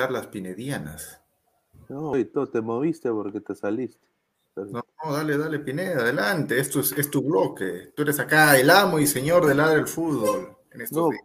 Charlas 0.00 0.26
pinedianas. 0.28 1.20
No, 1.88 2.16
y 2.16 2.24
tú 2.24 2.46
te 2.46 2.60
moviste 2.60 3.10
porque 3.10 3.40
te 3.40 3.54
saliste. 3.54 4.00
No, 4.56 4.82
no, 5.04 5.12
dale, 5.12 5.38
dale, 5.38 5.58
Pineda, 5.60 6.00
adelante. 6.02 6.58
Esto 6.58 6.80
es, 6.80 6.92
es 6.92 7.10
tu 7.10 7.22
bloque. 7.22 7.92
Tú 7.94 8.02
eres 8.02 8.18
acá 8.20 8.58
el 8.58 8.68
amo 8.70 8.98
y 8.98 9.06
señor 9.06 9.46
del 9.46 9.56
lado 9.58 9.74
del 9.74 9.86
fútbol. 9.86 10.56
En 10.72 10.80
estos 10.82 10.98
No, 10.98 11.08
días. 11.10 11.22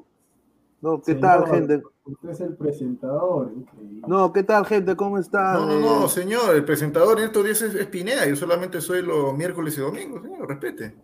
no, 0.81 0.97
¿qué 1.01 1.13
Señor, 1.13 1.21
tal, 1.21 1.47
gente? 1.47 1.83
Usted 2.05 2.29
es 2.29 2.39
el 2.41 2.55
presentador. 2.55 3.51
increíble. 3.55 4.01
No, 4.07 4.31
¿qué 4.31 4.43
tal, 4.43 4.65
gente? 4.65 4.95
¿Cómo 4.95 5.17
están? 5.17 5.53
No, 5.55 5.65
no, 5.67 5.79
no, 5.79 6.05
Eh, 6.05 6.09
señor. 6.09 6.55
El 6.55 6.63
presentador 6.65 7.19
en 7.19 7.25
estos 7.25 7.43
días 7.43 7.61
es, 7.61 7.75
es 7.75 7.87
Pineda. 7.87 8.25
Yo 8.27 8.35
solamente 8.35 8.79
soy 8.81 9.01
los 9.01 9.35
miércoles 9.35 9.77
y 9.77 9.81
domingos, 9.81 10.21
señor. 10.23 10.47
Respete. 10.47 10.95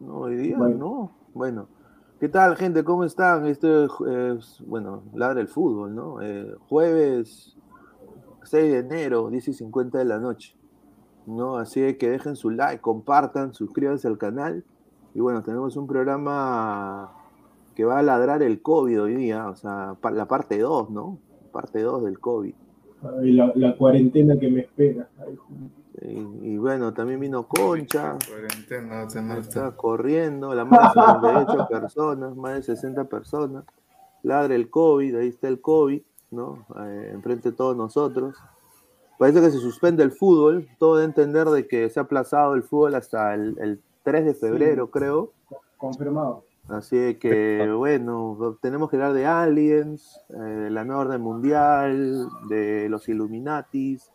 No, 0.00 0.18
hoy 0.18 0.36
día 0.36 0.56
Bueno. 0.58 0.76
no. 0.76 1.18
Bueno, 1.34 1.68
¿qué 2.20 2.28
tal, 2.28 2.56
gente? 2.56 2.84
¿Cómo 2.84 3.04
están? 3.04 3.46
Este 3.46 3.84
es, 3.84 4.62
bueno, 4.66 5.02
ladra 5.14 5.40
el 5.40 5.48
fútbol, 5.48 5.94
¿no? 5.94 6.20
Eh, 6.22 6.54
jueves 6.68 7.56
6 8.44 8.72
de 8.72 8.78
enero, 8.78 9.30
10 9.30 9.48
y 9.48 9.52
50 9.52 9.98
de 9.98 10.04
la 10.04 10.18
noche, 10.18 10.54
¿no? 11.26 11.56
Así 11.56 11.94
que 11.94 12.10
dejen 12.10 12.36
su 12.36 12.50
like, 12.50 12.80
compartan, 12.80 13.54
suscríbanse 13.54 14.08
al 14.08 14.18
canal. 14.18 14.64
Y 15.14 15.20
bueno, 15.20 15.42
tenemos 15.42 15.76
un 15.76 15.86
programa 15.86 17.12
que 17.74 17.84
va 17.84 17.98
a 17.98 18.02
ladrar 18.02 18.42
el 18.42 18.60
COVID 18.60 19.02
hoy 19.02 19.14
día, 19.14 19.48
o 19.48 19.56
sea, 19.56 19.96
la 20.12 20.26
parte 20.26 20.58
2, 20.58 20.90
¿no? 20.90 21.18
Parte 21.52 21.80
2 21.80 22.04
del 22.04 22.18
COVID. 22.18 22.54
La, 23.22 23.76
cuarentena 23.76 24.36
que 24.38 24.50
me 24.50 24.60
espera. 24.60 25.08
Ay, 25.24 25.36
Y, 26.00 26.52
y 26.52 26.58
bueno, 26.58 26.94
también 26.94 27.20
vino 27.20 27.46
Concha, 27.48 28.16
Cuarentena, 28.28 29.02
está 29.38 29.72
corriendo, 29.72 30.54
la 30.54 30.64
más 30.64 30.94
de 30.94 31.00
78 31.00 31.68
personas, 31.68 32.36
más 32.36 32.54
de 32.54 32.62
60 32.62 33.04
personas. 33.04 33.64
Ladra 34.22 34.54
el 34.54 34.70
COVID, 34.70 35.16
ahí 35.16 35.28
está 35.28 35.48
el 35.48 35.60
COVID, 35.60 36.02
¿no? 36.30 36.66
Eh, 36.80 37.10
enfrente 37.14 37.50
de 37.50 37.56
todos 37.56 37.76
nosotros. 37.76 38.36
Parece 39.18 39.40
que 39.40 39.50
se 39.50 39.58
suspende 39.58 40.04
el 40.04 40.12
fútbol, 40.12 40.68
todo 40.78 40.98
de 40.98 41.04
entender 41.04 41.48
de 41.48 41.66
que 41.66 41.88
se 41.90 41.98
ha 41.98 42.04
aplazado 42.04 42.54
el 42.54 42.62
fútbol 42.62 42.94
hasta 42.94 43.34
el, 43.34 43.56
el 43.58 43.80
3 44.04 44.26
de 44.26 44.34
febrero, 44.34 44.90
creo. 44.90 45.32
confirmado. 45.76 46.44
Así 46.68 47.14
que, 47.14 47.66
bueno, 47.72 48.58
tenemos 48.60 48.90
que 48.90 48.96
hablar 48.96 49.14
de 49.14 49.24
aliens, 49.24 50.20
eh, 50.28 50.38
de 50.38 50.70
la 50.70 50.84
nueva 50.84 51.02
orden 51.02 51.22
mundial, 51.22 52.28
de 52.48 52.88
los 52.90 53.08
Illuminatis, 53.08 54.10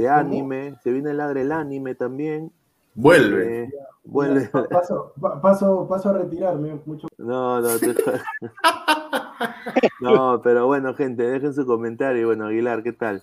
de 0.00 0.08
anime, 0.08 0.76
se 0.82 0.90
viene 0.92 1.10
el 1.10 1.18
ladre 1.18 1.42
el 1.42 1.52
anime 1.52 1.94
también. 1.94 2.50
Vuelve. 2.94 3.64
Eh, 3.64 3.72
vuelve. 4.02 4.48
Pa- 4.48 4.66
Paso, 4.68 5.12
pa- 5.20 5.40
paso, 5.42 5.86
paso 5.86 6.08
a 6.08 6.12
retirarme. 6.14 6.80
Mucho... 6.86 7.06
No, 7.18 7.60
no, 7.60 7.78
te- 7.78 7.94
no, 10.00 10.40
pero 10.42 10.66
bueno, 10.66 10.94
gente, 10.94 11.22
dejen 11.22 11.54
su 11.54 11.66
comentario. 11.66 12.22
Y 12.22 12.24
bueno, 12.24 12.46
Aguilar, 12.46 12.82
¿qué 12.82 12.92
tal? 12.92 13.22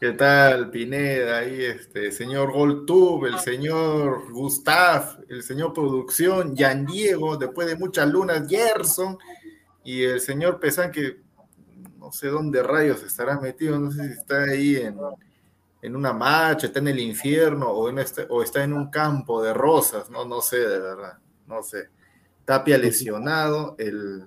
¿Qué 0.00 0.12
tal, 0.12 0.70
Pineda? 0.70 1.38
Ahí, 1.38 1.62
este, 1.64 2.10
señor 2.12 2.52
Goltube, 2.52 3.28
el 3.28 3.38
señor 3.38 4.32
Gustav, 4.32 5.18
el 5.28 5.42
señor 5.42 5.72
Producción, 5.74 6.56
Jan 6.56 6.84
Diego, 6.86 7.36
después 7.36 7.66
de 7.68 7.76
muchas 7.76 8.08
lunas, 8.10 8.46
Gerson, 8.48 9.18
y 9.84 10.02
el 10.02 10.20
señor 10.20 10.60
Pesán, 10.60 10.90
que 10.90 11.22
no 11.98 12.10
sé 12.12 12.28
dónde 12.28 12.62
rayos 12.62 13.02
estará 13.02 13.38
metido, 13.40 13.78
no 13.78 13.90
sé 13.90 14.06
si 14.08 14.12
está 14.12 14.42
ahí 14.44 14.76
en, 14.76 14.96
en 15.84 15.94
una 15.94 16.14
marcha, 16.14 16.66
está 16.66 16.78
en 16.78 16.88
el 16.88 16.98
infierno 16.98 17.68
o, 17.68 17.90
en 17.90 17.98
este, 17.98 18.26
o 18.30 18.42
está 18.42 18.64
en 18.64 18.72
un 18.72 18.90
campo 18.90 19.42
de 19.42 19.52
rosas, 19.52 20.08
no, 20.08 20.24
no 20.24 20.40
sé, 20.40 20.56
de 20.56 20.78
verdad, 20.78 21.18
no 21.46 21.62
sé. 21.62 21.90
Tapia 22.46 22.78
lesionado, 22.78 23.74
el, 23.78 24.26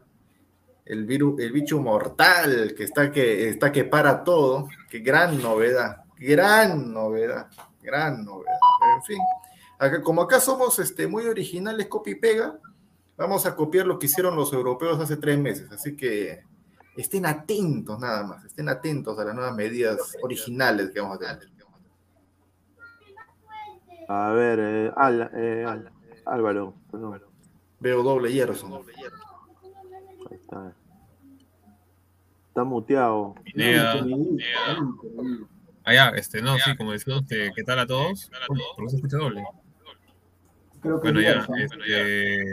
el, 0.85 1.05
virus, 1.07 1.39
el 1.39 1.51
bicho 1.51 1.79
mortal 1.79 2.75
que 2.77 2.83
está 2.83 3.11
que, 3.11 3.49
está 3.49 3.71
que 3.71 3.85
para 3.85 4.23
todo, 4.23 4.69
que 4.87 4.99
gran 4.99 5.41
novedad, 5.41 6.03
gran 6.19 6.93
novedad, 6.93 7.47
gran 7.81 8.23
novedad. 8.23 8.53
En 8.95 9.03
fin, 9.03 9.19
acá, 9.79 10.03
como 10.03 10.21
acá 10.21 10.39
somos 10.39 10.77
este, 10.77 11.07
muy 11.07 11.25
originales, 11.25 11.87
copy 11.87 12.11
y 12.11 12.15
pega, 12.15 12.59
vamos 13.17 13.47
a 13.47 13.55
copiar 13.55 13.87
lo 13.87 13.97
que 13.97 14.05
hicieron 14.05 14.35
los 14.35 14.53
europeos 14.53 14.99
hace 14.99 15.17
tres 15.17 15.39
meses, 15.39 15.71
así 15.71 15.97
que 15.97 16.43
estén 16.97 17.25
atentos 17.25 17.99
nada 17.99 18.23
más, 18.23 18.43
estén 18.45 18.67
atentos 18.69 19.17
a 19.19 19.23
las 19.25 19.35
nuevas 19.35 19.55
medidas 19.55 19.97
originales 20.21 20.89
que 20.91 20.99
vamos 20.99 21.17
a 21.17 21.19
tener. 21.37 21.57
A 24.09 24.31
ver, 24.31 24.59
eh, 24.61 24.91
Al- 24.95 25.31
eh, 25.33 25.65
Álvaro, 26.25 26.73
perdón, 26.91 27.21
Veo 27.79 28.01
doble 28.03 28.31
Gerson. 28.31 28.73
ahí 28.73 30.35
está. 30.35 30.73
Está 32.47 32.63
muteado. 32.63 33.35
Pineda, 33.43 33.97
increíble. 33.97 34.45
Ah, 35.83 35.93
ya, 35.93 36.09
este, 36.09 36.41
no, 36.41 36.57
sí, 36.57 36.75
como 36.75 36.91
decía, 36.93 37.15
este, 37.17 37.51
¿qué 37.55 37.63
tal 37.63 37.79
a 37.79 37.85
todos? 37.87 38.29
Uy, 38.49 38.59
¿Por 38.75 38.85
qué 38.85 38.89
se 38.89 38.95
escucha 38.97 39.17
doble? 39.17 39.43
Creo 40.81 41.01
que 41.01 41.11
Bueno, 41.11 41.21
ya, 41.21 41.45
este, 41.57 42.43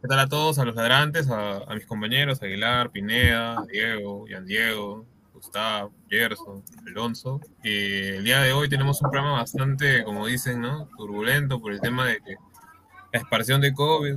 ¿qué 0.00 0.08
tal 0.08 0.18
a 0.18 0.28
todos? 0.28 0.58
A 0.58 0.64
los 0.64 0.74
ladrantes, 0.74 1.28
a, 1.28 1.58
a 1.58 1.74
mis 1.74 1.86
compañeros, 1.86 2.42
Aguilar, 2.42 2.90
Pineda, 2.90 3.64
Diego, 3.70 4.26
Yan 4.28 4.46
Diego, 4.46 5.04
Gustavo, 5.34 5.92
Gerson, 6.08 6.62
Alonso. 6.86 7.40
Y 7.62 8.08
el 8.16 8.24
día 8.24 8.40
de 8.40 8.52
hoy 8.52 8.68
tenemos 8.68 9.02
un 9.02 9.10
programa 9.10 9.38
bastante, 9.38 10.02
como 10.04 10.26
dicen, 10.26 10.60
¿no? 10.60 10.88
Turbulento 10.96 11.60
por 11.60 11.72
el 11.72 11.80
tema 11.80 12.06
de 12.06 12.18
que 12.20 12.36
la 13.12 13.20
expansión 13.20 13.60
de 13.60 13.74
COVID, 13.74 14.16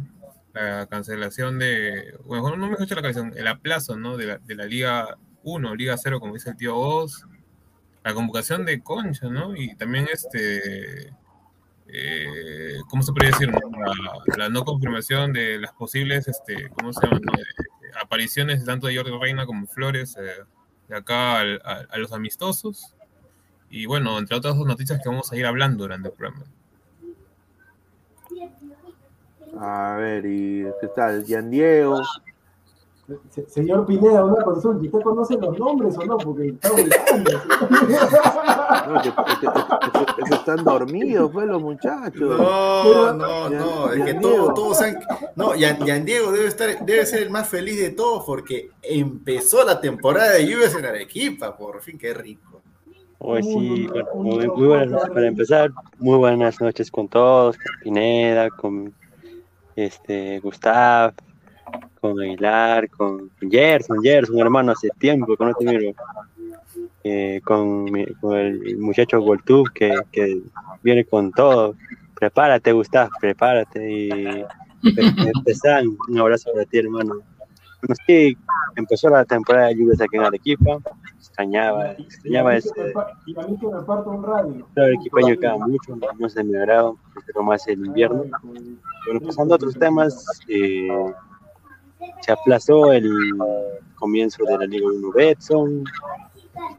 la 0.54 0.88
cancelación 0.88 1.60
de, 1.60 2.18
bueno, 2.26 2.56
no 2.56 2.68
me 2.68 2.74
escucho 2.74 2.96
la 2.96 3.02
canción, 3.02 3.34
el 3.36 3.48
aplazo, 3.48 3.98
¿no? 3.98 4.16
De 4.16 4.26
la, 4.26 4.38
de 4.38 4.56
la 4.56 4.66
Liga 4.66 5.18
1, 5.44 5.76
Liga 5.76 5.98
0, 5.98 6.20
como 6.20 6.34
dice 6.34 6.52
el 6.52 6.58
tío 6.58 6.78
Oz, 6.78 7.26
la 8.04 8.14
convocación 8.14 8.66
de 8.66 8.82
Concha, 8.82 9.28
¿no? 9.28 9.56
Y 9.56 9.76
también 9.76 10.08
este, 10.12 11.14
eh, 11.94 12.80
¿cómo 12.90 13.04
se 13.04 13.14
puede 13.14 13.28
decir? 13.28 13.52
La, 14.38 14.50
no 14.50 14.66
confirmación 14.66 15.32
de 15.32 15.60
las 15.60 15.72
posibles, 15.74 16.28
este, 16.28 16.70
¿cómo 16.70 16.92
se 16.92 17.06
llama? 17.06 17.20
Eh, 17.38 17.92
apariciones 18.02 18.66
tanto 18.66 18.88
de 18.88 18.96
Jordi 18.96 19.12
Reina 19.20 19.46
como 19.46 19.68
Flores 19.68 20.18
eh, 20.18 20.44
de 20.88 20.96
acá 20.98 21.42
a, 21.42 21.86
a 21.90 21.98
los 21.98 22.12
amistosos. 22.12 22.96
Y 23.70 23.86
bueno, 23.86 24.18
entre 24.18 24.36
otras 24.36 24.56
dos 24.58 24.66
noticias 24.66 25.00
que 25.02 25.10
vamos 25.10 25.32
a 25.32 25.36
ir 25.36 25.46
hablando 25.46 25.84
durante 25.84 26.10
el 26.10 26.14
programa. 26.16 26.46
A 29.60 29.96
ver, 29.98 30.26
¿y 30.26 30.66
qué 30.82 30.88
tal? 30.96 31.24
Gian 31.26 31.52
Diego. 31.52 32.02
Se- 33.30 33.50
Señor 33.50 33.86
Pineda, 33.86 34.24
una 34.24 34.42
consulta. 34.44 34.82
¿Usted 34.86 35.02
conoce 35.02 35.36
los 35.38 35.60
nombres 35.60 35.98
o 35.98 36.06
no? 36.06 36.18
Porque 36.18 36.48
está. 36.50 36.70
No, 38.88 39.02
que, 39.02 39.10
que- 39.10 39.16
que- 39.42 40.16
que- 40.16 40.24
que 40.24 40.36
están 40.36 40.64
dormidos, 40.64 41.30
pues, 41.32 41.48
los 41.48 41.62
muchachos. 41.62 42.38
No, 42.38 43.14
no, 43.14 43.50
no, 43.50 43.92
es 43.94 44.04
que 44.06 44.14
todos, 44.16 44.54
todos 44.54 44.82
han... 44.82 44.98
No, 45.36 45.56
Yan, 45.56 45.86
Yan 45.86 46.06
Diego 46.06 46.32
debe, 46.32 46.48
estar, 46.48 46.86
debe 46.86 47.06
ser 47.06 47.24
el 47.24 47.30
más 47.30 47.48
feliz 47.50 47.80
de 47.80 47.92
todos 47.92 48.24
porque 48.26 48.70
empezó 48.82 49.64
la 49.64 49.80
temporada 49.80 50.32
de 50.34 50.48
lluvias 50.48 50.76
en 50.76 50.86
Arequipa, 50.86 51.56
por 51.58 51.82
fin, 51.82 51.98
qué 51.98 52.14
rico. 52.14 52.62
Hoy 53.20 53.42
sí, 53.44 53.88
bueno, 53.88 54.08
muy, 54.16 54.48
muy 54.50 54.68
buenas 54.68 54.90
noches 54.90 55.10
para 55.10 55.28
empezar. 55.28 55.72
Muy 55.98 56.18
buenas 56.18 56.60
noches 56.60 56.92
con 56.92 57.08
todos, 57.08 57.56
con 57.58 57.66
Pineda, 57.82 58.50
con 58.50 58.94
este 59.76 60.40
Gustav, 60.42 61.14
con 62.04 62.20
Aguilar, 62.20 62.90
con 62.90 63.32
Gerson, 63.50 64.04
Gerson, 64.04 64.38
hermano, 64.38 64.74
hace 64.74 64.90
tiempo 65.00 65.38
que 65.38 65.46
no 65.46 65.54
te 65.54 65.66
miro. 65.66 65.94
Eh, 67.06 67.40
con, 67.46 67.88
con 68.20 68.38
el 68.38 68.78
muchacho 68.78 69.22
Goltub 69.22 69.72
que, 69.74 69.96
que 70.12 70.42
viene 70.82 71.06
con 71.06 71.32
todo. 71.32 71.76
Prepárate, 72.14 72.74
Gustav, 72.74 73.10
prepárate. 73.22 73.90
Y 73.90 74.46
empezar, 75.34 75.86
un 76.10 76.20
abrazo 76.20 76.52
para 76.52 76.66
ti, 76.66 76.80
hermano. 76.80 77.22
Bueno, 77.82 77.96
sí, 78.06 78.38
empezó 78.76 79.10
la 79.10 79.24
temporada 79.24 79.68
de 79.68 79.76
lluvias 79.76 80.02
aquí 80.02 80.18
en 80.18 80.24
Arequipa. 80.24 80.80
Extrañaba, 81.18 81.94
extrañaba 81.94 82.58
ese, 82.58 82.70
Y 83.26 83.40
a 83.40 83.48
mí 83.48 83.58
que 83.58 83.68
me 83.68 83.82
parto 83.82 84.10
un 84.10 84.24
radio. 84.24 84.68
El 84.76 85.40
queda 85.40 85.58
mucho, 85.58 85.98
no 86.20 86.28
es 86.28 86.36
de 86.36 86.44
mi 86.44 86.58
agrado, 86.58 86.98
prefiero 87.14 87.44
más 87.44 87.66
el 87.70 87.86
invierno. 87.86 88.26
Bueno, 89.06 89.22
pasando 89.26 89.54
a 89.54 89.56
otros 89.56 89.76
temas, 89.76 90.26
eh, 90.50 90.90
se 92.22 92.32
aplazó 92.32 92.92
el 92.94 93.12
comienzo 93.96 94.44
de 94.46 94.58
la 94.58 94.66
Liga 94.66 94.88
1 94.88 95.12
Betson, 95.12 95.84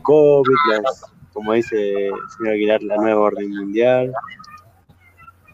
COVID, 0.02 0.54
las, 0.82 1.04
como 1.32 1.52
dice 1.52 2.06
el 2.06 2.14
señor 2.36 2.54
Aguilar, 2.54 2.82
la 2.82 2.96
nueva 2.96 3.20
orden 3.20 3.50
mundial. 3.50 4.12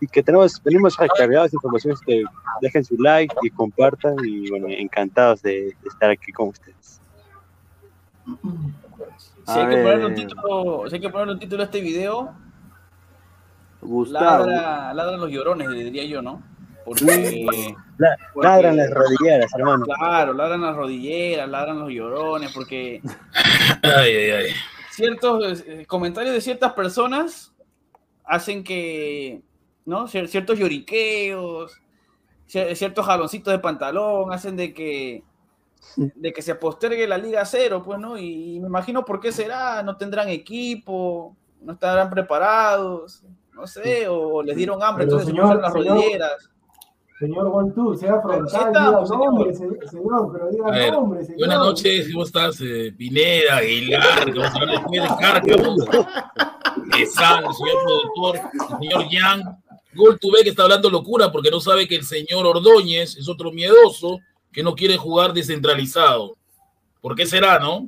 Y 0.01 0.07
que 0.07 0.23
tenemos, 0.23 0.63
venimos 0.63 0.97
recargados 0.97 1.51
de 1.51 1.57
informaciones 1.57 2.01
que 2.01 2.25
dejen 2.63 2.85
su 2.85 2.97
like 2.97 3.35
y 3.43 3.51
compartan 3.51 4.17
y 4.25 4.49
bueno, 4.49 4.67
encantados 4.69 5.43
de, 5.43 5.77
de 5.83 5.89
estar 5.89 6.11
aquí 6.11 6.33
con 6.33 6.49
ustedes. 6.49 7.01
Si 9.47 9.59
hay, 9.59 9.67
que 9.69 9.83
ponerle 9.83 10.07
un 10.07 10.15
título, 10.15 10.85
si 10.89 10.95
hay 10.95 11.01
que 11.01 11.11
ponerle 11.11 11.33
un 11.35 11.39
título 11.39 11.63
a 11.63 11.65
este 11.65 11.81
video, 11.81 12.35
Gustavo. 13.81 14.47
ladra, 14.47 14.95
ladran 14.95 15.21
los 15.21 15.31
llorones, 15.31 15.71
diría 15.71 16.05
yo, 16.05 16.23
¿no? 16.23 16.43
Porque, 16.85 17.05
La- 17.99 18.17
porque- 18.33 18.49
Ladran 18.49 18.77
las 18.77 18.91
rodilleras, 18.91 19.53
hermano. 19.55 19.85
Claro, 19.85 20.33
ladran 20.33 20.61
las 20.63 20.77
rodilleras, 20.77 21.49
ladran 21.49 21.79
los 21.81 21.91
llorones, 21.91 22.53
porque 22.53 23.01
Ay, 23.83 24.15
ay, 24.15 24.31
ay. 24.31 24.47
ciertos 24.91 25.63
eh, 25.67 25.85
comentarios 25.87 26.35
de 26.35 26.41
ciertas 26.41 26.73
personas 26.73 27.53
hacen 28.25 28.65
que, 28.65 29.43
¿no? 29.85 30.07
Cier- 30.09 30.29
Ciertos 30.29 30.59
lloriqueos, 30.59 31.81
cier- 32.49 32.75
ciertos 32.75 33.05
jaloncitos 33.07 33.53
de 33.53 33.59
pantalón 33.59 34.33
hacen 34.33 34.57
de 34.57 34.73
que 34.75 35.23
de 35.97 36.33
que 36.35 36.43
se 36.43 36.55
postergue 36.55 37.07
la 37.09 37.17
Liga 37.17 37.43
Cero, 37.47 37.83
pues, 37.85 37.99
¿no? 37.99 38.19
Y, 38.19 38.61
me 38.61 38.67
imagino 38.69 39.03
por 39.05 39.19
qué 39.19 39.33
será, 39.33 39.83
no 39.83 39.97
tendrán 39.97 40.29
equipo, 40.29 41.35
no 41.63 41.73
estarán 41.73 42.11
preparados, 42.11 43.25
no 43.55 43.67
sé, 43.67 44.07
o 44.07 44.43
les 44.43 44.57
dieron 44.57 44.83
hambre, 44.83 45.07
Pero, 45.07 45.17
entonces 45.19 45.27
se 45.27 45.31
señor, 45.33 45.47
pusieron 45.47 45.63
las 45.63 45.73
señor, 45.73 45.97
rodilleras. 45.97 46.51
Señor 47.21 47.51
Gontú, 47.51 47.95
sea 47.95 48.19
frontal, 48.23 48.73
diga 48.73 49.17
nombre, 49.19 49.53
se- 49.55 49.89
señor, 49.91 50.31
pero 50.33 50.51
diga 50.51 50.71
ver, 50.71 50.93
nombre, 50.95 51.23
señor. 51.23 51.39
Buenas 51.41 51.59
noches, 51.59 52.09
¿cómo 52.11 52.25
estás? 52.25 52.59
Eh, 52.63 52.95
Pineda, 52.97 53.59
Aguilar, 53.59 54.21
hablar 54.21 54.69
después 54.71 55.03
de 55.03 55.09
Cárcamo, 55.21 55.77
San, 57.13 57.45
señor 57.55 57.77
productor, 57.85 58.41
el 58.55 58.79
señor 58.79 59.09
Yang. 59.11 59.43
Gol 59.95 60.19
tuve 60.19 60.43
que 60.45 60.49
está 60.51 60.63
hablando 60.63 60.89
locura 60.89 61.31
porque 61.31 61.51
no 61.51 61.61
sabe 61.61 61.87
que 61.87 61.97
el 61.97 62.05
señor 62.05 62.47
Ordóñez 62.47 63.17
es 63.19 63.29
otro 63.29 63.53
miedoso 63.53 64.19
que 64.51 64.63
no 64.63 64.75
quiere 64.75 64.97
jugar 64.97 65.35
descentralizado. 65.35 66.37
¿Por 67.03 67.15
qué 67.15 67.27
será, 67.27 67.59
no? 67.59 67.87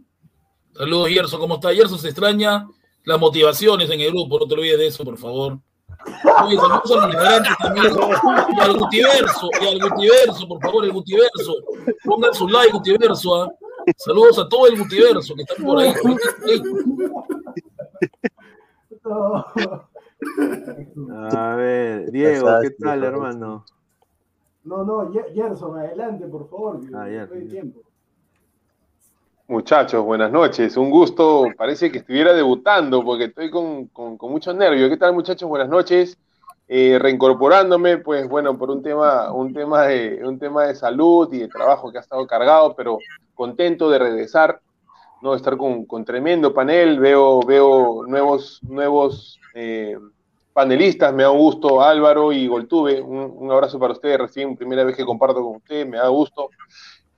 Saludos, 0.74 1.08
Gerson, 1.08 1.40
¿cómo 1.40 1.54
está? 1.54 1.72
Gerson 1.72 1.98
se 1.98 2.08
extraña 2.08 2.66
las 3.04 3.18
motivaciones 3.18 3.88
en 3.88 4.00
el 4.00 4.10
grupo, 4.10 4.38
no 4.38 4.46
te 4.46 4.54
olvides 4.54 4.78
de 4.78 4.86
eso, 4.88 5.04
por 5.04 5.16
favor. 5.16 5.58
Oye, 6.44 6.56
saludos 6.56 6.90
a 6.90 7.06
los 7.06 7.58
también. 7.58 7.86
Y 8.56 8.60
al 8.60 8.78
Gutiverso, 8.78 9.48
y 9.60 9.66
al 9.68 9.80
Gutiverso, 9.90 10.48
por 10.48 10.60
favor, 10.60 10.84
el 10.84 10.92
Gutiverso. 10.92 11.54
Pongan 12.04 12.34
su 12.34 12.48
like, 12.48 12.72
Gutiverso. 12.72 13.42
¿ah? 13.42 13.52
Saludos 13.96 14.38
a 14.38 14.48
todo 14.48 14.66
el 14.68 14.78
Gutiverso 14.78 15.34
que 15.34 15.42
están 15.42 15.64
por 15.64 15.78
ahí. 15.78 15.92
No. 19.04 19.44
A 21.36 21.54
ver, 21.56 22.10
Diego, 22.12 22.48
¿qué 22.62 22.70
tal, 22.70 23.02
hermano? 23.02 23.64
No, 24.64 24.84
no, 24.84 25.10
Gerson, 25.34 25.76
adelante, 25.78 26.26
por 26.28 26.48
favor. 26.48 26.80
que 26.80 26.94
Ah, 26.94 27.08
ya. 27.08 27.26
no 27.26 27.34
hay 27.34 27.48
tiempo. 27.48 27.80
Muchachos, 29.52 30.02
buenas 30.02 30.32
noches. 30.32 30.78
Un 30.78 30.88
gusto. 30.88 31.44
Parece 31.58 31.92
que 31.92 31.98
estuviera 31.98 32.32
debutando 32.32 33.04
porque 33.04 33.24
estoy 33.24 33.50
con, 33.50 33.88
con, 33.88 34.16
con 34.16 34.32
mucho 34.32 34.54
nervio. 34.54 34.88
¿Qué 34.88 34.96
tal, 34.96 35.12
muchachos? 35.12 35.46
Buenas 35.46 35.68
noches. 35.68 36.16
Eh, 36.68 36.98
reincorporándome, 36.98 37.98
pues 37.98 38.26
bueno, 38.26 38.56
por 38.56 38.70
un 38.70 38.82
tema, 38.82 39.30
un 39.30 39.52
tema 39.52 39.82
de, 39.82 40.22
un 40.24 40.38
tema 40.38 40.64
de 40.64 40.74
salud 40.74 41.28
y 41.34 41.40
de 41.40 41.48
trabajo 41.48 41.92
que 41.92 41.98
ha 41.98 42.00
estado 42.00 42.26
cargado, 42.26 42.74
pero 42.74 42.96
contento 43.34 43.90
de 43.90 43.98
regresar, 43.98 44.58
no 45.20 45.34
estar 45.34 45.58
con, 45.58 45.84
con 45.84 46.02
tremendo 46.06 46.54
panel. 46.54 46.98
Veo, 46.98 47.40
veo 47.40 48.06
nuevos, 48.06 48.58
nuevos 48.62 49.38
eh, 49.54 49.98
panelistas. 50.54 51.12
Me 51.12 51.24
da 51.24 51.28
gusto 51.28 51.82
Álvaro 51.82 52.32
y 52.32 52.46
Goltuve. 52.46 53.02
Un, 53.02 53.30
un 53.36 53.52
abrazo 53.52 53.78
para 53.78 53.92
ustedes. 53.92 54.18
Recién 54.18 54.56
primera 54.56 54.82
vez 54.82 54.96
que 54.96 55.04
comparto 55.04 55.44
con 55.44 55.56
ustedes, 55.56 55.86
me 55.86 55.98
da 55.98 56.08
gusto. 56.08 56.48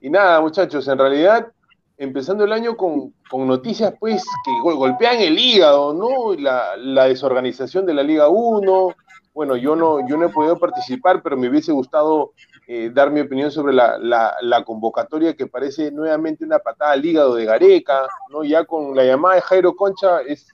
Y 0.01 0.09
nada, 0.09 0.41
muchachos, 0.41 0.85
en 0.89 0.97
realidad 0.97 1.47
empezando 1.97 2.43
el 2.43 2.51
año 2.51 2.75
con, 2.75 3.13
con 3.29 3.47
noticias 3.47 3.93
pues 3.99 4.23
que 4.43 4.51
gol- 4.63 4.75
golpean 4.75 5.17
el 5.19 5.37
hígado, 5.39 5.93
¿no? 5.93 6.33
La, 6.39 6.75
la 6.77 7.05
desorganización 7.05 7.85
de 7.85 7.93
la 7.93 8.03
Liga 8.03 8.29
1. 8.29 8.95
Bueno, 9.33 9.57
yo 9.57 9.75
no, 9.75 10.07
yo 10.07 10.15
no 10.17 10.27
he 10.27 10.29
podido 10.29 10.57
participar, 10.57 11.21
pero 11.21 11.35
me 11.35 11.49
hubiese 11.49 11.71
gustado 11.73 12.31
eh, 12.67 12.89
dar 12.93 13.11
mi 13.11 13.19
opinión 13.19 13.51
sobre 13.51 13.73
la, 13.73 13.97
la, 13.97 14.33
la 14.41 14.63
convocatoria 14.63 15.35
que 15.35 15.47
parece 15.47 15.91
nuevamente 15.91 16.45
una 16.45 16.59
patada 16.59 16.91
al 16.93 17.05
hígado 17.05 17.35
de 17.35 17.45
Gareca, 17.45 18.07
¿no? 18.31 18.43
Ya 18.43 18.63
con 18.65 18.95
la 18.95 19.03
llamada 19.03 19.35
de 19.35 19.41
Jairo 19.41 19.75
Concha 19.75 20.21
es 20.21 20.47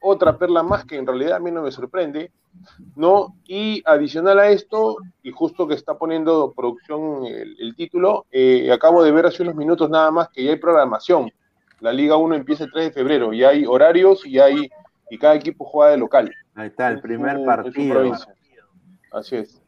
otra 0.00 0.38
perla 0.38 0.62
más 0.62 0.84
que 0.84 0.96
en 0.96 1.06
realidad 1.06 1.34
a 1.36 1.40
mí 1.40 1.50
no 1.50 1.62
me 1.62 1.72
sorprende, 1.72 2.30
¿no? 2.96 3.36
Y 3.46 3.82
adicional 3.86 4.38
a 4.38 4.48
esto, 4.50 4.96
y 5.22 5.30
justo 5.30 5.66
que 5.68 5.74
está 5.74 5.96
poniendo 5.98 6.52
producción 6.56 7.24
el, 7.26 7.56
el 7.60 7.74
título, 7.76 8.26
eh, 8.30 8.70
acabo 8.72 9.02
de 9.02 9.12
ver 9.12 9.26
hace 9.26 9.42
unos 9.42 9.54
minutos 9.54 9.88
nada 9.90 10.10
más 10.10 10.28
que 10.30 10.44
ya 10.44 10.50
hay 10.50 10.56
programación. 10.58 11.30
La 11.80 11.92
Liga 11.92 12.16
1 12.16 12.34
empieza 12.34 12.64
el 12.64 12.72
3 12.72 12.86
de 12.86 12.92
febrero, 12.92 13.32
ya 13.32 13.50
hay 13.50 13.64
horarios 13.64 14.26
y 14.26 14.38
hay 14.38 14.68
y 15.10 15.18
cada 15.18 15.34
equipo 15.36 15.64
juega 15.64 15.92
de 15.92 15.98
local. 15.98 16.30
Ahí 16.54 16.68
está, 16.68 16.88
el 16.88 17.00
primer 17.00 17.36
en 17.38 17.46
partido. 17.46 18.12
Así 19.12 19.36
es. 19.36 19.62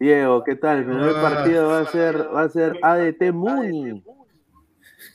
Diego, 0.00 0.42
¿qué 0.42 0.56
tal? 0.56 0.78
El 0.78 0.84
primer 0.86 1.14
Ah. 1.16 1.22
partido 1.22 1.68
va 1.68 1.78
a 1.80 1.86
ser, 1.86 2.34
va 2.34 2.42
a 2.42 2.48
ser 2.48 2.76
ADT 2.82 3.30
Muni. 3.32 4.02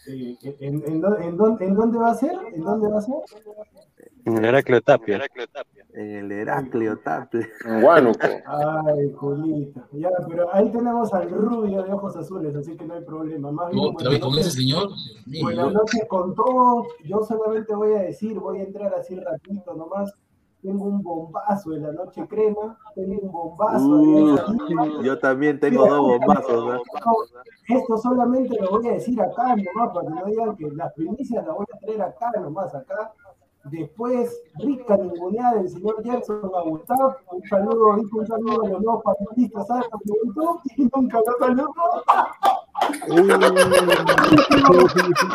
Sí, 0.06 0.38
¿En, 0.62 0.82
¿En 0.86 1.02
dónde 1.02 1.98
va 1.98 2.12
a 2.12 2.16
ser? 2.16 2.32
¿En 2.54 2.64
dónde 2.64 2.88
va 2.90 3.00
a 3.00 3.02
ser? 3.02 3.16
En 4.26 4.38
el 4.38 4.46
Heraclio 4.46 4.82
Tapia. 4.82 5.22
En 5.94 6.16
el 6.16 6.32
Heraclio 6.32 6.98
Tapia. 7.00 7.48
En 7.66 7.84
Huánuco. 7.84 8.20
Ay, 8.46 9.14
Julito. 9.16 9.82
Ya, 9.94 10.10
pero 10.28 10.54
ahí 10.54 10.72
tenemos 10.72 11.14
al 11.14 11.30
rubio 11.30 11.84
de 11.84 11.94
ojos 11.94 12.16
azules, 12.16 12.56
así 12.56 12.76
que 12.78 12.86
no 12.86 12.94
hay 12.96 13.04
problema. 13.04 13.52
Más 13.52 13.72
bien, 13.72 13.86
Otra 13.94 14.10
vez 14.10 14.20
con 14.20 14.30
buenas 14.30 14.48
ese 14.48 14.74
noches. 14.74 15.16
señor. 15.26 15.42
Buenas 15.42 15.74
noches 15.74 16.06
con 16.08 16.36
todos. 16.36 16.88
Yo 17.06 17.24
solamente 17.24 17.74
voy 17.76 17.94
a 17.94 18.00
decir, 18.04 18.40
voy 18.40 18.60
a 18.60 18.64
entrar 18.64 18.94
así 18.94 19.16
rapidito 19.20 19.74
nomás. 19.74 20.14
Tengo 20.62 20.84
un 20.84 21.02
bombazo 21.02 21.74
en 21.74 21.84
la 21.84 21.94
noche 21.94 22.28
crema. 22.28 22.78
Tengo 22.94 23.18
un 23.22 23.32
bombazo. 23.32 23.86
Uh, 23.88 25.02
yo 25.02 25.18
también 25.18 25.58
tengo 25.58 25.88
dos 25.88 26.02
bombazos. 26.02 26.76
¿eh? 26.76 26.82
Esto 27.70 27.98
solamente 27.98 28.60
lo 28.60 28.70
voy 28.72 28.88
a 28.90 28.92
decir 28.94 29.20
acá 29.22 29.56
nomás, 29.56 29.94
para 29.94 30.08
que 30.08 30.14
no 30.16 30.26
digan 30.26 30.56
que 30.58 30.70
las 30.72 30.94
primicias 30.94 31.46
las 31.48 31.56
voy 31.56 31.66
a 31.74 31.78
traer 31.80 32.02
acá 32.02 32.32
nomás, 32.42 32.76
acá. 32.76 33.14
Después, 33.66 34.42
rica 34.60 34.96
ninguneada 34.98 35.56
del 35.56 35.70
señor 35.70 36.02
Jackson 36.04 36.50
a 36.56 36.62
Gustavo. 36.62 37.16
Un 37.32 37.44
saludo, 37.48 37.96
dijo 37.98 38.20
un 38.20 38.28
saludo 38.28 38.64
a 38.66 38.70
los 38.70 38.82
nuevos 38.82 39.04
panelistas, 39.04 39.68
¿sabes? 39.68 39.86
Y 40.78 40.90
nunca 40.94 41.20
lo 41.20 41.46
saludó. 41.46 41.74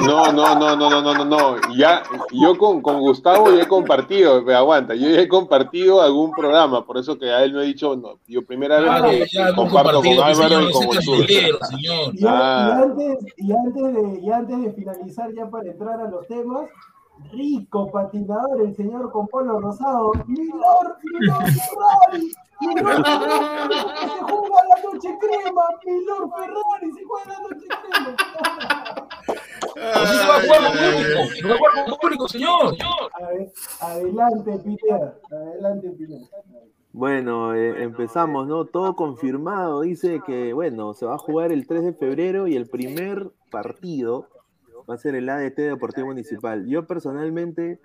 No, 0.07 0.33
no, 0.33 0.59
no, 0.59 0.77
no, 0.77 0.91
no, 0.91 1.03
no, 1.03 1.15
no, 1.15 1.25
no. 1.25 1.57
Ya, 1.77 2.03
yo 2.33 2.57
con, 2.57 2.81
con 2.81 3.01
Gustavo 3.01 3.51
ya 3.53 3.63
he 3.65 3.69
compartido, 3.69 4.43
pero 4.45 4.59
aguanta, 4.59 4.95
yo 4.95 5.09
ya 5.11 5.21
he 5.21 5.29
compartido 5.29 6.01
algún 6.01 6.33
programa, 6.33 6.85
por 6.87 6.97
eso 6.99 7.19
que 7.19 7.31
a 7.31 7.45
él 7.45 7.53
no 7.53 7.61
he 7.61 7.67
dicho, 7.67 7.95
no, 7.95 8.19
yo 8.27 8.45
primera 8.45 8.81
vez 8.81 8.89
Claro, 8.89 9.11
ya 9.31 9.55
comparto 9.55 9.99
con 10.03 10.13
Álvaro 10.19 10.63
y 10.69 10.73
con 10.73 10.93
señor. 11.03 11.31
Y, 12.15 12.21
y 12.23 12.27
Ah. 12.27 12.81
antes, 12.83 13.19
y, 13.37 13.53
antes 13.53 13.95
de, 13.95 14.21
y 14.21 14.31
antes 14.31 14.63
de 14.63 14.73
finalizar, 14.73 15.33
ya 15.35 15.49
para 15.49 15.71
entrar 15.71 16.01
a 16.01 16.09
los 16.09 16.27
temas, 16.27 16.71
rico 17.31 17.91
patinador, 17.91 18.61
el 18.63 18.75
señor 18.77 19.11
con 19.11 19.27
polo 19.29 19.61
rosado, 19.61 20.13
Milor, 20.27 20.97
Milor 21.03 21.43
Ferrari, 21.45 22.33
Milor 22.61 23.05
Ferrari, 23.05 23.75
se 23.75 24.21
juega 24.23 24.61
la 24.69 24.83
noche 24.93 25.19
crema, 25.21 25.63
Milor 25.85 26.31
Ferrari, 26.39 26.93
se 26.93 27.05
juega 27.05 27.27
la 27.29 27.39
noche 27.41 27.67
crema. 27.83 28.17
Así 29.95 30.17
se 30.17 30.27
va 30.29 30.37
a 30.37 30.41
jugar 30.41 30.61
con 30.63 30.73
público. 30.73 31.35
Se 31.35 31.49
va 31.49 31.55
a 31.55 31.59
jugar 31.59 31.85
con 31.87 31.99
público, 31.99 32.29
señor. 32.29 32.75
Ade- 33.15 33.53
Adelante, 33.81 34.59
Pineda, 34.59 35.15
adelante, 35.31 35.91
Pineda. 35.91 36.27
Bueno, 36.93 37.55
eh, 37.55 37.83
empezamos, 37.83 38.47
¿no? 38.47 38.67
Todo 38.67 38.95
confirmado. 38.95 39.81
Dice 39.81 40.21
que, 40.25 40.53
bueno, 40.53 40.95
se 40.95 41.07
va 41.07 41.15
a 41.15 41.19
jugar 41.19 41.51
el 41.51 41.67
3 41.67 41.83
de 41.87 41.93
febrero 41.95 42.47
y 42.47 42.55
el 42.55 42.69
primer 42.69 43.33
partido 43.51 44.29
va 44.89 44.95
a 44.95 44.99
ser 44.99 45.15
el 45.15 45.29
ADT 45.29 45.57
Deportivo 45.57 46.09
Municipal. 46.09 46.67
Yo 46.67 46.87
personalmente, 46.87 47.81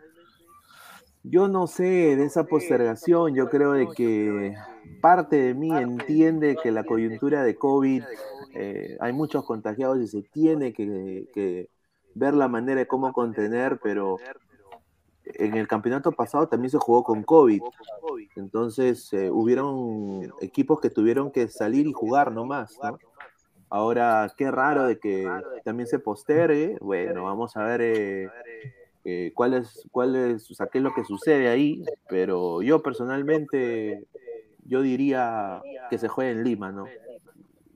yo 1.23 1.47
no 1.47 1.67
sé 1.67 1.83
de 2.15 2.25
esa 2.25 2.45
postergación. 2.45 3.35
Yo 3.35 3.49
creo 3.49 3.73
de 3.73 3.87
que 3.87 4.55
parte 5.01 5.37
de 5.37 5.53
mí 5.53 5.69
entiende 5.71 6.57
que 6.61 6.71
la 6.71 6.83
coyuntura 6.83 7.43
de 7.43 7.55
COVID, 7.55 8.03
eh, 8.53 8.97
hay 8.99 9.13
muchos 9.13 9.45
contagiados 9.45 9.99
y 9.99 10.07
se 10.07 10.21
tiene 10.23 10.73
que, 10.73 11.27
que 11.33 11.69
ver 12.15 12.33
la 12.33 12.47
manera 12.47 12.79
de 12.79 12.87
cómo 12.87 13.13
contener, 13.13 13.79
pero 13.81 14.17
en 15.35 15.55
el 15.55 15.67
campeonato 15.67 16.11
pasado 16.11 16.47
también 16.47 16.71
se 16.71 16.77
jugó 16.77 17.03
con 17.03 17.23
COVID. 17.23 17.61
Entonces, 18.35 19.11
eh, 19.13 19.29
hubieron 19.29 20.31
equipos 20.41 20.79
que 20.79 20.89
tuvieron 20.89 21.31
que 21.31 21.47
salir 21.47 21.87
y 21.87 21.93
jugar 21.93 22.31
nomás, 22.31 22.77
¿no? 22.81 22.97
Ahora, 23.69 24.33
qué 24.35 24.49
raro 24.49 24.85
de 24.85 24.97
que 24.99 25.29
también 25.63 25.87
se 25.87 25.99
postergue. 25.99 26.77
Bueno, 26.81 27.23
vamos 27.25 27.55
a 27.55 27.63
ver 27.63 27.81
eh, 27.81 28.29
eh, 29.05 29.31
cuál, 29.35 29.53
es, 29.53 29.87
cuál 29.91 30.15
es, 30.15 30.49
o 30.49 30.55
sea, 30.55 30.67
qué 30.67 30.79
es 30.79 30.83
lo 30.83 30.93
que 30.93 31.03
sucede 31.03 31.49
ahí. 31.49 31.83
Pero 32.07 32.61
yo 32.63 32.81
personalmente, 32.81 34.03
yo 34.65 34.81
diría 34.81 35.61
que 35.89 35.99
se 35.99 36.07
juegue 36.07 36.31
en 36.31 36.43
Lima, 36.43 36.71
¿no? 36.71 36.87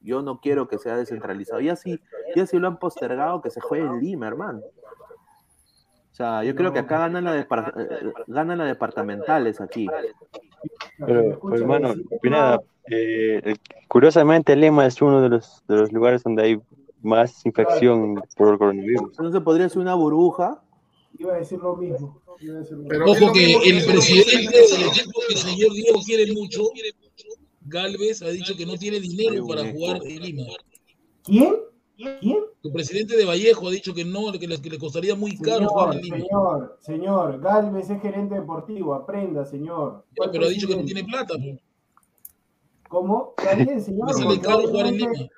Yo 0.01 0.21
no 0.21 0.39
quiero 0.41 0.67
que 0.67 0.79
sea 0.79 0.97
descentralizado. 0.97 1.61
Ya 1.61 1.75
si, 1.75 2.01
ya 2.35 2.45
si 2.47 2.57
lo 2.57 2.67
han 2.67 2.77
postergado, 2.77 3.41
que 3.41 3.51
se 3.51 3.61
juegue 3.61 3.85
en 3.85 3.99
Lima, 3.99 4.27
hermano. 4.27 4.59
O 4.59 6.15
sea, 6.15 6.43
yo 6.43 6.55
creo 6.55 6.73
que 6.73 6.79
acá 6.79 6.99
ganan 6.99 7.23
las 7.23 7.47
depar- 7.47 7.73
eh, 7.75 8.13
ganan 8.27 8.57
las 8.57 8.67
departamentales 8.67 9.61
aquí. 9.61 9.87
Pero, 10.97 11.39
pero, 11.39 11.55
hermano, 11.55 11.93
Pineda, 12.21 12.61
eh, 12.89 13.55
curiosamente 13.87 14.55
Lima 14.55 14.85
es 14.85 15.01
uno 15.01 15.21
de 15.21 15.29
los, 15.29 15.63
de 15.67 15.75
los 15.77 15.91
lugares 15.91 16.23
donde 16.23 16.43
hay 16.43 16.59
más 17.01 17.45
infección 17.45 18.21
por 18.37 18.53
el 18.53 18.57
coronavirus. 18.57 19.01
Entonces 19.17 19.41
podría 19.41 19.69
ser 19.69 19.79
una 19.79 19.95
burbuja. 19.95 20.61
Iba 21.17 21.35
a 21.35 21.37
decir 21.37 21.59
lo 21.59 21.75
mismo. 21.75 22.21
Iba 22.39 22.55
a 22.55 22.59
decir 22.59 22.77
lo 22.77 22.87
Pero- 22.87 23.05
mismo. 23.05 23.25
Ojo 23.27 23.33
que 23.33 23.53
el 23.53 23.85
presidente 23.85 24.57
del 24.57 24.87
equipo 24.87 25.19
que 25.27 25.33
el 25.33 25.39
señor 25.39 25.73
Diego 25.73 25.99
quiere 26.05 26.31
mucho, 26.33 26.63
Galvez, 27.65 28.21
ha 28.21 28.29
dicho 28.29 28.55
que 28.57 28.65
no 28.65 28.75
tiene 28.75 28.99
dinero 28.99 29.45
para 29.47 29.69
jugar 29.71 30.01
en 30.05 30.21
Lima. 30.21 30.43
¿Quién? 31.23 31.55
¿Quién? 32.19 32.37
El 32.63 32.71
presidente 32.73 33.15
de 33.15 33.23
Vallejo 33.25 33.67
ha 33.67 33.71
dicho 33.71 33.93
que 33.93 34.03
no, 34.03 34.31
que 34.33 34.47
le, 34.47 34.61
que 34.61 34.69
le 34.69 34.77
costaría 34.79 35.15
muy 35.15 35.37
caro 35.37 35.67
jugar 35.67 35.95
en 35.95 36.01
Lima. 36.01 36.17
señor, 36.17 36.77
señor, 36.81 37.39
Galvez 37.39 37.89
es 37.89 38.01
gerente 38.01 38.35
deportivo, 38.35 38.93
aprenda, 38.93 39.45
señor. 39.45 40.03
Ya, 40.19 40.29
pero 40.31 40.45
ha 40.45 40.49
dicho 40.49 40.67
que 40.67 40.75
no 40.75 40.83
tiene 40.83 41.03
plata. 41.03 41.35
pues. 41.35 41.59
¿Cómo? 42.93 43.33
Está 43.39 43.55
bien, 43.55 43.81
señor. 43.81 44.07
Obviamente- 44.11 45.07
Lima. 45.17 45.29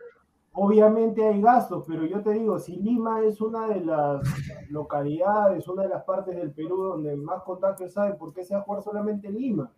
Obviamente 0.58 1.26
hay 1.26 1.42
gastos, 1.42 1.86
pero 1.88 2.06
yo 2.06 2.22
te 2.22 2.32
digo, 2.32 2.60
si 2.60 2.76
Lima 2.78 3.22
es 3.24 3.40
una 3.40 3.68
de 3.68 3.80
las 3.80 4.22
localidades, 4.70 5.66
una 5.70 5.84
de 5.84 5.90
las 5.90 6.04
partes 6.04 6.36
del 6.36 6.52
Perú 6.52 6.78
donde 6.84 7.16
más 7.16 7.44
contagios 7.44 7.98
hay, 7.98 8.14
¿por 8.14 8.34
qué 8.34 8.44
se 8.44 8.56
va 8.56 8.60
a 8.62 8.64
jugar 8.64 8.82
solamente 8.84 9.28
en 9.30 9.36
Lima? 9.36 9.72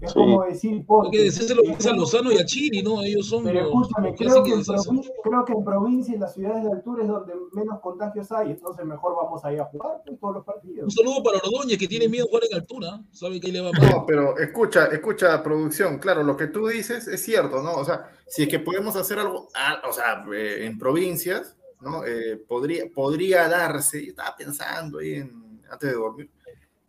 Es 0.00 0.12
Sí. 0.12 0.18
como 0.18 0.44
decir, 0.44 0.84
Hay 1.04 1.10
que 1.10 1.24
decírselo 1.24 1.62
eh, 1.64 1.76
a 1.88 1.92
Lozano 1.92 2.32
y 2.32 2.38
a 2.38 2.44
Chiri, 2.44 2.82
¿no? 2.82 3.02
Ellos 3.02 3.26
son 3.26 3.44
Pero 3.44 3.60
los, 3.60 3.68
escúchame, 3.68 4.08
los 4.08 4.18
que 4.18 4.24
creo 4.24 4.42
que, 4.42 4.50
en 4.52 4.64
provincia, 4.64 5.12
creo 5.22 5.44
que 5.44 5.52
en 5.52 5.64
provincia 5.64 6.12
y 6.12 6.14
en 6.14 6.20
las 6.20 6.34
ciudades 6.34 6.64
de 6.64 6.72
altura 6.72 7.02
es 7.02 7.08
donde 7.08 7.34
menos 7.52 7.80
contagios 7.80 8.32
hay, 8.32 8.52
entonces 8.52 8.86
mejor 8.86 9.14
vamos 9.14 9.44
a 9.44 9.52
ir 9.52 9.60
a 9.60 9.64
jugar 9.66 10.02
pues, 10.06 10.18
todos 10.18 10.36
los 10.36 10.44
partidos. 10.44 10.84
Un 10.84 10.90
saludo 10.90 11.22
para 11.22 11.38
Ordóñez, 11.38 11.78
que 11.78 11.86
tiene 11.86 12.08
miedo 12.08 12.24
a 12.24 12.28
jugar 12.28 12.44
en 12.50 12.56
altura. 12.56 13.00
Sabe 13.12 13.40
que 13.40 13.48
ahí 13.48 13.52
le 13.52 13.60
va 13.60 13.72
mal. 13.72 13.90
No, 13.90 14.06
pero 14.06 14.38
escucha, 14.38 14.86
escucha, 14.86 15.42
producción. 15.42 15.98
Claro, 15.98 16.22
lo 16.22 16.36
que 16.36 16.46
tú 16.46 16.66
dices 16.68 17.06
es 17.06 17.22
cierto, 17.22 17.62
¿no? 17.62 17.74
O 17.74 17.84
sea, 17.84 18.10
si 18.26 18.44
es 18.44 18.48
que 18.48 18.58
podemos 18.58 18.96
hacer 18.96 19.18
algo, 19.18 19.48
ah, 19.54 19.82
o 19.86 19.92
sea, 19.92 20.24
eh, 20.32 20.64
en 20.64 20.78
provincias, 20.78 21.56
¿no? 21.82 22.04
Eh, 22.06 22.36
podría, 22.48 22.84
podría 22.94 23.48
darse, 23.48 24.02
yo 24.02 24.10
estaba 24.10 24.34
pensando 24.34 24.98
ahí 24.98 25.14
en, 25.14 25.60
antes 25.70 25.90
de 25.90 25.94
dormir, 25.94 26.30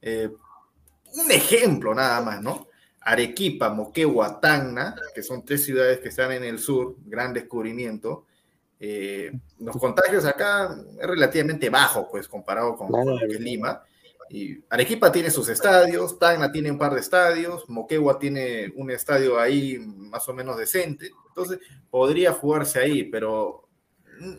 eh, 0.01 0.29
un 1.13 1.31
ejemplo 1.31 1.93
nada 1.93 2.21
más, 2.21 2.41
¿no? 2.41 2.67
Arequipa, 3.01 3.69
Moquegua, 3.69 4.39
Tacna, 4.39 4.95
que 5.13 5.23
son 5.23 5.43
tres 5.43 5.65
ciudades 5.65 5.99
que 5.99 6.09
están 6.09 6.31
en 6.31 6.43
el 6.43 6.59
sur, 6.59 6.95
gran 7.05 7.33
descubrimiento. 7.33 8.25
Eh, 8.79 9.31
los 9.59 9.77
contagios 9.77 10.25
acá 10.25 10.75
es 10.99 11.07
relativamente 11.07 11.69
bajo, 11.69 12.07
pues, 12.09 12.27
comparado 12.27 12.75
con, 12.75 12.89
con 12.89 13.07
lo 13.07 13.17
que 13.17 13.35
es 13.35 13.39
Lima. 13.39 13.83
Y 14.29 14.63
Arequipa 14.69 15.11
tiene 15.11 15.29
sus 15.29 15.49
estadios, 15.49 16.17
Tacna 16.17 16.51
tiene 16.51 16.71
un 16.71 16.77
par 16.77 16.93
de 16.93 17.01
estadios, 17.01 17.67
Moquegua 17.67 18.17
tiene 18.17 18.71
un 18.77 18.89
estadio 18.89 19.37
ahí 19.37 19.77
más 19.77 20.27
o 20.29 20.33
menos 20.33 20.55
decente, 20.57 21.11
entonces 21.27 21.59
podría 21.89 22.31
jugarse 22.31 22.79
ahí, 22.79 23.03
pero 23.03 23.67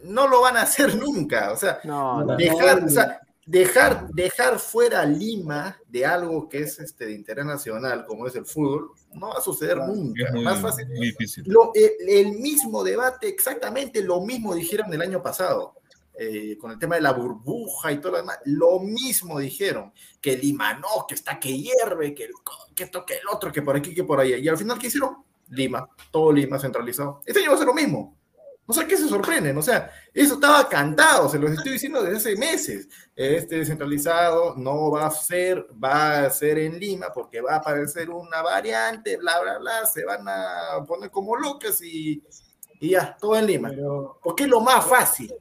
no 0.04 0.28
lo 0.28 0.40
van 0.40 0.56
a 0.56 0.62
hacer 0.62 0.94
nunca, 0.96 1.52
o 1.52 1.56
sea, 1.56 1.80
No, 1.84 2.24
no. 2.24 2.36
dejar, 2.36 2.82
o 2.84 2.88
sea, 2.88 3.20
dejar, 3.46 4.08
dejar 4.10 4.58
fuera 4.58 5.04
Lima 5.04 5.76
de 5.88 6.06
algo 6.06 6.48
que 6.48 6.58
es 6.60 6.78
este, 6.78 7.06
de 7.06 7.12
interés 7.12 7.44
nacional, 7.44 8.04
como 8.06 8.26
es 8.26 8.34
el 8.36 8.46
fútbol, 8.46 8.90
no 9.14 9.28
va 9.28 9.38
a 9.38 9.40
suceder 9.40 9.78
nunca. 9.78 10.24
Es 10.28 10.32
muy, 10.34 10.44
Más 10.44 10.60
fácil. 10.60 10.86
muy 10.88 11.06
difícil. 11.08 11.44
Lo- 11.46 11.72
el, 11.74 12.08
el 12.08 12.32
mismo 12.38 12.82
debate, 12.84 13.28
exactamente 13.28 14.02
lo 14.02 14.20
mismo 14.20 14.54
dijeron 14.54 14.92
el 14.94 15.02
año 15.02 15.22
pasado. 15.22 15.74
eh, 16.14 16.58
con 16.58 16.70
el 16.70 16.78
tema 16.78 16.96
de 16.96 17.00
la 17.00 17.12
burbuja 17.12 17.90
y 17.90 17.96
todo 17.98 18.12
lo 18.12 18.18
demás, 18.18 18.38
lo 18.44 18.78
mismo 18.80 19.38
dijeron, 19.38 19.92
que 20.20 20.36
Lima 20.36 20.74
no, 20.74 21.06
que 21.08 21.14
está 21.14 21.40
que 21.40 21.56
hierve, 21.58 22.14
que, 22.14 22.24
el 22.24 22.32
que 22.74 22.84
esto, 22.84 23.04
que 23.06 23.14
el 23.14 23.26
otro, 23.32 23.50
que 23.50 23.62
por 23.62 23.74
aquí, 23.76 23.94
que 23.94 24.04
por 24.04 24.20
allá. 24.20 24.36
Y 24.36 24.46
al 24.46 24.58
final, 24.58 24.78
¿qué 24.78 24.88
hicieron? 24.88 25.16
Lima, 25.48 25.88
todo 26.10 26.30
Lima 26.30 26.58
centralizado. 26.58 27.22
Este 27.24 27.40
año 27.40 27.48
va 27.50 27.54
a 27.54 27.58
ser 27.58 27.66
lo 27.66 27.72
mismo. 27.74 28.14
O 28.66 28.72
sea, 28.72 28.86
¿qué 28.86 28.96
se 28.96 29.08
sorprenden? 29.08 29.58
O 29.58 29.62
sea, 29.62 29.90
eso 30.14 30.34
estaba 30.34 30.68
cantado, 30.68 31.28
se 31.28 31.38
los 31.38 31.50
estoy 31.50 31.72
diciendo 31.72 32.02
desde 32.02 32.16
hace 32.16 32.36
meses. 32.36 32.88
Este 33.14 33.56
descentralizado 33.58 34.54
no 34.56 34.90
va 34.90 35.06
a 35.06 35.10
ser, 35.10 35.66
va 35.82 36.24
a 36.24 36.30
ser 36.30 36.58
en 36.58 36.78
Lima 36.78 37.06
porque 37.12 37.40
va 37.40 37.54
a 37.54 37.56
aparecer 37.56 38.08
una 38.08 38.40
variante, 38.40 39.16
bla, 39.16 39.40
bla, 39.42 39.58
bla, 39.58 39.84
se 39.86 40.04
van 40.04 40.26
a 40.28 40.84
poner 40.86 41.10
como 41.10 41.36
locas 41.36 41.82
y, 41.82 42.22
y 42.80 42.90
ya, 42.90 43.16
todo 43.20 43.36
en 43.36 43.46
Lima. 43.46 43.68
Pero 43.70 44.18
Porque 44.22 44.44
es 44.44 44.48
lo 44.48 44.60
más 44.60 44.84
fácil. 44.86 45.34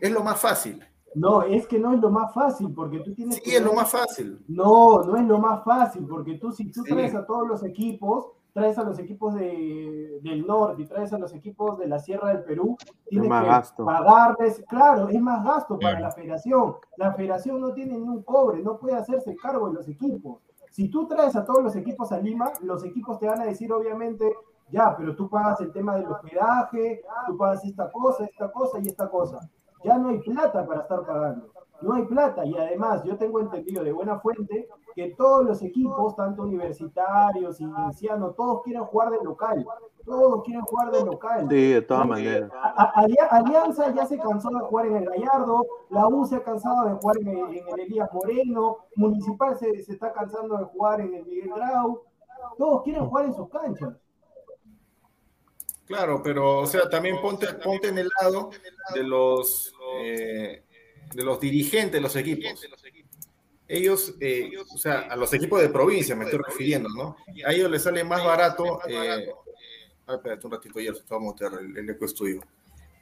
Es 0.00 0.10
lo 0.10 0.22
más 0.22 0.38
fácil. 0.40 0.82
no, 1.14 1.42
es 1.42 1.66
que 1.66 1.78
no 1.78 1.92
es 1.92 2.00
lo 2.00 2.10
más 2.10 2.32
fácil, 2.32 2.72
porque 2.74 3.00
tú 3.00 3.12
tienes 3.12 3.34
Sí, 3.36 3.42
que 3.42 3.56
es 3.56 3.62
lo 3.62 3.74
más 3.74 3.90
fácil. 3.90 4.38
No, 4.48 5.02
no 5.02 5.16
es 5.16 5.24
lo 5.26 5.38
más 5.38 5.62
fácil, 5.64 6.06
porque 6.08 6.34
tú 6.38 6.52
si 6.52 6.70
tú 6.70 6.82
Sí. 6.84 6.92
traes 6.92 7.14
a 7.14 7.26
todos 7.26 7.46
los 7.46 7.62
equipos, 7.64 8.26
traes 8.52 8.78
a 8.78 8.84
los 8.84 8.98
equipos 8.98 9.34
de, 9.34 10.20
del 10.22 10.46
norte 10.46 10.82
y 10.82 10.86
traes 10.86 11.12
a 11.12 11.18
los 11.18 11.32
equipos 11.32 11.78
de 11.78 11.86
la 11.86 11.98
Sierra 11.98 12.28
del 12.28 12.44
Perú, 12.44 12.76
tienes 13.08 13.28
que 13.28 13.46
gasto. 13.46 13.84
pagarles, 13.84 14.62
claro, 14.68 15.08
es 15.08 15.20
más 15.20 15.44
gasto 15.44 15.78
para 15.78 16.00
la 16.00 16.10
federación. 16.10 16.76
La 16.96 17.12
federación 17.12 17.60
no 17.60 17.72
tiene 17.72 17.96
ni 17.96 18.08
un 18.08 18.22
cobre, 18.22 18.62
no 18.62 18.78
puede 18.78 18.96
hacerse 18.96 19.34
cargo 19.36 19.68
de 19.68 19.74
los 19.74 19.88
equipos. 19.88 20.40
Si 20.70 20.88
tú 20.88 21.06
traes 21.06 21.36
a 21.36 21.44
todos 21.44 21.62
los 21.62 21.76
equipos 21.76 22.12
a 22.12 22.18
Lima, 22.18 22.52
los 22.62 22.84
equipos 22.84 23.18
te 23.18 23.26
van 23.26 23.40
a 23.40 23.44
decir, 23.44 23.72
obviamente, 23.72 24.34
ya, 24.70 24.96
pero 24.96 25.14
tú 25.14 25.28
pagas 25.28 25.60
el 25.60 25.70
tema 25.72 25.96
del 25.96 26.06
hospedaje, 26.06 27.02
tú 27.26 27.36
pagas 27.36 27.64
esta 27.64 27.90
cosa, 27.90 28.24
esta 28.24 28.50
cosa 28.50 28.78
y 28.80 28.88
esta 28.88 29.08
cosa. 29.08 29.38
Ya 29.84 29.98
no 29.98 30.08
hay 30.08 30.18
plata 30.20 30.66
para 30.66 30.80
estar 30.80 31.04
pagando. 31.04 31.51
No 31.82 31.94
hay 31.94 32.04
plata. 32.04 32.44
Y 32.44 32.56
además, 32.56 33.02
yo 33.04 33.16
tengo 33.16 33.40
entendido 33.40 33.82
de 33.82 33.92
buena 33.92 34.18
fuente 34.20 34.68
que 34.94 35.14
todos 35.16 35.44
los 35.44 35.62
equipos, 35.62 36.14
tanto 36.16 36.42
universitarios, 36.42 37.60
inicianos, 37.60 38.36
todos 38.36 38.62
quieren 38.62 38.84
jugar 38.84 39.10
de 39.10 39.18
local. 39.22 39.66
Todos 40.04 40.42
quieren 40.44 40.62
jugar 40.62 40.90
de 40.90 41.04
local. 41.04 41.46
Sí, 41.48 41.72
de 41.72 41.82
todas 41.82 42.06
maneras. 42.06 42.50
Alianza 43.30 43.94
ya 43.94 44.06
se 44.06 44.18
cansó 44.18 44.50
de 44.50 44.60
jugar 44.60 44.86
en 44.86 44.96
el 44.96 45.04
Gallardo, 45.04 45.66
la 45.90 46.08
U 46.08 46.24
se 46.26 46.36
ha 46.36 46.42
cansado 46.42 46.88
de 46.88 46.94
jugar 46.94 47.18
en 47.18 47.28
el, 47.28 47.56
en 47.58 47.68
el 47.68 47.80
Elías 47.80 48.12
Moreno, 48.12 48.78
Municipal 48.96 49.56
se, 49.58 49.82
se 49.82 49.92
está 49.92 50.12
cansando 50.12 50.56
de 50.58 50.64
jugar 50.64 51.00
en 51.00 51.14
el 51.14 51.24
Miguel 51.24 51.52
Grau. 51.54 52.02
Todos 52.58 52.82
quieren 52.82 53.06
jugar 53.06 53.26
en 53.26 53.34
sus 53.34 53.48
canchas. 53.48 53.94
Claro, 55.86 56.22
pero, 56.22 56.60
o 56.60 56.66
sea, 56.66 56.88
también 56.88 57.20
ponte, 57.20 57.46
ponte 57.62 57.88
en 57.88 57.98
el 57.98 58.08
lado 58.20 58.50
de 58.94 59.02
los, 59.02 59.74
eh, 60.00 60.64
de 61.14 61.24
los 61.24 61.40
dirigentes 61.40 61.92
de 61.92 62.00
los 62.00 62.16
equipos. 62.16 62.66
Ellos, 63.68 64.14
eh, 64.20 64.50
o 64.58 64.76
sea, 64.76 65.00
a 65.00 65.16
los 65.16 65.32
equipos 65.32 65.60
de 65.60 65.68
provincia 65.68 66.14
me 66.14 66.24
estoy 66.24 66.40
refiriendo, 66.40 66.88
¿no? 66.90 67.16
A 67.46 67.52
ellos 67.52 67.70
les 67.70 67.82
sale 67.82 68.04
más 68.04 68.22
barato. 68.22 68.80
Eh, 68.86 69.30
ah, 70.06 70.14
espérate 70.14 70.46
un 70.46 70.52
ratito, 70.52 70.80
ya 70.80 70.92
se 70.92 71.02
va 71.10 71.16
a 71.16 71.60
el, 71.60 71.78
el 71.78 71.90
eco 71.90 72.04
estudio. 72.04 72.42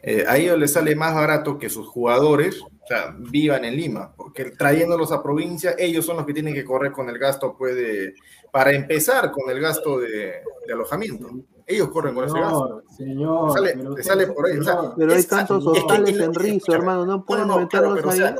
Eh, 0.03 0.25
a 0.27 0.39
ellos 0.39 0.59
les 0.59 0.73
sale 0.73 0.95
más 0.95 1.15
barato 1.15 1.59
que 1.59 1.69
sus 1.69 1.87
jugadores, 1.87 2.63
o 2.63 2.87
sea, 2.89 3.15
vivan 3.19 3.65
en 3.67 3.77
Lima, 3.77 4.15
porque 4.17 4.47
trayéndolos 4.53 5.13
a 5.13 5.23
provincia, 5.23 5.75
ellos 5.79 6.07
son 6.07 6.17
los 6.17 6.25
que 6.25 6.33
tienen 6.33 6.55
que 6.55 6.65
correr 6.65 6.91
con 6.93 7.11
el 7.11 7.19
gasto, 7.19 7.55
puede, 7.55 8.15
para 8.51 8.73
empezar 8.73 9.31
con 9.31 9.51
el 9.51 9.61
gasto 9.61 9.99
de, 9.99 10.41
de 10.67 10.73
alojamiento. 10.73 11.29
Ellos 11.71 11.89
corren 11.91 12.15
con 12.15 12.25
ese 12.25 12.39
gasto. 12.41 12.83
Señor, 12.97 12.97
señor. 12.97 13.47
Te 13.49 13.53
sale- 13.55 13.73
pero 13.77 13.95
te 13.95 14.03
sale 14.03 14.27
por 14.27 14.47
ahí, 14.47 14.59
o 14.59 14.65
sea, 14.65 14.93
Pero 14.97 15.13
hay 15.13 15.19
Es- 15.19 15.29
tantos 15.29 15.65
es 15.65 15.73
que- 15.73 15.79
hostales 15.81 16.15
es- 16.17 16.21
en 16.21 16.35
Rizo, 16.35 16.73
hermano, 16.73 17.07
no 17.07 17.25
pueden 17.25 17.47
No, 17.47 17.61
no, 17.61 17.69
claro, 17.69 17.91
meterlos 17.91 17.97
pero, 17.97 18.09
o 18.09 18.13
ahí. 18.13 18.19
sea, 18.19 18.37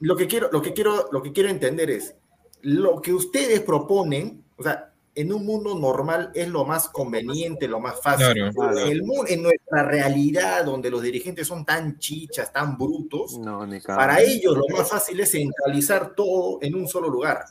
lo 0.00 0.16
que 0.16 0.26
quiero, 0.26 0.48
lo 0.50 0.62
que 0.62 0.72
quiero, 0.72 1.08
lo 1.12 1.22
que 1.22 1.32
quiero 1.32 1.48
entender 1.50 1.90
es 1.90 2.14
lo 2.62 3.00
que 3.00 3.12
ustedes 3.12 3.60
proponen, 3.60 4.42
o 4.56 4.62
sea, 4.62 4.88
en 5.14 5.30
un 5.32 5.44
mundo 5.44 5.78
normal 5.78 6.30
es 6.34 6.48
lo 6.48 6.64
más 6.64 6.88
conveniente, 6.88 7.68
lo 7.68 7.80
más 7.80 8.00
fácil. 8.00 8.32
Claro. 8.32 8.52
Claro. 8.54 8.78
En, 8.78 8.92
el 8.92 9.02
en 9.28 9.42
nuestra 9.42 9.82
realidad, 9.82 10.64
donde 10.64 10.90
los 10.90 11.02
dirigentes 11.02 11.46
son 11.46 11.66
tan 11.66 11.98
chichas, 11.98 12.50
tan 12.50 12.78
brutos, 12.78 13.38
No, 13.38 13.66
para 13.86 14.22
ellos 14.22 14.56
lo 14.56 14.64
más 14.74 14.88
fácil 14.88 15.20
es 15.20 15.32
centralizar 15.32 16.14
todo 16.14 16.58
en 16.62 16.74
un 16.76 16.88
solo 16.88 17.10
lugar. 17.10 17.44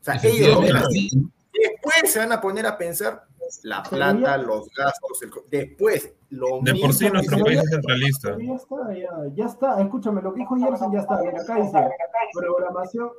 O 0.00 0.04
sea, 0.04 0.14
ellos 0.22 0.54
lo 0.54 0.60
ven 0.60 0.76
así. 0.76 1.10
Después 1.52 2.12
se 2.12 2.20
van 2.20 2.30
a 2.30 2.40
poner 2.40 2.66
a 2.66 2.78
pensar 2.78 3.24
la 3.62 3.82
plata, 3.82 4.36
los 4.38 4.68
gastos, 4.70 5.22
el 5.22 5.30
después 5.50 6.14
lo 6.30 6.60
De 6.62 6.74
por 6.74 6.92
sí 6.92 7.08
nuestro 7.10 7.44
país 7.44 7.58
es 7.58 7.70
centralista. 7.70 8.36
Ya 8.38 8.54
está, 8.54 8.94
ya, 8.94 9.34
ya 9.34 9.44
está. 9.46 9.80
Escúchame, 9.80 10.22
lo 10.22 10.32
que 10.32 10.40
dijo 10.40 10.56
Gerson 10.56 10.92
ya 10.92 11.00
está. 11.00 11.20
Mira, 11.20 11.40
acá 11.40 11.56
dice 11.56 11.88
programación, 12.32 13.10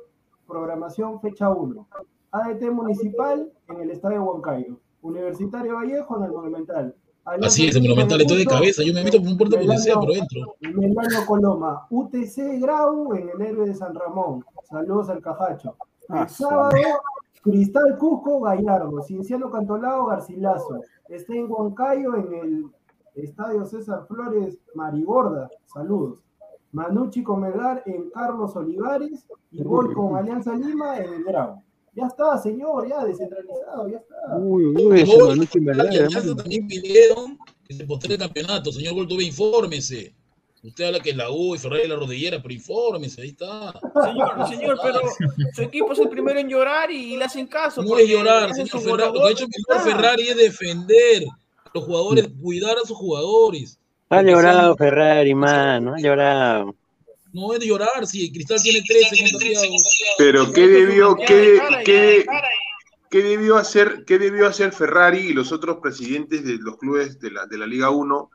programación 0.46 1.20
fecha 1.20 1.50
1. 1.50 1.88
ADT 2.32 2.62
municipal 2.70 3.50
en 3.68 3.80
el 3.80 3.90
estadio 3.90 4.22
Huancayo. 4.22 4.78
Universitario 5.02 5.74
Vallejo 5.74 6.18
en 6.18 6.24
el 6.24 6.32
Monumental. 6.32 6.94
Así 7.24 7.68
es, 7.68 7.76
el 7.76 7.82
monumental, 7.82 8.20
estoy 8.20 8.38
de 8.38 8.46
cabeza. 8.46 8.82
Yo 8.82 8.92
me 8.94 9.04
meto 9.04 9.18
por 9.18 9.28
un 9.28 9.36
puerto 9.36 9.56
donde 9.56 9.78
sea, 9.78 10.00
pero 10.00 10.14
entro. 10.14 10.56
Melano 10.60 11.26
Coloma. 11.26 11.86
UTC 11.90 12.60
Grau 12.60 13.14
en 13.14 13.28
el 13.28 13.40
héroe 13.40 13.68
de 13.68 13.74
San 13.74 13.94
Ramón. 13.94 14.44
Saludos 14.68 15.10
al 15.10 15.20
Cajacho. 15.20 15.76
El 16.08 16.28
sábado, 16.28 16.76
Cristal 17.42 17.96
Cusco 17.98 18.40
Gallardo. 18.40 19.02
Cienciano 19.02 19.50
Cantolao 19.50 20.06
Garcilaso. 20.06 20.80
Está 21.08 21.34
en 21.34 21.50
Huancayo 21.50 22.16
en 22.16 22.34
el 22.34 22.64
Estadio 23.14 23.64
César 23.64 24.06
Flores 24.06 24.58
Marigorda. 24.74 25.48
Saludos. 25.66 26.18
Manucci 26.72 27.22
con 27.22 27.40
Melgar 27.40 27.82
en 27.86 28.10
Carlos 28.10 28.54
Olivares 28.54 29.26
y 29.50 29.62
voy 29.62 29.92
con 29.92 30.16
Alianza 30.16 30.54
Lima 30.54 30.98
en 30.98 31.14
el 31.14 31.24
Grau. 31.24 31.60
Ya 31.94 32.06
está, 32.06 32.38
señor, 32.38 32.88
ya 32.88 33.04
descentralizado, 33.04 33.88
ya 33.88 33.98
está. 33.98 34.36
Uy, 34.38 34.66
uy, 34.66 35.00
ese 35.00 35.16
Gol, 35.16 35.28
Manucci 35.30 35.58
hermano. 35.58 36.36
también 36.36 36.68
pidieron 36.68 37.36
que 37.64 37.74
se 37.74 37.84
postere 37.84 38.14
el 38.14 38.20
campeonato. 38.20 38.70
Señor 38.70 38.94
Goltube, 38.94 39.24
infórmese. 39.24 40.14
Usted 40.62 40.84
habla 40.84 41.00
que 41.00 41.14
la 41.14 41.30
U 41.30 41.54
y 41.54 41.58
Ferrari 41.58 41.88
la 41.88 41.96
rodillera, 41.96 42.42
pero 42.42 42.52
infórmese, 42.52 43.22
ahí 43.22 43.28
está. 43.28 43.72
Señor, 44.04 44.48
señor, 44.48 44.78
pero 44.82 45.00
su 45.54 45.62
equipo 45.62 45.92
es 45.92 45.98
el 46.00 46.08
primero 46.10 46.38
en 46.38 46.48
llorar 46.48 46.90
y 46.90 47.16
le 47.16 47.24
hacen 47.24 47.46
caso. 47.46 47.82
No 47.82 47.96
es 47.96 48.08
llorar, 48.08 48.52
señor 48.52 48.80
Ferrari. 48.80 49.12
Lo 49.14 49.22
que 49.22 49.28
ha 49.28 49.30
hecho 49.30 49.46
mejor. 49.48 49.90
Ferrari 49.90 50.28
es 50.28 50.36
defender 50.36 51.24
a 51.64 51.70
los 51.72 51.84
jugadores, 51.84 52.28
cuidar 52.42 52.76
a 52.76 52.86
sus 52.86 52.96
jugadores. 52.96 53.78
Ha 54.10 54.22
llorado 54.22 54.76
Ferrari, 54.76 55.34
mano, 55.34 55.94
ha 55.94 56.00
llorado. 56.00 56.74
No 57.32 57.54
es 57.54 57.60
de 57.60 57.66
llorar, 57.68 58.06
si 58.06 58.30
Cristal 58.30 58.60
tiene 58.60 58.82
13 58.82 59.30
contagiados. 59.30 60.00
Pero 60.18 60.52
¿qué 60.52 60.66
Pero 60.66 60.72
debió, 60.72 61.16
qué, 61.16 61.60
qué, 61.84 62.26
qué 63.08 63.22
debió 63.22 63.56
hacer, 63.56 64.04
qué 64.04 64.18
debió 64.18 64.46
hacer 64.48 64.72
Ferrari 64.72 65.18
y 65.20 65.32
los 65.32 65.52
otros 65.52 65.78
presidentes 65.78 66.44
de 66.44 66.58
los 66.58 66.76
clubes 66.76 67.20
de 67.20 67.30
la, 67.30 67.46
de 67.46 67.56
la 67.56 67.66
Liga 67.66 67.90
1, 67.90 68.30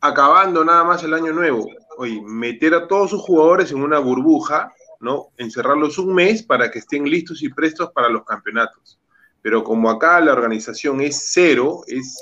acabando 0.00 0.64
nada 0.64 0.84
más 0.84 1.02
el 1.02 1.14
año 1.14 1.32
nuevo? 1.32 1.66
Oye, 1.98 2.20
meter 2.22 2.74
a 2.74 2.86
todos 2.86 3.10
sus 3.10 3.22
jugadores 3.22 3.72
en 3.72 3.82
una 3.82 3.98
burbuja, 3.98 4.72
¿no? 5.00 5.28
Encerrarlos 5.36 5.98
un 5.98 6.14
mes 6.14 6.42
para 6.42 6.70
que 6.70 6.78
estén 6.78 7.04
listos 7.04 7.42
y 7.42 7.48
prestos 7.48 7.90
para 7.92 8.08
los 8.08 8.24
campeonatos. 8.24 9.00
Pero 9.40 9.62
como 9.62 9.88
acá 9.88 10.20
la 10.20 10.32
organización 10.32 11.00
es 11.00 11.30
cero, 11.32 11.82
es, 11.86 12.18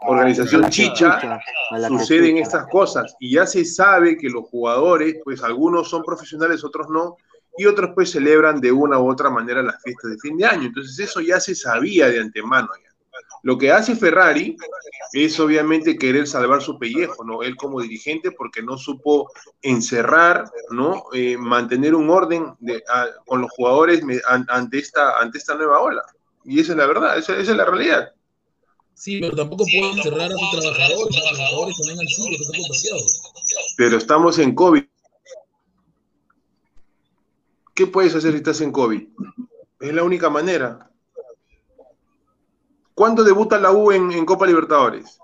organización 0.00 0.68
chicha, 0.68 1.40
suceden 1.88 2.36
estas 2.36 2.66
cosas 2.68 3.16
y 3.18 3.32
ya 3.34 3.46
se 3.46 3.64
sabe 3.64 4.18
que 4.18 4.28
los 4.28 4.44
jugadores, 4.44 5.16
pues 5.24 5.42
algunos 5.42 5.88
son 5.88 6.02
profesionales, 6.02 6.62
otros 6.62 6.88
no, 6.90 7.16
y 7.56 7.64
otros 7.64 7.90
pues 7.94 8.10
celebran 8.10 8.60
de 8.60 8.70
una 8.70 8.98
u 8.98 9.10
otra 9.10 9.30
manera 9.30 9.62
las 9.62 9.82
fiestas 9.82 10.10
de 10.10 10.18
fin 10.18 10.36
de 10.36 10.46
año. 10.46 10.66
Entonces 10.66 10.98
eso 10.98 11.20
ya 11.20 11.40
se 11.40 11.54
sabía 11.54 12.08
de 12.08 12.20
antemano. 12.20 12.68
ya. 12.82 12.85
Lo 13.42 13.56
que 13.58 13.70
hace 13.70 13.94
Ferrari 13.96 14.56
es 15.12 15.38
obviamente 15.40 15.96
querer 15.96 16.26
salvar 16.26 16.62
su 16.62 16.78
pellejo, 16.78 17.24
¿no? 17.24 17.42
Él 17.42 17.56
como 17.56 17.80
dirigente 17.80 18.30
porque 18.32 18.62
no 18.62 18.76
supo 18.76 19.30
encerrar, 19.62 20.50
¿no? 20.70 21.04
Eh, 21.12 21.36
mantener 21.36 21.94
un 21.94 22.10
orden 22.10 22.54
de- 22.58 22.82
a- 22.88 23.08
con 23.26 23.40
los 23.40 23.50
jugadores 23.52 24.02
me- 24.04 24.20
ante, 24.26 24.78
esta, 24.78 25.18
ante 25.18 25.38
esta 25.38 25.54
nueva 25.54 25.80
ola. 25.80 26.02
Y 26.44 26.60
esa 26.60 26.72
es 26.72 26.78
la 26.78 26.86
verdad, 26.86 27.18
esa, 27.18 27.36
esa 27.38 27.50
es 27.52 27.56
la 27.56 27.64
realidad. 27.64 28.12
Sí, 28.94 29.20
pero 29.20 29.36
tampoco 29.36 29.64
pueden 29.64 30.02
cerrar 30.02 30.30
a 30.32 30.34
sus 30.34 30.50
trabajadores. 30.50 30.98
Los 30.98 31.10
trabajadores 31.10 31.76
también 31.76 32.00
han 32.00 32.06
sido 32.08 32.28
que 32.28 32.34
están 32.36 32.60
contagiados. 32.62 33.22
Pero 33.76 33.96
estamos 33.98 34.38
en 34.38 34.54
COVID. 34.54 34.84
¿Qué 37.74 37.86
puedes 37.86 38.14
hacer 38.14 38.30
si 38.32 38.38
estás 38.38 38.60
en 38.62 38.72
COVID? 38.72 39.02
Es 39.80 39.92
la 39.92 40.02
única 40.02 40.30
manera. 40.30 40.90
¿Cuándo 42.96 43.22
debuta 43.22 43.58
la 43.58 43.72
U 43.72 43.92
en, 43.92 44.10
en 44.10 44.24
Copa 44.24 44.46
Libertadores? 44.46 45.18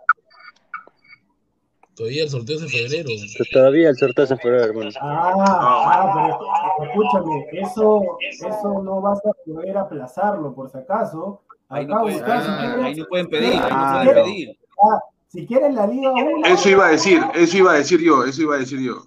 Todavía 1.97 2.25
el 2.25 2.29
sorteo 2.29 2.57
es 2.57 2.63
en 2.65 2.69
febrero. 2.69 3.09
Pues 3.39 3.51
Todavía 3.51 3.89
el 3.89 3.97
sorteo 3.97 4.25
es 4.27 4.31
en 4.31 4.39
febrero, 4.39 4.65
hermano. 4.65 4.91
Ah, 5.01 5.33
ah, 5.39 6.37
pero 6.79 6.91
escúchame, 6.91 7.47
eso, 7.53 8.19
eso 8.21 8.83
no 8.83 9.01
vas 9.01 9.19
a 9.25 9.31
poder 9.47 9.79
aplazarlo 9.79 10.55
por 10.55 10.71
si 10.71 10.77
acaso. 10.77 11.41
Ahí 11.71 11.85
Acá 11.87 11.95
no, 11.95 12.01
pueden, 12.03 12.19
buscar, 12.19 12.43
si 12.43 12.49
ah, 12.51 12.59
quieres- 12.61 12.85
ahí 12.85 12.95
no 12.97 13.07
pueden 13.07 13.29
pedir, 13.31 13.53
ahí 13.55 13.55
no 13.55 13.63
Ah, 13.71 14.03
pueden 14.05 14.25
pedir. 14.25 14.59
ah, 14.83 15.01
si 15.29 15.47
quieres 15.47 15.75
la 15.75 15.87
Liga 15.87 16.11
1, 16.13 16.47
Eso 16.47 16.69
iba 16.69 16.87
a 16.87 16.91
decir, 16.91 17.23
eso 17.35 17.57
iba 17.57 17.73
a 17.73 17.77
decir 17.77 18.01
yo, 18.01 18.25
eso 18.25 18.43
iba 18.43 18.57
a 18.57 18.59
decir 18.59 18.81
yo. 18.81 19.03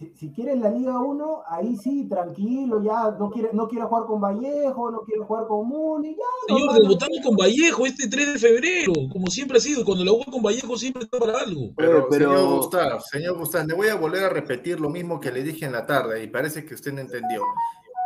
Si, 0.00 0.14
si 0.16 0.32
quieres 0.32 0.58
la 0.58 0.70
Liga 0.70 0.98
1, 0.98 1.42
ahí 1.46 1.76
sí, 1.76 2.06
tranquilo, 2.08 2.82
ya 2.82 3.10
no 3.18 3.30
quiere, 3.30 3.50
no 3.52 3.68
quiere 3.68 3.84
jugar 3.84 4.06
con 4.06 4.18
Vallejo, 4.18 4.90
no 4.90 5.00
quiere 5.02 5.22
jugar 5.22 5.46
con 5.46 5.68
Muni, 5.68 6.16
ya. 6.16 6.24
Señor, 6.46 6.60
normal. 6.68 6.82
debutamos 6.82 7.18
con 7.22 7.36
Vallejo 7.36 7.84
este 7.84 8.08
3 8.08 8.32
de 8.32 8.38
febrero, 8.38 8.92
como 9.12 9.26
siempre 9.26 9.58
ha 9.58 9.60
sido. 9.60 9.84
Cuando 9.84 10.02
la 10.02 10.12
U 10.12 10.24
con 10.24 10.42
Vallejo 10.42 10.74
siempre 10.78 11.02
está 11.02 11.18
para 11.18 11.40
algo. 11.40 11.72
Pero, 11.76 12.06
pero- 12.08 12.30
señor 12.34 12.56
Gustavo, 12.56 13.00
señor 13.12 13.38
Gustavo, 13.38 13.66
le 13.68 13.74
voy 13.74 13.88
a 13.88 13.94
volver 13.96 14.24
a 14.24 14.28
repetir 14.30 14.80
lo 14.80 14.88
mismo 14.88 15.20
que 15.20 15.30
le 15.30 15.42
dije 15.42 15.66
en 15.66 15.72
la 15.72 15.84
tarde 15.84 16.24
y 16.24 16.28
parece 16.28 16.64
que 16.64 16.72
usted 16.74 16.94
no 16.94 17.02
entendió. 17.02 17.42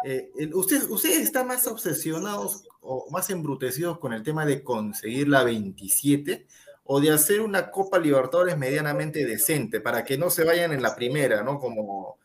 Eh, 0.05 0.31
el- 0.37 0.53
usted, 0.55 0.83
están 1.21 1.47
más 1.47 1.65
obsesionados 1.69 2.65
o 2.81 3.07
más 3.11 3.31
embrutecidos 3.31 3.99
con 3.99 4.13
el 4.13 4.23
tema 4.25 4.45
de 4.45 4.63
conseguir 4.65 5.29
la 5.29 5.45
27 5.45 6.47
o 6.85 7.01
de 7.01 7.11
hacer 7.11 7.41
una 7.41 7.71
Copa 7.71 7.99
Libertadores 7.99 8.57
medianamente 8.59 9.25
decente 9.25 9.81
para 9.81 10.05
que 10.05 10.19
no 10.19 10.31
se 10.31 10.45
vayan 10.45 10.73
en 10.73 10.83
la 10.83 10.95
primera, 10.95 11.43
¿no? 11.43 11.59
Como 11.59 12.19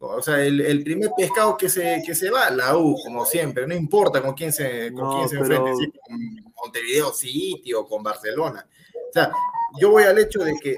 O 0.00 0.22
sea, 0.22 0.42
el, 0.44 0.60
el 0.62 0.82
primer 0.82 1.10
pescado 1.16 1.56
que 1.56 1.68
se, 1.68 2.02
que 2.04 2.14
se 2.14 2.30
va, 2.30 2.50
la 2.50 2.76
U, 2.76 2.96
como 3.04 3.24
siempre, 3.26 3.66
no 3.66 3.74
importa 3.74 4.20
con 4.22 4.34
quién 4.34 4.52
se, 4.52 4.92
con 4.92 5.04
No, 5.04 5.16
quién 5.16 5.28
se 5.28 5.38
pero- 5.38 5.66
enfrente, 5.68 5.84
si 5.84 5.92
con 6.00 6.52
Montevideo 6.64 7.12
City 7.12 7.72
o 7.74 7.86
con 7.86 8.02
Barcelona. 8.02 8.66
O 9.08 9.12
sea, 9.12 9.30
yo 9.80 9.90
voy 9.90 10.04
al 10.04 10.18
hecho 10.18 10.40
de 10.40 10.54
que 10.60 10.74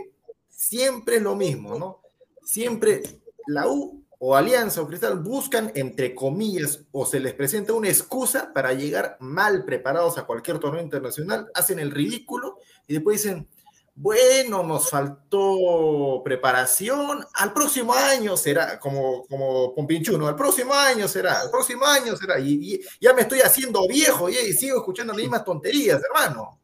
siempre 0.48 1.16
es 1.16 1.22
lo 1.22 1.34
mismo, 1.36 1.78
¿no? 1.78 2.00
Siempre 2.44 3.02
la 3.46 3.68
U 3.68 4.02
o 4.18 4.36
Alianza 4.36 4.82
o 4.82 4.86
Cristal 4.86 5.18
buscan, 5.20 5.72
entre 5.74 6.14
comillas, 6.14 6.84
o 6.92 7.04
se 7.06 7.18
les 7.18 7.32
presenta 7.34 7.72
una 7.72 7.88
excusa 7.88 8.52
para 8.52 8.72
llegar 8.72 9.16
mal 9.20 9.64
preparados 9.64 10.16
a 10.18 10.26
cualquier 10.26 10.58
torneo 10.58 10.82
internacional, 10.82 11.48
hacen 11.54 11.78
el 11.80 11.90
ridículo 11.90 12.58
y 12.92 12.96
después 12.96 13.22
dicen, 13.22 13.48
bueno, 13.94 14.62
nos 14.62 14.90
faltó 14.90 16.20
preparación, 16.22 17.26
al 17.32 17.52
próximo 17.54 17.94
año 17.94 18.36
será, 18.36 18.78
como, 18.78 19.24
como 19.26 19.74
Pompinchuno, 19.74 20.28
al 20.28 20.36
próximo 20.36 20.74
año 20.74 21.08
será, 21.08 21.40
al 21.40 21.50
próximo 21.50 21.86
año 21.86 22.14
será, 22.18 22.38
y, 22.38 22.74
y 22.74 22.80
ya 23.00 23.14
me 23.14 23.22
estoy 23.22 23.40
haciendo 23.40 23.88
viejo 23.88 24.28
y, 24.28 24.36
y 24.36 24.52
sigo 24.52 24.76
escuchando 24.76 25.14
las 25.14 25.22
mismas 25.22 25.42
tonterías, 25.42 26.02
hermano. 26.04 26.60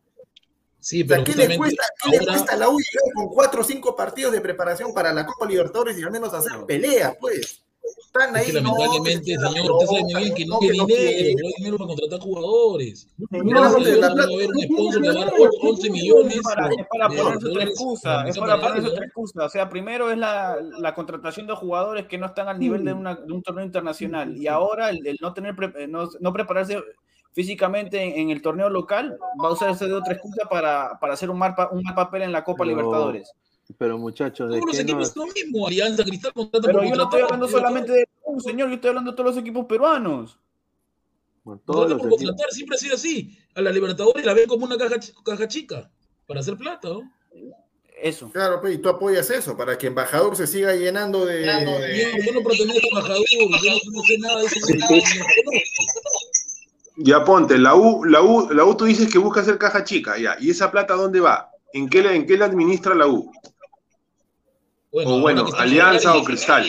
Sí, 0.78 1.02
O 1.02 1.06
sea, 1.06 1.16
pero 1.16 1.24
¿qué 1.24 1.32
le 1.32 1.46
justamente 1.46 1.56
cuesta, 1.56 1.84
qué 2.02 2.10
le 2.10 2.26
cuesta 2.26 2.52
a 2.52 2.56
la 2.56 2.68
U 2.68 2.78
con 3.14 3.28
cuatro 3.28 3.62
o 3.62 3.64
cinco 3.64 3.96
partidos 3.96 4.32
de 4.32 4.42
preparación 4.42 4.92
para 4.92 5.10
la 5.10 5.24
Copa 5.24 5.46
Libertadores 5.46 5.98
y 5.98 6.02
al 6.02 6.10
menos 6.10 6.34
hacer 6.34 6.52
pelea, 6.66 7.16
pues? 7.18 7.62
Están 8.08 8.34
Es 8.36 8.46
ahí, 8.46 8.52
que 8.52 8.60
no, 8.62 8.70
lamentablemente, 8.72 9.24
que 9.32 9.38
se 9.38 9.46
señor, 9.48 9.70
usted 9.72 9.86
sabe 9.86 10.02
muy 10.02 10.14
bien 10.14 10.34
que 10.34 10.46
no 10.46 10.54
no, 10.54 10.60
hay 10.62 10.68
que 10.70 10.76
no 10.78 10.86
dinero, 10.86 11.36
no 11.38 11.46
hay 11.46 11.52
dinero 11.58 11.76
para 11.76 11.88
contratar 11.88 12.20
jugadores. 12.20 13.08
De 13.18 13.26
Dios 13.30 13.44
la 13.44 13.52
no 13.52 13.60
va 13.60 13.68
a 13.68 13.78
plata. 14.14 14.22
haber 14.24 14.48
un 14.48 14.54
¿qué 14.58 14.66
tiene 14.66 14.74
sponsor 14.74 15.02
que 15.02 15.08
que 15.08 15.14
va 15.14 15.20
a 15.20 15.24
dar 15.24 15.34
ver? 15.38 15.50
11 15.62 15.82
¿Qué 15.82 15.90
millones. 15.90 16.34
Es 16.36 16.42
para, 16.42 16.68
es 16.68 16.86
para 16.90 17.08
de 17.08 17.16
ponerse 17.22 17.46
otra 17.48 17.62
excusa, 17.64 18.28
es 18.28 18.38
para 18.38 18.60
pagarlo, 18.60 18.88
otra 18.90 19.04
excusa. 19.04 19.44
O 19.44 19.48
sea, 19.50 19.68
primero 19.68 20.10
es 20.10 20.16
la, 20.18 20.56
la 20.78 20.94
contratación 20.94 21.46
de 21.46 21.54
jugadores 21.54 22.06
que 22.06 22.16
no 22.18 22.26
están 22.26 22.48
al 22.48 22.58
nivel 22.58 22.84
de, 22.84 22.92
una- 22.94 23.14
de 23.16 23.32
un 23.32 23.42
torneo 23.42 23.64
internacional. 23.64 24.36
Y 24.36 24.46
ahora 24.46 24.88
el, 24.90 25.06
el 25.06 25.18
no 25.20 25.34
tener 25.34 25.54
pre- 25.54 25.72
eh, 25.76 25.86
no, 25.86 26.08
no 26.20 26.32
prepararse 26.32 26.78
físicamente 27.34 28.02
en, 28.02 28.18
en 28.18 28.30
el 28.30 28.42
torneo 28.42 28.68
local 28.70 29.18
va 29.42 29.48
a 29.48 29.52
usarse 29.52 29.86
de 29.86 29.92
otra 29.92 30.14
excusa 30.14 30.48
para, 30.48 30.98
para 31.00 31.12
hacer 31.14 31.30
un 31.30 31.38
mal, 31.38 31.54
pa- 31.54 31.68
un 31.70 31.82
mal 31.82 31.94
papel 31.94 32.22
en 32.22 32.32
la 32.32 32.42
Copa 32.42 32.64
Pero- 32.64 32.70
Libertadores. 32.70 33.30
Pero 33.76 33.98
muchachos, 33.98 34.50
¿de 34.50 34.60
Todos 34.60 34.72
los 34.72 34.78
equipos 34.80 35.08
es 35.10 35.16
lo 35.16 35.26
mismo. 35.26 35.66
Alianza 35.66 36.04
Cristal 36.04 36.32
contrata 36.32 36.66
Pero 36.66 36.84
yo 36.84 36.94
no 36.94 37.02
estoy 37.04 37.20
hablando 37.20 37.46
pero 37.46 37.58
solamente 37.58 37.92
de 37.92 38.08
un 38.24 38.40
señor, 38.40 38.68
yo 38.68 38.74
estoy 38.76 38.88
hablando 38.88 39.10
de 39.10 39.16
todos 39.16 39.34
los 39.34 39.38
equipos 39.38 39.66
peruanos. 39.66 40.38
todos 41.66 41.90
los 41.90 41.98
equipos... 41.98 42.18
contratar, 42.18 42.50
siempre 42.50 42.76
ha 42.76 42.78
sido 42.78 42.94
así. 42.94 43.38
A 43.54 43.60
la 43.60 43.70
Libertadores 43.70 44.24
la 44.24 44.32
ven 44.32 44.46
como 44.48 44.64
una 44.64 44.78
caja, 44.78 44.96
caja 45.24 45.48
chica 45.48 45.90
para 46.26 46.40
hacer 46.40 46.56
plata, 46.56 46.88
¿no? 46.88 47.12
Eso. 48.00 48.30
Claro, 48.30 48.60
pues, 48.60 48.74
y 48.76 48.78
tú 48.78 48.88
apoyas 48.88 49.28
eso, 49.30 49.56
para 49.56 49.76
que 49.76 49.88
Embajador 49.88 50.36
se 50.36 50.46
siga 50.46 50.74
llenando 50.74 51.26
de... 51.26 51.44
Yo, 51.44 52.24
yo 52.24 52.32
no 52.32 52.42
pertenezco 52.48 52.86
a 52.86 53.00
embajador, 53.00 53.24
yo 53.30 53.48
no, 53.48 53.92
no 53.92 54.02
sé 54.02 54.18
nada 54.18 54.40
de 54.40 54.46
eso. 54.46 54.60
no- 54.60 55.52
no. 55.52 55.58
Ya 57.00 57.24
ponte, 57.24 57.58
la 57.58 57.74
U, 57.76 58.04
la 58.04 58.22
U, 58.22 58.50
la 58.52 58.64
U 58.64 58.76
tú 58.76 58.84
dices 58.84 59.12
que 59.12 59.18
busca 59.18 59.40
hacer 59.40 59.56
caja 59.58 59.84
chica, 59.84 60.18
ya. 60.18 60.36
¿Y 60.40 60.50
esa 60.50 60.70
plata 60.70 60.94
dónde 60.94 61.20
va? 61.20 61.50
¿En 61.72 61.88
qué, 61.88 62.00
en 62.00 62.26
qué 62.26 62.36
la 62.36 62.46
administra 62.46 62.94
la 62.94 63.06
U? 63.06 63.30
O 64.92 65.20
bueno, 65.20 65.46
Alianza 65.56 66.16
o 66.16 66.24
Cristal. 66.24 66.66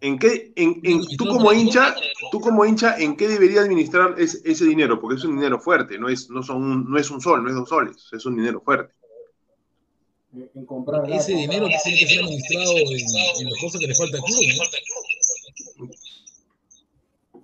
¿En 0.00 0.18
qué, 0.18 0.52
en, 0.56 0.80
en- 0.84 1.06
tú 1.16 1.26
como 1.26 1.52
hincha, 1.52 1.96
tú 2.30 2.40
como 2.40 2.64
hincha, 2.64 2.96
¿en 2.98 3.16
qué 3.16 3.28
debería 3.28 3.62
administrar 3.62 4.14
ese, 4.18 4.40
ese 4.44 4.64
dinero? 4.66 5.00
Porque 5.00 5.16
es 5.16 5.24
un 5.24 5.36
dinero 5.36 5.58
fuerte, 5.58 5.98
no 5.98 6.08
es, 6.08 6.28
no 6.28 6.42
son 6.42 6.62
un, 6.62 6.90
no 6.90 6.98
es 6.98 7.10
un 7.10 7.20
sol, 7.20 7.42
no 7.42 7.48
es 7.48 7.54
dos 7.56 7.68
soles, 7.68 7.96
es 8.12 8.26
un 8.26 8.36
dinero 8.36 8.60
fuerte. 8.60 8.92
En- 10.54 10.66
comprar 10.66 11.10
Ese 11.10 11.32
dinero 11.32 11.66
que 11.66 11.76
tiene 11.82 11.98
que 11.98 12.06
ser 12.06 12.22
administrado 12.22 12.72
en, 12.76 13.40
en 13.40 13.50
las 13.50 13.58
cosas 13.60 13.80
que 13.80 13.86
le 13.86 13.94
falta 13.94 14.18
al 14.18 14.22
club, 14.24 14.38
¿no? 15.78 15.88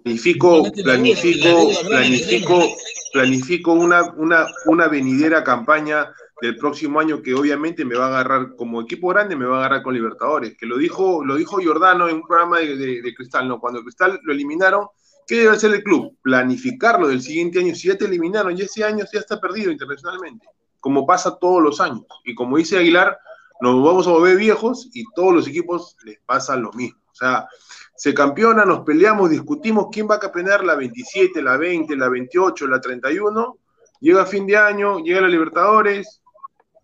Planifico, 0.03 0.70
planifico, 0.83 1.70
planifico, 1.88 2.77
planifico 3.12 3.72
una, 3.72 4.03
una, 4.16 4.46
una 4.66 4.88
venidera 4.88 5.44
campaña 5.44 6.12
del 6.42 6.57
próximo 6.57 6.98
año 6.98 7.22
que 7.22 7.33
obviamente 7.35 7.85
me 7.85 7.94
va 7.96 8.07
a 8.07 8.09
agarrar 8.09 8.57
como 8.57 8.83
equipo 8.83 9.09
grande, 9.09 9.37
me 9.37 9.46
va 9.46 9.57
a 9.57 9.59
agarrar 9.61 9.83
con 9.83 9.94
Libertadores, 9.94 10.57
que 10.59 10.66
lo 10.66 10.76
dijo, 10.76 11.24
lo 11.24 11.37
dijo 11.37 11.59
Giordano 11.59 12.09
en 12.09 12.16
un 12.16 12.26
programa 12.26 12.59
de, 12.59 12.76
de- 12.76 13.14
Cristal, 13.14 13.46
¿no? 13.46 13.61
Cuando 13.61 13.81
Cristal 13.83 14.18
lo 14.24 14.33
eliminaron, 14.33 14.88
¿qué 15.26 15.37
debe 15.37 15.50
hacer 15.52 15.72
el 15.72 15.85
club? 15.85 16.16
Planificarlo 16.20 17.07
del 17.07 17.22
siguiente 17.22 17.61
año. 17.61 17.74
Si 17.76 17.87
ya 17.87 17.96
te 17.96 18.07
eliminaron, 18.07 18.59
y 18.59 18.62
ese 18.62 18.83
año 18.83 19.05
ya 19.12 19.20
está 19.20 19.40
perdido 19.40 19.70
internacionalmente, 19.70 20.46
como 20.81 21.07
pasa 21.07 21.38
todos 21.38 21.62
los 21.62 21.81
años. 21.81 22.02
Y 22.24 22.35
como 22.35 22.57
dice 22.57 22.76
Aguilar, 22.76 23.16
nos 23.61 23.76
vamos 23.85 24.09
a 24.09 24.11
volver 24.11 24.37
viejos 24.37 24.90
y 24.92 25.05
todos 25.14 25.33
los 25.33 25.46
equipos 25.46 25.96
les 26.05 26.18
pasa 26.26 26.57
lo 26.57 26.72
mismo. 26.72 26.98
O 27.12 27.14
sea, 27.14 27.46
se 27.94 28.12
campeona, 28.14 28.64
nos 28.64 28.81
peleamos, 28.81 29.31
discutimos 29.31 29.87
quién 29.92 30.09
va 30.11 30.16
a 30.16 30.18
campeonar 30.18 30.64
la 30.64 30.74
27, 30.74 31.40
la 31.40 31.57
20, 31.57 31.94
la 31.94 32.09
28, 32.09 32.66
la 32.66 32.81
31. 32.81 33.59
Llega 34.00 34.26
fin 34.26 34.44
de 34.48 34.57
año, 34.57 34.98
llega 34.98 35.20
la 35.20 35.28
Libertadores, 35.28 36.21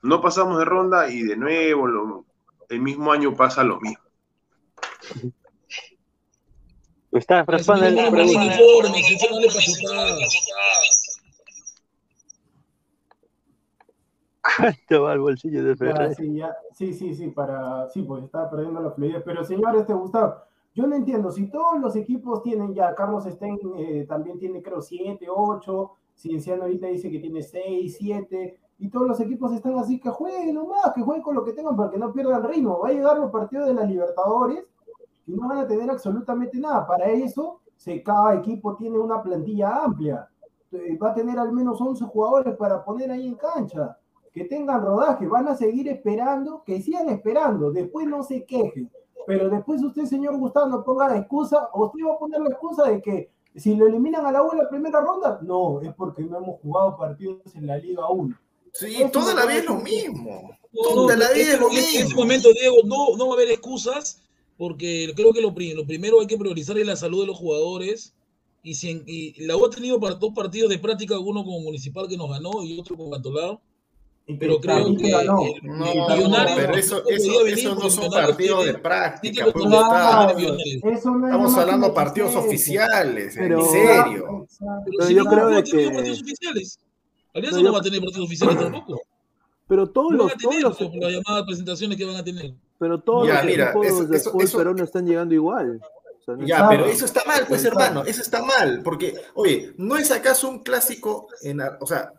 no 0.02 0.20
pasamos 0.20 0.58
de 0.58 0.64
ronda 0.64 1.10
y 1.10 1.22
de 1.22 1.36
nuevo 1.36 1.86
lo- 1.86 2.24
el 2.68 2.80
mismo 2.80 3.12
año 3.12 3.34
pasa 3.34 3.64
lo 3.64 3.80
mismo. 3.80 4.04
Eso 7.10 7.44
responde 7.46 7.90
la 7.90 8.10
pregunta. 8.10 8.40
uniforme, 8.40 9.02
que 9.02 9.14
eso 9.14 9.26
no 9.30 9.40
le 9.40 9.46
pachotada. 9.48 10.16
¿Cuánto 14.56 15.02
va 15.02 15.12
al 15.12 15.20
bolsillo 15.20 15.64
de 15.64 15.70
Ya, 15.72 15.76
Ferrari? 15.76 16.14
sí, 16.14 16.34
ya, 16.34 16.56
sí, 16.72 16.92
sí, 16.94 17.14
sí, 17.14 17.28
para, 17.28 17.88
sí, 17.90 18.02
pues 18.02 18.24
estaba 18.24 18.50
perdiendo 18.50 18.80
la 18.80 18.90
fluidez. 18.90 19.22
Pero 19.24 19.44
señor, 19.44 19.76
este 19.76 19.92
Gustavo, 19.94 20.36
yo 20.74 20.86
no 20.86 20.94
entiendo, 20.96 21.30
si 21.30 21.50
todos 21.50 21.78
los 21.80 21.96
equipos 21.96 22.42
tienen 22.42 22.74
ya, 22.74 22.94
Carlos 22.94 23.24
Stein 23.24 23.58
eh, 23.76 24.04
también 24.08 24.38
tiene 24.38 24.62
creo 24.62 24.80
7, 24.80 25.26
8, 25.28 25.92
Cienciano 26.14 26.62
ahorita 26.64 26.86
dice 26.88 27.10
que 27.10 27.18
tiene 27.20 27.42
6, 27.42 27.96
7, 27.98 28.58
y 28.78 28.88
todos 28.88 29.08
los 29.08 29.20
equipos 29.20 29.52
están 29.52 29.78
así, 29.78 29.98
que 29.98 30.08
jueguen 30.08 30.54
nomás, 30.54 30.92
que 30.94 31.02
jueguen 31.02 31.22
con 31.22 31.34
lo 31.34 31.44
que 31.44 31.52
tengan 31.52 31.76
para 31.76 31.90
que 31.90 31.98
no 31.98 32.12
pierdan 32.12 32.44
ritmo. 32.44 32.78
Va 32.78 32.88
a 32.88 32.92
llegar 32.92 33.18
los 33.18 33.30
partidos 33.30 33.66
de 33.66 33.74
la 33.74 33.84
Libertadores 33.84 34.64
y 35.26 35.32
no 35.32 35.48
van 35.48 35.58
a 35.58 35.66
tener 35.66 35.90
absolutamente 35.90 36.58
nada. 36.58 36.86
Para 36.86 37.06
eso, 37.06 37.60
cada 38.04 38.34
equipo 38.34 38.76
tiene 38.76 38.98
una 38.98 39.22
plantilla 39.22 39.84
amplia. 39.84 40.28
Eh, 40.70 40.96
Va 41.02 41.10
a 41.10 41.14
tener 41.14 41.38
al 41.38 41.52
menos 41.52 41.80
11 41.80 42.04
jugadores 42.04 42.54
para 42.56 42.84
poner 42.84 43.10
ahí 43.10 43.26
en 43.26 43.34
cancha 43.34 43.96
que 44.32 44.44
tengan 44.44 44.82
rodaje, 44.82 45.26
van 45.26 45.48
a 45.48 45.56
seguir 45.56 45.88
esperando, 45.88 46.62
que 46.64 46.80
sigan 46.80 47.08
esperando, 47.08 47.72
después 47.72 48.06
no 48.06 48.22
se 48.22 48.44
quejen, 48.44 48.90
pero 49.26 49.48
después 49.48 49.82
usted, 49.82 50.04
señor 50.04 50.36
Gustavo, 50.36 50.68
no 50.68 50.84
ponga 50.84 51.08
la 51.08 51.16
excusa, 51.16 51.68
o 51.72 51.86
usted 51.86 52.04
va 52.06 52.14
a 52.14 52.18
poner 52.18 52.40
la 52.40 52.50
excusa 52.50 52.84
de 52.84 53.00
que 53.00 53.32
si 53.56 53.74
lo 53.74 53.86
eliminan 53.86 54.24
a 54.26 54.32
la 54.32 54.42
U 54.42 54.52
en 54.52 54.58
la 54.58 54.68
primera 54.68 55.00
ronda, 55.00 55.40
no, 55.42 55.80
es 55.80 55.92
porque 55.94 56.22
no 56.22 56.38
hemos 56.38 56.60
jugado 56.60 56.96
partidos 56.96 57.54
en 57.56 57.66
la 57.66 57.78
Liga 57.78 58.08
1. 58.08 58.36
Sí, 58.72 58.96
toda 59.12 59.34
la 59.34 59.46
vida 59.46 59.58
es 59.58 59.64
lo 59.64 59.76
mismo. 59.76 60.50
Toda 60.72 61.16
la 61.16 61.26
en 61.28 61.34
vida 61.34 61.42
es 61.42 61.48
este 61.48 61.56
lo 61.60 61.68
momento- 61.68 61.78
En 61.78 61.84
este 61.94 62.04
mismo. 62.04 62.20
momento, 62.20 62.48
Diego, 62.52 62.76
no, 62.84 63.16
no 63.16 63.26
va 63.28 63.32
a 63.32 63.36
haber 63.36 63.50
excusas, 63.50 64.20
porque 64.56 65.12
creo 65.16 65.32
que 65.32 65.40
lo, 65.40 65.50
lo 65.50 65.86
primero 65.86 66.20
hay 66.20 66.26
que 66.26 66.36
priorizar 66.38 66.78
es 66.78 66.86
la 66.86 66.96
salud 66.96 67.20
de 67.22 67.26
los 67.26 67.36
jugadores. 67.38 68.14
Y, 68.62 68.74
si 68.74 68.90
en- 68.90 69.04
y 69.06 69.40
la 69.46 69.56
U 69.56 69.64
ha 69.64 69.70
tenido 69.70 69.98
para 70.00 70.16
dos 70.16 70.32
partidos 70.34 70.68
de 70.70 70.78
práctica, 70.78 71.18
uno 71.18 71.44
como 71.44 71.60
Municipal 71.60 72.06
que 72.08 72.16
nos 72.16 72.28
ganó 72.30 72.62
y 72.64 72.78
otro 72.78 72.96
con 72.96 73.10
Cantolao. 73.10 73.60
Pero 74.38 74.60
creo 74.60 74.94
que 74.94 75.10
No, 75.24 75.40
el 75.42 75.62
Millonario 75.62 76.54
pero 76.56 76.74
eso, 76.76 77.02
eso, 77.08 77.46
eso 77.46 77.74
no 77.76 77.88
son 77.88 78.10
partidos 78.10 78.66
de 78.66 78.74
práctica, 78.74 79.46
pues, 79.50 79.64
Estamos 79.64 81.54
hablando 81.56 81.86
de 81.88 81.92
partidos 81.94 82.34
oficiales, 82.36 83.34
Pero- 83.38 83.60
en 83.60 83.66
serio. 83.70 84.46
Pero, 84.58 84.82
Pero 84.98 85.06
si 85.08 85.14
yo 85.14 85.24
no, 85.24 85.30
creo 85.30 85.48
no 85.50 85.56
de 85.56 85.62
tiene 85.62 85.82
que- 85.88 85.94
partidos 85.94 86.20
oficiales. 86.22 86.78
Alianza 87.38 87.60
No, 87.62 87.72
va 87.72 87.78
a 87.78 87.82
tener 87.82 88.00
partidos 88.00 88.26
oficiales 88.26 88.56
tampoco. 88.60 89.02
Pero 89.66 89.86
todos 89.90 90.12
No 90.12 90.18
van 90.18 90.26
los, 90.28 90.32
a 90.34 90.38
todos 90.38 90.50
tener 90.54 90.62
los, 90.62 91.02
las 91.02 91.12
llamadas 91.12 91.44
presentaciones 91.46 91.96
que 91.98 92.04
van 92.04 92.16
a 92.16 92.24
tener. 92.24 92.54
pero 92.78 93.00
todos 93.00 93.26
Ya, 93.28 93.34
los 93.36 93.44
mira, 93.44 93.64
equipos 93.70 93.86
eso- 93.86 94.04
de 94.06 94.16
eso- 94.16 94.32
eso- 94.40 94.58
peruano 94.58 94.84
están 94.84 95.06
llegando 95.06 95.34
igual. 95.34 95.80
O 96.20 96.24
sea, 96.24 96.36
no- 96.36 96.46
Ya, 96.46 96.68
pero 96.68 96.86
eso 96.86 97.04
está 97.04 97.22
mal, 97.26 97.44
pues 97.48 97.64
hermano, 97.64 98.04
eso 98.04 98.20
está 98.22 98.42
mal, 98.42 98.80
porque, 98.84 99.14
oye, 99.34 99.72
¿no 99.78 99.96
es 99.96 100.10
acaso 100.10 100.48
un 100.48 100.60
clásico, 100.62 101.28
en, 101.42 101.60
o 101.60 101.86
sea, 101.86 102.12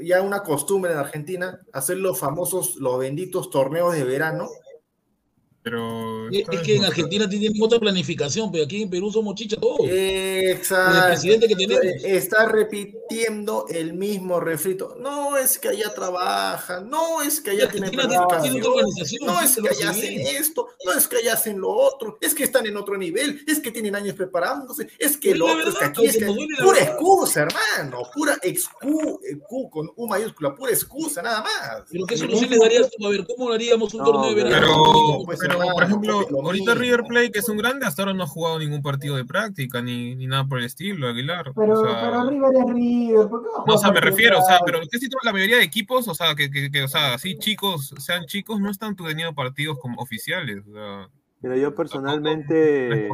ya 0.00 0.22
una 0.22 0.42
costumbre 0.42 0.92
en 0.92 0.98
Argentina, 0.98 1.60
hacer 1.72 1.96
los 1.98 2.18
famosos, 2.18 2.76
los 2.76 2.98
benditos 2.98 3.50
torneos 3.50 3.94
de 3.94 4.04
verano? 4.04 4.48
Pero. 5.62 6.28
Es, 6.30 6.44
es 6.50 6.60
que 6.60 6.76
en 6.76 6.84
Argentina 6.84 7.28
tienen 7.28 7.52
otra 7.60 7.78
planificación, 7.78 8.50
pero 8.52 8.64
aquí 8.64 8.82
en 8.82 8.90
Perú 8.90 9.10
somos 9.10 9.34
chicha 9.34 9.56
todos. 9.56 9.80
Exacto. 9.90 10.98
El 10.98 11.04
presidente 11.06 11.48
que 11.48 11.56
tenemos. 11.56 11.84
Está 12.04 12.46
repitiendo 12.46 13.66
el 13.68 13.92
mismo 13.94 14.40
refrito. 14.40 14.96
No 15.00 15.36
es 15.36 15.58
que 15.58 15.68
allá 15.68 15.92
trabajan, 15.94 16.88
no 16.88 17.22
es 17.22 17.40
que 17.40 17.50
allá 17.50 17.68
tienen 17.68 17.90
Argentina 17.90 18.08
tiene- 18.08 18.24
otra 18.24 18.70
organización, 18.70 19.26
no 19.26 19.40
es 19.40 19.56
que 19.56 19.68
allá 19.68 19.90
hace 19.90 20.00
hacen 20.00 20.20
esto, 20.36 20.68
no 20.84 20.92
es 20.92 21.08
que 21.08 21.16
allá 21.16 21.32
hacen 21.34 21.60
lo 21.60 21.70
otro, 21.70 22.18
es 22.20 22.34
que 22.34 22.44
están 22.44 22.66
en 22.66 22.76
otro 22.76 22.96
nivel, 22.96 23.42
es 23.46 23.60
que 23.60 23.70
tienen 23.70 23.94
años 23.96 24.14
preparándose, 24.14 24.88
es 24.98 25.16
que 25.16 25.34
lo 25.34 25.46
otro 25.46 25.68
es 25.70 25.74
que 25.76 25.84
aquí 25.84 26.06
es 26.06 26.16
que 26.18 26.26
que 26.26 26.46
pura 26.62 26.78
excusa, 26.82 27.42
hermano, 27.42 28.02
pura 28.14 28.38
excu, 28.42 29.20
excu 29.24 29.70
con 29.70 29.90
U 29.96 30.06
mayúscula, 30.06 30.54
pura 30.54 30.72
excusa, 30.72 31.20
nada 31.22 31.42
más. 31.42 31.82
Pero 31.90 32.06
qué 32.06 32.16
solución 32.16 32.50
le 32.50 32.58
darías 32.58 32.90
tú? 32.90 33.06
A 33.06 33.10
ver, 33.10 33.26
¿cómo 33.26 33.50
haríamos 33.52 33.92
un 33.94 34.00
No, 34.00 34.06
torneo 34.06 34.34
de 34.34 34.42
pero- 34.42 34.48
verano? 34.48 35.24
Pero, 35.48 35.72
por 35.72 35.82
ejemplo, 35.82 36.26
lo 36.30 36.42
ahorita 36.42 36.74
mismo. 36.74 36.80
River 36.82 37.02
Plate, 37.04 37.30
que 37.30 37.38
es 37.38 37.48
un 37.48 37.56
grande, 37.56 37.86
hasta 37.86 38.02
ahora 38.02 38.14
no 38.14 38.24
ha 38.24 38.26
jugado 38.26 38.58
ningún 38.58 38.82
partido 38.82 39.16
de 39.16 39.24
práctica 39.24 39.80
ni, 39.82 40.14
ni 40.14 40.26
nada 40.26 40.44
por 40.46 40.58
el 40.58 40.64
estilo, 40.64 41.08
Aguilar. 41.08 41.52
Pero, 41.54 41.72
o 41.72 41.84
sea, 41.84 42.00
pero 42.00 42.30
River 42.30 42.50
es 42.56 42.74
River. 42.74 43.28
¿por 43.28 43.42
qué 43.42 43.48
no, 43.66 43.74
o 43.74 43.78
sea, 43.78 43.92
me 43.92 44.00
refiero, 44.00 44.38
o 44.38 44.42
sea, 44.42 44.60
pero 44.64 44.80
casi 44.90 45.08
toda 45.08 45.22
la 45.24 45.32
mayoría 45.32 45.56
de 45.56 45.64
equipos, 45.64 46.06
o 46.08 46.14
sea, 46.14 46.34
que, 46.34 46.50
que, 46.50 46.70
que, 46.70 46.82
o 46.82 46.88
sea, 46.88 47.14
así 47.14 47.36
chicos, 47.38 47.94
sean 47.98 48.26
chicos, 48.26 48.60
no 48.60 48.70
están 48.70 48.94
teniendo 48.96 49.34
partidos 49.34 49.78
como 49.78 50.00
oficiales. 50.00 50.64
O 50.68 50.72
sea, 50.72 51.08
Pero 51.40 51.56
yo 51.56 51.74
personalmente. 51.74 53.08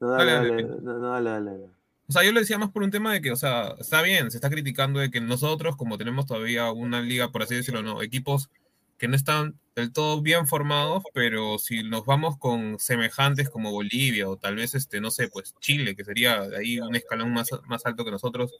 No, 0.00 0.10
dale, 0.10 0.32
Dale, 0.32 0.50
dale, 0.50 0.62
no, 0.62 0.98
no, 0.98 1.08
dale, 1.10 1.30
dale. 1.30 1.78
O 2.08 2.12
sea, 2.12 2.24
yo 2.24 2.32
le 2.32 2.40
decía 2.40 2.56
más 2.56 2.70
por 2.70 2.82
un 2.82 2.90
tema 2.90 3.12
de 3.12 3.20
que, 3.20 3.30
o 3.30 3.36
sea, 3.36 3.74
está 3.78 4.00
bien, 4.00 4.30
se 4.30 4.38
está 4.38 4.48
criticando 4.48 4.98
de 4.98 5.10
que 5.10 5.20
nosotros, 5.20 5.76
como 5.76 5.98
tenemos 5.98 6.24
todavía 6.24 6.72
una 6.72 7.02
liga, 7.02 7.30
por 7.30 7.42
así 7.42 7.54
decirlo, 7.54 7.82
no, 7.82 8.00
equipos 8.00 8.48
que 8.98 9.08
no 9.08 9.16
están 9.16 9.58
del 9.76 9.92
todo 9.92 10.20
bien 10.20 10.46
formados, 10.48 11.04
pero 11.14 11.58
si 11.58 11.82
nos 11.84 12.04
vamos 12.04 12.36
con 12.36 12.78
semejantes 12.80 13.48
como 13.48 13.70
Bolivia 13.70 14.28
o 14.28 14.36
tal 14.36 14.56
vez, 14.56 14.74
este, 14.74 15.00
no 15.00 15.10
sé, 15.10 15.28
pues 15.28 15.54
Chile, 15.60 15.94
que 15.94 16.04
sería 16.04 16.40
de 16.48 16.56
ahí 16.58 16.80
un 16.80 16.96
escalón 16.96 17.32
más, 17.32 17.48
más 17.66 17.86
alto 17.86 18.04
que 18.04 18.10
nosotros, 18.10 18.52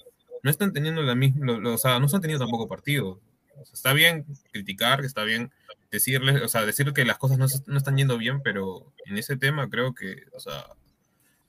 no 0.44 0.50
están 0.50 0.72
teniendo 0.72 1.02
la 1.02 1.16
misma, 1.16 1.44
lo- 1.46 1.60
lo- 1.60 1.74
o 1.74 1.78
sea, 1.78 1.98
no 1.98 2.06
están 2.06 2.20
teniendo 2.20 2.44
tampoco 2.44 2.68
partidos. 2.68 3.18
O 3.60 3.64
sea, 3.64 3.72
está 3.74 3.92
bien 3.92 4.24
criticar, 4.52 5.04
está 5.04 5.24
bien 5.24 5.50
decirles, 5.90 6.40
o 6.42 6.48
sea, 6.48 6.64
decir 6.64 6.92
que 6.92 7.04
las 7.04 7.18
cosas 7.18 7.38
no, 7.38 7.48
se- 7.48 7.62
no 7.66 7.76
están 7.78 7.96
yendo 7.96 8.16
bien, 8.16 8.40
pero 8.40 8.92
en 9.06 9.18
ese 9.18 9.36
tema 9.36 9.68
creo 9.68 9.94
que, 9.94 10.22
o 10.32 10.38
sea, 10.38 10.66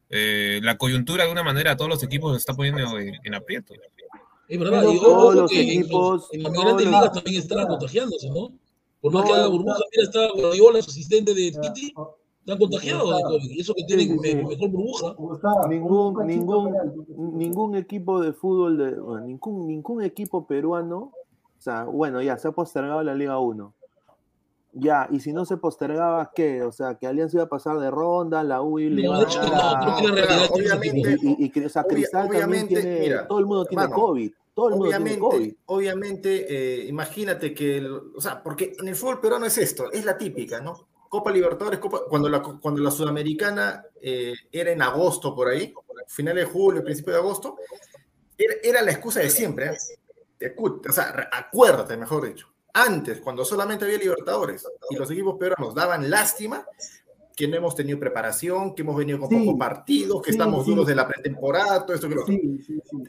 eh, 0.09 0.59
la 0.63 0.77
coyuntura 0.77 1.25
de 1.25 1.31
una 1.31 1.43
manera 1.43 1.71
a 1.73 1.77
todos 1.77 1.89
los 1.89 2.01
equipos 2.03 2.31
los 2.31 2.39
está 2.39 2.55
poniendo 2.55 2.97
en, 2.97 3.15
en 3.23 3.35
aprieto. 3.35 3.75
Es 4.47 4.57
verdad, 4.59 4.81
y 4.81 4.99
todos 4.99 5.35
los 5.35 5.51
equipos, 5.51 6.27
en 6.33 6.41
las 6.43 6.51
grandes 6.53 6.85
ligas 6.87 7.13
también 7.13 7.41
están 7.41 7.67
contagiándose, 7.67 8.29
¿no? 8.29 8.51
Por 9.01 9.13
más 9.13 9.23
que 9.23 9.29
No, 9.29 9.35
haga 9.35 9.47
burbuja, 9.47 9.77
mira, 9.91 10.03
está 10.03 10.29
Guardiola, 10.33 10.81
su 10.81 10.89
asistente 10.89 11.33
de 11.33 11.51
Ya, 11.51 11.61
Titi, 11.61 11.93
están 12.39 12.57
contagiados 12.59 13.15
de 13.15 13.23
COVID. 13.23 13.49
Y 13.51 13.59
eso 13.61 13.73
que 13.73 13.83
tienen 13.85 14.07
sí, 14.09 14.19
me- 14.19 14.27
sí. 14.29 14.35
mejor 14.35 14.69
burbuja. 14.69 15.13
Gustavo, 15.17 15.67
Ningún, 15.67 16.27
ningún, 16.27 17.37
ningún 17.37 17.75
equipo 17.75 18.19
de 18.19 18.33
fútbol, 18.33 18.77
de, 18.77 18.99
bueno, 18.99 19.25
ningún, 19.25 19.67
ningún 19.67 20.03
equipo 20.03 20.45
peruano, 20.47 21.11
o 21.57 21.61
sea, 21.61 21.85
bueno, 21.85 22.21
ya 22.21 22.37
se 22.37 22.47
ha 22.47 22.51
postergado 22.51 23.01
la 23.03 23.15
Liga 23.15 23.39
1. 23.39 23.73
Ya, 24.71 25.07
y 25.09 25.19
si 25.19 25.33
no 25.33 25.45
se 25.45 25.57
postergaba, 25.57 26.31
¿qué? 26.35 26.61
O 26.61 26.71
sea, 26.71 26.95
que 26.95 27.07
Alianza 27.07 27.37
iba 27.37 27.45
a 27.45 27.49
pasar 27.49 27.79
de 27.79 27.89
ronda, 27.89 28.43
la 28.43 28.61
UI 28.61 28.89
le 28.91 29.03
No, 29.03 29.13
iba 29.21 29.27
a 29.27 30.47
obviamente, 30.51 31.17
y, 31.23 31.45
y, 31.45 31.51
y, 31.55 31.65
o 31.65 31.69
sea, 31.69 31.81
Obvia- 31.81 31.87
Cristal 31.89 32.21
también 32.23 32.35
obviamente, 32.45 32.81
tiene, 32.81 32.99
mira, 32.99 33.27
todo 33.27 33.39
el 33.39 33.45
mundo 33.47 33.65
tiene 33.65 33.83
hermano, 33.83 34.01
COVID, 34.01 34.31
todo 34.53 34.67
el 34.69 34.75
mundo 34.75 34.89
tiene 34.89 35.19
COVID. 35.19 35.35
Obviamente, 35.35 35.57
obviamente, 35.65 36.81
eh, 36.83 36.85
imagínate 36.87 37.53
que, 37.53 37.77
el- 37.77 37.91
o 38.15 38.21
sea, 38.21 38.43
porque 38.43 38.73
en 38.79 38.87
el 38.87 38.95
fútbol 38.95 39.19
peruano 39.19 39.47
es 39.47 39.57
esto, 39.57 39.91
es 39.91 40.05
la 40.05 40.17
típica, 40.17 40.61
¿no? 40.61 40.87
Copa 41.09 41.31
Libertadores, 41.31 41.79
Copa, 41.79 42.01
cuando 42.07 42.29
la, 42.29 42.39
cuando 42.43 42.81
la 42.81 42.91
Sudamericana 42.91 43.83
eh, 43.99 44.33
era 44.51 44.71
en 44.71 44.83
agosto 44.83 45.33
por 45.33 45.47
ahí, 45.47 45.73
finales 46.07 46.45
de 46.45 46.51
julio, 46.51 46.83
principio 46.83 47.13
de 47.13 47.19
agosto, 47.19 47.55
era, 48.37 48.53
era 48.63 48.81
la 48.83 48.91
excusa 48.91 49.19
de 49.19 49.31
siempre, 49.31 49.71
¿eh? 50.39 50.55
O 50.57 50.91
sea, 50.93 51.27
acuérdate, 51.31 51.97
mejor 51.97 52.27
dicho. 52.27 52.48
Antes, 52.73 53.19
cuando 53.19 53.43
solamente 53.43 53.85
había 53.85 53.97
Libertadores 53.97 54.65
y 54.89 54.95
los 54.95 55.09
equipos 55.11 55.37
peruanos 55.39 55.73
daban 55.73 56.09
lástima, 56.09 56.65
que 57.39 57.47
no 57.47 57.55
hemos 57.55 57.73
tenido 57.73 57.97
preparación, 57.97 58.75
que 58.75 58.81
hemos 58.81 58.97
venido 58.97 59.17
con 59.17 59.29
Sí. 59.29 59.37
pocos 59.37 59.57
partidos, 59.57 60.21
que 60.21 60.33
Sí, 60.33 60.37
estamos 60.37 60.65
sí. 60.65 60.71
duros 60.71 60.85
de 60.85 60.93
la 60.93 61.07
pretemporada, 61.07 61.85
todo 61.85 61.95
esto 61.95 62.09
que 62.09 62.15
lo 62.15 62.25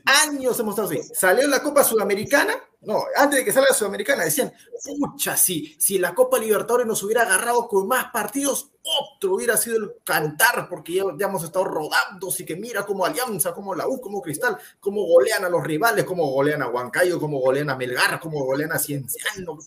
años 0.04 0.60
hemos 0.60 0.78
estado 0.78 0.88
así. 0.88 1.02
Salió 1.12 1.48
la 1.48 1.60
Copa 1.60 1.82
Sudamericana, 1.82 2.54
no, 2.82 3.02
antes 3.16 3.40
de 3.40 3.44
que 3.44 3.52
salga 3.52 3.70
la 3.70 3.74
Sudamericana 3.74 4.22
decían, 4.24 4.52
pucha, 5.00 5.36
si, 5.36 5.74
si 5.80 5.98
la 5.98 6.14
Copa 6.14 6.38
Libertadores 6.38 6.86
nos 6.86 7.02
hubiera 7.02 7.22
agarrado 7.22 7.66
con 7.66 7.88
más 7.88 8.12
partidos, 8.12 8.70
otro 8.82 9.34
hubiera 9.34 9.56
sido 9.56 9.78
el 9.78 9.92
cantar, 10.04 10.68
porque 10.68 10.94
ya, 10.94 11.02
ya 11.18 11.26
hemos 11.26 11.42
estado 11.42 11.64
rodando, 11.64 12.28
así 12.28 12.44
que 12.46 12.54
mira 12.54 12.86
como 12.86 13.04
Alianza, 13.04 13.52
como 13.52 13.74
la 13.74 13.88
U, 13.88 14.00
como 14.00 14.22
Cristal, 14.22 14.56
cómo 14.78 15.02
golean 15.06 15.44
a 15.44 15.48
los 15.48 15.64
rivales, 15.64 16.04
cómo 16.04 16.30
golean 16.30 16.62
a 16.62 16.68
Huancayo, 16.68 17.18
cómo 17.18 17.40
golean 17.40 17.68
a 17.68 17.74
Melgar, 17.76 18.20
cómo 18.20 18.44
golean 18.44 18.70
a 18.70 18.78
Cienciano. 18.78 19.58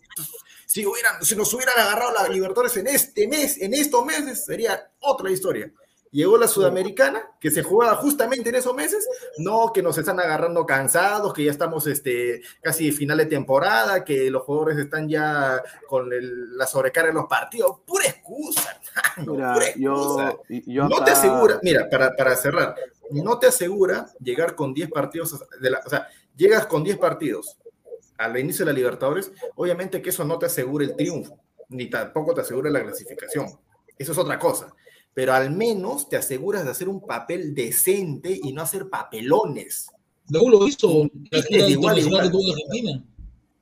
Si, 0.73 0.83
hubieran, 0.87 1.23
si 1.23 1.35
nos 1.35 1.53
hubieran 1.53 1.77
agarrado 1.77 2.13
la 2.13 2.27
Libertadores 2.27 2.75
en 2.77 2.87
este 2.87 3.27
mes, 3.27 3.61
en 3.61 3.75
estos 3.75 4.03
meses, 4.03 4.43
sería 4.43 4.89
otra 5.01 5.29
historia. 5.29 5.71
Llegó 6.09 6.35
la 6.35 6.47
Sudamericana, 6.47 7.21
que 7.39 7.51
se 7.51 7.61
jugaba 7.61 7.95
justamente 7.97 8.49
en 8.49 8.55
esos 8.55 8.73
meses, 8.73 9.07
no 9.37 9.71
que 9.71 9.83
nos 9.83 9.99
están 9.99 10.19
agarrando 10.19 10.65
cansados, 10.65 11.31
que 11.31 11.43
ya 11.43 11.51
estamos 11.51 11.85
este, 11.85 12.41
casi 12.63 12.91
final 12.91 13.19
de 13.19 13.27
temporada, 13.27 14.03
que 14.03 14.31
los 14.31 14.41
jugadores 14.41 14.79
están 14.79 15.07
ya 15.07 15.61
con 15.87 16.11
el- 16.11 16.57
la 16.57 16.65
sobrecarga 16.65 17.09
de 17.09 17.15
los 17.19 17.27
partidos. 17.27 17.81
Pura 17.85 18.05
excusa, 18.07 18.75
hermano, 19.17 19.33
Mira, 19.35 19.53
pura 19.53 19.65
yo, 19.75 20.19
excusa. 20.21 20.37
yo 20.65 20.89
No 20.89 21.03
te 21.03 21.11
asegura, 21.11 21.59
mira, 21.61 21.87
para, 21.87 22.15
para 22.15 22.35
cerrar, 22.35 22.73
no 23.11 23.37
te 23.37 23.45
asegura 23.45 24.07
llegar 24.19 24.55
con 24.55 24.73
10 24.73 24.89
partidos, 24.89 25.39
de 25.61 25.69
la, 25.69 25.83
o 25.85 25.89
sea, 25.89 26.07
llegas 26.35 26.65
con 26.65 26.83
10 26.83 26.97
partidos 26.97 27.59
al 28.25 28.37
inicio 28.39 28.65
de 28.65 28.71
la 28.71 28.75
Libertadores, 28.77 29.31
obviamente 29.55 30.01
que 30.01 30.09
eso 30.09 30.23
no 30.25 30.37
te 30.39 30.45
asegura 30.47 30.85
el 30.85 30.95
triunfo, 30.95 31.37
ni 31.69 31.89
tampoco 31.89 32.33
te 32.33 32.41
asegura 32.41 32.69
la 32.69 32.83
clasificación. 32.83 33.47
Eso 33.97 34.11
es 34.11 34.17
otra 34.17 34.39
cosa. 34.39 34.73
Pero 35.13 35.33
al 35.33 35.51
menos 35.51 36.09
te 36.09 36.17
aseguras 36.17 36.65
de 36.65 36.71
hacer 36.71 36.89
un 36.89 37.05
papel 37.05 37.53
decente 37.53 38.39
y 38.43 38.51
no 38.51 38.63
hacer 38.63 38.89
papelones. 38.89 39.87
La 40.29 40.41
U 40.41 40.49
lo 40.49 40.67
hizo 40.67 40.87
la 41.31 41.69
igual, 41.69 41.95
que 41.95 42.01
igual. 42.01 42.23
en 42.23 42.51
Argentina. 42.51 43.03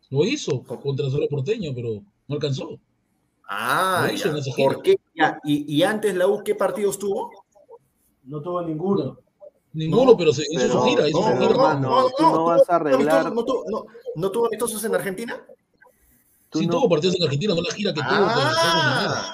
Lo 0.10 0.26
hizo 0.26 0.64
contra 0.64 1.08
el 1.08 1.28
Porteño, 1.30 1.72
pero 1.76 2.02
no 2.28 2.36
alcanzó. 2.36 2.80
Ah, 3.50 4.06
Lo 4.08 4.14
hizo 4.14 4.38
ya. 4.38 4.56
¿Por 4.56 4.82
qué? 4.82 4.98
Ya, 5.16 5.40
Y, 5.44 5.76
y 5.76 5.84
antes 5.84 6.16
la 6.16 6.28
U, 6.28 6.42
¿qué 6.44 6.56
partidos 6.56 6.98
tuvo? 6.98 7.32
No 8.24 8.42
tuvo 8.42 8.62
ninguno. 8.62 9.20
Ninguno, 9.74 10.12
No, 10.12 10.18
pero 10.18 10.34
se 10.34 10.44
hizo 10.44 10.52
pero- 10.68 10.74
su 10.74 10.82
gira. 10.82 11.08
Hizo 11.08 11.20
no, 11.22 11.28
su 11.28 11.34
gira. 11.34 11.46
hermano, 11.50 12.06
tú 12.18 12.24
no 12.24 12.44
vas 12.46 12.70
a 12.70 12.76
arreglar- 12.76 13.34
¿No 13.34 13.46
tuvo, 13.46 13.64
no, 13.70 13.86
no 14.16 14.32
tuvo 14.32 14.48
amistosos 14.48 14.84
en 14.84 14.96
Argentina? 14.96 15.36
tú 16.50 16.60
Sí, 16.60 16.68
no- 16.68 16.74
tuvo 16.74 16.90
partidos 16.90 17.16
en 17.18 17.24
Argentina, 17.24 17.56
no 17.56 17.62
la 17.62 17.74
gira 17.74 17.94
que 17.94 18.02
tuvo. 18.02 18.10
Ah, 18.12 19.34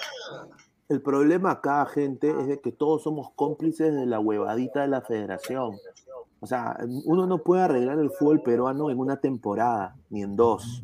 El 0.89 1.01
problema 1.01 1.51
acá, 1.51 1.85
gente, 1.87 2.29
es 2.29 2.47
de 2.47 2.61
que 2.61 2.71
todos 2.71 3.03
somos 3.03 3.31
cómplices 3.35 3.93
de 3.93 4.05
la 4.05 4.19
huevadita 4.19 4.81
de 4.83 4.87
la 4.87 5.01
federación. 5.01 5.75
O 6.39 6.45
sea, 6.47 6.77
uno 7.05 7.25
no 7.25 7.39
puede 7.39 7.63
arreglar 7.63 7.97
el 7.99 8.09
fútbol 8.11 8.41
peruano 8.41 8.89
en 8.91 8.97
una 8.99 9.19
temporada, 9.19 9.95
ni 10.09 10.21
en 10.21 10.35
dos. 10.37 10.83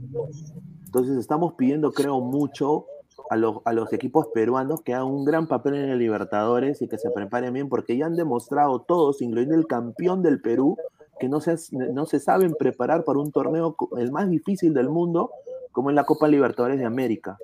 Entonces 0.85 1.15
estamos 1.17 1.53
pidiendo, 1.53 1.91
creo, 1.93 2.19
mucho 2.19 2.85
a 3.33 3.35
los, 3.35 3.57
a 3.65 3.73
los 3.73 3.91
equipos 3.93 4.27
peruanos 4.27 4.81
que 4.81 4.93
hagan 4.93 5.07
un 5.07 5.25
gran 5.25 5.47
papel 5.47 5.73
en 5.73 5.89
el 5.89 5.97
Libertadores 5.97 6.81
y 6.83 6.87
que 6.87 6.99
se 6.99 7.09
preparen 7.09 7.51
bien, 7.53 7.67
porque 7.67 7.97
ya 7.97 8.05
han 8.05 8.15
demostrado 8.15 8.81
todos, 8.81 9.23
incluyendo 9.23 9.55
el 9.55 9.65
campeón 9.65 10.21
del 10.21 10.39
Perú, 10.39 10.77
que 11.19 11.29
no 11.29 11.41
se, 11.41 11.55
no 11.71 12.05
se 12.05 12.19
saben 12.19 12.53
preparar 12.53 13.03
para 13.03 13.19
un 13.19 13.31
torneo 13.31 13.75
el 13.97 14.11
más 14.11 14.29
difícil 14.29 14.73
del 14.75 14.89
mundo, 14.89 15.31
como 15.71 15.89
es 15.89 15.95
la 15.95 16.03
Copa 16.03 16.27
Libertadores 16.27 16.77
de 16.77 16.85
América. 16.85 17.37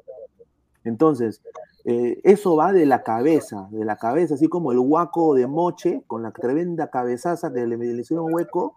Entonces, 0.83 1.41
eh, 1.85 2.21
eso 2.23 2.55
va 2.55 2.71
de 2.71 2.85
la 2.85 3.01
cabeza, 3.01 3.67
de 3.71 3.83
la 3.83 3.95
cabeza, 3.95 4.35
así 4.35 4.47
como 4.47 4.71
el 4.71 4.79
guaco 4.79 5.33
de 5.33 5.47
Moche, 5.47 6.03
con 6.05 6.21
la 6.21 6.31
tremenda 6.31 6.91
cabezaza 6.91 7.51
que 7.51 7.65
le, 7.65 7.77
le 7.77 8.01
hicieron 8.01 8.31
hueco, 8.31 8.75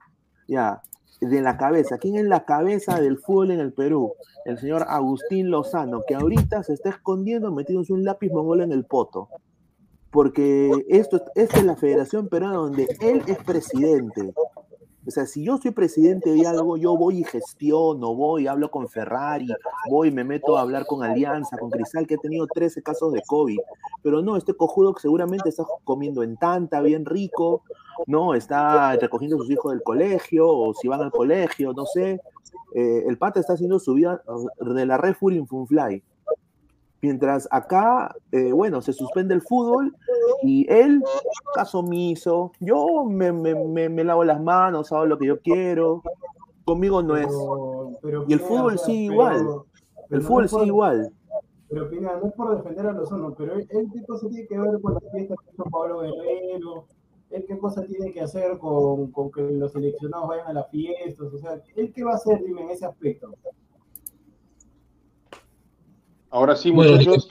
ya, 0.48 0.80
de 1.30 1.40
la 1.40 1.56
cabeza. 1.56 1.98
¿Quién 1.98 2.16
es 2.16 2.24
la 2.24 2.44
cabeza 2.44 3.00
del 3.00 3.18
fútbol 3.18 3.52
en 3.52 3.60
el 3.60 3.72
Perú? 3.72 4.14
El 4.44 4.58
señor 4.58 4.84
Agustín 4.88 5.50
Lozano, 5.50 6.02
que 6.06 6.14
ahorita 6.14 6.62
se 6.62 6.74
está 6.74 6.90
escondiendo 6.90 7.52
metiéndose 7.52 7.92
un 7.92 8.04
lápiz 8.04 8.30
mongol 8.30 8.62
en 8.62 8.72
el 8.72 8.84
poto. 8.84 9.28
Porque 10.10 10.70
esto, 10.88 11.22
esta 11.34 11.58
es 11.58 11.64
la 11.64 11.76
Federación 11.76 12.28
Peruana 12.28 12.56
donde 12.56 12.86
él 13.00 13.22
es 13.26 13.38
presidente. 13.38 14.34
O 15.06 15.10
sea, 15.10 15.26
si 15.26 15.44
yo 15.44 15.58
soy 15.58 15.72
presidente 15.72 16.32
de 16.32 16.46
algo, 16.46 16.76
yo 16.76 16.96
voy 16.96 17.20
y 17.20 17.24
gestiono, 17.24 18.14
voy, 18.14 18.46
hablo 18.46 18.70
con 18.70 18.88
Ferrari, 18.88 19.48
voy 19.90 20.08
y 20.08 20.12
me 20.12 20.22
meto 20.22 20.56
a 20.56 20.60
hablar 20.60 20.86
con 20.86 21.02
Alianza, 21.02 21.58
con 21.58 21.70
Cristal, 21.70 22.06
que 22.06 22.14
ha 22.14 22.18
tenido 22.18 22.46
13 22.46 22.82
casos 22.82 23.12
de 23.12 23.22
COVID. 23.26 23.58
Pero 24.02 24.22
no, 24.22 24.36
este 24.36 24.54
cojudo 24.54 24.94
seguramente 24.96 25.48
está 25.48 25.64
comiendo 25.84 26.22
en 26.22 26.36
tanta, 26.36 26.80
bien 26.80 27.04
rico, 27.04 27.62
no, 28.06 28.34
está 28.34 28.96
recogiendo 28.96 29.36
a 29.36 29.40
sus 29.40 29.50
hijos 29.50 29.72
del 29.72 29.82
colegio, 29.82 30.48
o 30.48 30.72
si 30.74 30.86
van 30.86 31.00
al 31.00 31.10
colegio, 31.10 31.72
no 31.72 31.84
sé. 31.86 32.20
Eh, 32.74 33.04
el 33.06 33.18
pata 33.18 33.40
está 33.40 33.54
haciendo 33.54 33.78
su 33.80 33.94
vida 33.94 34.22
de 34.60 34.86
la 34.86 34.98
red 34.98 35.14
Furin 35.14 35.46
Funfly. 35.46 36.02
Mientras 37.06 37.48
acá, 37.50 38.14
eh, 38.30 38.52
bueno, 38.52 38.80
se 38.80 38.92
suspende 38.92 39.34
el 39.34 39.42
fútbol 39.42 39.92
y 40.44 40.70
él, 40.72 41.02
caso 41.52 41.80
omiso, 41.80 42.52
yo 42.60 43.04
me, 43.04 43.32
me, 43.32 43.56
me, 43.56 43.88
me 43.88 44.04
lavo 44.04 44.22
las 44.22 44.40
manos, 44.40 44.92
hago 44.92 45.06
lo 45.06 45.18
que 45.18 45.26
yo 45.26 45.40
quiero, 45.40 46.02
conmigo 46.64 47.02
no 47.02 47.16
es. 47.16 47.26
Pero- 47.26 47.90
pero 48.00 48.24
Y 48.28 48.32
el 48.34 48.38
fútbol 48.40 48.78
sigue 48.78 49.08
pero- 49.08 49.14
igual, 49.14 49.46
pero 50.08 50.20
el 50.20 50.22
fútbol 50.26 50.48
sigue 50.48 50.66
igual. 50.66 51.12
Pero 51.68 51.90
Pineda, 51.90 52.18
no 52.20 52.28
es 52.28 52.32
por 52.34 52.56
defender 52.56 52.86
a 52.86 52.92
Lozano, 52.92 53.34
pero 53.36 53.54
él, 53.54 53.66
él 53.70 53.88
qué 53.92 54.04
cosa 54.04 54.28
tiene 54.28 54.46
que 54.46 54.58
ver 54.58 54.80
con 54.80 54.94
las 54.94 55.02
fiestas 55.10 55.38
que 55.44 55.50
hizo 55.54 55.64
Pablo 55.64 56.00
Guerrero, 56.02 56.84
él 57.30 57.44
qué 57.48 57.58
cosa 57.58 57.82
tiene 57.82 58.12
que 58.12 58.20
hacer 58.20 58.58
con, 58.58 59.10
con 59.10 59.32
que 59.32 59.40
los 59.42 59.72
seleccionados 59.72 60.28
vayan 60.28 60.46
a 60.48 60.52
las 60.52 60.70
fiestas, 60.70 61.32
o 61.32 61.38
sea, 61.38 61.60
él 61.74 61.92
qué 61.92 62.04
va 62.04 62.12
a 62.12 62.14
hacer, 62.14 62.44
dime, 62.44 62.62
en 62.62 62.70
ese 62.70 62.86
aspecto. 62.86 63.34
Ahora 66.32 66.56
sí, 66.56 66.70
Bueno, 66.70 66.92
muchachos. 66.96 67.28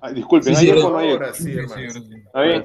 Ah, 0.00 0.10
disculpen, 0.12 0.54
Sí, 0.54 0.66
¿hay 0.70 0.76
sí, 0.76 0.82
no 0.82 0.98
hay? 0.98 1.10
Ahora 1.12 1.32
sí. 1.32 1.50
¿Está 1.52 2.42
bien? 2.42 2.64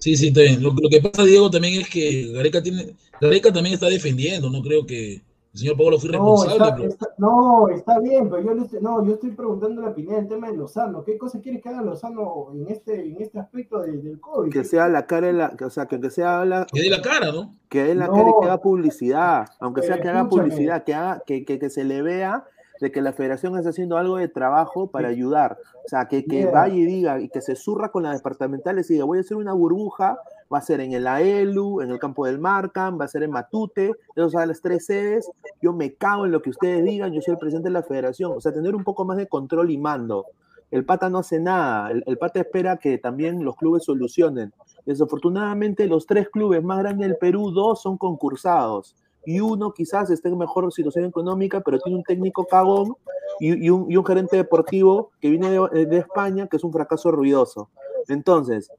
Sí, 0.00 0.16
sí, 0.16 0.28
está 0.28 0.42
bien. 0.42 0.62
Lo, 0.62 0.70
lo 0.70 0.88
que 0.88 1.00
pasa, 1.00 1.24
Diego, 1.24 1.50
también 1.50 1.80
es 1.80 1.88
que 1.90 2.30
Gareca 2.32 2.62
tiene, 2.62 2.94
Gareca 3.20 3.52
también 3.52 3.74
está 3.74 3.88
defendiendo, 3.88 4.48
no 4.48 4.62
creo 4.62 4.86
que 4.86 5.14
el 5.14 5.58
señor 5.58 5.76
Pablo 5.76 5.98
fue 5.98 6.10
No 6.10 6.18
responsable. 6.36 6.54
está, 6.64 6.76
pero- 6.76 6.88
está- 6.88 7.08
no, 7.18 7.68
está 7.68 7.98
bien, 7.98 8.30
pero 8.30 8.42
yo, 8.42 8.54
no, 8.80 9.04
yo 9.06 9.14
estoy 9.14 9.32
preguntando 9.32 9.82
la 9.82 9.92
Pineda 9.94 10.18
el 10.20 10.28
tema 10.28 10.48
de 10.50 10.56
Lozano. 10.56 11.02
¿Qué 11.04 11.18
cosa 11.18 11.40
quieres 11.40 11.60
que 11.62 11.68
haga 11.70 11.82
Lozano 11.82 12.48
en 12.54 12.68
este, 12.68 13.04
en 13.04 13.20
este 13.20 13.40
aspecto 13.40 13.80
de- 13.80 13.96
del 13.98 14.20
COVID? 14.20 14.52
Que 14.52 14.62
sea 14.64 14.88
la 14.88 15.04
cara, 15.06 15.26
de 15.26 15.32
la, 15.32 15.56
o 15.66 15.70
sea, 15.70 15.86
que, 15.86 16.00
que 16.00 16.10
sea 16.10 16.44
la, 16.44 16.66
que 16.72 16.80
dé 16.82 16.88
la 16.88 17.02
cara, 17.02 17.32
¿no? 17.32 17.54
que 17.68 17.82
dé 17.82 17.94
la 17.96 18.06
No. 18.06 18.12
cara 18.12 18.28
y 18.28 18.32
que 18.40 18.46
haga 18.46 18.62
publicidad, 18.62 19.46
aunque 19.58 19.80
sea 19.82 19.94
Pero 19.96 20.02
que 20.02 20.08
haga 20.10 20.20
escúchame. 20.20 20.48
publicidad, 20.50 20.84
que 20.84 20.94
haga, 20.94 21.22
que, 21.26 21.44
que, 21.44 21.58
que 21.58 21.70
se 21.70 21.82
le 21.84 22.00
vea 22.02 22.44
de 22.82 22.90
que 22.90 23.00
la 23.00 23.12
federación 23.12 23.56
está 23.56 23.70
haciendo 23.70 23.96
algo 23.96 24.16
de 24.16 24.26
trabajo 24.26 24.88
para 24.88 25.06
ayudar. 25.06 25.56
O 25.84 25.88
sea, 25.88 26.08
que, 26.08 26.24
que 26.24 26.46
vaya 26.46 26.74
y 26.74 26.84
diga, 26.84 27.20
y 27.20 27.28
que 27.28 27.40
se 27.40 27.54
surra 27.54 27.92
con 27.92 28.02
las 28.02 28.16
departamentales 28.16 28.90
y 28.90 28.94
diga, 28.94 29.04
voy 29.04 29.18
a 29.18 29.20
hacer 29.20 29.36
una 29.36 29.52
burbuja, 29.52 30.18
va 30.52 30.58
a 30.58 30.62
ser 30.62 30.80
en 30.80 30.92
el 30.92 31.06
AELU, 31.06 31.80
en 31.80 31.92
el 31.92 32.00
campo 32.00 32.26
del 32.26 32.40
Marcan, 32.40 32.98
va 33.00 33.04
a 33.04 33.08
ser 33.08 33.22
en 33.22 33.30
Matute, 33.30 33.92
esos 34.16 34.32
son 34.32 34.48
las 34.48 34.60
tres 34.60 34.84
sedes, 34.84 35.30
yo 35.60 35.72
me 35.72 35.94
cago 35.94 36.26
en 36.26 36.32
lo 36.32 36.42
que 36.42 36.50
ustedes 36.50 36.84
digan, 36.84 37.12
yo 37.12 37.22
soy 37.22 37.34
el 37.34 37.38
presidente 37.38 37.68
de 37.68 37.74
la 37.74 37.84
federación. 37.84 38.32
O 38.36 38.40
sea, 38.40 38.52
tener 38.52 38.74
un 38.74 38.82
poco 38.82 39.04
más 39.04 39.16
de 39.16 39.28
control 39.28 39.70
y 39.70 39.78
mando. 39.78 40.26
El 40.72 40.84
pata 40.84 41.08
no 41.08 41.18
hace 41.18 41.38
nada, 41.38 41.88
el, 41.92 42.02
el 42.04 42.18
pata 42.18 42.40
espera 42.40 42.78
que 42.78 42.98
también 42.98 43.44
los 43.44 43.54
clubes 43.54 43.84
solucionen. 43.84 44.52
Desafortunadamente, 44.84 45.86
los 45.86 46.04
tres 46.04 46.28
clubes 46.30 46.64
más 46.64 46.80
grandes 46.80 47.06
del 47.06 47.16
Perú, 47.16 47.52
dos 47.52 47.80
son 47.80 47.96
concursados. 47.96 48.96
Y 49.24 49.40
uno 49.40 49.72
quizás 49.72 50.10
esté 50.10 50.28
en 50.28 50.38
mejor 50.38 50.72
situación 50.72 51.04
económica, 51.04 51.60
pero 51.60 51.78
tiene 51.78 51.98
un 51.98 52.04
técnico 52.04 52.46
cagón 52.46 52.94
y, 53.40 53.66
y 53.66 53.70
un, 53.70 53.90
y 53.90 53.96
un 53.96 54.04
gerente 54.04 54.36
deportivo 54.36 55.10
que 55.20 55.30
viene 55.30 55.50
de, 55.50 55.86
de 55.86 55.98
España, 55.98 56.46
que 56.46 56.56
es 56.56 56.64
un 56.64 56.72
fracaso 56.72 57.10
ruidoso. 57.10 57.70
Entonces, 58.08 58.70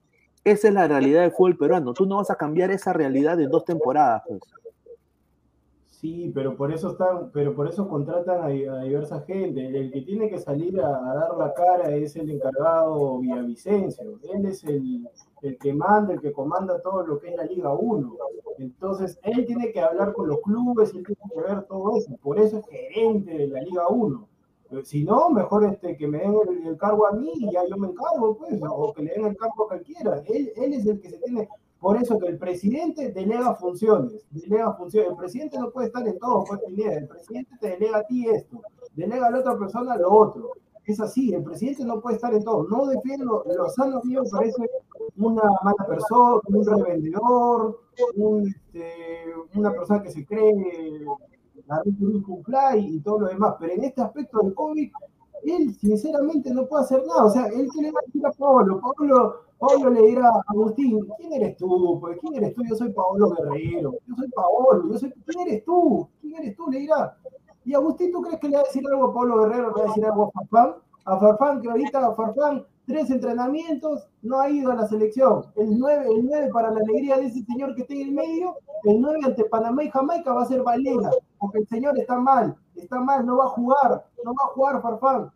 esa 0.44 0.68
es 0.68 0.74
la 0.74 0.88
realidad 0.88 1.22
del 1.22 1.32
fútbol 1.32 1.58
peruano. 1.58 1.94
Tú 1.94 2.06
no 2.06 2.18
vas 2.18 2.30
a 2.30 2.36
cambiar 2.36 2.72
esa 2.72 2.92
realidad 2.92 3.40
en 3.40 3.50
dos 3.50 3.64
temporadas. 3.64 4.24
Pues. 4.28 4.42
Sí, 6.04 6.34
pero 6.36 6.58
por 6.58 6.74
eso 6.74 6.92
están, 6.92 7.32
pero 7.32 7.56
por 7.56 7.66
eso 7.70 7.88
contratan 7.88 8.42
a, 8.42 8.48
a 8.48 8.84
diversa 8.84 9.22
gente. 9.22 9.66
El 9.66 9.90
que 9.90 10.02
tiene 10.02 10.30
que 10.30 10.38
salir 10.38 10.78
a, 10.82 10.90
dar 10.90 11.38
la 11.38 11.54
cara 11.54 11.96
es 11.96 12.18
el 12.18 12.30
encargado 12.30 13.20
Villavicencio. 13.20 14.20
Él 14.34 14.46
es 14.46 14.66
el, 14.66 15.08
el 15.42 15.58
que 15.58 15.74
manda, 15.74 16.14
el 16.14 16.20
que 16.20 16.34
comanda 16.34 16.82
todo 16.82 17.08
lo 17.08 17.20
que 17.20 17.30
es 17.30 17.38
la 17.38 17.46
Liga 17.46 17.72
1. 17.74 18.18
Entonces, 18.58 19.18
él 19.24 19.46
tiene 19.46 19.72
que 19.72 19.80
hablar 19.80 20.12
con 20.12 20.28
los 20.28 20.42
clubes, 20.42 20.94
él 20.94 21.06
tiene 21.06 21.22
que 21.34 21.42
ver 21.42 21.64
todo 21.68 21.96
eso. 21.96 22.18
Por 22.22 22.38
eso 22.38 22.58
es 22.58 22.68
gerente 22.68 23.38
de 23.38 23.48
la 23.48 23.62
Liga 23.62 23.88
1. 23.88 24.28
Pero 24.70 24.84
Si 24.84 25.06
no, 25.06 25.30
mejor 25.30 25.64
este, 25.64 25.96
que 25.96 26.08
me 26.10 26.18
den 26.18 26.36
el, 26.50 26.68
el 26.68 26.78
cargo 26.78 27.08
a 27.08 27.14
mí 27.14 27.32
y 27.34 27.50
ya 27.50 27.66
yo 27.66 27.78
me 27.78 27.88
encargo, 27.88 28.36
pues, 28.38 28.60
o 28.70 28.92
que 28.94 29.04
le 29.04 29.12
den 29.14 29.28
el 29.28 29.38
cargo 29.38 29.64
a 29.64 29.68
cualquiera. 29.70 30.22
Él, 30.28 30.52
él 30.58 30.74
es 30.74 30.86
el 30.86 31.00
que 31.00 31.12
se 31.12 31.18
tiene. 31.20 31.48
Por 31.84 32.02
eso 32.02 32.18
que 32.18 32.28
el 32.28 32.38
presidente 32.38 33.12
delega 33.12 33.56
funciones, 33.56 34.26
delega 34.32 34.74
funciones. 34.74 35.10
El 35.10 35.18
presidente 35.18 35.60
no 35.60 35.70
puede 35.70 35.88
estar 35.88 36.08
en 36.08 36.18
todo, 36.18 36.46
pues. 36.46 36.62
El 36.66 37.10
presidente 37.10 37.58
te 37.60 37.72
delega 37.72 37.98
a 37.98 38.04
ti 38.04 38.26
esto, 38.30 38.62
delega 38.96 39.28
a 39.28 39.32
la 39.32 39.40
otra 39.40 39.58
persona 39.58 39.98
lo 39.98 40.10
otro. 40.10 40.52
Es 40.86 41.02
así, 41.02 41.34
el 41.34 41.44
presidente 41.44 41.84
no 41.84 42.00
puede 42.00 42.16
estar 42.16 42.34
en 42.34 42.42
todo. 42.42 42.66
No 42.70 42.86
defiendo, 42.86 43.44
Lozano 43.58 44.00
mío 44.06 44.24
me 44.24 44.30
parece 44.30 44.66
una 45.18 45.44
mala 45.62 45.86
persona, 45.86 46.40
un 46.46 46.66
revendedor, 46.66 47.82
este, 48.46 49.26
una 49.54 49.72
persona 49.72 50.02
que 50.02 50.12
se 50.12 50.26
cree 50.26 51.04
la 51.68 51.82
fly 51.84 52.96
y 52.96 53.02
todo 53.02 53.20
lo 53.20 53.28
demás. 53.28 53.56
Pero 53.60 53.74
en 53.74 53.84
este 53.84 54.02
aspecto 54.02 54.40
del 54.40 54.54
COVID, 54.54 54.90
él 55.46 55.74
sinceramente 55.76 56.54
no 56.54 56.66
puede 56.68 56.84
hacer 56.84 57.04
nada. 57.06 57.26
O 57.26 57.30
sea, 57.30 57.48
él 57.48 57.68
que 57.74 57.82
le 57.82 57.92
va 57.92 58.00
a 58.00 58.06
decir 58.06 58.26
a 58.26 58.32
Pablo, 58.32 58.82
Pablo, 58.82 59.42
Pablo 59.60 59.90
le 59.90 60.02
dirá 60.08 60.28
a 60.28 60.44
Agustín, 60.48 61.00
¿quién 61.18 61.34
eres 61.34 61.58
tú? 61.58 62.00
Pues, 62.00 62.18
¿quién 62.20 62.36
eres 62.36 62.54
tú? 62.54 62.64
Yo 62.68 62.76
soy 62.76 62.92
Pablo 62.92 63.30
Guerrero, 63.30 63.94
yo 64.08 64.16
soy 64.16 64.30
Paolo, 64.30 64.92
yo 64.92 64.98
soy, 65.00 65.14
¿quién 65.26 65.48
eres 65.48 65.66
tú? 65.66 66.08
¿Quién 66.22 66.36
eres 66.36 66.56
tú? 66.56 66.70
Le 66.70 66.80
dirá. 66.80 67.18
Y 67.66 67.74
Agustín, 67.74 68.12
¿tú 68.12 68.22
crees 68.22 68.40
que 68.40 68.50
le 68.50 68.58
va 68.58 68.62
a 68.62 68.66
decir 68.66 68.84
algo 68.92 69.06
a 69.06 69.14
Pablo 69.14 69.42
Guerrero? 69.42 69.70
¿Le 69.70 69.74
va 69.74 69.82
a 69.82 69.88
decir 69.88 70.06
algo 70.06 70.24
a 70.24 70.32
Farfán? 70.32 70.76
A 71.06 71.20
Farfán, 71.20 71.62
que 71.62 71.70
ahorita 71.70 72.14
Farfán, 72.14 72.66
tres 72.86 73.10
entrenamientos, 73.10 74.08
no 74.22 74.40
ha 74.40 74.50
ido 74.50 74.72
a 74.72 74.76
la 74.76 74.88
selección. 74.88 75.46
El 75.56 75.78
9, 75.78 76.06
el 76.18 76.26
9 76.26 76.50
para 76.54 76.72
la 76.72 76.80
alegría 76.80 77.18
de 77.18 77.28
ese 77.28 77.44
señor 77.46 77.76
que 77.76 77.82
está 77.82 77.94
en 77.94 78.02
el 78.02 78.12
medio, 78.12 78.56
el 78.84 79.00
9 79.02 79.20
ante 79.24 79.46
Panamá 79.46 79.84
y 79.84 79.90
Jamaica 79.90 80.34
va 80.34 80.44
a 80.44 80.48
ser 80.48 80.62
Valera, 80.64 81.10
porque 81.40 81.60
el 81.60 81.68
señor 81.68 81.98
está 81.98 82.18
mal, 82.20 82.56
está 82.76 83.00
mal, 83.00 83.26
no 83.26 83.38
va 83.38 83.46
a 83.46 83.50
jugar, 83.50 84.06
no 84.24 84.34
va 84.34 84.44
a 84.44 84.54
jugar 84.54 84.82
Farfán. 84.82 85.32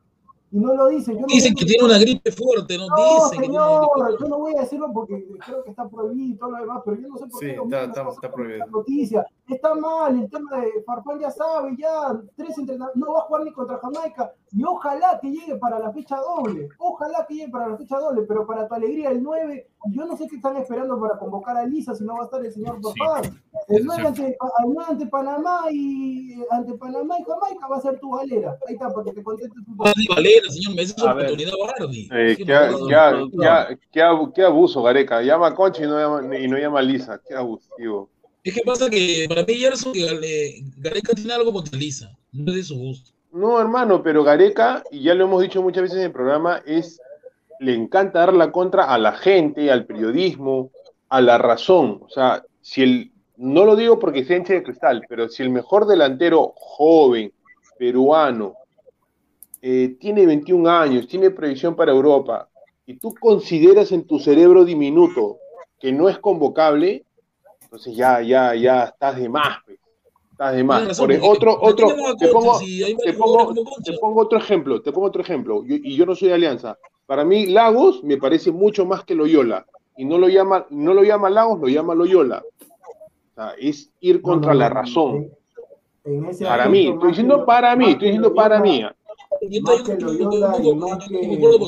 Y 0.49 0.59
no 0.59 0.73
lo 0.73 0.87
dice. 0.87 1.13
Yo 1.13 1.19
no 1.19 1.27
Dicen 1.27 1.53
que 1.53 1.65
tiene 1.65 1.83
una 1.85 1.97
gripe 1.99 2.31
fuerte, 2.31 2.77
¿no? 2.77 2.87
no, 2.87 2.95
Dicen 2.95 3.41
que 3.41 3.47
tiene 3.49 3.57
una 3.57 3.67
señor, 3.81 4.05
gripe 4.07 4.23
yo 4.23 4.27
no 4.29 4.39
voy 4.39 4.55
a 4.55 4.61
decirlo 4.61 4.93
porque 4.93 5.27
creo 5.45 5.61
que 5.63 5.69
está 5.71 5.89
prohibido 5.89 6.35
y 6.35 6.37
todo 6.37 6.51
lo 6.51 6.57
demás, 6.59 6.81
pero 6.85 6.97
yo 7.01 7.07
no 7.09 7.17
sé 7.17 7.25
por 7.27 7.39
Sí, 7.41 7.47
qué. 7.47 7.55
lo 7.57 7.63
está- 7.65 8.31
prohibido. 8.31 8.65
Noticia. 8.67 9.25
Está 9.47 9.73
mal, 9.75 10.19
el 10.19 10.29
tema 10.29 10.59
de 10.59 10.83
Farfán 10.85 11.19
ya 11.19 11.31
sabe, 11.31 11.73
ya 11.77 12.19
tres 12.35 12.57
entrenadores, 12.57 12.97
no 12.97 13.13
va 13.13 13.19
a 13.19 13.23
jugar 13.23 13.43
ni 13.43 13.53
contra 13.53 13.77
Jamaica, 13.79 14.33
y 14.51 14.61
ojalá 14.63 15.17
que 15.21 15.29
llegue 15.31 15.55
para 15.55 15.79
la 15.79 15.91
fecha 15.93 16.17
doble, 16.17 16.67
ojalá 16.77 17.25
que 17.27 17.35
llegue 17.35 17.49
para 17.49 17.69
la 17.69 17.77
fecha 17.77 17.97
doble, 17.97 18.23
pero 18.23 18.45
para 18.45 18.67
tu 18.67 18.73
alegría 18.73 19.09
el 19.09 19.23
9, 19.23 19.69
yo 19.91 20.05
no 20.05 20.17
sé 20.17 20.27
qué 20.27 20.35
están 20.35 20.57
esperando 20.57 20.99
para 20.99 21.17
convocar 21.17 21.55
a 21.55 21.65
Lisa 21.65 21.95
si 21.95 22.03
no 22.03 22.15
va 22.15 22.21
a 22.21 22.25
estar 22.25 22.45
el 22.45 22.51
señor 22.51 22.79
Farfán. 22.81 23.39
El 23.69 23.85
9 23.85 24.07
ante, 24.07 24.25
el 24.27 24.35
9 24.65 24.85
ante 24.89 25.05
Panamá 25.07 25.61
y 25.71 26.43
ante 26.51 26.73
Panamá 26.73 27.15
y 27.19 27.23
Jamaica 27.23 27.67
va 27.67 27.77
a 27.77 27.81
ser 27.81 27.99
tu 27.99 28.11
galera. 28.11 28.57
Ahí 28.67 28.73
está, 28.75 28.89
para 28.91 29.05
que 29.05 29.13
te 29.13 29.23
contestes 29.23 29.57
un 29.67 29.77
poco. 29.77 29.83
Bardi 29.85 30.07
Valera, 30.13 30.49
señor, 30.49 30.75
me 30.75 30.83
ver. 30.85 31.25
oportunidad 31.25 31.53
Bardi. 31.79 32.09
Eh, 32.11 32.35
Sí, 32.37 32.45
qué, 32.45 32.45
qué- 32.45 33.29
qué- 33.31 33.79
qué 33.91 34.01
abu- 34.01 34.31
qué 34.33 34.43
abuso, 34.43 34.83
Gareca. 34.83 35.21
Llama 35.21 35.47
a 35.47 35.55
Concha 35.55 35.83
y 35.83 35.87
no 35.87 35.97
llama, 35.97 36.37
y 36.37 36.47
no 36.47 36.57
llama 36.57 36.79
a 36.79 36.83
Lisa. 36.83 37.19
Qué 37.27 37.33
abusivo. 37.33 38.09
Es 38.47 38.53
que 38.53 38.61
pasa 38.61 38.89
que 38.89 39.25
para 39.27 39.43
mí 39.43 39.55
Gerson 39.55 39.91
Gareca 40.77 41.13
tiene 41.13 41.33
algo 41.33 41.51
contra 41.51 41.77
Lisa, 41.77 42.17
no 42.31 42.51
es 42.51 42.55
de 42.55 42.63
su 42.63 42.77
gusto. 42.77 43.11
No, 43.33 43.59
hermano, 43.59 44.01
pero 44.01 44.23
Gareca, 44.23 44.83
y 44.89 45.01
ya 45.01 45.15
lo 45.15 45.25
hemos 45.25 45.41
dicho 45.41 45.61
muchas 45.61 45.83
veces 45.83 45.97
en 45.97 46.05
el 46.05 46.11
programa, 46.13 46.63
es 46.65 47.01
le 47.59 47.73
encanta 47.73 48.19
dar 48.19 48.33
la 48.33 48.53
contra 48.53 48.85
a 48.85 48.97
la 48.99 49.11
gente, 49.11 49.69
al 49.69 49.85
periodismo, 49.85 50.71
a 51.09 51.19
la 51.19 51.37
razón. 51.37 51.99
O 52.05 52.09
sea, 52.09 52.41
si 52.61 52.83
el, 52.83 53.11
no 53.35 53.65
lo 53.65 53.75
digo 53.75 53.99
porque 53.99 54.23
sea 54.23 54.37
hincha 54.37 54.53
de 54.53 54.63
cristal, 54.63 55.03
pero 55.09 55.27
si 55.27 55.43
el 55.43 55.49
mejor 55.49 55.85
delantero 55.85 56.53
joven, 56.55 57.33
peruano, 57.77 58.53
eh, 59.61 59.97
tiene 59.99 60.25
21 60.25 60.69
años, 60.69 61.07
tiene 61.09 61.31
previsión 61.31 61.75
para 61.75 61.91
Europa, 61.91 62.47
y 62.85 62.93
tú 62.93 63.13
consideras 63.13 63.91
en 63.91 64.07
tu 64.07 64.19
cerebro 64.19 64.63
diminuto 64.63 65.39
que 65.81 65.91
no 65.91 66.07
es 66.07 66.17
convocable, 66.17 67.03
entonces 67.67 67.95
ya, 67.97 68.21
ya, 68.21 68.55
ya 68.55 68.85
estás 68.85 69.17
de 69.19 69.27
más, 69.27 69.57
pues. 69.65 69.77
Estás 70.31 70.55
de 70.55 70.63
más. 70.63 70.87
Razón, 70.87 71.07
Por 71.07 71.29
otro, 71.31 71.59
¿por 71.59 71.75
qué 71.75 71.83
otro, 71.83 72.15
te 72.17 72.27
pongo, 72.29 72.59
te 72.59 73.13
pongo, 73.13 73.53
te 73.83 73.93
pongo 73.99 74.21
otro 74.21 74.37
ejemplo, 74.39 74.81
te 74.81 74.91
pongo 74.93 75.07
otro 75.07 75.21
ejemplo, 75.21 75.63
Yo- 75.65 75.75
y 75.75 75.95
yo 75.97 76.05
no 76.05 76.15
soy 76.15 76.29
de 76.29 76.35
Alianza. 76.35 76.77
Para 77.05 77.25
mí, 77.25 77.47
Lagos 77.47 78.03
me 78.03 78.17
parece 78.17 78.51
mucho 78.51 78.85
más 78.85 79.03
que 79.03 79.15
Loyola, 79.15 79.65
y 79.97 80.05
no 80.05 80.17
lo 80.17 80.29
llama, 80.29 80.65
no 80.69 80.93
lo 80.93 81.03
llama 81.03 81.29
Lagos, 81.29 81.59
lo 81.59 81.67
llama 81.67 81.93
Loyola. 81.93 82.41
O 82.41 83.35
sea, 83.35 83.51
es 83.59 83.91
ir 83.99 84.21
contra 84.21 84.53
No, 84.53 84.53
no, 84.53 84.59
la 84.61 84.69
razón. 84.69 85.29
en- 86.05 86.15
en 86.15 86.25
ese 86.27 86.45
Para 86.45 86.69
mí, 86.69 86.87
estoy 86.87 87.09
diciendo 87.09 87.39
que- 87.39 87.45
para 87.45 87.75
mí, 87.75 87.89
estoy 87.91 88.07
diciendo 88.07 88.33
para 88.33 88.59
mí. 88.61 88.81
Yo 89.41 89.59
yo 89.59 90.07
yo 90.07 90.29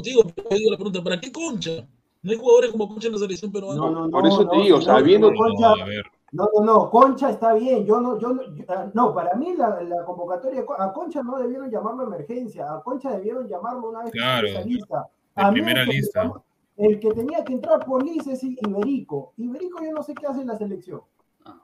digo 0.02 0.72
la 0.72 0.78
pregunta, 0.78 1.04
¿para 1.04 1.20
qué 1.20 1.32
Concha? 1.32 1.86
No 2.22 2.32
hay 2.32 2.38
jugadores 2.38 2.72
como 2.72 2.88
Concha 2.90 3.08
en 3.08 3.14
la 3.14 3.20
selección 3.20 3.52
peruana. 3.52 3.80
No, 3.80 3.90
no, 3.92 4.10
Por 4.10 4.24
no, 4.24 4.30
eso 4.30 4.48
te 4.50 4.58
digo, 4.58 4.82
sabiendo- 4.82 5.30
pero 5.30 5.40
Concha, 5.40 5.76
No, 5.76 5.84
a 5.84 5.86
ver. 5.86 6.06
no, 6.34 6.50
no, 6.54 6.62
no, 6.66 6.90
Concha 6.90 7.30
está 7.30 7.54
bien. 7.54 7.86
Yo 7.86 8.02
no, 8.02 8.20
yo 8.20 8.30
no, 8.34 8.44
yo- 8.56 8.66
ah, 8.68 8.88
no, 8.94 9.14
para 9.14 9.36
mí 9.36 9.54
la, 9.56 9.82
la 9.84 10.04
convocatoria 10.04 10.66
a 10.78 10.92
Concha 10.94 11.24
no 11.24 11.38
debieron 11.40 11.72
llamarlo 11.72 12.04
emergencia, 12.04 12.74
a 12.74 12.82
Concha 12.84 13.12
debieron 13.12 13.48
llamarlo 13.48 13.90
una 13.90 14.04
vez 14.04 14.12
Claro, 14.12 14.48
que 14.48 14.64
lista. 14.70 15.08
A 15.36 15.52
primera 15.52 15.82
el 15.84 15.88
que- 15.90 15.94
lista. 15.96 16.32
El 16.76 16.98
que 17.00 17.12
tenía 17.12 17.44
que 17.44 17.52
entrar 17.54 17.86
por 17.86 18.04
lista 18.04 18.32
es 18.32 18.42
Iberico. 18.44 19.34
Iberico 19.38 19.84
yo 19.84 19.92
no 19.92 20.02
sé 20.02 20.14
qué 20.14 20.28
hace 20.28 20.42
en 20.42 20.48
la 20.48 20.58
selección. 20.58 21.02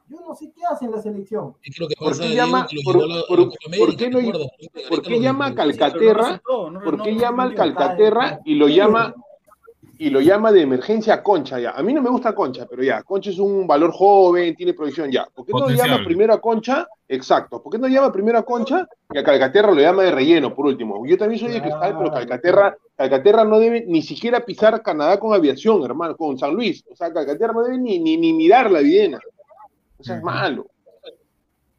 Yo 0.09 0.17
no 0.27 0.35
sé 0.35 0.51
qué 0.53 0.61
hace 0.69 0.85
en 0.85 0.91
la 0.91 1.01
selección. 1.01 1.53
Es 1.63 1.75
que 1.75 1.81
lo 1.83 1.87
que 1.87 1.95
¿Por 1.97 2.09
pasa, 2.09 2.23
qué 2.23 2.33
llama- 2.35 2.65
que 2.67 2.75
lo 2.77 2.81
por- 2.83 3.07
por- 3.27 3.37
por 3.37 3.95
qué. 3.95 4.09
¿Por 4.89 5.01
llama 5.21 5.45
a. 5.47 5.55
Calcaterra? 5.55 6.41
¿Por 6.83 7.01
qué 7.03 7.15
llama 7.15 7.43
al 7.43 7.55
Calcaterra 7.55 8.39
y 8.45 8.55
lo 8.55 8.67
llama 8.67 9.13
y 9.97 10.09
lo 10.09 10.19
llama 10.21 10.51
de 10.51 10.61
emergencia 10.61 11.15
a 11.15 11.23
Concha 11.23 11.59
ya? 11.59 11.71
A 11.71 11.81
mí 11.83 11.93
no 11.93 12.01
me 12.01 12.09
gusta 12.09 12.35
Concha, 12.35 12.65
pero 12.69 12.83
ya, 12.83 13.03
Concha 13.03 13.29
es 13.29 13.39
un 13.39 13.65
valor 13.65 13.91
joven, 13.91 14.55
tiene 14.55 14.73
proyección 14.73 15.11
ya. 15.11 15.27
¿Por 15.33 15.45
qué 15.45 15.53
no 15.53 15.69
llama 15.69 16.03
primero 16.03 16.33
a 16.33 16.41
Concha? 16.41 16.87
Exacto. 17.07 17.61
¿Por 17.61 17.71
qué 17.71 17.77
no 17.77 17.87
llama 17.87 18.11
primero 18.11 18.37
a 18.37 18.43
Concha 18.43 18.87
y 19.11 19.17
a 19.17 19.23
Calcaterra 19.23 19.71
lo 19.71 19.81
llama 19.81 20.03
de 20.03 20.11
relleno 20.11 20.53
por 20.53 20.65
último? 20.65 21.05
Yo 21.05 21.17
también 21.17 21.39
soy 21.39 21.51
de 21.51 21.61
cristal, 21.61 21.97
pero 21.97 22.11
Calcaterra, 22.11 22.77
Calcaterra 22.95 23.45
no 23.45 23.59
debe 23.59 23.85
ni 23.87 24.01
siquiera 24.01 24.45
pisar 24.45 24.81
Canadá 24.81 25.19
con 25.19 25.33
aviación, 25.33 25.83
hermano, 25.83 26.15
con 26.15 26.37
San 26.37 26.53
Luis. 26.53 26.83
O 26.91 26.95
sea, 26.95 27.13
Calcaterra 27.13 27.53
no 27.53 27.63
debe 27.63 27.77
ni, 27.77 27.99
ni, 27.99 28.17
ni 28.17 28.33
mirar 28.33 28.71
la 28.71 28.79
videna. 28.79 29.19
Eso 29.99 30.13
es 30.13 30.17
Ujú. 30.19 30.25
malo. 30.25 30.67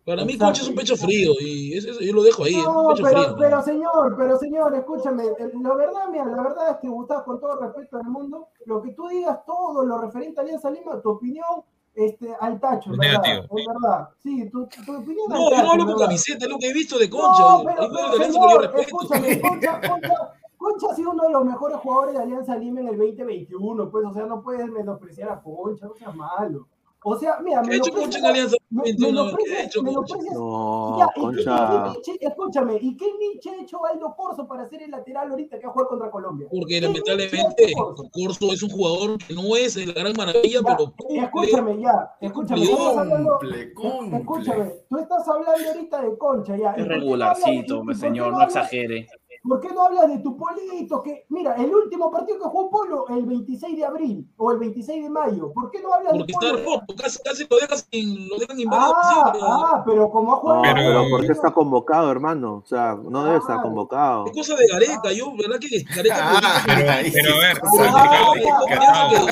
Para 0.06 0.24
mí, 0.24 0.34
Exacto. 0.34 0.44
Concha 0.46 0.62
es 0.62 0.68
un 0.68 0.74
pecho 0.76 0.96
frío 0.96 1.32
y 1.40 1.76
eso, 1.76 1.90
eso 1.90 2.00
yo 2.00 2.12
lo 2.12 2.22
dejo 2.22 2.44
ahí, 2.44 2.54
es 2.54 2.64
un 2.64 2.72
No, 2.74 2.88
pecho 2.90 3.02
pero, 3.02 3.22
frío. 3.24 3.36
pero 3.38 3.62
señor, 3.62 4.14
pero 4.16 4.38
señor, 4.38 4.74
escúchame, 4.76 5.24
la 5.62 5.74
verdad, 5.74 6.08
mira, 6.12 6.24
la 6.26 6.42
verdad 6.42 6.70
es 6.70 6.76
que 6.76 6.88
Gustavo, 6.88 7.24
con 7.24 7.40
todo 7.40 7.56
respeto 7.60 7.96
del 7.98 8.06
mundo, 8.06 8.48
lo 8.66 8.80
que 8.82 8.92
tú 8.92 9.08
digas, 9.08 9.40
todo 9.44 9.84
lo 9.84 9.98
referente 10.00 10.38
a 10.40 10.44
Alianza 10.44 10.70
Lima, 10.70 11.00
tu 11.02 11.10
opinión, 11.10 11.44
este, 11.92 12.32
al 12.40 12.60
tacho, 12.60 12.92
Es 12.92 12.98
verdad, 12.98 13.22
negativo. 13.22 13.58
es 13.58 13.66
verdad. 13.66 14.08
Sí, 14.22 14.50
tu, 14.50 14.66
tu 14.66 14.96
opinión 14.96 15.26
No, 15.28 15.36
yo 15.44 15.50
tacho, 15.50 15.62
no 15.64 15.70
hablo 15.72 15.86
verdad. 15.86 16.00
camiseta, 16.06 16.44
es 16.44 16.50
lo 16.52 16.58
que 16.58 16.68
he 16.68 16.72
visto 16.72 16.98
de 16.98 17.10
Concha. 17.10 17.42
No, 17.42 17.62
pero, 17.64 17.76
pero 17.92 18.10
de 18.12 18.18
yo 18.18 18.32
señor, 18.32 18.60
respeto. 18.60 18.80
escúchame, 18.82 19.40
Concha, 19.40 19.80
Concha, 19.80 20.32
Concha 20.56 20.86
ha 20.90 20.94
sido 20.94 21.10
uno 21.10 21.22
de 21.24 21.30
los 21.30 21.44
mejores 21.44 21.78
jugadores 21.78 22.14
de 22.14 22.22
Alianza 22.22 22.56
Lima 22.56 22.80
en 22.80 22.88
el 22.88 22.96
2021, 22.98 23.90
pues, 23.90 24.04
o 24.06 24.12
sea, 24.12 24.24
no 24.26 24.40
puedes 24.42 24.66
menospreciar 24.70 25.30
a 25.30 25.42
Concha, 25.42 25.86
no 25.86 25.94
seas 25.96 26.14
malo. 26.14 26.68
O 27.08 27.16
sea, 27.16 27.38
mira, 27.40 27.62
¿Qué 27.62 27.72
ha 27.72 27.76
hecho 27.76 27.92
Concha 27.92 28.18
en 28.18 28.26
Alianza 28.26 28.56
me- 28.70 28.82
21? 28.82 29.12
¿Qué 29.12 29.20
ha 29.20 29.22
menosprecias- 29.22 29.64
hecho 29.66 29.78
Concha? 29.80 29.90
menosprecias 29.92 30.34
No, 30.34 30.98
ya, 30.98 31.04
¿y 31.04 31.14
qué- 31.14 31.20
Concha. 31.20 31.40
y 31.40 31.68
qué 31.70 31.88
Nietzsche- 32.12 32.18
escúchame, 32.28 32.78
¿y 32.82 32.96
qué 32.96 33.06
Nietzsche 33.20 33.50
ha 33.50 33.62
hecho 33.62 33.86
Aldo 33.86 34.14
Corso 34.16 34.48
para 34.48 34.66
ser 34.66 34.82
el 34.82 34.90
lateral 34.90 35.30
ahorita 35.30 35.58
que 35.60 35.66
va 35.66 35.70
a 35.70 35.72
jugar 35.72 35.88
contra 35.88 36.10
Colombia? 36.10 36.48
Porque 36.50 36.74
¿Qué 36.74 36.80
lamentablemente 36.80 37.64
ha 37.64 37.80
Corso? 37.80 38.10
Corso 38.12 38.52
es 38.52 38.62
un 38.64 38.70
jugador 38.70 39.18
que 39.18 39.34
no 39.34 39.54
es 39.54 39.76
la 39.86 39.92
gran 39.92 40.12
maravilla, 40.16 40.60
Ya, 40.60 40.76
pero 40.76 40.92
cumple. 40.98 41.22
escúchame, 41.22 41.80
ya, 41.80 42.10
escúchame, 42.20 42.60
Cumple, 42.66 42.72
estamos 42.72 42.98
hablando, 42.98 43.38
Cumple, 43.38 43.74
cumple. 43.74 44.18
escúchame, 44.18 44.72
tú 44.90 44.98
estás 44.98 45.28
hablando 45.28 45.68
ahorita 45.70 46.02
de 46.02 46.18
Concha, 46.18 46.56
ya. 46.56 46.70
¿y 46.70 46.72
por 46.72 46.80
Es 46.80 46.88
regularcito, 46.88 47.82
señor, 47.94 48.32
no 48.32 48.42
exagere. 48.42 49.06
¿Por 49.48 49.60
qué 49.60 49.68
no 49.72 49.82
hablas 49.84 50.08
de 50.08 50.18
tu 50.18 50.36
polito? 50.36 51.02
Que, 51.02 51.24
mira, 51.28 51.54
el 51.56 51.72
último 51.74 52.10
partido 52.10 52.38
que 52.38 52.44
jugó 52.44 52.70
Polo, 52.70 53.06
el 53.08 53.24
26 53.26 53.76
de 53.76 53.84
abril 53.84 54.28
o 54.36 54.50
el 54.52 54.58
26 54.58 55.04
de 55.04 55.10
mayo. 55.10 55.52
¿Por 55.52 55.70
qué 55.70 55.80
no 55.80 55.92
hablas 55.92 56.12
Porque 56.14 56.26
de 56.26 56.32
está 56.32 56.64
Polo? 56.64 56.80
roto, 56.80 56.94
casi, 56.96 57.18
casi 57.22 57.46
lo 57.48 57.56
dejan 57.58 57.78
sin, 57.90 58.28
lo 58.28 58.38
dejan 58.38 58.58
invadido 58.60 58.94
Ah, 58.96 59.12
siempre. 59.32 59.40
ah, 59.44 59.82
pero 59.86 60.10
como 60.10 60.32
ha 60.32 60.36
jugado. 60.36 60.56
No, 60.56 60.62
Pero- 60.62 60.76
pero 60.86 61.04
¿por 61.10 61.26
qué 61.26 61.32
está 61.32 61.50
convocado, 61.52 62.10
hermano? 62.10 62.62
O 62.64 62.66
sea, 62.66 62.96
no 62.96 63.24
debe 63.24 63.36
estar 63.38 63.58
Ah. 63.58 63.62
convocado. 63.62 64.26
Es 64.26 64.32
cosa 64.32 64.56
de 64.56 64.66
Gareca, 64.66 65.12
yo, 65.12 65.32
¿verdad 65.36 65.58
que 65.60 65.82
Gareca 65.94 66.16
Ah, 66.18 66.62
Pero, 66.66 67.12
pero 67.12 67.34
a 67.34 67.38
ver, 67.38 67.56
Ah, 67.62 67.70
ah, 67.94 68.32
ah, 68.80 69.08
Gustavo, 69.20 69.26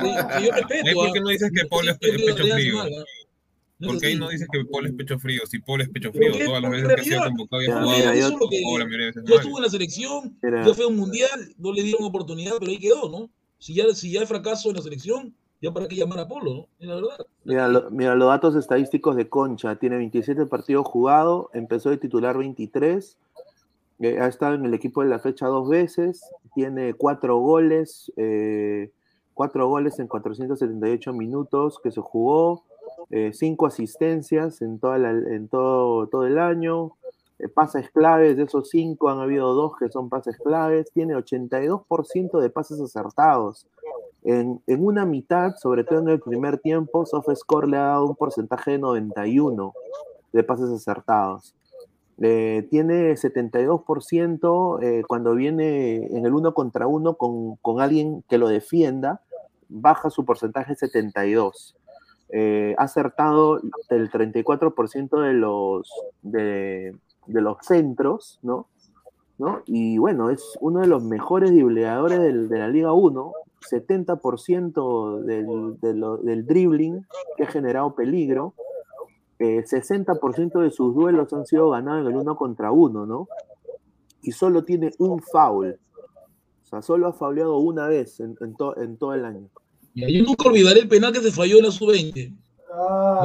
que, 0.00 0.38
que 0.38 0.46
yo 0.46 0.52
respeto. 0.52 0.88
¿Ahí 0.88 0.94
por 0.94 1.06
ah. 1.08 1.10
qué 1.12 1.20
no 1.20 1.28
dices 1.28 1.50
que 1.54 1.66
Paul 1.66 1.88
es 1.88 1.98
pecho 1.98 2.24
frío? 2.54 2.78
Mal. 3.78 3.86
No 3.86 3.86
es 3.88 3.92
¿Por 3.94 4.00
qué 4.00 4.06
ahí 4.08 4.16
no 4.16 4.28
dices 4.28 4.48
que 4.50 4.64
Paul 4.64 4.86
es 4.86 4.92
pecho 4.92 5.18
frío? 5.18 5.42
Si 5.46 5.58
Paul 5.58 5.80
es 5.80 5.88
pecho 5.88 6.12
frío, 6.12 6.30
Porque 6.32 6.44
todas 6.44 6.62
las 6.62 6.70
veces 6.70 6.88
que 6.94 7.00
ha 7.00 7.04
sido 7.04 7.24
convocado 7.24 7.62
y 7.62 7.66
ha 7.66 7.80
jugado, 7.80 7.98
mira, 7.98 8.14
yo- 8.14 8.26
es 8.28 8.32
lo 8.34 8.48
que 8.48 8.62
o 8.66 8.78
la 8.78 8.84
mayoría 8.84 9.06
de 9.06 9.12
veces 9.12 9.22
ya 9.24 9.30
mal. 9.30 9.38
estuvo 9.40 9.58
en 9.58 9.62
la 9.64 9.70
selección, 9.70 10.38
Mira. 10.42 10.66
ya 10.66 10.74
fue 10.74 10.84
a 10.84 10.88
un 10.88 10.96
mundial, 10.96 11.54
no 11.58 11.72
le 11.72 11.82
dieron 11.82 12.04
oportunidad, 12.04 12.52
pero 12.58 12.70
ahí 12.70 12.78
quedó, 12.78 13.08
¿no? 13.10 13.30
Si 13.58 13.74
ya, 13.74 13.84
si 13.94 14.12
ya 14.12 14.20
hay 14.20 14.26
fracaso 14.26 14.70
en 14.70 14.76
la 14.76 14.82
selección, 14.82 15.34
ya 15.60 15.72
para 15.72 15.88
qué 15.88 15.96
llamar 15.96 16.18
a 16.20 16.28
Polo, 16.28 16.54
¿no? 16.54 16.68
Es 16.78 16.86
la 16.88 16.94
verdad. 16.96 17.26
Mira, 17.44 17.68
lo- 17.68 17.90
mira, 17.90 18.14
los 18.14 18.28
datos 18.28 18.54
estadísticos 18.56 19.16
de 19.16 19.28
Concha. 19.28 19.76
Tiene 19.76 19.96
27 19.96 20.46
partidos 20.46 20.86
jugados, 20.86 21.46
empezó 21.54 21.90
de 21.90 21.96
titular 21.96 22.36
23, 22.38 23.16
eh, 24.00 24.18
ha 24.20 24.26
estado 24.26 24.54
en 24.54 24.66
el 24.66 24.74
equipo 24.74 25.02
de 25.02 25.08
la 25.08 25.18
fecha 25.18 25.46
dos 25.46 25.68
veces, 25.68 26.22
tiene 26.54 26.94
cuatro 26.94 27.38
goles, 27.38 28.12
eh, 28.16 28.90
cuatro 29.32 29.68
goles 29.68 29.98
en 29.98 30.06
478 30.08 31.12
minutos 31.12 31.78
que 31.82 31.90
se 31.90 32.00
jugó, 32.00 32.64
eh, 33.16 33.30
cinco 33.32 33.66
asistencias 33.66 34.60
en, 34.60 34.80
todo, 34.80 36.26
el 36.26 36.36
año, 36.36 36.94
eh, 37.38 37.46
pases 37.46 37.88
claves, 37.90 38.36
de 38.36 38.42
esos 38.42 38.68
cinco 38.70 39.08
han 39.08 39.20
habido 39.20 39.54
dos 39.54 39.76
que 39.78 39.88
son 39.88 40.08
pases 40.08 40.36
claves, 40.36 40.90
tiene 40.92 41.14
82% 41.14 42.40
de 42.40 42.50
pases 42.50 42.80
acertados. 42.80 43.68
En, 44.24 44.60
una 44.66 45.06
mitad, 45.06 45.54
sobre 45.58 45.84
todo 45.84 46.00
en 46.00 46.08
el 46.08 46.18
primer 46.18 46.58
tiempo, 46.58 47.06
SoftScore 47.06 47.68
le 47.68 47.76
ha 47.76 47.84
dado 47.84 48.06
un 48.06 48.16
porcentaje 48.16 48.72
de 48.72 48.78
91 48.78 49.72
de 50.32 50.42
pases 50.42 50.70
acertados. 50.70 51.54
Eh, 52.18 52.66
tiene 52.68 53.12
72% 53.12 54.82
eh, 54.82 55.04
cuando 55.06 55.36
viene 55.36 56.06
en 56.06 56.26
el 56.26 56.34
uno 56.34 56.52
contra 56.52 56.88
uno 56.88 57.14
con, 57.14 57.80
alguien 57.80 58.24
que 58.28 58.38
lo 58.38 58.48
defienda, 58.48 59.20
baja 59.68 60.10
su 60.10 60.24
porcentaje 60.24 60.72
a 60.72 60.76
72. 60.76 61.76
Eh, 62.30 62.74
ha 62.78 62.84
acertado 62.84 63.60
el 63.90 64.10
34% 64.10 65.20
de 65.20 65.32
los, 65.34 65.90
de, 66.22 66.96
los 67.26 67.58
centros, 67.62 68.38
¿no? 68.42 68.68
Y 69.66 69.98
bueno, 69.98 70.30
es 70.30 70.56
uno 70.60 70.80
de 70.80 70.86
los 70.86 71.02
mejores 71.02 71.50
dribleadores 71.50 72.48
de 72.48 72.58
la 72.58 72.68
Liga 72.68 72.92
1, 72.92 73.32
70% 73.70 75.20
del, 75.20 75.80
del 75.80 76.46
dribbling 76.46 77.06
que 77.36 77.44
ha 77.44 77.46
generado 77.46 77.94
peligro, 77.94 78.54
eh, 79.38 79.64
60% 79.64 80.60
de 80.60 80.70
sus 80.70 80.94
duelos 80.94 81.32
han 81.32 81.44
sido 81.44 81.70
ganados 81.70 82.02
en 82.02 82.12
el 82.12 82.16
uno 82.16 82.36
contra 82.36 82.70
uno, 82.70 83.04
¿no? 83.04 83.28
Y 84.22 84.32
solo 84.32 84.64
tiene 84.64 84.92
un 84.98 85.20
foul. 85.20 85.78
O 86.62 86.66
sea, 86.66 86.82
solo 86.82 87.08
ha 87.08 87.12
fauleado 87.12 87.58
una 87.58 87.88
vez 87.88 88.20
en, 88.20 88.36
en 88.40 88.54
en 88.76 88.96
todo 88.96 89.14
el 89.14 89.24
año. 89.24 89.48
Y 89.94 90.18
yo 90.18 90.24
nunca 90.24 90.48
olvidaré 90.48 90.80
el 90.80 90.88
penal 90.88 91.12
que 91.12 91.20
se 91.20 91.30
falló 91.30 91.58
en 91.58 91.64
la 91.66 91.70
sub-20. 91.70 92.32
Ah, 92.76 93.20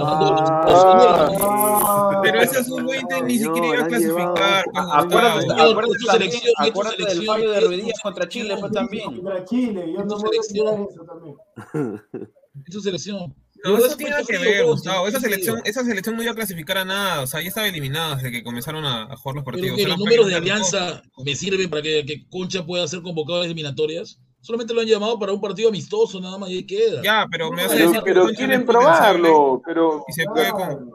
ah, 0.67 2.19
Pero 2.21 2.41
ese 2.41 2.63
sub-20 2.63 3.23
ni 3.25 3.39
siquiera 3.39 3.67
iba 3.67 3.79
a 3.83 3.87
clasificar. 3.87 4.65
Acuérdate, 4.75 5.51
acuérdate 5.51 5.97
tu 5.99 6.05
selección, 6.11 6.53
acuérdate 6.57 7.05
del 7.05 7.25
fallo 7.25 7.51
de 7.51 7.59
Ruidías 7.61 7.99
contra 8.01 8.27
Chile, 8.27 8.55
pues 8.59 8.71
también. 8.71 9.05
Contra 9.05 9.43
Chile, 9.45 9.93
yo 9.93 10.03
no 10.05 10.17
voy 10.19 10.37
a 10.37 10.41
eso 10.41 11.03
también. 11.05 11.35
Es 12.67 12.73
su 12.73 12.81
selección. 12.81 13.33
No, 13.63 13.77
eso 13.77 13.87
es 13.87 13.97
tiene 13.97 14.15
que 14.27 14.37
ver, 14.37 14.65
Gustavo. 14.65 15.07
Esa 15.07 15.19
selección, 15.19 15.61
esa 15.65 15.83
selección 15.83 16.15
no 16.15 16.23
iba 16.23 16.31
a 16.31 16.35
clasificar 16.35 16.77
a 16.79 16.85
nada. 16.85 17.21
O 17.21 17.27
sea, 17.27 17.41
ya 17.41 17.49
estaba 17.49 17.67
eliminada 17.67 18.15
desde 18.15 18.31
que 18.31 18.43
comenzaron 18.43 18.85
a, 18.85 19.03
a 19.03 19.15
jugar 19.17 19.35
los 19.35 19.45
Pero 19.45 19.57
partidos. 19.57 19.77
que 19.77 19.87
los 19.87 19.97
números 19.97 20.25
de 20.25 20.31
fue 20.33 20.41
alianza 20.41 21.01
me 21.23 21.35
sirven 21.35 21.69
para 21.69 21.81
que, 21.81 22.05
que 22.05 22.27
Concha 22.29 22.65
pueda 22.65 22.87
ser 22.87 23.01
convocado 23.01 23.41
a 23.41 23.45
eliminatorias. 23.45 24.19
Solamente 24.41 24.73
lo 24.73 24.81
han 24.81 24.87
llamado 24.87 25.19
para 25.19 25.33
un 25.33 25.41
partido 25.41 25.69
amistoso, 25.69 26.19
nada 26.19 26.37
más, 26.37 26.49
y 26.49 26.55
ahí 26.57 26.65
queda. 26.65 27.01
Ya, 27.03 27.27
pero 27.29 27.51
me 27.51 27.67
Pero, 27.67 27.73
decir 27.73 28.03
que 28.03 28.13
pero 28.13 28.27
quieren 28.29 28.65
probarlo, 28.65 29.61
pero 29.65 30.05
Y 30.07 30.13
se 30.13 30.23
puede 30.25 30.51
con. 30.51 30.91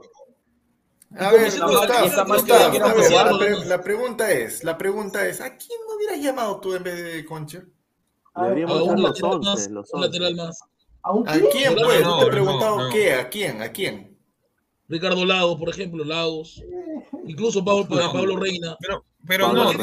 A 1.16 1.30
ver, 1.30 1.52
la, 3.66 3.80
pregunta 3.80 4.32
es, 4.32 4.64
la 4.64 4.76
pregunta 4.76 5.26
es, 5.28 5.40
¿a 5.40 5.56
quién 5.56 5.78
no 5.86 5.94
hubieras 5.94 6.20
llamado 6.20 6.58
tú 6.58 6.74
en 6.74 6.82
vez 6.82 7.04
de 7.04 7.24
Concha? 7.24 7.64
A 8.34 8.44
Deberíamos 8.44 8.82
un 8.82 9.00
los 9.00 9.20
lateral 9.20 9.34
11, 9.36 9.48
más, 9.48 9.70
los 9.70 9.92
un 9.92 10.02
11. 10.02 10.08
lateral 10.08 10.34
más. 10.34 10.60
¿A 11.02 11.12
un 11.12 11.28
¿A 11.28 11.32
quién? 11.52 11.74
No, 11.76 11.82
pues? 11.82 12.02
no, 12.02 12.08
Yo 12.10 12.18
te 12.18 12.22
he 12.22 12.24
no, 12.24 12.30
preguntado 12.30 12.78
no. 12.78 12.90
qué, 12.90 13.12
¿a 13.14 13.28
quién? 13.28 13.62
¿A 13.62 13.70
quién? 13.70 14.18
Ricardo 14.88 15.24
Lagos, 15.24 15.56
por 15.58 15.68
ejemplo, 15.68 16.02
Lagos. 16.04 16.60
Incluso 17.26 17.64
Pablo. 17.64 17.86
Pablo 17.88 18.36
Reina. 18.36 18.76
Pero, 18.80 19.04
pero 19.26 19.46
Pablo 19.46 19.72
no, 19.72 19.78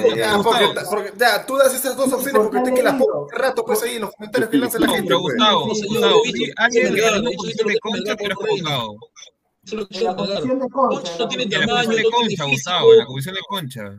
Porque, 0.89 1.13
ya, 1.17 1.45
tú 1.45 1.57
das 1.57 1.73
esas 1.73 1.97
dos 1.97 2.13
opciones 2.13 2.41
porque 2.43 2.59
te 2.61 2.73
que 2.73 2.83
las 2.83 2.95
rato, 3.31 3.65
pues 3.65 3.81
ahí 3.83 3.95
en 3.95 4.01
los 4.01 4.11
comentarios 4.11 4.49
que 4.49 4.57
lanza 4.57 4.79
la 4.79 4.87
gente. 4.87 5.07
Pero 5.07 5.21
pues. 5.21 5.33
Gustavo, 5.33 5.67
Gustavo, 5.67 6.21
alguien 6.57 6.93
de 6.93 7.01
concha 10.69 11.11
no 11.19 11.27
tiene 11.27 11.45
tamaño, 11.47 11.89
no 11.89 12.11
concha, 12.11 12.45
Gustavo, 12.45 12.93
la 12.93 13.05
comisión 13.05 13.35
de 13.35 13.41
concha. 13.47 13.95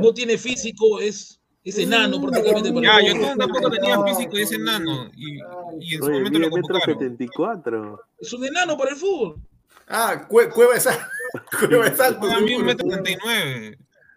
No 0.00 0.14
tiene 0.14 0.38
físico, 0.38 1.00
es 1.00 1.40
es 1.66 1.78
enano 1.78 2.20
prácticamente. 2.20 2.72
Ya, 2.80 3.02
yo 3.02 3.36
tampoco 3.36 3.70
tenía 3.70 4.00
físico 4.04 4.36
es. 4.36 4.52
Y, 4.52 5.38
y 5.80 5.94
en 5.96 6.00
su 6.00 6.06
Oye, 6.06 6.18
momento 6.18 6.38
lo 6.38 6.50
convocaron. 6.50 6.82
74. 6.82 8.00
Es 8.20 8.32
un 8.32 8.44
enano 8.44 8.78
para 8.78 8.90
el 8.90 8.96
fútbol. 8.96 9.40
Ah, 9.88 10.26
Cueva 10.28 10.74
de 10.74 10.80
Sal. 10.80 10.96
Cueva 11.68 11.90
de 11.90 11.96
Sal. 11.96 12.20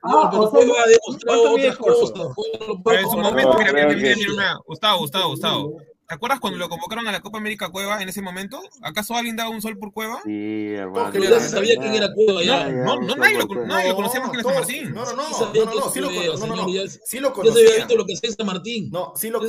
Ah, 0.01 0.29
no, 0.31 0.47
José, 0.47 0.71
ha 0.71 0.87
demostrado 0.87 1.51
otras. 1.51 2.99
En 2.99 3.09
su 3.09 3.17
momento, 3.17 3.57
mira, 3.57 3.73
mira, 3.73 3.95
mira, 3.95 4.57
Gustavo, 4.65 4.99
Gustavo, 4.99 5.29
Gustavo. 5.29 5.73
¿Te 6.09 6.15
acuerdas 6.15 6.39
cuando 6.39 6.57
lo 6.57 6.69
convocaron 6.69 7.07
a 7.07 7.11
la 7.11 7.19
Copa 7.21 7.37
América 7.37 7.69
Cueva 7.69 8.01
en 8.01 8.09
ese 8.09 8.23
momento? 8.23 8.59
¿Acaso 8.81 9.13
alguien 9.13 9.35
daba 9.35 9.51
un 9.51 9.61
sol 9.61 9.77
por 9.77 9.93
Cueva? 9.93 10.19
Sí, 10.25 10.73
hermano. 10.73 11.13
Ya 11.13 11.39
se 11.39 11.49
sabía 11.49 11.75
quién 11.79 11.93
era 11.93 12.11
Cueva 12.11 12.41
ya. 12.41 12.67
No, 12.67 12.99
no, 12.99 13.15
nadie 13.15 13.37
lo, 13.37 13.45
nadie 13.67 13.93
conocía 13.93 14.19
más 14.21 14.31
que 14.31 14.41
San 14.41 14.55
Martín. 14.55 14.91
No, 14.95 15.05
no, 15.05 15.13
no, 15.13 15.29
no, 15.29 15.65
no, 15.65 15.73
no, 15.75 15.89
sí 15.91 15.99
lo, 15.99 16.07
Cueva, 16.09 16.33
cono- 16.33 16.47
no, 16.47 16.55
no, 16.55 16.55
no, 16.55 16.67
señor, 16.67 16.85
ya- 16.87 16.91
sí 17.05 17.19
lo 17.19 17.29
había 17.29 17.75
visto 17.75 17.95
lo 17.95 18.05
que 18.07 18.13
hacía 18.15 18.31
San 18.31 18.45
Martín. 18.47 18.89
No, 18.91 19.13
sí 19.15 19.29
lo 19.29 19.39
que 19.39 19.47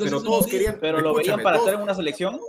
pero 0.00 0.20
todos 0.20 0.46
querían. 0.48 0.78
Pero 0.80 1.00
lo 1.00 1.14
veían 1.14 1.40
para 1.44 1.58
estar 1.58 1.74
en 1.74 1.80
una 1.80 1.94
selección. 1.94 2.40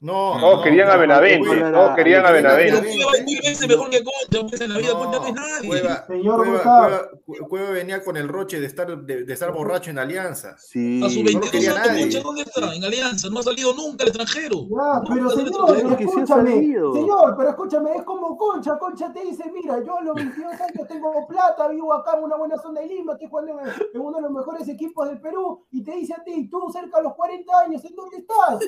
No, 0.00 0.36
Todos 0.40 0.64
querían 0.64 0.90
a 0.90 0.96
Benavente, 0.96 1.48
todos 1.70 1.94
querían 1.94 2.26
a 2.26 2.32
Benavente. 2.32 2.80
Cueva 2.96 3.12
es 3.16 3.24
mil 3.24 3.40
veces 3.42 3.68
mejor 3.68 3.90
que 3.90 4.02
Concha, 4.02 4.46
pues 4.48 4.60
en 4.60 4.72
la 4.72 4.78
vida 4.80 4.92
Concha 4.94 5.18
no 5.20 5.26
es 5.28 5.34
nadie. 5.34 5.68
Cueva, 5.68 6.04
Señor 6.08 6.36
Cueva- 6.38 6.52
Gustavo. 6.52 6.86
Cueva- 6.88 7.10
Cu- 7.24 7.48
Cueva 7.48 7.70
venía 7.70 8.02
con 8.02 8.16
el 8.16 8.26
roche 8.26 8.58
de 8.58 8.66
estar, 8.66 8.88
de, 9.04 9.24
de 9.24 9.32
estar 9.32 9.52
borracho 9.52 9.90
en 9.90 10.00
Alianza. 10.00 10.56
Sí. 10.58 11.00
A 11.00 11.08
sus 11.08 11.18
no 11.18 11.22
lo 11.22 11.26
22 11.26 11.50
quería 11.52 11.70
años, 11.74 11.86
nadie. 11.86 12.02
Concha, 12.02 12.20
¿dónde 12.20 12.42
está? 12.42 12.74
En 12.74 12.84
Alianza, 12.84 13.03
no 13.30 13.40
ha 13.40 13.42
salido 13.42 13.74
nunca 13.74 14.04
al 14.04 14.08
extranjero. 14.08 14.66
Ya, 14.68 15.02
pero 15.08 15.30
señor, 15.30 15.46
extranjero. 15.48 15.96
que 15.96 16.04
sí 16.04 16.10
ha 16.10 16.22
escúchame, 16.22 16.52
señor, 16.52 17.34
pero 17.36 17.50
escúchame, 17.50 17.96
es 17.96 18.02
como 18.04 18.36
Concha, 18.36 18.78
Concha 18.78 19.12
te 19.12 19.24
dice, 19.24 19.50
mira, 19.52 19.82
yo 19.84 19.98
a 19.98 20.02
los 20.02 20.14
22 20.14 20.52
años 20.52 20.88
tengo 20.88 21.26
plata, 21.26 21.68
vivo 21.68 21.92
acá 21.92 22.16
en 22.16 22.24
una 22.24 22.36
buena 22.36 22.56
zona 22.58 22.80
de 22.80 22.86
Lima, 22.88 23.12
estoy 23.12 23.28
jugando 23.28 23.60
en, 23.60 23.68
en 23.94 24.00
uno 24.00 24.16
de 24.16 24.22
los 24.22 24.30
mejores 24.30 24.68
equipos 24.68 25.08
del 25.08 25.20
Perú, 25.20 25.64
y 25.70 25.82
te 25.82 25.92
dice 25.92 26.14
a 26.14 26.22
ti, 26.22 26.48
tú 26.48 26.70
cerca 26.72 26.98
de 26.98 27.04
los 27.04 27.14
40 27.14 27.58
años, 27.60 27.84
¿en 27.84 27.94
dónde 27.94 28.16
estás? 28.18 28.58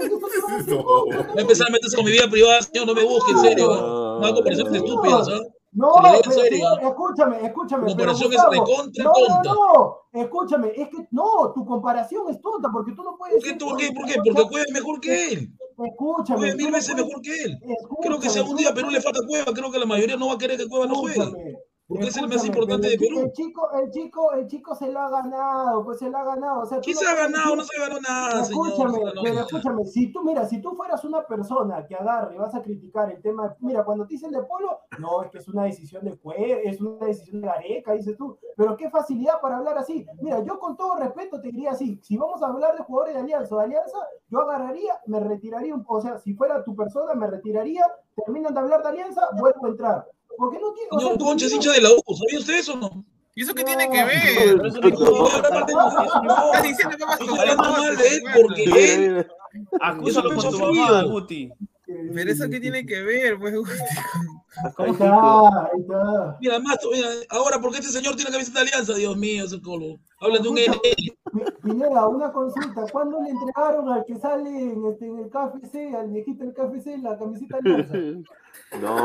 Entonces, 0.00 0.68
No. 0.68 0.84
Concha, 0.84 1.18
Va 1.28 1.34
a 1.36 1.40
empezar 1.40 1.68
a 1.68 1.70
meterse 1.70 1.96
con 1.96 2.04
mi 2.04 2.12
vida 2.12 2.28
privada, 2.30 2.62
señor, 2.62 2.86
no 2.86 2.94
me 2.94 3.04
busque, 3.04 3.32
en 3.32 3.38
serio. 3.38 3.66
No, 3.66 4.18
Una 4.18 4.34
comparación 4.34 4.74
estúpida, 4.74 5.24
¿sabes? 5.24 5.48
No, 5.74 5.90
en 6.16 6.32
serio. 6.32 6.58
señor, 6.58 6.82
escúchame, 6.82 7.46
escúchame. 7.46 7.82
Pero 7.96 8.12
comparación 8.12 8.32
es 8.32 8.40
recontra 8.44 9.04
no, 9.04 9.12
tonta. 9.12 9.42
No, 9.44 9.54
no, 10.12 10.20
escúchame, 10.20 10.72
es 10.76 10.88
que 10.90 11.08
no, 11.10 11.52
tu 11.54 11.64
comparación 11.64 12.28
es 12.28 12.40
tonta 12.42 12.68
porque 12.70 12.92
tú 12.92 13.02
no 13.02 13.16
puedes. 13.16 13.36
¿Por 13.36 13.44
qué, 13.44 13.54
tú- 13.54 13.68
por 13.68 13.78
qué, 13.78 13.92
por 13.92 14.04
qué? 14.06 14.14
Porque 14.16 14.32
Cueva 14.48 14.64
es 14.66 14.72
mejor 14.72 15.00
que 15.00 15.32
él. 15.32 15.52
Escúchame. 15.82 16.38
Juega 16.38 16.52
tú 16.52 16.58
mil 16.58 16.70
veces 16.72 16.92
puedes- 16.92 17.06
mejor 17.06 17.22
que 17.22 17.42
él. 17.42 17.58
Creo 18.02 18.20
que 18.20 18.28
si 18.28 18.38
algún 18.38 18.56
día 18.56 18.68
a 18.68 18.74
Perú 18.74 18.90
le 18.90 19.00
falta 19.00 19.20
Cueva, 19.26 19.52
creo 19.54 19.70
que 19.70 19.78
la 19.78 19.86
mayoría 19.86 20.16
no 20.16 20.28
va 20.28 20.34
a 20.34 20.38
querer 20.38 20.58
que 20.58 20.68
Cueva 20.68 20.86
no 20.86 20.94
juegue. 20.96 21.18
Escúchame, 21.88 21.98
Porque 21.98 22.08
es 22.08 22.16
el 22.16 22.22
más 22.22 22.30
escúchame, 22.36 22.48
importante 22.48 22.88
de 22.88 22.98
Perú. 22.98 23.20
El 23.20 23.32
chico, 23.32 23.70
el 23.72 23.90
chico, 23.90 24.32
el 24.32 24.46
chico 24.46 24.74
se 24.74 24.90
lo 24.90 25.00
ha 25.00 25.10
ganado, 25.10 25.84
pues 25.84 25.98
se 25.98 26.08
lo 26.08 26.16
ha 26.16 26.24
ganado. 26.24 26.60
O 26.62 26.66
sea, 26.66 26.78
tú 26.78 26.84
¿Quién 26.84 26.94
no 26.94 27.00
se 27.00 27.06
ha 27.08 27.14
ganado? 27.16 27.56
No 27.56 27.64
se 27.64 27.78
ganó 27.80 28.00
nada, 28.00 28.44
señor. 28.44 28.68
Escúchame, 28.68 28.98
No 29.14 29.22
pero 29.22 29.34
nada. 29.34 29.46
escúchame, 29.46 29.84
si 29.84 30.12
tú, 30.12 30.22
mira, 30.22 30.46
si 30.46 30.60
tú 30.62 30.74
fueras 30.76 31.04
una 31.04 31.26
persona 31.26 31.84
que 31.86 31.94
agarre 31.96 32.34
y 32.36 32.38
vas 32.38 32.54
a 32.54 32.62
criticar 32.62 33.10
el 33.10 33.20
tema, 33.20 33.54
mira, 33.60 33.84
cuando 33.84 34.06
te 34.06 34.14
dicen 34.14 34.30
de 34.30 34.42
Polo, 34.42 34.78
no, 35.00 35.22
es 35.22 35.30
que 35.30 35.38
es 35.38 35.48
una 35.48 35.64
decisión 35.64 36.04
de 36.04 36.16
Cue, 36.18 36.62
es 36.68 36.80
una 36.80 37.04
decisión 37.06 37.40
de 37.42 37.48
Gareca, 37.48 37.92
dices 37.92 38.16
tú, 38.16 38.38
pero 38.56 38.76
qué 38.76 38.88
facilidad 38.88 39.40
para 39.40 39.56
hablar 39.58 39.76
así. 39.76 40.06
Mira, 40.20 40.40
yo 40.44 40.58
con 40.58 40.76
todo 40.76 40.96
respeto 40.96 41.40
te 41.40 41.48
diría 41.48 41.72
así, 41.72 41.98
si 42.02 42.16
vamos 42.16 42.42
a 42.42 42.46
hablar 42.46 42.76
de 42.76 42.84
jugadores 42.84 43.14
de 43.14 43.20
Alianza 43.20 43.54
o 43.54 43.58
de 43.58 43.64
Alianza, 43.64 43.98
yo 44.28 44.40
agarraría, 44.40 44.98
me 45.06 45.20
retiraría, 45.20 45.74
un- 45.74 45.84
o 45.86 46.00
sea, 46.00 46.16
si 46.18 46.32
fuera 46.34 46.62
tu 46.64 46.74
persona, 46.76 47.12
me 47.14 47.26
retiraría, 47.26 47.84
terminan 48.14 48.54
de 48.54 48.60
hablar 48.60 48.82
de 48.82 48.88
Alianza, 48.88 49.28
vuelvo 49.38 49.66
a 49.66 49.68
entrar. 49.68 50.06
Porque 50.36 50.58
no 50.58 50.72
tiene, 50.72 50.88
o 50.90 51.00
sea, 51.00 51.18
Concha 51.18 51.46
es 51.46 51.52
hincha 51.52 51.72
de 51.72 51.80
la 51.80 51.90
U, 51.90 52.02
¿sabía 52.16 52.38
usted 52.40 52.58
eso 52.58 52.74
o 52.74 52.76
no? 52.76 53.04
¿Y 53.34 53.42
eso 53.42 53.54
qué 53.54 53.64
tiene 53.64 53.88
que 53.88 54.00
No, 54.00 54.06
ver? 54.06 54.56
No 54.56 54.90
No, 54.90 55.40
no, 55.40 56.22
no, 56.22 56.44
Estás 56.46 56.62
diciendo 56.62 56.96
que 56.96 57.04
vas 57.04 57.20
Estoy 57.20 57.28
con 57.28 57.40
hablando 57.40 57.62
cosas, 57.62 57.78
mal 57.80 57.96
de 57.96 58.08
él 58.08 58.22
porque 58.34 58.64
él 58.64 59.26
Acúsalo 59.80 60.34
con 60.34 60.50
tu 60.50 60.58
mamá. 60.58 61.02
Guti. 61.04 61.50
Pero 62.14 62.30
eso 62.30 62.48
qué 62.48 62.58
tiene 62.60 62.86
que 62.86 63.02
ver, 63.02 63.38
pues. 63.38 63.54
Ahí 64.78 64.90
está, 64.90 65.48
ahí 65.48 65.80
está. 65.80 66.36
Mira, 66.40 66.58
más, 66.58 66.78
mira, 66.90 67.08
ahora, 67.30 67.60
¿por 67.60 67.70
qué 67.72 67.78
este 67.78 67.90
señor 67.90 68.16
tiene 68.16 68.30
camiseta 68.30 68.60
de 68.62 68.68
alianza? 68.70 68.94
Dios 68.94 69.16
mío, 69.16 69.44
ese 69.44 69.60
colo. 69.60 69.98
Hablan 70.20 70.42
de 70.42 70.48
un 70.48 70.56
NL. 70.56 71.18
Pi- 71.32 71.44
Pineda, 71.62 72.06
una 72.08 72.30
consulta. 72.32 72.84
¿Cuándo 72.92 73.20
le 73.22 73.30
entregaron 73.30 73.88
al 73.88 74.04
que 74.04 74.16
sale 74.16 74.50
en, 74.50 74.84
este, 74.86 75.06
en 75.06 75.18
el 75.18 75.30
KFC, 75.30 75.94
al 75.94 76.08
viejito 76.10 76.44
del 76.44 76.54
KFC, 76.54 76.98
la 77.02 77.18
camiseta 77.18 77.58
alianza? 77.58 77.96
No, 78.80 78.96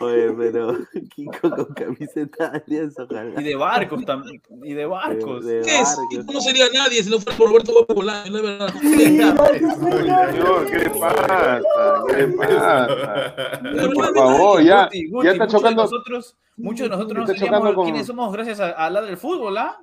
oye, 0.00 0.30
pero 0.36 0.74
Kiko 1.14 1.50
con 1.50 1.64
camiseta 1.74 2.50
de 2.50 2.58
alianza, 2.66 3.04
ojalá. 3.04 3.40
Y 3.40 3.44
de 3.44 3.54
barcos 3.56 4.04
también. 4.04 4.42
Y 4.62 4.74
de 4.74 4.84
barcos. 4.86 5.44
De- 5.44 5.56
de 5.56 5.62
¿Qué 5.62 5.80
es? 5.80 5.96
barcos. 5.96 6.34
No 6.34 6.40
sería 6.40 6.64
nadie 6.72 7.02
si 7.02 7.10
no 7.10 7.18
fuera 7.18 7.38
por 7.38 7.48
Roberto 7.48 7.72
Gómez 7.72 7.94
Bolaño, 7.94 8.30
no 8.32 8.36
es 8.38 8.42
verdad. 8.42 8.68
Señor, 8.74 10.66
¿qué 10.66 10.78
le 10.78 10.90
pasa? 10.90 11.60
¿Qué 12.08 12.16
le 12.16 12.28
pasa? 12.28 12.88
Por 13.94 14.14
favor, 14.14 14.62
ya, 14.62 14.84
Guti, 14.84 15.08
Guti, 15.10 15.24
ya 15.26 15.32
está 15.32 15.44
muchos 15.44 15.52
de 15.52 15.58
chocando. 15.68 15.82
nosotros, 15.82 16.36
muchos 16.56 16.80
de 16.90 16.96
nosotros 16.96 17.28
no 17.28 17.34
sabíamos 17.34 17.74
con- 17.74 17.84
quiénes 17.84 18.06
somos 18.06 18.32
gracias 18.32 18.60
a, 18.60 18.70
a 18.70 18.90
la 18.90 19.00
del 19.02 19.16
fútbol, 19.16 19.56
¿ah? 19.58 19.78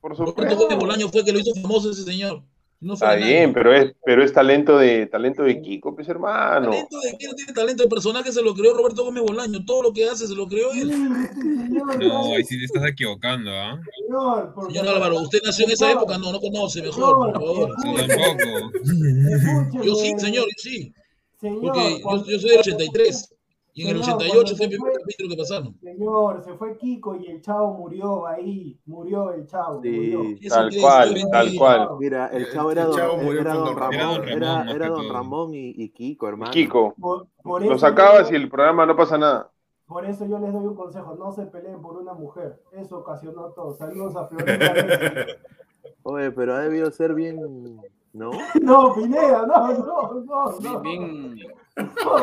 Por 0.00 0.16
Roberto 0.16 0.26
supuesto. 0.42 0.56
Gómez 0.56 0.78
Bolaño 0.78 1.08
fue 1.08 1.20
el 1.20 1.26
que 1.26 1.32
lo 1.32 1.38
hizo 1.40 1.54
famoso 1.60 1.90
ese 1.90 2.04
señor. 2.04 2.42
No 2.80 2.94
Está 2.94 3.06
nadie. 3.08 3.24
bien, 3.24 3.52
pero 3.52 3.74
es, 3.74 3.92
pero 4.04 4.22
es 4.22 4.32
talento 4.32 4.78
de 4.78 5.06
talento 5.06 5.42
de 5.42 5.60
Kiko, 5.60 5.96
pues 5.96 6.08
hermano. 6.08 6.70
Talento 6.70 7.00
de 7.00 7.16
quién 7.18 7.34
tiene 7.34 7.52
talento 7.52 7.82
de 7.82 7.88
personaje 7.88 8.30
se 8.30 8.40
lo 8.40 8.54
creó 8.54 8.72
Roberto 8.74 9.02
Gómez 9.04 9.24
Bolaño. 9.24 9.64
Todo 9.64 9.82
lo 9.82 9.92
que 9.92 10.08
hace 10.08 10.28
se 10.28 10.34
lo 10.36 10.46
creó 10.46 10.70
él. 10.72 10.88
No, 11.98 12.34
ahí 12.36 12.44
sí 12.44 12.56
te 12.56 12.66
estás 12.66 12.86
equivocando, 12.86 13.50
¿ah? 13.50 13.80
Señor, 14.06 14.54
Señor 14.68 14.88
Álvaro, 14.94 15.20
¿usted 15.22 15.40
nació 15.44 15.66
en 15.66 15.72
esa 15.72 15.90
época? 15.90 16.18
No, 16.18 16.30
no 16.30 16.38
conoce 16.38 16.80
mejor, 16.80 17.16
por 17.16 17.32
favor. 17.32 17.74
Yo 17.84 18.06
tampoco. 18.06 19.82
Yo 19.84 19.94
sí, 19.96 20.14
señor, 20.18 20.44
yo 20.44 20.54
sí. 20.58 20.92
Señor, 21.40 21.60
Porque 21.60 22.00
yo, 22.00 22.24
yo 22.26 22.38
soy 22.38 22.50
del 22.50 22.60
83. 22.60 23.34
Y 23.78 23.88
en 23.88 23.96
el 23.96 24.02
Señor, 24.04 24.16
88 24.18 24.32
cuando 24.32 24.48
fue 24.48 24.56
se 24.56 24.64
el 24.64 24.70
primer 24.70 24.92
capítulo 24.98 25.28
que 25.30 25.36
pasaron. 25.36 25.78
Señor, 25.80 26.42
se 26.42 26.54
fue 26.54 26.76
Kiko 26.78 27.14
y 27.16 27.26
el 27.26 27.40
chavo 27.40 27.74
murió 27.74 28.26
ahí. 28.26 28.78
Murió 28.86 29.32
el 29.32 29.46
chavo. 29.46 29.76
murió. 29.76 30.22
Sí. 30.22 30.38
Eso 30.42 30.54
Tal 30.56 30.68
es, 30.68 30.80
cual, 30.80 31.14
tal 31.30 31.54
cual. 31.56 31.88
Mira, 32.00 32.26
el 32.28 32.42
El- 32.42 32.52
chavo 32.52 32.70
el 32.72 32.78
era 32.78 32.86
don, 32.86 33.24
murió 33.24 33.40
era 33.40 33.50
con 33.54 33.64
don 33.64 33.74
don 33.74 33.76
Ramón. 33.78 33.94
Era 33.94 34.06
don 34.06 34.28
era, 34.28 34.48
Ramón, 34.88 35.04
era 35.06 35.22
don 35.22 35.54
y, 35.54 35.68
y 35.76 35.88
Kiko, 35.90 36.28
hermano. 36.28 36.50
Kiko, 36.50 36.94
Por, 36.98 37.26
por 37.42 37.64
lo 37.64 37.78
sacabas 37.78 38.28
yo- 38.30 38.36
y 38.36 38.40
el 38.42 38.48
programa 38.48 38.84
no 38.86 38.96
pasa 38.96 39.16
nada. 39.18 39.50
Por 39.86 40.04
eso 40.04 40.26
yo 40.26 40.38
les 40.38 40.52
doy 40.52 40.66
un 40.66 40.74
consejo, 40.74 41.14
no 41.14 41.32
se 41.32 41.46
peleen 41.46 41.80
por 41.80 41.96
una 41.96 42.12
mujer. 42.12 42.60
Eso 42.72 42.98
ocasionó 42.98 43.44
todo. 43.52 43.72
Saludos 43.74 44.14
a 44.16 44.26
Florencia. 44.26 45.26
Oye, 46.02 46.30
pero 46.32 46.54
ha 46.54 46.60
debido 46.60 46.90
ser 46.90 47.14
bien, 47.14 47.40
¿no? 48.12 48.30
No, 48.62 48.94
Pineda, 48.94 49.46
no, 49.46 49.68
no, 49.78 50.24
no, 50.24 50.58
no. 50.60 50.80
Bien, 50.80 51.36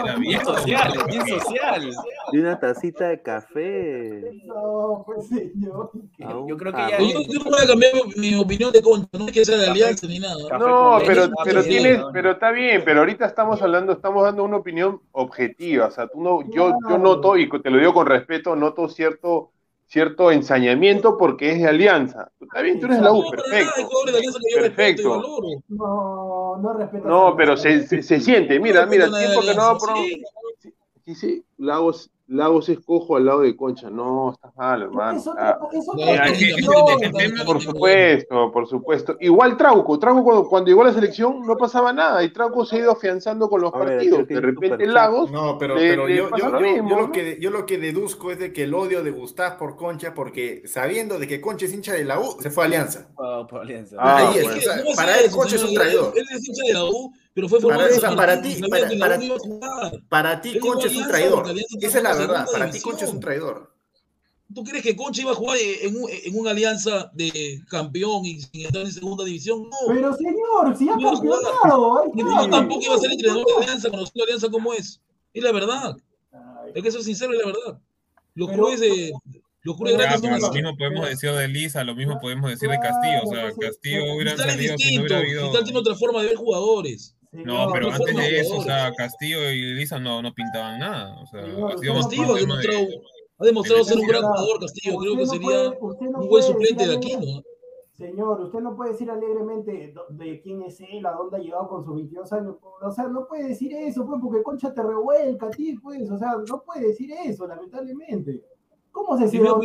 Era 0.03 0.15
bien. 0.17 0.43
social, 0.43 0.93
bien 1.07 1.27
social. 1.27 1.89
Y 2.31 2.37
una 2.39 2.59
tacita 2.59 3.07
de 3.09 3.21
café. 3.21 4.21
No, 4.45 5.03
pues 5.05 5.27
señor. 5.29 5.91
Yo 6.47 6.57
creo 6.57 6.73
que 6.73 6.77
jarrón. 6.81 7.07
ya- 7.07 7.13
Yo, 7.13 7.21
yo 7.21 7.39
no 7.39 7.51
voy 7.51 7.63
a 7.63 7.67
cambiar 7.67 7.91
mi, 8.17 8.29
mi 8.31 8.35
opinión 8.39 8.71
de 8.71 8.81
Concha, 8.81 9.07
no 9.17 9.25
es 9.27 9.31
que 9.31 9.45
sea 9.45 9.57
de 9.57 9.67
alianza 9.69 10.07
ni 10.07 10.19
nada. 10.19 10.35
No, 10.57 10.99
pero, 11.05 11.29
pero 11.43 11.63
tienes, 11.63 12.01
pero 12.13 12.31
está 12.31 12.51
bien, 12.51 12.81
pero 12.83 12.99
ahorita 13.01 13.25
estamos 13.25 13.61
hablando, 13.61 13.93
estamos 13.93 14.23
dando 14.23 14.43
una 14.43 14.57
opinión 14.57 15.01
objetiva, 15.11 15.87
o 15.87 15.91
sea, 15.91 16.07
tú 16.07 16.21
no, 16.21 16.41
yo, 16.51 16.73
yo 16.89 16.97
noto, 16.97 17.37
y 17.37 17.49
te 17.49 17.69
lo 17.69 17.77
digo 17.77 17.93
con 17.93 18.07
respeto, 18.07 18.55
noto 18.55 18.89
cierto, 18.89 19.51
cierto 19.95 20.29
ensañamiento 20.29 21.17
porque 21.17 21.53
es 21.53 21.59
de 21.59 21.69
alianza. 21.69 22.29
Está 22.37 22.61
bien, 22.61 22.81
tú 22.81 22.87
eres 22.87 22.97
de 22.97 23.03
la 23.05 23.13
U, 23.13 23.31
perfecto. 23.31 23.89
respeto 24.51 24.51
Perfecto. 24.53 25.21
No, 25.69 26.57
no 26.57 26.73
respetas. 26.73 27.07
No, 27.07 27.33
pero 27.37 27.55
se, 27.55 27.87
se, 27.87 28.03
se 28.03 28.19
siente, 28.19 28.59
mira, 28.59 28.85
mira, 28.87 29.05
respeto 29.05 29.15
a 29.15 29.19
tiempo 29.19 29.41
que 29.41 29.55
no, 29.55 29.79
sí. 29.79 30.73
Sí, 31.05 31.15
sí, 31.15 31.43
Lagos, 31.57 32.11
Lagos 32.27 32.69
es 32.69 32.79
cojo 32.79 33.17
al 33.17 33.25
lado 33.25 33.41
de 33.41 33.55
Concha. 33.55 33.89
No, 33.89 34.31
estás 34.33 34.55
mal, 34.55 34.81
hermano. 34.81 35.19
Es 35.19 35.27
Ah, 35.27 35.59
otra, 35.61 36.25
es 36.27 36.41
es 36.41 36.57
es 37.37 37.43
por 37.43 37.61
supuesto, 37.61 38.51
por 38.51 38.67
supuesto. 38.67 39.15
Igual 39.19 39.57
Trauco, 39.57 39.99
Trauco 39.99 40.23
cuando, 40.23 40.47
cuando 40.49 40.67
llegó 40.69 40.81
a 40.81 40.85
la 40.85 40.93
selección 40.93 41.45
no 41.45 41.55
pasaba 41.55 41.93
nada 41.93 42.23
y 42.23 42.33
Trauco 42.33 42.65
se 42.65 42.77
ha 42.77 42.79
ido 42.79 42.91
afianzando 42.91 43.47
con 43.47 43.61
los 43.61 43.73
A 43.73 43.77
partidos. 43.77 44.27
De 44.27 44.41
repente. 44.41 44.87
Lagos, 44.87 45.29
No, 45.31 45.57
pero, 45.59 45.75
Le- 45.75 45.89
pero 45.89 46.07
le 46.07 46.15
yo, 46.17 46.29
lo 46.29 46.37
yo- 46.37 46.59
mismo, 46.59 46.89
yo 46.89 46.95
lo 46.95 47.01
¿no? 47.07 47.11
que, 47.11 47.37
yo 47.39 47.51
lo 47.51 47.65
que 47.67 47.77
deduzco 47.77 48.31
es 48.31 48.39
de 48.39 48.51
que 48.51 48.63
el 48.63 48.73
odio 48.73 49.03
de 49.03 49.11
Gustav 49.11 49.57
por 49.59 49.75
Concha, 49.75 50.13
porque 50.15 50.63
sabiendo 50.65 51.19
de 51.19 51.27
que 51.27 51.39
Concha 51.41 51.65
es 51.67 51.73
hincha 51.73 51.93
de 51.93 52.05
la 52.05 52.19
U, 52.19 52.37
se 52.39 52.49
fue 52.49 52.63
a 52.63 52.67
Alianza. 52.67 53.07
Ah, 53.19 53.45
por 53.47 53.61
Alianza. 53.61 53.97
Ah, 53.99 54.17
Ahí 54.29 54.37
es, 54.39 54.43
bueno. 54.45 54.57
o 54.57 54.61
sea, 54.61 54.95
para 54.95 55.19
él 55.19 55.25
eso, 55.27 55.37
Concha 55.37 55.55
es 55.57 55.63
un 55.63 55.73
traidor. 55.75 56.13
Él 56.15 56.25
es 56.33 56.47
hincha 56.47 56.63
de 56.65 56.73
la 56.73 56.85
U, 56.85 57.13
pero 57.35 57.47
fue 57.47 57.59
Para- 57.59 57.75
formado 57.75 57.89
en 57.91 57.97
o 57.97 57.99
sea, 57.99 58.09
San 58.09 58.17
para 58.17 58.35
Martín, 58.35 58.55
ti- 58.55 58.69
para- 58.69 58.89
la 58.91 58.99
para- 58.99 59.19
U 59.19 59.21
iba 59.23 59.35
a 59.35 59.39
jugar. 59.39 60.03
Para 60.09 60.41
ti 60.41 60.57
Concha 60.59 60.87
es 60.87 60.95
un 60.95 61.07
traidor. 61.07 61.45
Esa 61.81 61.97
es 61.99 62.03
la 62.03 62.15
verdad. 62.15 62.47
Para 62.51 62.71
ti. 62.71 62.79
Concha 62.81 63.05
es 63.05 63.11
un 63.11 63.19
traidor. 63.19 63.71
¿Tú 64.53 64.63
crees 64.63 64.83
que 64.83 64.95
Concha 64.95 65.21
iba 65.21 65.31
a 65.31 65.35
jugar 65.35 65.57
en, 65.59 65.97
un- 65.97 66.09
en 66.09 66.39
una 66.39 66.51
alianza 66.51 67.11
de 67.13 67.61
campeón 67.69 68.25
y 68.25 68.41
sin 68.41 68.65
estar 68.67 68.81
en 68.81 68.91
segunda 68.91 69.23
división? 69.25 69.63
No. 69.63 69.93
Pero 69.93 70.15
señor, 70.15 70.77
si 70.77 70.87
ha 70.89 70.95
No 70.95 71.11
campeonado, 71.13 72.05
no, 72.15 72.49
tampoco 72.49 72.81
iba 72.83 72.95
a 72.95 72.99
ser 72.99 73.11
entrenador 73.11 73.45
de 73.45 73.53
alianza, 73.63 73.89
conociendo 73.89 74.23
alianza 74.23 74.49
como 74.49 74.73
es. 74.73 75.01
Es 75.33 75.43
la 75.43 75.51
verdad. 75.51 75.95
Hay 76.75 76.81
que 76.81 76.91
ser 76.91 77.03
sincero, 77.03 77.33
es 77.33 77.39
la 77.39 77.45
verdad. 77.47 77.79
Los 78.35 78.49
Pero- 78.49 78.63
clubes 78.63 78.79
de. 78.79 79.11
Los 79.63 79.75
clubes 79.77 79.93
Pero- 79.93 80.03
Ya, 80.03 80.09
grandes 80.11 80.21
pero 80.29 80.39
son 80.41 80.49
lo 80.49 80.53
mismo 80.53 80.77
podemos 80.77 81.09
decir 81.09 81.31
de 81.31 81.47
Lisa, 81.47 81.83
lo 81.83 81.95
mismo 81.95 82.19
podemos 82.21 82.49
decir 82.51 82.69
de 82.69 82.77
Castillo. 82.79 83.19
O 83.23 83.33
sea, 83.33 83.51
pues, 83.55 83.69
Castillo 83.71 84.01
pues, 84.01 84.13
hubiera 84.15 84.31
es 84.33 84.37
salido 84.37 84.57
si 84.59 84.67
no 84.67 84.75
distinto. 84.77 85.01
hubiera 85.01 85.17
habido. 85.17 85.41
Cristal 85.41 85.63
tiene 85.63 85.79
otra 85.79 85.95
forma 85.95 86.21
de 86.21 86.27
ver 86.27 86.35
jugadores. 86.35 87.15
No, 87.43 87.67
pero 87.73 87.91
antes 87.91 88.15
de 88.15 88.39
eso, 88.39 88.57
o 88.57 88.63
sea, 88.63 88.91
Castillo 88.93 89.51
y 89.51 89.73
Lisa 89.73 89.99
no, 89.99 90.21
no 90.21 90.33
pintaban 90.33 90.79
nada. 90.79 91.19
O 91.21 91.25
sea, 91.25 91.41
Castillo 91.41 92.27
puede- 92.27 92.45
tema 92.45 92.61
de- 92.61 92.67
demostrado, 92.67 92.87
ha 93.39 93.45
demostrado 93.45 93.83
ser 93.83 93.97
un 93.99 94.07
gran 94.07 94.21
jugador, 94.23 94.59
Castillo. 94.59 94.97
Creo 94.97 95.13
usted 95.13 95.19
que 95.19 95.25
no 95.25 95.31
sería 95.31 95.47
puede- 95.47 95.91
usted 95.93 96.05
no 96.05 96.07
un 96.07 96.13
buen 96.13 96.29
puede 96.29 96.43
suplente 96.43 96.87
de 96.87 96.95
Aquino. 96.95 97.43
Señor, 97.97 98.41
usted 98.41 98.59
no 98.59 98.75
puede 98.75 98.91
decir 98.91 99.09
alegremente 99.09 99.93
de 100.09 100.41
quién 100.41 100.61
es 100.63 100.81
él, 100.81 101.05
a 101.05 101.11
dónde 101.13 101.37
ha 101.37 101.39
llegado 101.39 101.69
con 101.69 101.85
sus 101.85 101.95
22 101.95 102.31
años. 102.33 102.55
O 102.81 102.91
sea, 102.91 103.07
no 103.07 103.25
puede 103.25 103.47
decir 103.47 103.71
eso, 103.73 104.05
pues, 104.05 104.19
porque 104.21 104.43
Concha 104.43 104.73
te 104.73 104.83
revuelca 104.83 105.47
a 105.47 105.49
ti, 105.49 105.77
pues. 105.81 106.11
O 106.11 106.17
sea, 106.17 106.33
no 106.49 106.61
puede 106.63 106.87
decir 106.87 107.09
eso, 107.25 107.47
lamentablemente. 107.47 108.41
¿Cómo 108.91 109.17
se 109.17 109.23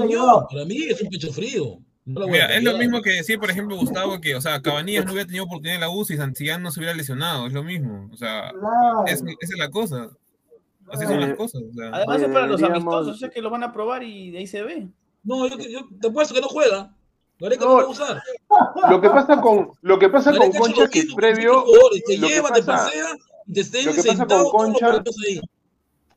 llegado? 0.09 0.47
Para 0.49 0.65
mí 0.65 0.77
es 0.89 1.03
un 1.03 1.09
pecho 1.09 1.33
frío. 1.33 1.79
No 2.07 2.27
Mira, 2.27 2.47
es 2.55 2.63
lo 2.65 2.77
mismo 2.79 3.03
que 3.03 3.11
decir, 3.11 3.39
por 3.39 3.51
ejemplo, 3.51 3.77
Gustavo, 3.77 4.21
que, 4.21 4.35
o 4.35 4.41
sea, 4.41 4.61
Cabanillas 4.63 5.05
no 5.05 5.13
hubiera 5.13 5.27
tenido 5.27 5.45
oportunidad 5.45 5.75
en 5.77 5.81
la 5.83 5.91
U 5.91 6.05
si 6.05 6.17
Santillán 6.17 6.63
no 6.63 6.71
se 6.71 6.81
hubiera 6.81 6.95
lesionado, 6.95 7.47
es 7.47 7.53
lo 7.53 7.63
mismo. 7.63 8.09
O 8.13 8.17
sea, 8.17 8.51
Claro. 8.51 9.05
es- 9.07 9.23
esa 9.23 9.53
es 9.55 9.59
la 9.59 9.71
cosa. 9.71 10.09
Así 10.93 11.07
son 11.07 11.21
las 11.21 11.37
cosas. 11.37 11.63
o 11.63 11.73
sea. 11.73 11.91
Además 11.93 12.23
es 12.23 12.29
para 12.29 12.47
los 12.49 12.63
amistosos, 12.63 13.15
o 13.15 13.19
sea 13.19 13.29
que 13.31 13.41
lo 13.43 13.51
van 13.51 13.63
a 13.63 13.73
probar 13.73 14.03
y 14.03 14.31
de 14.33 14.39
ahí 14.39 14.47
se 14.47 14.63
ve. 14.63 14.89
No, 15.23 15.47
yo, 15.47 15.57
yo 15.59 15.81
te 16.01 16.09
apuesto 16.09 16.35
que 16.35 16.41
no 16.41 16.49
juega. 16.49 16.93
Gareca 17.39 17.65
no, 17.65 17.71
No, 17.71 17.77
lo 17.81 17.83
va 17.83 17.89
a 17.89 17.93
usar. 17.93 18.23
lo 18.91 19.01
que 19.01 19.09
pasa 19.11 19.41
con, 19.41 19.71
lo 19.83 19.99
que 19.99 20.09
pasa 20.09 20.31
con 20.31 20.41
Gareca 20.41 20.59
Concha 20.59 20.89
que 20.89 20.99
es 21.01 21.15
previo, 21.15 21.65
Te 21.65 21.73
lo 21.73 21.91
que 22.07 22.19
lleva, 22.29 22.49
te 22.53 22.63
pasa- 22.63 22.85
pasea, 22.87 23.07
y 23.47 23.53
te 23.53 23.61
esté 23.61 23.83
lo 23.85 23.93
que 23.95 24.03
pasa 24.03 24.27
con 24.27 24.45
Concha-. 24.51 25.03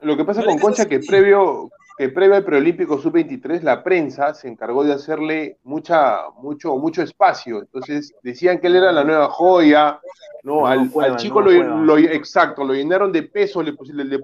Lo 0.02 0.18
que 0.18 0.26
pasa 0.26 0.44
con 0.44 0.58
Concha 0.60 0.82
es 0.84 0.88
que 0.90 1.00
previo, 1.00 1.70
que 1.98 2.10
previo 2.10 2.36
al 2.36 2.44
preolímpico 2.44 2.98
sub-23 2.98 3.62
la 3.62 3.84
prensa 3.84 4.34
se 4.34 4.48
encargó 4.48 4.84
de 4.84 4.94
hacerle 4.94 5.58
mucha, 5.64 6.30
mucho, 6.38 6.76
mucho 6.78 7.02
espacio. 7.02 7.60
Entonces 7.60 8.14
decían 8.24 8.60
que 8.60 8.68
él 8.68 8.78
era 8.78 8.92
la 8.92 9.04
nueva 9.04 9.30
joya, 9.30 10.00
No, 10.44 10.66
al, 10.66 10.90
chico 11.18 11.42
no, 11.42 11.52
lo, 11.84 11.98
exacto, 11.98 12.64
lo 12.64 12.74
llenaron 12.74 13.12
de 13.12 13.24
peso, 13.24 13.62
le, 13.62 13.74
le, 13.94 14.20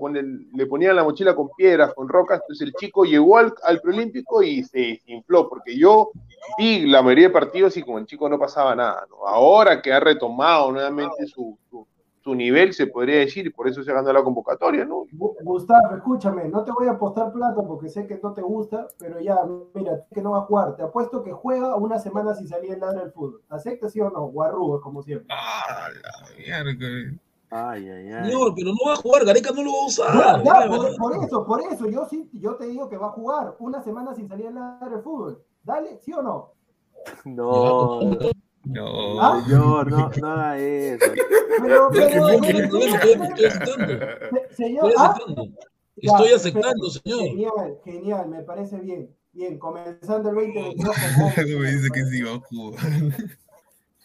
le 0.53 0.65
ponían 0.65 0.95
la 0.95 1.03
mochila 1.03 1.35
con 1.35 1.49
piedras, 1.55 1.93
con 1.93 2.09
rocas, 2.09 2.41
entonces 2.41 2.67
el 2.67 2.73
chico 2.73 3.05
llegó 3.05 3.37
al, 3.37 3.53
al 3.63 3.79
preolímpico 3.79 4.43
y 4.43 4.63
se 4.63 5.01
infló, 5.05 5.47
porque 5.47 5.77
yo 5.77 6.11
vi 6.57 6.87
la 6.87 7.01
mayoría 7.01 7.27
de 7.27 7.33
partidos 7.33 7.77
y 7.77 7.83
con 7.83 7.99
el 7.99 8.05
chico 8.05 8.27
no 8.27 8.39
pasaba 8.39 8.75
nada. 8.75 9.05
¿no? 9.09 9.27
Ahora 9.27 9.81
que 9.81 9.93
ha 9.93 9.99
retomado 9.99 10.71
nuevamente 10.71 11.25
su, 11.27 11.57
su, 11.69 11.85
su 12.29 12.35
nivel, 12.35 12.73
se 12.73 12.85
podría 12.87 13.19
decir, 13.19 13.47
y 13.47 13.49
por 13.49 13.67
eso 13.67 13.83
se 13.83 13.91
ganó 13.91 14.13
la 14.13 14.23
convocatoria, 14.23 14.85
¿no? 14.85 15.05
Gu- 15.11 15.35
Gustavo, 15.43 15.95
escúchame, 15.95 16.47
no 16.47 16.63
te 16.63 16.71
voy 16.71 16.87
a 16.87 16.91
apostar 16.91 17.31
plata 17.33 17.61
porque 17.65 17.89
sé 17.89 18.05
que 18.05 18.19
no 18.21 18.33
te 18.33 18.41
gusta, 18.43 18.87
pero 18.99 19.19
ya, 19.19 19.35
mira, 19.73 20.05
que 20.13 20.21
no 20.21 20.31
va 20.31 20.39
a 20.39 20.41
jugar. 20.41 20.75
Te 20.75 20.83
apuesto 20.83 21.23
que 21.23 21.31
juega 21.31 21.75
una 21.75 21.97
semana 21.97 22.35
sin 22.35 22.47
salir 22.47 22.73
el 22.73 22.79
ladra 22.79 23.01
del 23.01 23.11
fútbol. 23.11 23.41
¿Acepta 23.49 23.89
sí 23.89 23.99
o 23.99 24.09
no? 24.11 24.27
Guarrugo, 24.27 24.79
como 24.81 25.01
siempre. 25.01 25.27
Ah, 25.31 25.87
la 25.91 26.37
mierda. 26.37 27.17
Ay, 27.51 27.89
ay, 27.89 28.11
ay. 28.11 28.25
Señor, 28.31 28.53
pero 28.55 28.69
no 28.69 28.77
va 28.87 28.93
a 28.93 28.97
jugar, 28.97 29.25
Gareca 29.25 29.51
no 29.51 29.63
lo 29.63 29.71
va 29.71 29.77
a 29.81 29.87
usar. 29.87 30.13
Ya, 30.13 30.43
ya, 30.43 30.69
por, 30.99 31.15
eso, 31.25 31.45
por 31.45 31.61
eso, 31.61 31.87
yo 31.89 32.05
sí, 32.05 32.29
yo 32.33 32.55
te 32.57 32.67
digo 32.67 32.87
que 32.89 32.97
va 32.97 33.07
a 33.07 33.11
jugar 33.11 33.55
una 33.57 33.81
semana 33.81 34.13
sin 34.13 34.27
salir 34.27 34.51
ladra 34.51 34.87
del 34.89 35.01
fútbol. 35.01 35.41
Dale, 35.63 35.97
¿sí 35.99 36.13
o 36.13 36.21
no? 36.21 36.51
No, 37.25 38.01
No. 38.69 39.21
¿Ah? 39.21 39.41
señor, 39.45 39.91
no, 39.91 40.09
no 40.21 40.27
haga 40.27 40.57
eso. 40.57 41.05
Pero, 41.61 41.89
pero, 41.91 42.27
señor, 44.51 44.93
Estoy 45.97 46.29
¿ah? 46.31 46.35
aceptando. 46.35 46.89
Señor. 46.89 47.19
Genial, 47.19 47.77
genial, 47.83 48.29
me 48.29 48.43
parece 48.43 48.77
bien. 48.79 49.13
Bien, 49.33 49.59
comenzando 49.59 50.29
el 50.29 50.35
2022 50.35 50.95
Me 51.59 51.71
dice 51.71 51.89
que 51.93 52.05
sí 52.05 52.21
va 52.21 52.35
a 52.35 52.39
jugar. 52.39 52.79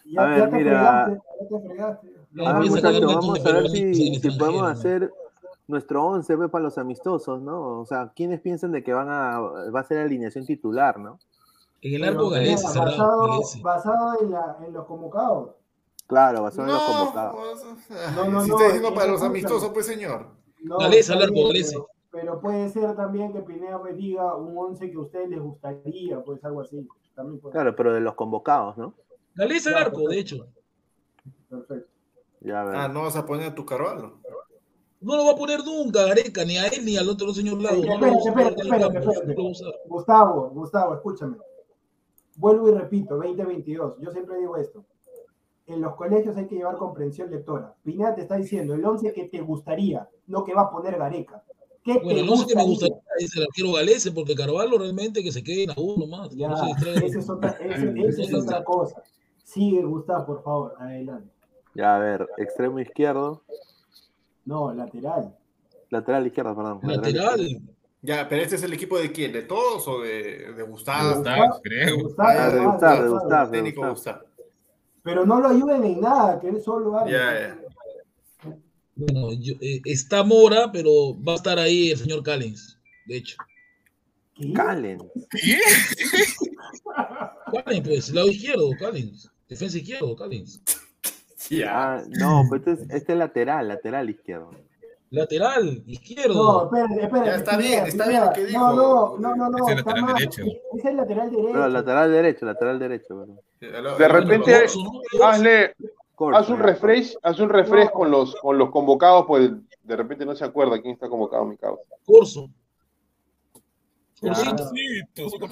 Ya, 0.05 0.21
A 0.21 0.25
ver, 0.25 0.37
ya 0.37 0.49
te 0.49 0.55
mira. 0.57 1.05
fregaste, 1.05 1.21
ya 1.39 1.47
te 1.47 1.67
fregaste. 1.67 2.07
Ya 2.33 2.49
A 2.49 2.53
ver, 2.59 2.67
empieza 2.67 2.77
a 2.77 2.91
caer 2.91 3.03
muchachos, 3.03 3.15
gatos 3.15 3.25
vamos 3.25 3.43
de 3.43 3.49
a 3.49 3.53
ver 3.53 3.69
si, 3.69 4.37
podemos 4.37 4.69
hacer 4.69 5.13
nuestro 5.67 6.05
11 6.05 6.37
pues, 6.37 6.49
para 6.51 6.63
los 6.65 6.77
amistosos, 6.77 7.41
¿no? 7.41 7.79
O 7.79 7.85
sea, 7.85 8.11
¿quiénes 8.15 8.41
piensan 8.41 8.71
de 8.71 8.83
que 8.83 8.93
van 8.93 9.09
a, 9.09 9.39
va 9.39 9.79
a 9.79 9.83
ser 9.83 9.97
la 9.97 10.03
alineación 10.03 10.45
titular, 10.45 10.99
¿no? 10.99 11.19
En 11.85 11.93
el 11.93 12.03
arco 12.03 12.31
Galese, 12.31 12.65
basado, 12.65 13.41
basado 13.61 14.19
en, 14.19 14.31
la, 14.31 14.57
en 14.65 14.73
los 14.73 14.87
convocados. 14.87 15.51
Claro, 16.07 16.49
ser 16.49 16.65
No, 16.65 16.73
los 16.73 16.81
convocados. 16.81 17.63
No, 18.15 18.25
no, 18.27 18.41
si 18.41 18.49
no, 18.49 18.55
está 18.55 18.65
diciendo 18.65 18.93
para 18.95 19.11
los 19.11 19.21
amistosos, 19.21 19.69
pues 19.69 19.85
señor. 19.85 20.29
No, 20.63 20.79
Galese, 20.79 21.13
al 21.13 21.21
arco, 21.21 21.33
bien, 21.33 21.47
Galese. 21.49 21.77
Pero, 22.09 22.41
puede 22.41 22.69
ser 22.69 22.95
también 22.95 23.33
que 23.33 23.41
Pineda 23.41 23.77
me 23.77 23.93
diga 23.93 24.35
un 24.35 24.57
11 24.57 24.89
que 24.89 24.95
a 24.95 24.99
ustedes 24.99 25.29
les 25.29 25.39
gustaría, 25.39 26.23
pues 26.23 26.43
algo 26.43 26.61
así. 26.61 26.87
También 27.13 27.39
puede 27.39 27.53
Claro, 27.53 27.75
pero 27.75 27.93
de 27.93 27.99
los 27.99 28.15
convocados, 28.15 28.75
¿no? 28.77 28.95
Galese 29.35 29.69
al 29.69 29.75
arco, 29.75 30.09
de 30.09 30.17
hecho. 30.17 30.47
Perfecto. 31.47 31.87
Ya. 32.39 32.61
Ah, 32.61 32.87
no 32.87 33.03
vas 33.03 33.15
a 33.15 33.27
poner 33.27 33.51
a 33.51 33.53
tu 33.53 33.63
Carvalho. 33.63 34.17
No 35.01 35.17
lo 35.17 35.25
va 35.25 35.33
a 35.33 35.35
poner 35.35 35.63
nunca, 35.63 36.03
Gareca, 36.03 36.43
ni 36.45 36.57
a 36.57 36.65
él 36.65 36.83
ni 36.83 36.97
al 36.97 37.07
otro 37.09 37.31
señor 37.31 37.61
Lago. 37.61 37.83
Espérate, 37.83 38.07
en 38.07 38.17
espérate, 38.17 38.97
espérate. 38.97 39.35
Gustavo, 39.85 40.49
Gustavo, 40.49 40.95
escúchame. 40.95 41.37
Vuelvo 42.35 42.69
y 42.69 42.73
repito, 42.73 43.15
2022. 43.15 43.95
Yo 43.99 44.11
siempre 44.11 44.37
digo 44.39 44.57
esto. 44.57 44.83
En 45.67 45.81
los 45.81 45.95
colegios 45.95 46.37
hay 46.37 46.45
que 46.45 46.55
llevar 46.55 46.77
comprensión 46.77 47.31
lectora. 47.31 47.73
Pineda 47.83 48.13
te 48.13 48.21
está 48.21 48.35
diciendo 48.35 48.75
el 48.75 48.85
11 48.85 49.13
que 49.13 49.25
te 49.25 49.41
gustaría, 49.41 50.07
no 50.27 50.43
que 50.43 50.53
va 50.53 50.63
a 50.63 50.71
poner 50.71 50.97
Gareca. 50.97 51.43
¿Qué 51.83 51.99
Bueno, 52.03 52.23
no 52.23 52.35
sé 52.37 52.45
qué 52.47 52.55
me 52.55 52.63
gustaría? 52.63 52.97
es 53.19 53.35
el 53.35 53.43
arquero 53.43 53.71
Galese, 53.73 54.11
porque 54.11 54.35
Carvalho 54.35 54.77
realmente 54.77 55.23
que 55.23 55.31
se 55.31 55.43
quede 55.43 55.63
en 55.63 55.69
a 55.71 55.75
uno 55.77 56.05
más. 56.07 56.29
que 56.29 56.35
Ya, 56.37 56.49
no 56.49 56.57
se 56.57 56.65
distraiga. 56.65 57.05
esa 57.05 57.19
es 57.19 57.29
otra, 57.29 57.49
ese- 57.51 57.93
esa 58.07 58.21
es 58.23 58.33
otra 58.33 58.63
cosa. 58.63 59.01
Sigue, 59.43 59.83
Gustavo, 59.83 60.25
por 60.25 60.43
favor, 60.43 60.75
adelante. 60.79 61.29
Ya 61.75 61.95
a 61.95 61.99
ver, 61.99 62.27
extremo 62.37 62.79
izquierdo, 62.79 63.41
No, 64.45 64.73
lateral. 64.73 65.35
lateral 65.89 66.27
izquierdo, 66.27 66.55
perdón. 66.55 66.79
Lateral. 66.83 67.61
Ya, 68.05 68.27
pero 68.29 68.41
este 68.43 68.55
es 68.55 68.63
el 68.63 68.73
equipo 68.73 68.99
de 68.99 69.11
quién? 69.11 69.31
¿De 69.33 69.41
todos 69.41 69.87
o 69.87 70.01
de, 70.01 70.53
de 70.53 70.63
Gustavo? 70.63 71.15
Gustavo, 71.15 71.59
creo. 71.63 71.97
Gustavo, 72.03 72.29
Ah, 72.29 72.49
de 72.49 72.59
Gustavo, 72.65 73.03
de 73.03 73.09
Gustavo. 73.09 73.51
Técnico 73.51 73.89
Gustavo. 73.89 74.19
Gustavo. 74.19 74.45
Pero 75.03 75.25
no 75.25 75.39
lo 75.39 75.47
ayuden 75.49 75.83
en 75.83 76.01
nada, 76.01 76.39
que 76.39 76.49
él 76.49 76.61
solo 76.61 76.97
haga. 76.97 77.09
Ya, 77.11 77.39
ya. 77.39 78.53
Bueno, 78.95 79.33
yo- 79.33 79.55
eh, 79.61 79.81
está 79.85 80.23
Mora, 80.23 80.71
pero 80.71 80.91
va 81.21 81.33
a 81.33 81.35
estar 81.35 81.57
ahí 81.59 81.91
el 81.91 81.97
señor 81.97 82.21
Callens, 82.23 82.77
de 83.07 83.17
hecho. 83.17 83.37
¿Qué? 84.35 84.51
Calen. 84.53 84.99
Callens, 87.51 87.87
pues, 87.87 88.09
lado 88.13 88.27
izquierdo, 88.29 88.69
Callens. 88.79 89.31
Defensa 89.49 89.77
izquierdo, 89.77 90.15
Callens. 90.15 90.61
Ah, 91.67 92.01
no, 92.09 92.41
pues 92.49 92.61
este 92.65 92.71
es, 92.85 92.89
este 92.89 93.11
es 93.13 93.19
lateral, 93.19 93.67
lateral 93.67 94.09
izquierdo. 94.09 94.49
Lateral, 95.15 95.65
No, 95.85 95.91
izquierdo. 95.91 96.65
espérate, 96.65 97.01
espérate. 97.03 97.29
Ya 97.29 97.35
está 97.35 97.57
bien, 97.57 97.85
está 97.85 98.07
bien 98.07 98.25
lo 98.25 98.33
que 98.33 98.45
dijo. 98.45 98.59
No, 98.59 99.17
no, 99.17 99.35
no, 99.35 99.35
no, 99.35 99.49
no. 99.49 99.57
Ese 99.67 99.73
es 99.73 99.79
está 99.79 99.91
lateral 99.91 100.03
mal. 100.05 100.15
derecho. 100.15 100.43
Es 100.77 100.85
el 100.85 100.97
lateral 100.97 101.31
derecho. 101.31 101.49
Pero 101.53 101.67
lateral 101.69 102.11
derecho, 102.11 102.45
lateral 102.45 102.79
derecho. 102.79 103.25
De 103.59 104.07
repente, 104.07 104.65
¿no? 105.19 105.25
hazle, 105.25 105.75
haz 106.33 106.49
un 106.49 106.59
refresh, 106.59 107.15
haz 107.23 107.39
un 107.39 107.49
refresh 107.49 107.89
con 107.91 108.11
los, 108.11 108.35
con 108.35 108.57
los 108.57 108.69
convocados, 108.69 109.25
pues 109.27 109.51
de 109.83 109.95
repente 109.95 110.25
no 110.25 110.35
se 110.35 110.45
acuerda 110.45 110.81
quién 110.81 110.93
está 110.93 111.07
convocado, 111.09 111.45
mi 111.45 111.57
causa. 111.57 111.81
Corso. 112.05 112.49
Ya. 114.21 114.29
Corsito. 114.33 114.71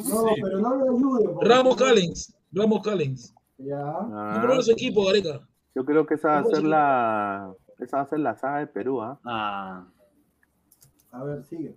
No, 0.09 0.34
pero 0.41 0.59
no 0.59 0.76
lo 0.76 0.84
ayuden. 0.95 1.34
porque- 1.34 1.49
Ramos 1.49 1.76
Callens. 1.76 2.36
Ramos 2.51 2.82
Callens. 2.82 3.34
Ya. 3.57 3.78
Ah, 3.80 4.34
No 4.36 4.41
pero 4.47 4.61
su 4.61 4.72
equipo, 4.72 5.05
Gareca. 5.05 5.47
yo 5.76 5.86
creo 5.86 6.05
que 6.05 6.16
esa 6.16 6.28
va 6.30 6.39
a 6.39 6.45
ser 6.45 6.64
la, 6.64 7.53
esa 7.80 7.97
va 7.97 8.03
a 8.03 8.07
ser 8.07 8.19
la 8.19 8.36
saga 8.36 8.59
de 8.59 8.67
Perú, 8.67 9.01
¿ah? 9.01 9.19
Ah, 9.26 9.86
A 11.11 11.24
ver, 11.24 11.43
sigue. 11.43 11.76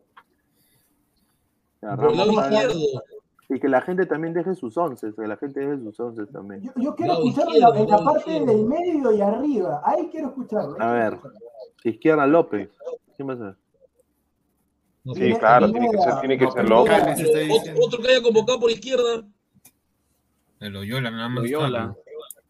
Ya, 1.83 1.97
Por 1.97 2.11
el 2.11 2.17
lado 2.17 2.31
Ramos, 2.33 2.45
Callens. 2.45 2.75
izquierdo. 2.75 3.03
Y 3.49 3.61
que 3.61 3.69
la 3.69 3.81
gente 3.81 4.07
también 4.07 4.35
deje 4.35 4.55
sus 4.57 4.77
once, 4.77 5.15
que 5.15 5.27
la 5.27 5.37
gente 5.37 5.61
deje 5.61 5.79
sus 5.81 6.01
once 6.01 6.27
también. 6.27 6.63
Yo, 6.63 6.73
yo 6.77 6.97
quiero 6.97 7.13
Lado 7.13 7.25
escucharlo 7.27 7.55
en 7.55 7.61
la, 7.61 7.69
en 7.69 7.75
la 7.89 7.97
lado 7.97 8.05
parte 8.05 8.31
del 8.45 8.65
medio 8.67 9.13
y 9.13 9.21
arriba. 9.21 9.83
Ahí 9.85 10.09
quiero 10.11 10.29
escucharlo. 10.29 10.77
ahí 10.81 10.89
A 10.89 10.93
ver. 10.93 11.13
escucharlo. 11.15 11.39
Izquierda 11.85 12.27
López. 12.27 12.71
¿Quién 13.15 13.29
va 13.29 13.33
a 13.35 13.37
ser? 13.37 13.57
No, 15.05 15.15
Sí, 15.15 15.33
claro, 15.35 15.71
tiene 15.71 15.89
que 15.93 15.99
ser, 15.99 16.15
tiene 16.19 16.39
que 16.39 16.45
No, 16.47 16.51
ser 16.51 16.65
otro, 16.73 17.15
diciendo. 17.15 17.81
otro 17.87 18.03
que 18.03 18.09
haya 18.09 18.23
convocado 18.23 18.59
por 18.59 18.71
izquierda. 18.73 19.25
El 20.59 20.73
Loyola 20.73 21.11
nada 21.13 21.29
más. 21.29 21.45
Loyola. 21.45 21.97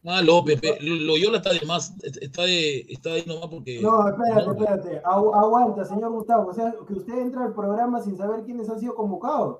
Ah, 0.05 0.21
López. 0.21 0.59
pe- 0.61 0.77
Loyola 0.81 1.37
está 1.37 1.51
de 1.53 1.65
más. 1.65 1.93
Está, 2.03 2.43
de, 2.43 2.85
está 2.89 3.11
ahí 3.13 3.23
nomás 3.27 3.47
porque. 3.49 3.81
No, 3.81 4.07
espérate, 4.07 4.51
espérate. 4.51 5.01
Agu- 5.03 5.33
aguanta, 5.35 5.83
señor 5.85 6.11
Gustavo. 6.11 6.49
O 6.49 6.53
sea, 6.53 6.73
que 6.87 6.93
usted 6.93 7.17
entra 7.17 7.43
al 7.45 7.53
programa 7.53 8.01
sin 8.01 8.15
saber 8.17 8.43
quiénes 8.43 8.69
han 8.69 8.79
sido 8.79 8.95
convocados. 8.95 9.59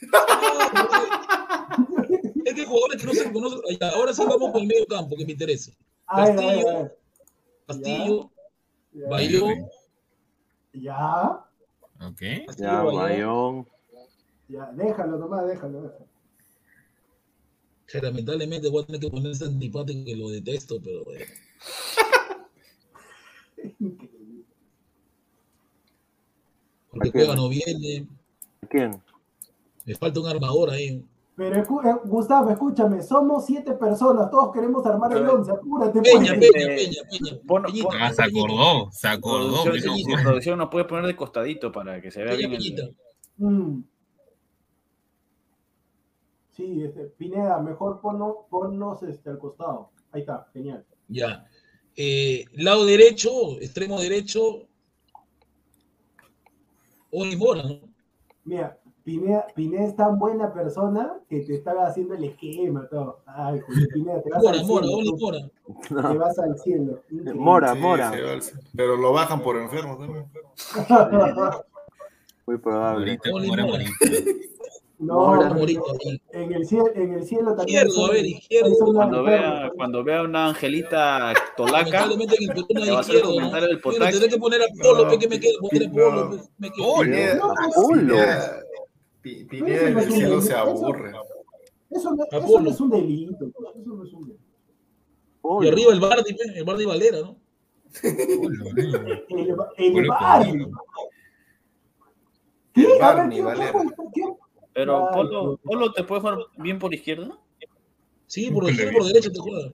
Es 2.44 2.54
que 2.54 2.64
jugadores 2.64 3.00
que 3.00 3.06
no 3.08 3.12
se 3.12 3.32
conocen. 3.32 3.60
Ahora 3.94 4.12
sí 4.12 4.22
vamos 4.24 4.52
con 4.52 4.62
el 4.62 4.68
medio 4.68 4.86
campo, 4.86 5.16
que 5.16 5.26
me 5.26 5.32
interesa. 5.32 5.72
Castillo. 6.06 6.90
Castillo, 7.66 8.30
Ya. 8.92 9.08
Bayón. 9.08 9.66
Ya, 10.72 11.44
Ok. 12.08 12.22
Ya, 12.56 12.82
Bayón. 12.82 12.94
Bayón. 12.96 13.66
ya, 14.48 14.70
déjalo 14.74 15.18
nomás, 15.18 15.46
déjalo. 15.48 15.82
déjalo. 15.82 16.06
Que 17.86 18.00
lamentablemente 18.00 18.68
voy 18.68 18.82
a 18.82 18.86
tener 18.86 19.00
que 19.00 19.10
ponerse 19.10 19.44
antipático 19.44 20.04
que 20.04 20.16
lo 20.16 20.28
detesto, 20.30 20.80
pero 20.82 21.04
bueno. 21.04 21.24
Increíble. 23.80 24.44
Porque 26.90 27.08
¿A? 27.08 27.12
Cueva 27.12 27.36
no 27.36 27.48
viene. 27.48 28.06
¿Quién? 28.68 29.00
Me 29.84 29.94
falta 29.94 30.20
un 30.20 30.26
armador 30.26 30.70
ahí. 30.70 31.04
Pero 31.36 31.62
escu- 31.62 31.84
eh, 31.86 32.00
Gustavo, 32.06 32.50
escúchame, 32.50 33.02
somos 33.02 33.44
siete 33.44 33.74
personas, 33.74 34.30
todos 34.30 34.50
queremos 34.54 34.84
armar 34.86 35.14
el 35.14 35.28
once, 35.28 35.52
apúrate. 35.52 36.00
Peña, 36.00 36.34
pues. 36.34 36.50
Peña, 36.50 36.74
Peña, 36.74 37.02
Peña. 37.10 37.10
Peñita, 37.10 37.38
pon- 37.46 37.64
Ah, 38.00 38.10
se 38.12 38.22
acordó, 38.22 38.90
se 38.90 39.06
acordó. 39.08 39.62
producción, 39.62 39.96
no. 40.08 40.22
producción 40.22 40.58
nos 40.58 40.70
puede 40.70 40.86
poner 40.86 41.04
de 41.06 41.14
costadito 41.14 41.70
para 41.70 42.00
que 42.00 42.10
se 42.10 42.24
vea 42.24 42.34
Peña, 42.34 42.48
bien. 42.48 42.60
Peñita. 42.62 42.82
El... 42.84 42.94
Mm. 43.46 43.84
Sí, 46.56 46.82
este, 46.82 47.04
Pineda, 47.18 47.58
mejor 47.60 48.00
ponnos, 48.00 48.36
ponnos 48.48 49.02
este, 49.02 49.28
al 49.30 49.38
costado. 49.38 49.90
Ahí 50.12 50.22
está, 50.22 50.48
genial. 50.54 50.84
Ya. 51.08 51.46
Eh, 51.96 52.44
lado 52.54 52.86
derecho, 52.86 53.30
extremo 53.60 54.00
derecho. 54.00 54.62
Oli 57.12 57.36
Mora, 57.36 57.62
¿no? 57.62 57.80
Mira, 58.44 58.78
Pineda, 59.04 59.46
Pineda 59.54 59.84
es 59.84 59.96
tan 59.96 60.18
buena 60.18 60.52
persona 60.52 61.12
que 61.28 61.40
te 61.40 61.54
estaba 61.54 61.86
haciendo 61.86 62.14
el 62.14 62.24
esquema, 62.24 62.88
todo. 62.88 63.20
Ay, 63.26 63.60
Julio 63.60 63.86
Pineda, 63.92 64.22
te 64.22 64.30
vas 64.30 64.42
Mora, 64.42 64.58
al 64.60 64.66
Mora, 64.66 64.86
cielo. 64.86 65.16
Mora. 65.18 66.10
Te 66.12 66.18
vas 66.18 66.38
al 66.38 66.58
cielo. 66.58 67.02
Increíble. 67.10 67.34
Mora, 67.34 67.72
Sí, 67.74 67.78
Mora. 67.80 68.08
al- 68.10 68.40
Pero 68.74 68.96
lo 68.96 69.12
bajan 69.12 69.42
por 69.42 69.56
enfermo 69.56 69.98
también. 69.98 70.26
Muy 72.46 72.58
probable. 72.58 73.18
Ahora 73.30 73.66
Mora. 73.66 73.84
No. 74.98 75.36
Morita 75.54 75.82
ahí. 76.06 76.20
en 76.32 76.52
el 76.54 76.66
cielo, 76.66 76.86
en 76.94 77.12
el 77.12 77.24
cielo 77.24 77.54
también. 77.54 77.86
Izquierdo, 77.86 78.06
a 78.06 78.10
ver, 78.12 78.24
izquierdo. 78.26 78.74
Cuando 78.94 79.22
vea, 79.24 79.70
cuando 79.76 80.02
vea 80.04 80.22
una 80.22 80.46
Angelita 80.48 81.34
tolaca, 81.56 82.06
no 82.06 82.16
Le 82.16 82.26
va 82.26 82.32
hay 82.82 82.88
a 82.88 82.98
hacer 83.00 83.16
izquierdo, 83.16 83.28
¿no? 83.28 83.34
comentario 83.36 83.68
del 83.68 83.78
Bueno, 83.82 83.98
potaxi. 83.98 84.12
tendré 84.12 84.28
que 84.30 84.38
poner 84.38 84.62
a 84.62 84.66
Polo, 84.82 85.04
No. 85.04 85.18
que 85.18 85.28
me 85.28 85.40
quede, 85.40 85.52
poner 85.60 85.86
a 85.86 85.90
Polo, 85.92 86.24
No. 86.24 86.30
pe, 86.30 86.36
me 86.58 86.70
quede. 86.70 86.86
Polo. 86.86 88.28
Pineda, 89.50 89.88
en 89.88 89.98
el 89.98 90.12
cielo 90.12 90.40
se 90.40 90.54
aburre. 90.54 91.12
Eso 91.90 92.14
no, 92.14 92.24
eso 92.30 92.60
no 92.60 92.70
es 92.70 92.80
un 92.80 92.90
delito. 92.90 93.44
Eso 93.44 93.60
no 93.84 94.04
es 94.04 94.12
un 94.14 94.28
delito. 94.28 95.62
Y 95.62 95.68
arriba 95.68 95.92
el 95.92 96.00
Bardi, 96.00 96.34
pe, 96.34 96.58
el 96.58 96.64
Bardi 96.64 96.84
Valera, 96.86 97.20
¿no? 97.20 97.36
El, 98.02 98.12
el. 98.76 99.24
¿Qué? 102.74 102.82
El 102.82 103.02
A 103.02 103.14
ver, 103.14 103.16
Barney 103.16 103.38
¿qué- 103.38 103.42
Valera. 103.44 103.72
qué- 103.72 103.88
qué- 104.14 104.22
pero 104.76 105.08
Polo, 105.10 105.58
Polo 105.64 105.90
te 105.90 106.04
puede 106.04 106.20
jugar 106.20 106.38
bien 106.58 106.78
por 106.78 106.92
izquierda. 106.92 107.38
Sí, 108.26 108.50
por 108.50 108.68
izquierda, 108.68 108.92
por 108.92 109.06
derecha 109.06 109.30
te 109.32 109.38
juega. 109.38 109.72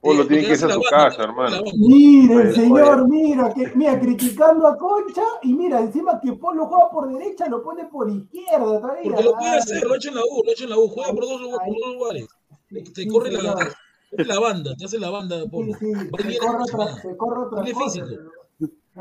Polo 0.00 0.22
Sí, 0.22 0.28
tiene 0.28 0.44
que 0.44 0.52
irse 0.52 0.64
a 0.64 0.70
su 0.70 0.82
casa, 0.88 1.24
hermano. 1.24 1.58
Mira, 1.76 2.42
el 2.42 2.54
señor, 2.54 3.06
mira, 3.06 3.52
que, 3.52 3.70
mira, 3.74 4.00
criticando 4.00 4.66
a 4.66 4.78
Concha 4.78 5.24
y 5.42 5.52
mira, 5.52 5.80
encima 5.80 6.18
que 6.20 6.32
Polo 6.32 6.66
juega 6.66 6.90
por 6.90 7.12
derecha, 7.12 7.48
lo 7.48 7.62
pone 7.62 7.84
por 7.84 8.08
izquierda 8.08 8.80
todavía. 8.80 9.02
Porque 9.02 9.22
lo 9.24 9.34
puede 9.34 9.58
hacer, 9.58 9.84
lo 9.84 9.92
ha 9.92 9.96
hecho 9.96 10.08
en 10.08 10.14
la 10.14 10.22
U, 10.22 10.42
lo 10.42 10.48
ha 10.48 10.52
hecho 10.52 10.64
en 10.64 10.70
la 10.70 10.78
U, 10.78 10.88
juega 10.88 11.12
por 11.12 11.24
dos, 11.24 11.40
por 11.42 11.50
dos 11.50 11.94
lugares. 11.94 12.28
Te, 12.70 12.80
te 12.80 13.02
sí, 13.02 13.08
corre 13.08 13.30
la, 13.30 13.76
la 14.12 14.40
banda, 14.40 14.74
te 14.74 14.84
hace 14.86 14.98
la 14.98 15.10
banda, 15.10 15.42
Sí, 15.42 15.48
Polo. 15.50 15.74
sí, 15.74 15.92
se 15.92 16.26
bien 16.26 16.38
corre, 16.40 16.62
otra, 16.62 16.96
se 17.02 17.16
corre 17.18 17.40
otra 17.42 17.62
Tiene 17.62 17.78
físico. 17.78 18.06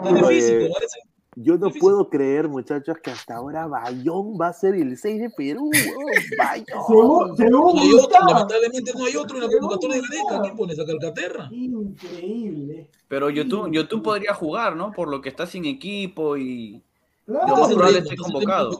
Tiene 0.03 0.28
físico, 0.28 0.74
parece. 0.74 0.99
Yo 1.39 1.53
no 1.57 1.67
Difícil. 1.67 1.81
puedo 1.81 2.09
creer, 2.09 2.47
muchachos, 2.49 2.97
que 3.03 3.11
hasta 3.11 3.35
ahora 3.35 3.67
Bayón 3.67 4.38
va 4.41 4.47
a 4.47 4.53
ser 4.53 4.73
el 4.73 4.97
6 4.97 5.21
de 5.21 5.29
Perú. 5.29 5.69
Según, 5.71 6.05
Bayón. 6.35 7.38
según 7.38 7.75
No 7.75 7.79
hay 7.79 7.93
otro, 7.93 8.19
lamentablemente 8.27 8.91
no 8.97 9.05
hay 9.05 9.15
otro 9.15 9.38
en 9.38 9.43
la 9.43 9.49
convocatoria 9.51 9.95
de 9.97 10.01
Gareca. 10.01 10.41
¿Quién 10.41 10.55
pones 10.55 10.79
a 10.79 10.85
Calcaterra? 10.85 11.49
Increíble. 11.51 12.89
Pero 13.07 13.29
YouTube, 13.29 13.71
YouTube 13.71 14.01
podría 14.01 14.33
jugar, 14.33 14.75
¿no? 14.75 14.91
Por 14.91 15.09
lo 15.09 15.21
que 15.21 15.29
está 15.29 15.45
sin 15.45 15.65
equipo 15.65 16.38
y 16.38 16.81
Claro. 17.27 17.47
Lo 17.49 17.55
más 17.57 17.73
probable 17.73 17.99
esté 17.99 18.15
convocado. 18.15 18.79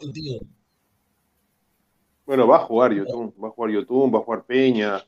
Bueno, 2.26 2.48
va 2.48 2.58
a 2.58 2.60
jugar 2.60 2.94
Yotun, 2.94 3.34
va 3.42 3.48
a 3.50 3.52
jugar 3.52 3.72
Yotun, 3.72 4.14
va 4.14 4.20
a 4.20 4.22
jugar 4.22 4.44
Peña, 4.46 5.04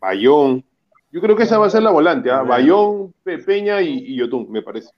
Bayón. 0.00 0.64
Yo 1.12 1.20
creo 1.20 1.36
que 1.36 1.44
esa 1.44 1.58
va 1.58 1.66
a 1.66 1.70
ser 1.70 1.82
la 1.82 1.90
volante, 1.90 2.30
¿ah? 2.30 2.42
Bayón, 2.42 3.12
Pe- 3.22 3.38
Peña 3.38 3.80
y, 3.82 3.98
y 3.98 4.16
Yotun, 4.16 4.50
me 4.50 4.62
parece. 4.62 4.90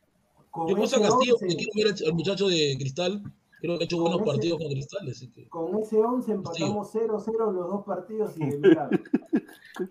Con 0.50 0.68
Yo 0.68 0.76
puse 0.76 0.96
a 0.96 0.98
ese 1.00 1.08
Castillo 1.08 1.34
11, 1.34 1.46
porque 1.46 1.56
quiero 1.72 1.90
ver 1.90 2.06
al 2.06 2.14
muchacho 2.14 2.48
de 2.48 2.76
Cristal. 2.78 3.22
Creo 3.60 3.76
que 3.76 3.82
ha 3.82 3.86
hecho 3.86 3.98
buenos 3.98 4.20
ese- 4.20 4.30
partidos 4.30 4.58
con 4.58 4.68
Cristal. 4.68 5.08
Así 5.10 5.30
que... 5.32 5.48
con 5.48 5.78
ese 5.82 5.96
11 5.98 6.30
empatamos 6.32 6.92
0-0 6.94 7.52
los 7.52 7.68
dos 7.68 7.84
partidos 7.84 8.30
y 8.36 8.46
de 8.50 8.58
milagro. 8.58 8.98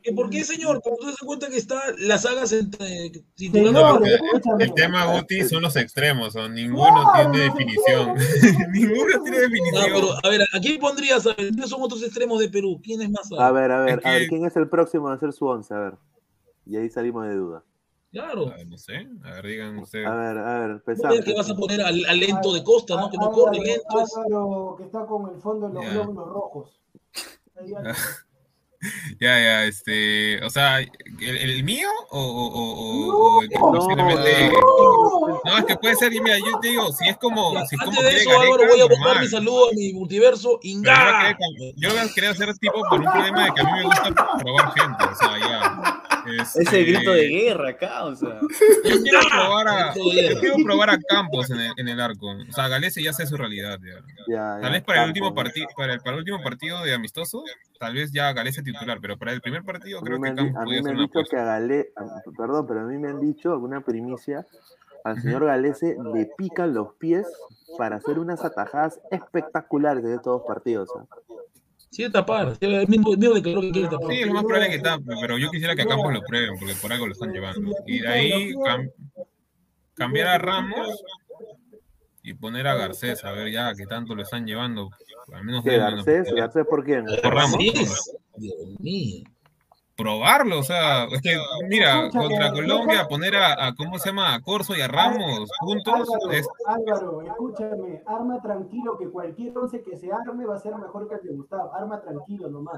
¿Que 0.04 0.14
¿Por 0.14 0.30
qué, 0.30 0.44
señor? 0.44 0.82
Cuando 0.82 1.00
tú 1.00 1.06
te 1.06 1.12
das 1.12 1.20
cuenta 1.26 1.50
que 1.50 1.58
está 1.58 1.82
las 2.00 2.22
sagas 2.24 2.52
entre 2.54 3.08
escúchame. 3.08 4.64
El 4.64 4.74
tema, 4.74 5.06
Guti, 5.18 5.44
son 5.44 5.62
los 5.62 5.76
extremos. 5.76 6.36
¿o? 6.36 6.48
Ninguno 6.50 7.12
Claro, 7.14 7.32
tiene 7.32 7.46
definición. 7.46 8.14
Ninguno 8.74 9.24
tiene 9.24 9.38
No, 9.38 9.42
definición. 9.44 9.84
pero 9.94 10.08
a 10.24 10.30
ver, 10.30 10.42
¿a 10.54 10.60
quién 10.60 10.80
pondrías? 10.80 11.26
A 11.26 11.30
ver, 11.36 11.50
¿Quiénes 11.50 11.70
son 11.70 11.82
otros 11.82 12.02
extremos 12.04 12.40
de 12.40 12.50
Perú? 12.50 12.80
¿Quiénes 12.84 13.10
más 13.10 13.30
hay? 13.32 13.38
A 13.40 13.52
ver, 13.52 13.72
a 13.72 13.82
ver, 13.82 14.00
Es 14.00 14.06
a 14.06 14.12
ver, 14.12 14.28
¿quién 14.28 14.46
es 14.46 14.56
el 14.56 14.70
próximo 14.70 15.08
a 15.10 15.14
hacer 15.14 15.32
su 15.34 15.46
11? 15.46 15.74
A 15.74 15.80
ver. 15.80 15.94
Y 16.66 16.76
ahí 16.78 16.90
salimos 16.90 17.26
de 17.28 17.36
duda. 17.36 17.64
Claro. 18.18 18.52
Ah, 18.52 18.64
No 18.68 18.78
sé. 18.78 19.08
A 19.24 19.32
ver, 19.36 19.46
digan 19.46 19.78
ustedes. 19.80 20.08
A 20.08 20.16
ver, 20.16 20.38
a 20.38 20.60
ver, 20.60 20.70
No 20.86 21.10
digas 21.12 21.26
que 21.26 21.34
vas 21.36 21.50
a 21.52 21.56
poner 21.56 21.82
al, 21.82 22.04
al 22.06 22.20
lento 22.20 22.52
de 22.54 22.64
Costa, 22.64 22.96
¿no? 22.96 23.10
Que 23.12 23.18
no 23.18 23.26
Álvaro- 23.28 23.44
corre 23.44 23.60
lento. 23.60 24.02
es- 24.02 24.18
Álvaro, 24.18 24.76
que 24.78 24.84
está 24.86 25.06
con 25.06 25.34
el 25.36 25.40
fondo 25.42 25.68
de 25.70 25.74
los 25.76 25.86
glóbulos 25.94 26.28
rojos. 26.28 26.82
Ya, 29.20 29.40
ya, 29.42 29.64
este. 29.66 30.40
O 30.46 30.52
sea, 30.52 30.80
¿el, 30.80 30.90
el 31.20 31.64
mío 31.64 31.90
o, 32.12 32.20
o, 32.22 32.46
o- 32.46 32.74
o- 32.78 33.08
No, 33.08 33.18
o 33.18 33.42
el 33.42 33.50
que 33.50 33.56
no, 33.58 33.72
posiblemente. 33.72 34.52
¡No! 34.52 35.42
No, 35.44 35.58
es 35.58 35.66
que 35.66 35.76
puede 35.78 35.96
ser, 35.96 36.14
y 36.14 36.22
mira, 36.22 36.38
yo 36.38 36.60
te 36.60 36.68
digo, 36.68 36.92
si 36.92 37.10
es 37.10 37.18
como. 37.18 37.56
Ya, 37.56 37.66
si 37.66 37.76
es 37.76 37.82
como 37.82 38.00
antes 38.00 38.14
de 38.14 38.18
eso, 38.22 38.30
Gareca, 38.30 38.46
Álvaro, 38.54 38.68
voy 38.70 38.80
a 38.80 38.84
normal. 38.88 39.00
botar 39.08 39.22
mi 39.24 39.28
saludo 39.30 39.70
a 39.70 39.74
mi 39.74 39.94
multiverso. 39.94 40.60
¡Inga! 40.62 41.36
yo 41.76 41.90
lo 41.90 42.14
quería 42.14 42.30
hacer 42.30 42.56
tipo 42.60 42.80
por 42.88 43.00
un 43.00 43.12
problema 43.12 43.46
de 43.46 43.52
que 43.54 43.62
a 43.62 43.64
mí 43.64 43.72
me 43.78 43.84
gusta 43.84 44.14
probar 44.14 44.72
gente, 44.74 45.04
o 45.06 45.16
sea, 45.16 45.40
ya. 45.40 46.02
Este, 46.28 46.62
Ese 46.64 46.84
grito 46.84 47.12
de 47.12 47.28
guerra 47.28 47.70
acá, 47.70 48.06
o 48.06 48.16
sea. 48.16 48.40
Yo 48.42 49.02
quiero 49.02 49.20
probar 49.32 49.68
a, 49.68 49.94
Grito 49.94 50.10
de 50.10 50.16
guerra. 50.16 50.34
yo 50.34 50.40
quiero 50.40 50.56
probar 50.66 50.90
a 50.90 50.98
Campos 51.00 51.50
en 51.52 51.60
el, 51.60 51.72
en 51.78 51.88
el 51.88 52.02
arco. 52.02 52.28
O 52.32 52.52
sea, 52.52 52.68
Galese 52.68 53.02
ya 53.04 53.14
sé 53.14 53.26
su 53.26 53.38
realidad. 53.38 53.80
Ya. 53.82 53.96
Ya, 54.28 54.54
Tal 54.60 54.64
ya, 54.64 54.70
vez 54.70 54.84
para 54.84 55.04
el 55.04 55.08
último 55.10 55.34
partido, 55.34 55.68
para 55.76 55.94
el, 55.94 56.00
para 56.00 56.12
el 56.14 56.20
último 56.20 56.42
partido 56.44 56.84
de 56.84 56.94
amistoso, 56.94 57.44
tal 57.80 57.94
vez 57.94 58.12
ya 58.12 58.32
Galese 58.34 58.62
titular, 58.64 59.00
pero 59.02 59.18
para 59.18 59.32
el 59.32 59.42
primer 59.42 59.64
partido 59.64 60.02
creo 60.02 60.20
que 60.22 60.34
Campos 60.34 60.56
a 60.56 60.60
mí 60.60 60.66
podría 60.66 60.82
me 60.82 60.84
ser 60.84 60.92
han 60.92 60.98
una 60.98 61.04
dicho 61.04 61.14
que 61.14 61.38
apuesta. 61.38 61.42
a 61.42 61.60
Gale, 61.60 61.90
a- 61.96 62.22
perdón, 62.38 62.68
pero 62.68 62.80
a 62.82 62.84
mí 62.84 62.98
me 62.98 63.08
han 63.10 63.20
dicho 63.20 63.52
alguna 63.54 63.82
primicia, 63.82 64.46
al 65.04 65.22
señor 65.22 65.46
Galese 65.46 65.96
le 66.14 66.26
pican 66.38 66.74
los 66.74 66.94
pies 66.96 67.26
para 67.78 67.96
hacer 67.98 68.20
unas 68.20 68.44
atajadas 68.44 69.00
espectaculares 69.12 70.04
en 70.04 70.12
estos 70.14 70.40
dos 70.40 70.44
partidos. 70.48 70.90
¿ah? 70.98 71.06
Sí, 71.90 72.04
de 72.04 72.10
tapar. 72.10 72.58
Él 72.60 72.88
mismo, 72.88 73.12
mismo 73.16 73.34
declaró 73.36 73.62
que 73.62 73.72
quiere 73.72 73.88
tapar. 73.88 74.10
Sí, 74.12 74.22
es 74.22 74.28
lo 74.28 74.34
más 74.34 74.44
probable 74.44 74.70
que 74.70 74.80
tape, 74.80 75.04
pero 75.22 75.38
yo 75.38 75.50
quisiera 75.50 75.76
que 75.76 75.82
a 75.84 75.86
Campos 75.86 76.14
lo 76.14 76.22
prueben, 76.22 76.58
porque 76.60 76.74
por 76.76 76.92
algo 76.94 77.08
lo 77.08 77.14
están 77.14 77.32
llevando. 77.32 77.72
Y 77.86 78.00
de 78.00 78.08
ahí 78.08 78.54
cam- 78.54 78.92
cambiar 79.94 80.28
a 80.28 80.38
Ramos 80.38 81.02
y 82.24 82.34
poner 82.34 82.68
a 82.68 82.76
Garcés, 82.76 83.24
a 83.24 83.32
ver 83.32 83.52
ya 83.52 83.74
que 83.74 83.86
tanto 83.86 84.14
lo 84.16 84.24
están 84.24 84.46
llevando. 84.46 84.90
Al 85.32 85.44
menos 85.44 85.64
¿Qué, 85.64 85.78
Garcés? 85.78 86.32
¿Garcés 86.34 86.66
por 86.70 86.84
quién? 86.84 87.06
Por 87.06 87.34
Ramos. 87.34 87.58
Dios 88.38 88.56
mío. 88.80 89.24
Probarlo, 89.98 90.60
o 90.60 90.64
sea, 90.64 91.06
es 91.06 91.22
que 91.22 91.36
mira, 91.68 92.06
Escúchame, 92.06 92.28
contra 92.30 92.52
Colombia 92.52 92.98
deja- 92.98 93.08
poner 93.08 93.36
a, 93.36 93.66
a 93.68 93.74
¿cómo 93.76 93.98
se 93.98 94.10
llama? 94.10 94.36
a 94.36 94.42
Corso 94.42 94.76
y 94.76 94.82
a 94.82 94.88
Ramos 94.88 95.50
juntos 95.60 95.94
Álvaro, 95.94 96.32
es 96.32 96.48
Álvaro, 96.68 97.22
escúchame, 97.24 98.04
arma 98.06 98.40
tranquilo 98.42 98.96
que 99.00 99.10
cualquier 99.10 99.58
once 99.58 99.82
que 99.84 99.98
se 99.98 100.12
arme 100.12 100.46
va 100.46 100.56
a 100.56 100.60
ser 100.60 100.76
mejor 100.76 101.10
que 101.10 101.16
el 101.16 101.22
de 101.24 101.34
Gustavo. 101.36 101.74
Arma 101.74 102.00
tranquilo 102.00 102.48
nomás. 102.50 102.78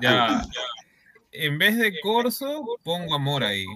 Ya. 0.00 0.42
En 1.32 1.58
vez 1.58 1.76
de 1.76 1.92
Corso, 2.00 2.64
pongo 2.82 3.14
a 3.14 3.18
Mora 3.18 3.48
ahí. 3.48 3.66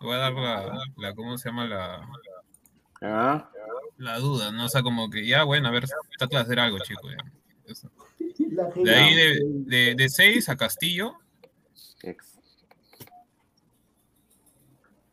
Voy 0.00 0.12
a 0.14 0.18
dar 0.18 0.32
la, 0.34 0.78
la 0.98 1.14
¿cómo 1.14 1.38
se 1.38 1.48
llama? 1.48 1.64
La, 1.66 2.06
¿Ah? 3.00 3.48
la 3.96 4.18
duda, 4.18 4.52
¿no? 4.52 4.66
O 4.66 4.68
sea, 4.68 4.82
como 4.82 5.08
que 5.08 5.26
ya, 5.26 5.44
bueno, 5.44 5.68
a 5.68 5.70
ver, 5.70 5.86
trata 6.18 6.36
de 6.36 6.42
hacer 6.42 6.60
algo, 6.60 6.78
chico. 6.80 7.08
ya. 7.08 7.16
Eso. 7.72 7.88
La 8.50 8.64
De 8.68 8.94
ahí 8.94 9.14
de, 9.14 9.38
de, 9.66 9.94
de 9.94 10.08
seis 10.08 10.48
a 10.48 10.56
Castillo, 10.56 11.14
Ex. 12.02 12.38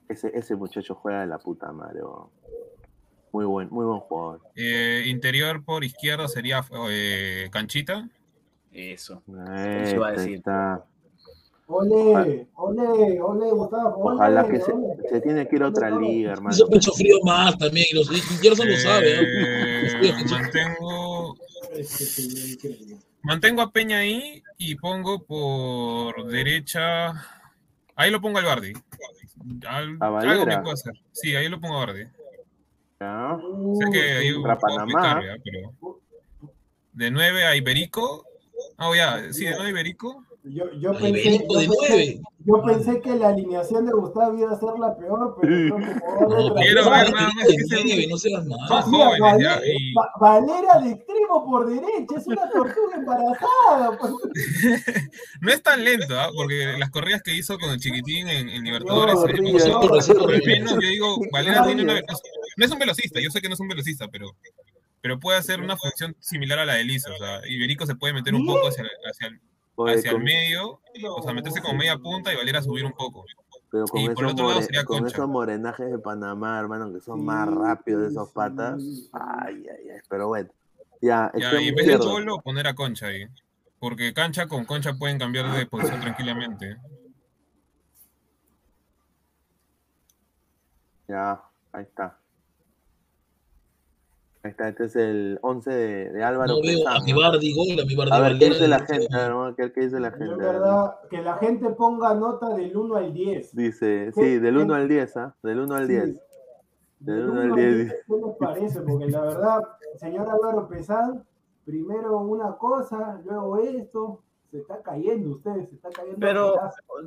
Ese, 0.10 0.32
ese 0.38 0.56
muchacho 0.56 0.94
juega 0.96 1.22
de 1.22 1.28
la 1.28 1.38
puta 1.40 1.72
madre. 1.72 2.02
Muy 3.32 3.46
buen, 3.46 3.70
muy 3.70 3.86
buen 3.86 4.00
jugador. 4.02 4.42
eh, 4.56 5.04
interior 5.08 5.64
por 5.64 5.84
izquierda 5.86 6.28
sería 6.28 6.66
eh, 6.90 7.48
Canchita. 7.52 8.10
Eso. 8.74 9.24
Eh, 9.58 9.84
Eso 9.86 9.96
iba 9.96 10.08
a 10.08 10.10
ahí 10.12 10.18
decir. 10.18 10.34
está. 10.36 10.86
Ole, 11.68 12.48
ole, 12.56 13.22
ole, 13.22 13.52
Gustavo. 13.52 13.96
ole, 14.04 14.16
Ojalá 14.16 14.46
que 14.50 14.60
se, 14.60 14.74
ole. 14.74 14.98
se 15.10 15.22
tiene 15.22 15.48
que 15.48 15.56
ir 15.56 15.64
a 15.64 15.70
otra 15.70 15.90
liga, 15.90 16.34
hermano. 16.34 16.54
Hizo 16.54 16.68
pecho 16.68 16.92
frío 16.92 17.16
más 17.24 17.58
también. 17.58 17.86
Y 17.92 17.96
los 17.96 18.12
y 18.12 18.20
Gerson 18.42 18.68
lo 18.70 18.76
sabe. 18.76 19.16
¿no? 19.16 19.22
Eh, 19.24 20.26
mantengo 20.30 21.38
Este. 21.74 22.98
Mantengo 23.24 23.62
a 23.62 23.72
Peña 23.72 24.00
ahí 24.00 24.42
y 24.58 24.76
pongo 24.76 25.24
por 25.24 26.26
derecha. 26.28 27.12
Ahí 27.96 28.10
lo 28.12 28.20
pongo 28.22 28.40
al 28.40 28.46
Bardi. 28.46 28.74
Al- 29.68 29.98
¿A 30.00 30.20
algo 30.20 30.46
que 30.46 30.58
puedo 30.58 30.74
hacer. 30.74 30.94
Sí, 31.12 31.36
ahí 31.36 31.48
lo 31.50 31.60
pongo 31.60 31.76
a 31.78 31.86
Bardi. 31.86 32.04
¿Ya? 33.00 33.38
Sé 33.80 33.92
que 33.92 34.02
hay 34.14 34.32
un 34.32 34.44
Contra 34.44 34.56
juego 34.58 34.86
que 34.88 34.94
Panamá. 34.94 35.14
carga, 35.16 35.36
pero. 35.44 36.00
De 36.94 37.12
9 37.12 37.46
a 37.46 37.56
Iberico. 37.56 38.26
Ah, 38.78 38.92
ya, 38.96 39.32
sí, 39.34 39.46
de 39.46 39.52
9 39.52 39.68
a 39.68 39.70
Iberico. 39.70 40.26
Yo, 40.44 40.64
yo, 40.80 40.92
pensé, 40.98 41.38
yo, 41.38 41.48
pensé, 41.48 41.68
nueve. 41.68 42.22
yo 42.46 42.64
pensé 42.64 43.00
que 43.02 43.16
la 43.16 43.28
alineación 43.30 43.86
de 43.86 43.92
Gustavo 43.92 44.36
iba 44.40 44.52
a 44.52 44.60
ser 44.60 44.70
la 44.80 44.98
peor, 44.98 45.38
pero 45.40 45.78
No, 45.78 46.56
quiero 46.56 46.90
ver 46.90 47.12
nada 47.14 47.30
más 47.36 47.48
que 47.48 47.64
se- 47.64 48.08
no 48.08 48.18
seas 48.18 48.44
ya. 48.48 49.20
Valera, 49.20 49.62
Y 49.64 49.94
Valera 50.20 50.80
de 50.82 50.92
extremo 50.94 51.46
por 51.46 51.70
derecha, 51.70 52.16
es 52.18 52.26
una 52.26 52.50
tortuga 52.50 52.96
embarazada. 52.98 53.98
pues. 54.00 54.14
no 55.42 55.52
es 55.52 55.62
tan 55.62 55.84
lento, 55.84 56.20
¿ah? 56.20 56.30
porque 56.36 56.74
las 56.80 56.90
corridas 56.90 57.22
que 57.22 57.36
hizo 57.36 57.60
con 57.60 57.70
el 57.70 57.80
chiquitín 57.80 58.28
en, 58.28 58.50
en 58.50 58.64
Libertadores. 58.64 59.14
No, 59.14 59.28
eh, 59.28 59.34
no, 59.54 59.60
son- 59.60 59.70
no, 59.70 59.78
al 59.78 60.40
no, 60.40 60.46
menos 60.46 60.72
yo 60.74 60.80
digo, 60.90 61.18
Valera 61.32 61.64
tiene 61.66 61.84
una. 61.84 61.94
ríe. 61.94 62.04
No 62.58 62.66
es 62.66 62.72
un 62.72 62.80
velocista, 62.80 63.20
yo 63.22 63.30
sé 63.30 63.42
que 63.42 63.48
no 63.48 63.54
es 63.54 63.60
un 63.60 63.68
velocista, 63.68 64.08
pero. 64.08 64.36
Pero 65.04 65.20
puede 65.20 65.40
hacer 65.40 65.60
una 65.62 65.78
función 65.78 66.16
similar 66.20 66.60
a 66.60 66.66
la 66.66 66.76
de 66.76 66.84
Lisa. 66.84 67.12
O 67.12 67.18
sea, 67.18 67.42
Iberico 67.48 67.88
se 67.88 67.96
puede 67.96 68.14
meter 68.14 68.36
un 68.36 68.46
poco 68.46 68.68
hacia, 68.68 68.84
hacia 68.84 69.28
el 69.30 69.40
Oye, 69.76 69.96
hacia 69.96 70.12
el 70.12 70.18
con- 70.18 70.24
medio, 70.24 70.80
o 71.16 71.22
sea, 71.24 71.34
meterse 71.34 71.62
como 71.62 71.76
media 71.76 71.98
punta 71.98 72.32
y 72.32 72.36
Valera 72.36 72.62
subir 72.62 72.86
un 72.86 72.92
poco. 72.94 73.26
pero 73.72 73.86
con, 73.86 74.02
y 74.02 74.10
por 74.10 74.26
otro 74.26 74.48
lado 74.50 74.62
sería 74.62 74.84
con 74.84 75.06
esos 75.08 75.28
morenajes 75.28 75.90
de 75.90 75.98
Panamá, 75.98 76.60
hermano, 76.60 76.92
que 76.94 77.00
son 77.00 77.20
Sí, 77.20 77.26
más 77.26 77.48
rápidos 77.48 78.02
de 78.04 78.08
esos 78.10 78.32
patas. 78.32 78.82
Ay, 79.14 79.66
ay, 79.70 79.90
ay. 79.90 80.00
Pero 80.10 80.28
bueno, 80.28 80.50
Ya, 81.02 81.32
Ya, 81.34 81.40
extremo 81.40 81.62
y 81.64 81.68
en 81.70 81.76
vez 81.76 81.88
de. 81.88 82.00
Cholo, 82.00 82.38
poner 82.42 82.68
a 82.68 82.76
Concha 82.76 83.08
ahí. 83.08 83.26
Porque 83.80 84.14
cancha 84.14 84.48
con 84.48 84.66
concha 84.66 84.94
pueden 84.94 85.18
cambiar 85.18 85.52
de 85.52 85.66
posición 85.66 86.00
tranquilamente. 86.02 86.78
Ya, 91.08 91.42
ahí 91.74 91.84
está. 91.84 92.21
Ahí 94.44 94.50
está, 94.52 94.70
este 94.70 94.86
es 94.86 94.96
el 94.96 95.38
11 95.44 95.70
de, 95.70 96.10
de 96.14 96.24
Álvaro. 96.24 96.56
No 96.56 96.62
veo 96.64 96.88
a 96.88 96.98
¿no? 96.98 97.06
mi 97.06 97.14
Bardi 97.14 97.54
gol, 97.54 97.80
a 97.80 97.86
mi 97.86 97.96
Bardi 97.96 98.12
A 98.12 98.20
ver, 98.22 98.40
¿qué 98.40 98.46
dice 98.50 98.68
la 98.68 98.80
gente? 98.80 99.08
A 99.14 99.18
ver, 99.20 99.30
vamos 99.34 99.54
a 99.54 99.56
ver 99.62 99.72
qué 99.72 99.82
dice 99.82 100.00
la 100.00 100.12
gente. 100.12 100.36
verdad, 100.36 100.96
que 101.12 101.22
la 101.22 101.38
gente 101.38 101.70
ponga 101.70 102.16
nota 102.16 102.50
del 102.56 102.76
1 102.76 102.96
al 102.96 103.14
10. 103.14 103.56
Dice, 103.56 104.12
¿Qué- 104.16 104.22
sí, 104.22 104.40
del 104.40 104.56
qué- 104.56 104.62
1 104.64 104.74
al 104.74 104.88
10, 104.88 105.18
¿ah? 105.18 105.36
Del 105.44 105.60
1 105.60 105.76
al 105.76 105.86
Sí. 105.86 105.94
10. 105.94 106.06
Del 106.06 107.16
Del 107.18 107.24
1 107.30 107.32
uno 107.34 107.42
al 107.42 107.50
al 107.52 107.56
10. 107.56 107.76
diez, 107.78 107.94
¿Qué 108.08 108.14
les 108.16 108.36
parece? 108.38 108.82
Porque 108.82 109.06
la 109.10 109.22
verdad, 109.22 109.60
señor 109.98 110.28
Álvaro 110.30 110.68
Pesán, 110.68 111.24
primero 111.64 112.18
una 112.18 112.58
cosa, 112.58 113.22
luego 113.24 113.60
esto, 113.60 114.24
se 114.50 114.58
está 114.58 114.82
cayendo 114.82 115.36
usted, 115.36 115.70
se 115.70 115.76
está 115.76 115.90
cayendo. 115.92 116.18
Pero, 116.20 116.56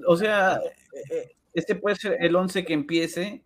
o 0.07 0.17
sea, 0.17 0.57
eh, 0.57 1.03
eh, 1.11 1.31
este 1.53 1.75
puede 1.75 1.97
ser 1.97 2.17
el 2.21 2.35
11 2.37 2.65
que 2.65 2.75
empiece, 2.75 3.45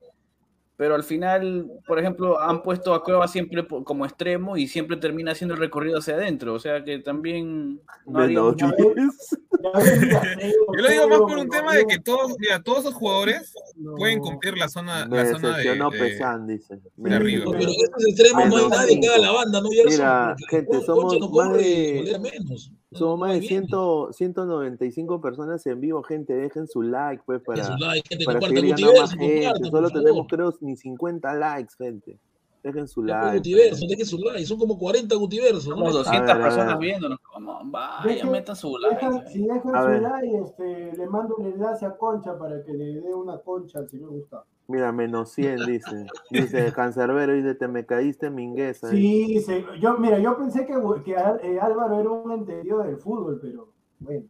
pero 0.78 0.94
al 0.94 1.02
final, 1.02 1.66
por 1.88 1.98
ejemplo, 1.98 2.40
han 2.40 2.62
puesto 2.62 2.94
a 2.94 3.02
Cueva 3.02 3.26
siempre 3.26 3.66
como 3.66 4.06
extremo 4.06 4.56
y 4.56 4.68
siempre 4.68 4.96
termina 4.96 5.32
haciendo 5.32 5.54
el 5.54 5.60
recorrido 5.60 5.98
hacia 5.98 6.14
adentro. 6.14 6.54
O 6.54 6.60
sea 6.60 6.84
que 6.84 7.00
también 7.00 7.80
no 8.06 8.18
haría 8.20 8.38
Menos 8.40 8.52
mucho- 8.62 8.70
10. 8.94 9.38
Ya 9.60 9.80
ves, 9.80 10.00
mira, 10.00 10.20
feo, 10.38 10.52
Yo 10.76 10.82
lo 10.82 10.88
digo 10.88 11.08
más 11.08 11.18
por 11.18 11.36
un 11.38 11.48
tema 11.48 11.74
de 11.74 11.84
que 11.84 11.98
todos, 11.98 12.36
mira, 12.38 12.62
todos 12.62 12.78
esos 12.78 12.94
jugadores 12.94 13.52
No. 13.74 13.96
pueden 13.96 14.20
cumplir 14.20 14.56
la 14.56 14.68
zona, 14.68 15.04
Me 15.06 15.16
la 15.16 15.26
zona 15.26 15.56
de, 15.58 15.98
Pesán, 15.98 16.46
dice. 16.46 16.78
de 16.96 17.14
arriba. 17.14 17.44
No, 17.46 17.50
pero 17.50 17.70
estos 17.70 18.06
extremos 18.06 18.46
no 18.48 18.56
hay 18.56 18.68
nadie 18.68 19.00
que 19.00 19.08
haga 19.08 19.18
la 19.18 19.32
banda, 19.32 19.60
¿no? 19.60 19.68
Mira, 19.68 20.36
Porque 20.38 20.56
gente, 20.64 20.86
somos 20.86 21.18
no 21.18 21.28
más 21.28 21.52
de- 21.56 22.18
menos. 22.22 22.72
Somos 22.92 23.18
más 23.18 23.34
de 23.34 23.40
viene. 23.40 23.66
100, 23.68 24.12
195 24.12 25.20
personas 25.20 25.66
en 25.66 25.80
vivo, 25.80 26.02
gente. 26.02 26.34
Dejen 26.34 26.66
su 26.66 26.82
like, 26.82 27.22
pues, 27.26 27.42
para, 27.42 27.76
para 28.24 28.38
a 28.38 29.00
más 29.00 29.12
gente. 29.12 29.70
Solo 29.70 29.90
tenemos, 29.90 30.26
creo, 30.26 30.54
ni 30.60 30.76
50 30.76 31.34
likes, 31.34 31.74
gente. 31.76 32.18
Dejen 32.62 32.88
su 32.88 33.00
pues, 33.02 33.10
like. 33.10 33.36
Gutiverso, 33.38 33.86
dejen 33.88 34.06
su 34.06 34.18
like, 34.18 34.44
son 34.44 34.58
como 34.58 34.78
40 34.78 35.14
Gutiversos. 35.14 35.66
A 35.68 35.74
200 35.74 36.20
ver, 36.26 36.30
a 36.30 36.38
personas 36.44 36.78
viéndonos. 36.78 37.18
Como, 37.20 37.58
vaya, 37.64 38.02
Dejen- 38.04 38.30
metan 38.30 38.56
su 38.56 38.68
Dejan- 38.78 39.12
like. 39.14 39.30
si 39.30 39.46
dejan 39.46 39.74
A 39.76 39.82
su 39.82 39.88
ver. 39.88 40.02
like, 40.02 40.38
este, 40.38 40.96
le 40.96 41.06
mando 41.06 41.36
un 41.36 41.46
enlace 41.46 41.86
a 41.86 41.96
Concha 41.96 42.36
para 42.38 42.62
que 42.64 42.72
le 42.72 43.00
dé 43.00 43.14
una 43.14 43.38
concha 43.38 43.78
al 43.78 43.88
señor 43.88 44.10
Gustavo. 44.10 44.44
Mira, 44.66 44.92
menos 44.92 45.30
100, 45.32 45.64
dice. 45.66 46.06
Dice 46.30 46.72
Cancerbero, 46.72 47.32
dice, 47.32 47.54
te 47.54 47.68
me 47.68 47.86
caíste 47.86 48.28
mingueza. 48.30 48.88
Sí, 48.90 49.40
se- 49.40 49.64
yo, 49.80 49.96
mira, 49.96 50.18
yo 50.18 50.36
pensé 50.36 50.66
que, 50.66 50.74
que 51.04 51.12
eh, 51.12 51.58
Álvaro 51.60 52.00
era 52.00 52.10
un 52.10 52.32
entendido 52.32 52.82
del 52.82 52.98
fútbol, 52.98 53.38
pero 53.40 53.68
bueno. 54.00 54.26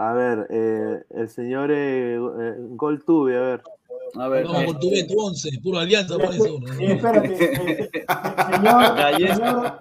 A 0.00 0.12
ver, 0.12 0.46
eh, 0.50 1.02
el 1.10 1.28
señor 1.28 1.72
eh, 1.72 2.14
eh, 2.16 2.54
Goltube, 2.58 3.36
a 3.36 3.40
ver. 3.40 3.62
A 4.14 4.28
ver, 4.28 4.44
No, 4.46 4.60
eh, 4.60 4.66
con 4.66 4.78
tu 4.80 4.90
Beto 4.90 5.14
11, 5.14 5.50
puro 5.62 5.78
alianza 5.78 6.18
parece 6.18 6.50
uno. 6.50 6.66
Eh, 6.80 6.92
espérate, 6.92 7.44
eh, 7.44 7.90
eh, 7.92 8.04
señor, 8.54 8.96
señor, 9.16 9.78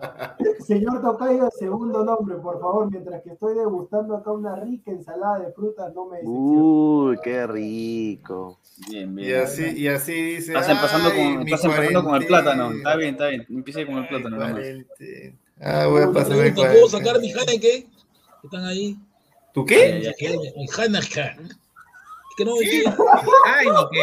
señor 0.65 1.01
Tocayo, 1.01 1.49
segundo 1.57 2.03
nombre, 2.03 2.35
por 2.35 2.59
favor, 2.59 2.89
mientras 2.91 3.21
que 3.23 3.31
estoy 3.31 3.55
degustando 3.55 4.15
acá 4.17 4.31
una 4.31 4.55
rica 4.57 4.91
ensalada 4.91 5.39
de 5.39 5.51
frutas, 5.53 5.93
no 5.93 6.05
me. 6.07 6.19
Uy, 6.23 7.17
qué 7.23 7.47
rico. 7.47 8.59
bien, 8.89 9.11
Y 9.19 9.25
bien. 9.25 9.41
así, 9.41 9.63
y 9.75 9.87
así 9.87 10.11
dice. 10.13 10.53
Estás 10.53 10.69
empezando, 10.69 11.09
"Ay, 11.09 11.33
con, 11.35 11.47
estás 11.47 11.63
empezando 11.65 12.03
con 12.03 12.15
el 12.21 12.27
cuarentena". 12.27 12.41
plátano. 12.43 12.71
Está 12.77 12.95
bien, 12.95 13.09
está 13.11 13.27
bien. 13.27 13.45
Empiece 13.49 13.85
con 13.85 13.95
el 13.95 14.01
Ay, 14.03 14.09
plátano 14.09 14.29
nomás. 14.37 14.51
cuarentena. 14.51 15.35
Ah, 15.59 15.87
voy 15.87 16.03
a 16.03 16.11
pasar 16.11 16.37
el 16.37 16.53
¿puedo 16.53 16.87
sacar 16.89 17.19
mi 17.19 17.31
Heineken? 17.31 17.89
¿Están 18.43 18.65
ahí? 18.65 18.95
¿Tú 19.53 19.65
qué? 19.65 20.13
¿Qué? 20.19 20.29
Mi 20.55 20.67
Heineken. 20.67 21.49
Que 22.37 22.45
no, 22.45 22.53
¿qué? 22.61 22.83
Ay, 23.45 23.65
que 23.91 23.99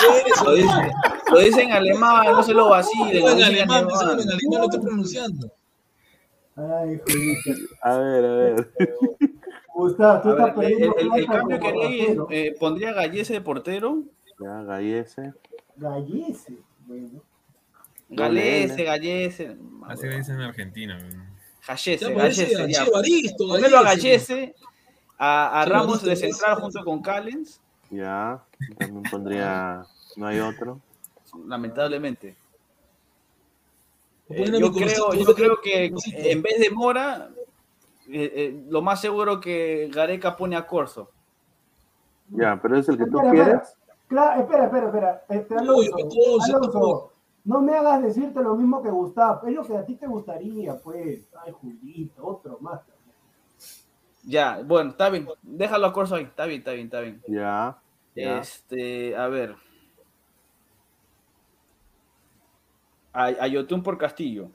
¿Qué 0.00 0.08
es 0.30 0.34
eso? 0.34 0.44
Lo 0.44 0.52
dice, 0.54 0.90
lo 1.30 1.38
dice 1.40 1.62
en 1.62 1.72
alemán, 1.72 2.32
no 2.32 2.42
se 2.42 2.54
lo 2.54 2.70
vacilen. 2.70 3.22
Lo 3.22 3.30
en 3.30 3.36
dice 3.36 3.50
en 3.50 3.54
alemán, 3.56 3.84
alemán. 3.84 4.20
en 4.20 4.30
alemán 4.30 4.58
lo 4.60 4.64
estoy 4.64 4.80
pronunciando. 4.80 5.52
Ay, 6.56 7.00
Julito. 7.06 7.60
A 7.82 7.96
ver, 7.98 8.24
a 8.24 8.34
ver. 8.34 8.72
Gustavo, 9.74 10.22
tú 10.22 10.28
A 10.30 10.32
estás 10.48 10.56
ver, 10.56 10.72
el, 10.72 10.78
perdiendo 10.78 10.96
el- 11.14 11.20
el 11.20 11.26
cambio 11.26 11.60
que 11.60 11.68
haría 11.68 12.06
eh, 12.30 12.56
pondría 12.58 12.92
Gallese 12.92 13.32
de 13.34 13.40
portero. 13.42 14.02
Ya, 14.40 14.62
Gallese. 14.62 15.32
Gallese. 15.76 16.56
Bueno. 16.86 17.22
Galese, 18.08 18.84
Gallese. 18.84 19.56
así 19.88 20.06
le 20.06 20.16
dicen 20.16 20.34
en 20.36 20.40
Argentina. 20.42 20.98
Gallese, 21.66 22.12
Gallese. 22.14 23.34
Ponelo 23.38 23.78
a 23.78 23.82
Gallese. 23.82 24.54
A, 25.24 25.60
a 25.60 25.64
Sí, 25.64 25.70
Ramos 25.70 26.02
de 26.02 26.16
central 26.16 26.56
junto 26.60 26.84
con 26.84 27.00
Callens, 27.00 27.60
Ya. 27.90 28.42
También 28.76 29.02
pondría. 29.08 29.86
No 30.16 30.26
hay 30.26 30.40
otro. 30.40 30.80
lamentablemente. 31.46 32.34
Eh, 34.28 34.50
yo, 34.58 34.72
creo, 34.72 35.12
yo 35.14 35.34
creo 35.34 35.60
que 35.60 35.92
en 36.14 36.42
vez 36.42 36.58
de 36.58 36.70
Mora, 36.70 37.28
eh, 38.08 38.32
eh, 38.34 38.64
lo 38.68 38.82
más 38.82 39.00
seguro 39.00 39.38
que 39.40 39.88
Gareca 39.92 40.36
pone 40.36 40.56
a 40.56 40.66
Corso. 40.66 41.10
Ya, 42.30 42.58
pero 42.60 42.78
es 42.78 42.88
el 42.88 42.98
que 42.98 43.04
tú 43.06 43.18
Espera, 43.20 43.30
quieres. 43.44 43.62
espera. 43.62 43.96
Cla- 44.08 44.40
espera, 44.40 44.64
espera, 44.64 44.86
espera. 44.86 45.24
Este, 45.28 45.54
Alonso, 45.56 47.12
no 47.44 47.60
me 47.60 47.76
hagas 47.76 48.02
decirte 48.02 48.40
lo 48.42 48.56
mismo 48.56 48.82
que 48.82 48.90
Gustavo. 48.90 49.46
Es 49.46 49.54
lo 49.54 49.64
que 49.64 49.76
a 49.76 49.84
ti 49.84 49.94
te 49.96 50.06
gustaría, 50.06 50.76
pues. 50.78 51.28
Ay, 51.44 51.52
Julito, 51.52 52.26
otro 52.26 52.58
más. 52.60 52.80
Ya, 54.22 54.60
bueno, 54.64 54.90
está 54.90 55.10
bien. 55.10 55.28
Déjalo 55.42 55.86
a 55.86 55.92
Corso 55.92 56.14
ahí. 56.14 56.24
Está 56.24 56.46
bien, 56.46 56.58
está 56.60 56.72
bien, 56.72 56.86
está 56.86 57.00
bien. 57.00 57.22
Ya. 57.26 57.78
Ya. 58.14 58.38
Este, 58.38 59.16
a 59.16 59.26
ver. 59.28 59.56
A, 63.12 63.24
a 63.26 63.46
Yotun 63.46 63.82
por 63.82 63.98
Castillo. 63.98 64.50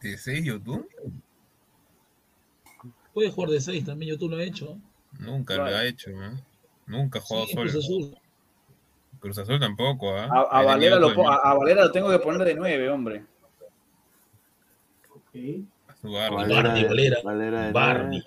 ¿De 0.00 0.16
seis 0.16 0.44
YouTube? 0.44 0.88
Puede 3.12 3.30
jugar 3.30 3.50
de 3.50 3.60
6 3.60 3.84
también, 3.84 4.12
yo 4.12 4.18
tú 4.18 4.28
lo 4.28 4.38
he 4.38 4.44
hecho. 4.44 4.78
Nunca 5.18 5.54
Claro. 5.56 5.70
lo 5.70 5.76
ha 5.76 5.84
hecho, 5.84 6.10
¿no? 6.10 6.40
Nunca 6.86 7.18
ha 7.18 7.22
jugado 7.22 7.46
Sí, 7.46 7.52
solo. 7.52 7.70
Cruz 7.70 7.84
Azul. 7.84 8.18
Cruz 9.18 9.38
Azul 9.38 9.60
tampoco, 9.60 10.16
¿ah? 10.16 10.46
A, 10.50 10.62
Valera 10.62 10.96
lo, 10.96 11.28
a, 11.28 11.36
a 11.50 11.54
Valera 11.54 11.82
lo 11.84 11.92
tengo 11.92 12.08
que 12.08 12.20
poner 12.20 12.46
de 12.46 12.54
9, 12.54 12.88
hombre. 12.88 13.26
Ok. 15.10 15.64
Barney, 16.02 16.82
de- 16.82 16.88
Valera. 16.88 17.16
Valera 17.24 17.72
Barney. 17.72 18.22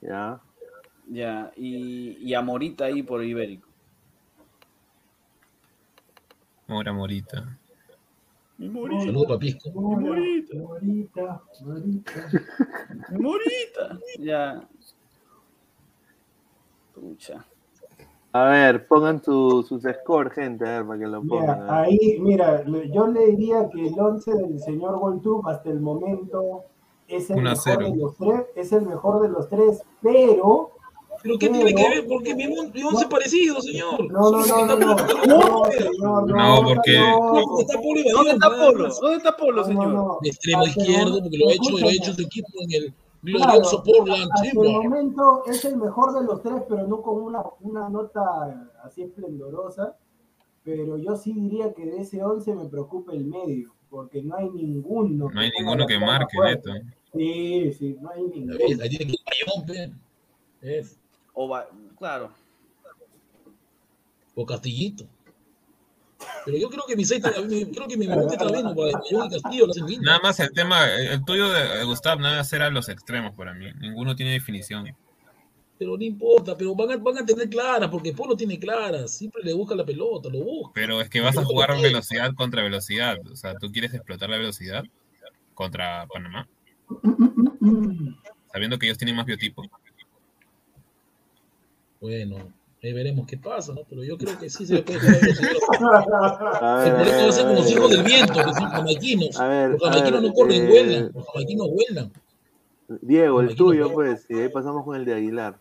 Ya. 0.00 0.40
Ya, 1.08 1.50
y, 1.56 2.16
y 2.20 2.34
a 2.34 2.40
Morita 2.42 2.84
ahí 2.84 3.02
por 3.02 3.24
Ibérico. 3.24 3.66
Mora 6.68 6.92
Morita. 6.92 7.58
Saludos, 8.58 9.26
Papisco. 9.28 9.70
Morita, 9.72 10.54
Morita, 10.56 11.42
Morita. 11.62 12.30
Morita. 13.18 13.98
Ya. 14.18 14.68
Pucha. 16.94 17.44
A 18.32 18.44
ver, 18.44 18.86
pongan 18.86 19.22
su- 19.22 19.64
sus 19.68 19.82
scores, 19.82 20.32
gente, 20.34 20.64
a 20.68 20.78
ver, 20.78 20.86
para 20.86 20.98
que 21.00 21.06
lo 21.06 21.22
pongan. 21.22 21.60
Mira, 21.62 21.80
ahí, 21.80 22.16
mira, 22.20 22.64
yo 22.92 23.06
le 23.08 23.26
diría 23.26 23.68
que 23.68 23.88
el 23.88 23.98
11 23.98 24.32
del 24.34 24.60
señor 24.60 24.98
Goltub 25.00 25.48
hasta 25.48 25.68
el 25.70 25.80
momento 25.80 26.62
es 27.08 27.28
el, 27.30 27.38
1 27.38 27.48
a 27.50 27.52
mejor 27.54 27.64
0. 27.64 27.90
de 27.90 27.96
los 27.96 28.16
tres, 28.16 28.42
es 28.54 28.72
el 28.72 28.82
mejor 28.86 29.22
de 29.22 29.28
los 29.30 29.48
tres, 29.48 29.82
pero 30.02 30.70
¿Pero 31.22 31.36
qué 31.38 31.50
tiene 31.50 31.74
que 31.74 31.82
ver? 31.86 32.06
Porque 32.08 32.34
mi, 32.34 32.48
mon- 32.48 32.72
mi 32.72 32.82
once 32.82 33.02
No. 33.04 33.08
parecido, 33.10 33.60
señor. 33.60 34.10
no, 34.10 34.30
no, 34.30 34.46
no, 34.46 34.66
no, 34.66 34.76
no, 34.76 34.94
no, 34.94 35.64
señor, 35.70 35.98
no, 35.98 36.22
No, 36.60 36.62
porque- 36.66 36.98
no, 36.98 37.32
¿Dónde 37.34 37.62
está 37.62 37.78
Polo 37.78 38.00
¿Dónde 38.14 38.30
está 38.30 38.48
Polo? 38.56 38.84
más? 38.84 39.00
¿Dónde 39.00 39.16
está 39.18 39.36
Polo, 39.36 39.56
no, 39.60 39.64
señor? 39.66 39.86
no, 39.88 39.92
no. 40.04 40.18
De 40.22 40.28
extremo 40.30 40.64
izquierdo, 40.64 41.20
porque 41.20 41.36
lo 41.36 41.50
he 41.50 41.54
hecho, 41.54 41.78
lo 41.78 41.90
hecho 41.90 42.14
su 42.14 42.22
equipo 42.22 42.48
en 42.60 42.72
el 42.84 42.94
glorioso 43.22 43.82
Claro, 43.82 43.98
Portland 43.98 44.30
hasta 44.32 44.48
el 44.48 44.54
momento 44.72 45.44
es 45.46 45.64
el 45.64 45.76
mejor 45.76 46.12
de 46.18 46.24
los 46.26 46.42
tres, 46.42 46.62
pero 46.68 46.86
no 46.86 47.02
con 47.02 47.22
una, 47.22 47.42
una 47.60 47.88
nota 47.88 48.70
así 48.82 49.02
esplendorosa. 49.02 49.96
Pero 50.62 50.98
yo 50.98 51.16
sí 51.16 51.32
diría 51.32 51.72
que 51.72 51.86
de 51.86 51.98
ese 52.02 52.22
11 52.22 52.54
me 52.54 52.66
preocupa 52.66 53.12
el 53.12 53.24
medio, 53.24 53.74
porque 53.88 54.22
no 54.22 54.36
hay 54.36 54.50
ninguno. 54.50 55.30
No 55.30 55.40
hay 55.40 55.50
ninguno 55.58 55.86
que 55.86 55.98
marque, 55.98 56.36
neto. 56.38 56.70
Sí, 57.14 57.72
sí, 57.72 57.96
no 58.00 58.10
hay 58.10 58.22
ninguno. 58.24 58.54
Ahí 58.82 58.88
tiene 58.88 59.06
que 59.06 59.12
ir 59.12 59.18
Bayón, 59.46 59.66
pe. 59.66 59.92
Es. 60.60 60.98
O 61.32 61.48
va- 61.48 61.66
claro. 61.98 62.30
O 64.34 64.44
Castillito. 64.46 65.04
Pero 66.44 66.56
yo 66.56 66.68
creo 66.70 66.84
que 66.86 66.96
mi 66.96 67.04
seis, 67.04 67.22
creo 67.22 67.88
que 67.88 67.96
mi 67.96 68.06
Bayón 68.06 68.32
y 68.32 69.30
Castillo 69.30 69.66
lo 69.66 69.72
hacen 69.72 69.86
bien. 69.86 70.02
Nada 70.02 70.20
más 70.20 70.40
el 70.40 70.52
tema, 70.52 70.86
el 70.90 71.24
tuyo 71.24 71.50
de 71.50 71.60
de 71.78 71.84
Gustav, 71.84 72.20
nada 72.20 72.38
más 72.38 72.52
era 72.52 72.70
los 72.70 72.88
extremos 72.88 73.34
para 73.34 73.54
mí. 73.54 73.66
Ninguno 73.80 74.14
tiene 74.14 74.32
definición. 74.32 74.94
Pero 75.78 75.96
no 75.96 76.04
importa, 76.04 76.56
pero 76.56 76.74
van 76.74 76.90
a, 76.92 76.96
van 76.98 77.18
a 77.18 77.24
tener 77.24 77.48
claras, 77.48 77.88
porque 77.88 78.12
Polo 78.12 78.36
tiene 78.36 78.58
claras, 78.58 79.12
siempre 79.12 79.42
le 79.42 79.54
busca 79.54 79.74
la 79.74 79.84
pelota, 79.84 80.28
lo 80.28 80.44
busca. 80.44 80.72
Pero 80.74 81.00
es 81.00 81.08
que 81.08 81.20
vas 81.20 81.38
a 81.38 81.44
jugar 81.44 81.80
velocidad 81.80 82.34
contra 82.34 82.62
velocidad. 82.62 83.18
O 83.30 83.36
sea, 83.36 83.54
tú 83.54 83.72
quieres 83.72 83.94
explotar 83.94 84.28
la 84.28 84.36
velocidad 84.36 84.84
contra 85.54 86.06
Panamá, 86.06 86.46
sabiendo 88.52 88.78
que 88.78 88.86
ellos 88.86 88.98
tienen 88.98 89.16
más 89.16 89.24
biotipo. 89.24 89.62
Bueno, 91.98 92.52
ahí 92.82 92.92
veremos 92.92 93.26
qué 93.26 93.36
pasa, 93.36 93.74
¿no? 93.74 93.82
Pero 93.88 94.02
yo 94.02 94.16
creo 94.16 94.38
que 94.38 94.48
sí 94.48 94.66
se 94.66 94.74
le 94.74 94.82
puede 94.82 94.98
velocidad. 95.00 95.50
A 96.60 96.86
El 96.86 96.92
problema 96.94 97.22
va 97.22 97.28
a 97.28 97.32
ser 97.32 97.46
con 97.46 97.54
los 97.56 97.70
hijos 97.70 97.90
del 97.90 98.02
viento, 98.02 98.34
que 98.34 98.54
son 98.54 98.70
jamaiquinos. 98.70 99.40
A 99.40 99.48
ver, 99.48 99.70
Los 99.70 99.82
a 99.82 99.92
jamaiquinos 99.92 100.22
ver, 100.22 100.30
no 100.30 100.34
corren, 100.34 100.62
eh, 100.62 100.68
vuelan. 100.68 101.10
Los 101.14 101.26
jamaiquinos 101.26 101.68
vuelan. 101.70 102.12
Diego, 103.02 103.40
el 103.40 103.54
tuyo, 103.54 103.92
pues, 103.92 104.26
y 104.28 104.34
de 104.34 104.42
ahí 104.44 104.48
pasamos 104.48 104.84
con 104.84 104.96
el 104.96 105.04
de 105.04 105.14
Aguilar. 105.14 105.58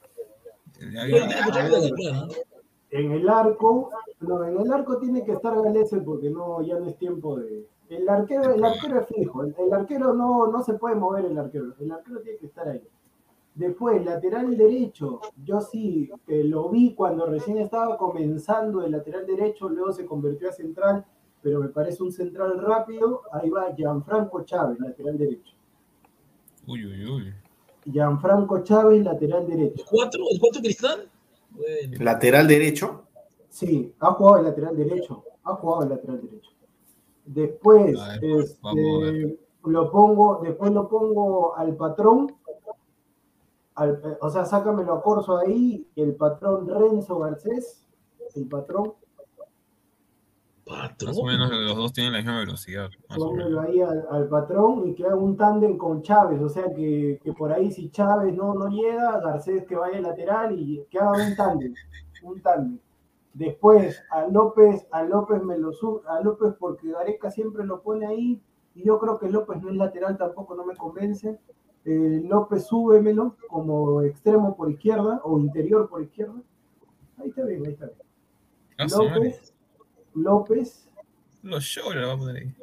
Mucha 0.80 1.45
plata 1.45 1.82
que 1.82 2.03
ganar, 2.03 2.28
¿no? 2.28 2.34
En 2.91 3.11
el 3.11 3.30
arco, 3.30 3.91
no, 4.22 4.43
en 4.45 4.59
el 4.59 4.72
arco 4.72 4.97
tiene 4.97 5.24
que 5.24 5.34
estar 5.34 5.61
Galese 5.61 6.01
porque 6.01 6.30
no, 6.30 6.61
ya 6.63 6.80
no 6.80 6.88
es 6.88 6.97
tiempo 6.97 7.38
de. 7.38 7.67
El 7.89 8.07
arquero, 8.07 8.53
el 8.53 8.63
arquero 8.63 8.99
es 9.01 9.07
fijo, 9.07 9.43
el, 9.43 9.55
el 9.57 9.74
arquero 9.74 10.13
no, 10.13 10.47
no 10.47 10.63
se 10.63 10.74
puede 10.74 10.95
mover 10.95 11.26
el 11.26 11.38
arquero, 11.38 11.74
el 11.80 11.91
arquero 11.91 12.22
tiene 12.22 12.38
que 12.38 12.45
estar 12.47 12.67
ahí. 12.67 12.82
Después, 13.55 14.05
lateral 14.05 14.55
derecho, 14.55 15.19
yo 15.43 15.59
sí 15.59 16.09
eh, 16.27 16.43
lo 16.43 16.69
vi 16.69 16.93
cuando 16.93 17.25
recién 17.25 17.57
estaba 17.57 17.97
comenzando 17.97 18.83
el 18.83 18.91
lateral 18.91 19.25
derecho, 19.25 19.67
luego 19.67 19.91
se 19.91 20.05
convirtió 20.05 20.49
a 20.49 20.53
central, 20.53 21.05
pero 21.41 21.59
me 21.59 21.69
parece 21.69 22.03
un 22.03 22.11
central 22.11 22.61
rápido. 22.61 23.23
Ahí 23.31 23.49
va 23.49 23.73
Gianfranco 23.75 24.43
Chávez, 24.43 24.79
lateral 24.79 25.17
derecho. 25.17 25.53
Uy, 26.67 26.85
uy, 26.85 27.05
uy. 27.05 27.33
Gianfranco 27.91 28.63
Chávez, 28.63 29.03
lateral 29.03 29.47
derecho. 29.47 29.83
¿Cuatro? 29.89 30.21
¿El 30.31 30.39
cuatro 30.39 30.61
cristal? 30.61 31.09
Bueno. 31.51 32.03
Lateral 32.03 32.47
derecho. 32.47 33.05
Sí, 33.49 33.93
ha 33.99 34.11
jugado 34.11 34.37
el 34.37 34.43
lateral 34.45 34.77
derecho. 34.77 35.23
Ha 35.43 35.55
jugado 35.55 35.83
el 35.83 35.89
lateral 35.89 36.21
derecho. 36.21 36.51
Después, 37.25 37.97
ver, 38.21 38.41
este, 38.41 39.39
lo 39.65 39.91
pongo, 39.91 40.39
después 40.43 40.71
lo 40.71 40.87
pongo 40.87 41.55
al 41.55 41.75
patrón. 41.75 42.35
Al- 43.80 44.01
eh, 44.03 44.17
o 44.21 44.30
sea, 44.30 44.45
sácamelo 44.45 44.93
a 44.93 45.01
Corso 45.01 45.38
ahí, 45.38 45.88
el 45.95 46.15
patrón 46.15 46.67
Renzo 46.67 47.19
Garcés, 47.19 47.86
el 48.36 48.47
patrón, 48.47 48.93
Patrón. 50.65 51.09
Más 51.09 51.17
o 51.17 51.25
menos 51.25 51.49
los 51.49 51.75
dos 51.75 51.93
tienen 51.93 52.13
la 52.13 52.19
misma 52.19 52.39
velocidad. 52.41 52.89
Más 53.09 53.17
o 53.17 53.30
pónmelo 53.30 53.61
menos. 53.61 53.65
ahí 53.65 53.82
al, 53.82 54.05
al 54.11 54.30
patrón 54.30 54.88
y 54.88 54.93
que 54.93 55.03
haga 55.03 55.15
un 55.15 55.36
tándem 55.36 55.77
con 55.77 56.03
Chávez, 56.03 56.39
o 56.41 56.47
sea 56.49 56.71
que, 56.75 57.19
que 57.23 57.34
por 57.34 57.51
ahí 57.51 57.71
si 57.71 57.89
Chávez 57.89 58.36
no, 58.36 58.53
no 58.53 58.67
llega, 58.67 59.19
Garcés 59.19 59.65
que 59.65 59.75
vaya 59.75 59.99
lateral 59.99 60.59
y 60.59 60.86
que 60.91 60.99
haga 60.99 61.11
un 61.27 61.36
tándem, 61.36 61.73
un 62.21 62.41
tándem. 62.43 62.80
Después 63.34 64.03
a 64.11 64.27
López, 64.27 64.86
a 64.91 65.01
López 65.03 65.41
me 65.41 65.57
lo 65.57 65.73
sube, 65.73 66.01
a 66.07 66.19
López 66.21 66.53
porque 66.59 66.91
Gareca 66.91 67.32
siempre 67.32 67.65
lo 67.65 67.82
pone 67.82 68.05
ahí 68.05 68.39
y 68.75 68.84
yo 68.84 68.99
creo 68.99 69.17
que 69.17 69.30
López 69.30 69.59
no 69.63 69.69
es 69.71 69.75
lateral 69.75 70.17
tampoco, 70.19 70.53
no 70.53 70.65
me 70.67 70.75
convence. 70.75 71.39
Eh, 71.91 72.21
López 72.29 72.67
súbemelo 72.67 73.35
como 73.49 74.03
extremo 74.03 74.55
por 74.55 74.69
izquierda 74.69 75.21
o 75.23 75.39
interior 75.39 75.89
por 75.89 76.03
izquierda. 76.03 76.39
Ahí 77.17 77.29
está 77.29 77.43
bien, 77.45 77.65
ahí 77.65 77.71
está 77.73 77.87
bien. 77.87 77.97
Ah. 78.77 78.85
López, 78.95 79.53
López, 80.13 80.89
Los 81.41 81.63
shows 81.63 81.95
le 81.95 82.01
vamos 82.05 82.25
a 82.27 82.27
poner 82.27 82.43
ahí. 82.43 82.55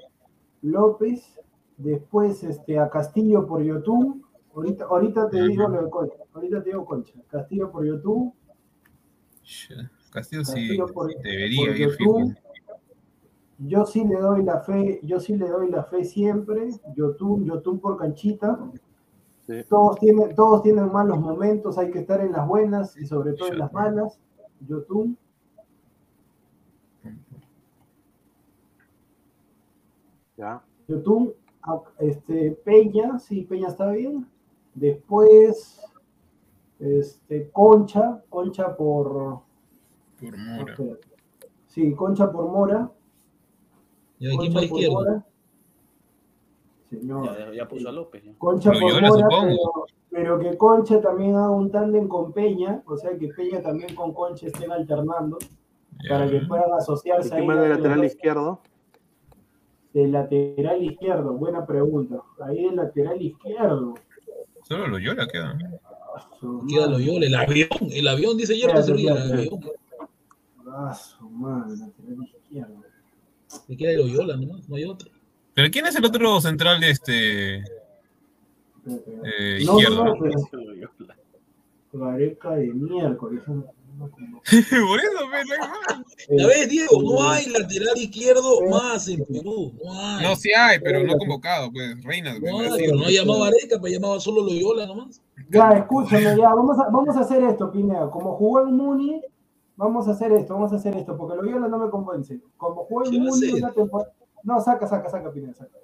López, 0.63 1.41
después 1.77 2.45
este, 2.45 2.79
a 2.79 2.89
Castillo 2.89 3.47
por 3.49 3.63
YouTube. 3.63 4.25
Ahorita, 4.55 4.85
ahorita 4.85 5.29
te 5.29 5.43
digo 5.49 5.67
lo 5.69 5.83
de 5.83 5.91
Concha, 5.91 6.17
ahorita 6.33 6.63
te 6.63 6.71
digo 6.71 6.85
Concha. 6.85 7.15
Castillo 7.29 7.71
por 7.73 7.85
YouTube, 7.85 8.33
Shit. 9.43 9.77
Castillo 10.13 10.45
sí 10.45 10.53
Castillo 10.53 10.87
por- 10.87 11.15
debería 11.23 11.67
por 11.67 11.77
ir 11.77 11.91
fijo. 11.91 12.19
YouTube. 12.21 12.37
Yo 13.59 13.87
sí 13.87 14.05
le 14.05 14.17
doy 14.21 14.43
la 14.45 14.61
fe, 14.61 15.01
yo 15.03 15.19
sí 15.19 15.37
le 15.37 15.49
doy 15.49 15.71
la 15.71 15.83
fe 15.85 16.05
siempre. 16.05 16.69
YouTube, 16.95 17.45
YouTube 17.45 17.81
por 17.81 17.97
canchita. 17.99 18.71
Sí. 19.47 19.63
Todos 19.69 19.97
tienen, 20.01 20.35
todos 20.35 20.63
tienen 20.63 20.91
malos 20.93 21.21
momentos, 21.21 21.79
hay 21.79 21.91
que 21.91 22.01
estar 22.01 22.21
en 22.21 22.33
las 22.33 22.47
buenas 22.49 22.97
y 22.97 23.07
sobre 23.07 23.33
todo 23.35 23.49
en 23.49 23.59
las 23.59 23.73
malas. 23.73 24.19
YouTube. 24.67 25.17
Ya. 30.37 30.63
YouTube, 30.89 31.35
a- 31.63 31.83
este, 31.99 32.53
Peña, 32.65 33.19
sí, 33.19 33.43
Peña 33.43 33.69
está 33.69 33.91
bien. 33.91 34.27
Después, 34.75 35.81
este, 36.79 37.51
Concha, 37.51 38.23
Concha 38.29 38.77
por. 38.77 39.41
Por 40.21 40.37
Mora. 40.39 40.77
Sí, 41.67 41.95
Concha 41.95 42.31
por 42.31 42.47
Mora. 42.51 42.91
Mora. 44.91 45.27
Señor. 46.91 47.25
Ya, 47.39 47.53
ya- 47.53 47.69
puso 47.69 47.89
a 47.89 47.93
López. 47.93 48.23
ya. 48.25 48.33
Concha 48.39 48.71
por 48.73 48.81
Loyola, 48.81 49.09
Mora, 49.11 49.27
pero, 49.49 49.59
pero 50.11 50.39
que 50.39 50.57
Concha 50.57 51.01
también 51.01 51.35
haga 51.35 51.51
un 51.51 51.71
tándem 51.71 52.07
con 52.09 52.33
Peña, 52.33 52.83
o 52.87 52.97
sea 52.97 53.17
que 53.19 53.29
Peña 53.29 53.61
también 53.63 53.95
con 53.95 54.13
Concha 54.15 54.47
estén 54.47 54.71
alternando 54.71 55.39
Ya. 56.05 56.11
para 56.11 56.31
que 56.31 56.41
puedan 56.41 56.69
¿Y 56.71 56.73
asociarse 56.79 57.35
ahí 57.35 57.47
más 57.47 57.59
de 57.61 57.69
los 57.69 57.79
lateral 57.79 58.05
izquierdo? 58.05 58.61
De 59.93 60.07
lateral 60.09 60.83
izquierdo, 60.85 61.33
buena 61.35 61.65
pregunta. 61.67 62.23
Ahí 62.41 62.65
de 62.69 62.77
lateral 62.77 63.21
izquierdo. 63.21 63.95
Solo 64.63 64.89
Loyola 64.89 65.27
queda. 65.27 65.57
Queda. 65.57 66.87
Loyola, 66.87 67.27
el 67.27 67.35
avión, 67.35 67.69
el 67.91 68.09
avión 68.09 68.37
dice 68.37 68.55
ríe, 68.55 68.65
el 69.11 69.33
avión. 69.33 69.61
Ah, 70.69 70.93
su 70.95 71.29
madre, 71.31 71.77
lateral 71.79 72.23
izquierdo. 72.23 72.75
Le 73.69 73.77
queda 73.77 73.93
Loyola 73.99 74.37
nomás, 74.37 74.69
no 74.69 74.77
hay 74.77 74.85
otro. 74.85 75.11
Pero 75.57 75.71
¿quién 75.71 75.87
es 75.87 75.97
el 75.97 76.05
otro 76.05 76.39
central 76.43 76.79
de 76.81 76.91
este 76.91 77.55
eh, 77.57 77.65
No, 79.65 79.79
izquierdo? 79.81 80.05
no, 80.05 80.15
pero 80.21 82.05
Gareca 82.05 82.51
de 82.57 82.67
miércoles. 82.75 83.43
no- 83.49 83.55
no. 83.99 84.11
Por 84.87 85.01
eso, 85.01 85.19
pero 86.29 86.67
Diego, 86.69 87.03
no 87.03 87.25
Eh, 87.25 87.29
hay 87.31 87.47
lateral 87.47 87.97
izquierdo 87.97 88.61
más 88.71 89.09
en 89.09 89.25
Perú. 89.25 89.73
No 89.83 89.93
hay. 89.99 90.23
No, 90.23 90.37
sí 90.37 90.51
hay, 90.53 90.79
pero 90.81 91.03
no 91.03 91.17
convocado, 91.17 91.73
pues, 91.73 92.05
Reina. 92.05 92.39
No 92.39 92.59
hay, 92.61 92.89
no 92.93 93.09
llamaba 93.09 93.47
Areca, 93.47 93.79
pero 93.81 93.87
llamaba 93.95 94.21
solo 94.21 94.43
Loyola 94.43 94.85
nomás. 94.87 95.23
Ya, 95.49 95.71
escúchame, 95.71 96.37
ya, 96.37 96.55
vamos 96.55 96.79
a, 96.79 96.91
vamos 96.91 97.17
a 97.17 97.21
hacer 97.21 97.43
esto, 97.45 97.73
Pineda. 97.73 98.11
Como 98.11 98.37
jugó 98.37 98.61
en 98.69 98.77
Muni, 98.77 99.23
vamos 99.77 100.07
a 100.07 100.11
hacer 100.11 100.31
esto, 100.33 100.53
vamos 100.53 100.75
a 100.75 100.77
hacer 100.77 100.95
esto, 100.95 101.17
porque 101.17 101.35
Loyola 101.37 101.67
no 101.69 101.79
me 101.79 101.89
convence. 101.89 102.39
Como 102.59 102.85
jugó 102.85 103.05
¿Qué 103.05 103.17
en 103.17 103.23
va 103.23 103.29
a 103.29 103.31
Muni 103.31 103.53
una 103.53 103.73
temporada. 103.73 104.13
No, 104.43 104.61
saca, 104.61 104.87
saca, 104.87 105.09
saca, 105.09 105.33
Pineda, 105.33 105.55
saca. 105.55 105.77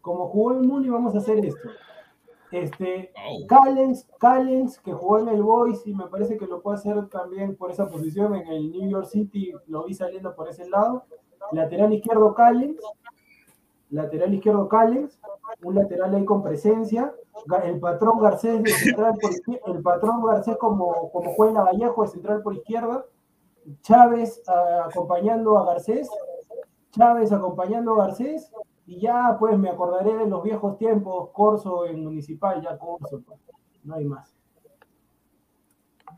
Como 0.00 0.28
jugó 0.28 0.52
en 0.52 0.66
Muni, 0.66 0.88
vamos 0.88 1.14
a 1.14 1.18
hacer 1.18 1.44
esto. 1.44 1.68
Este, 2.52 3.12
Oh. 3.28 3.46
Callens, 3.46 4.08
Callens, 4.18 4.78
que 4.80 4.92
jugó 4.92 5.18
en 5.18 5.28
el 5.28 5.42
Boys 5.42 5.86
y 5.86 5.94
me 5.94 6.06
parece 6.06 6.36
que 6.36 6.46
lo 6.46 6.62
puede 6.62 6.78
hacer 6.78 7.08
también 7.08 7.56
por 7.56 7.70
esa 7.70 7.88
posición 7.88 8.34
en 8.34 8.46
el 8.46 8.70
New 8.70 8.88
York 8.88 9.06
City, 9.06 9.52
lo 9.66 9.84
vi 9.84 9.94
saliendo 9.94 10.34
por 10.34 10.48
ese 10.48 10.68
lado. 10.68 11.04
Lateral 11.52 11.92
izquierdo 11.92 12.34
Callens, 12.34 12.80
lateral 13.90 14.34
izquierdo 14.34 14.68
Callens, 14.68 15.20
un 15.62 15.74
lateral 15.74 16.14
ahí 16.14 16.24
con 16.24 16.42
presencia. 16.42 17.12
El 17.64 17.78
patrón 17.80 18.20
Garcés 18.20 18.62
de 18.62 18.70
central 18.70 19.14
por 19.20 19.30
izquierda, 19.30 19.62
el 19.66 19.82
patrón 19.82 20.24
Garcés 20.24 20.56
como, 20.56 21.10
como 21.12 21.34
juega 21.34 21.60
en 21.60 21.66
Vallejo 21.66 22.02
de 22.02 22.08
central 22.08 22.42
por 22.42 22.54
izquierda. 22.54 23.04
Chávez 23.82 24.42
ah, 24.46 24.86
acompañando 24.88 25.58
a 25.58 25.66
Garcés, 25.66 26.08
Chávez 26.96 27.32
acompañando 27.32 27.94
a 28.00 28.06
Garcés, 28.06 28.50
y 28.86 29.00
ya 29.00 29.36
pues 29.38 29.58
me 29.58 29.68
acordaré 29.68 30.16
de 30.16 30.26
los 30.26 30.42
viejos 30.42 30.78
tiempos, 30.78 31.30
Corso 31.32 31.86
en 31.86 32.02
Municipal, 32.04 32.62
ya 32.62 32.78
Corso, 32.78 33.20
pues, 33.26 33.38
no 33.84 33.94
hay 33.94 34.04
más. 34.04 34.32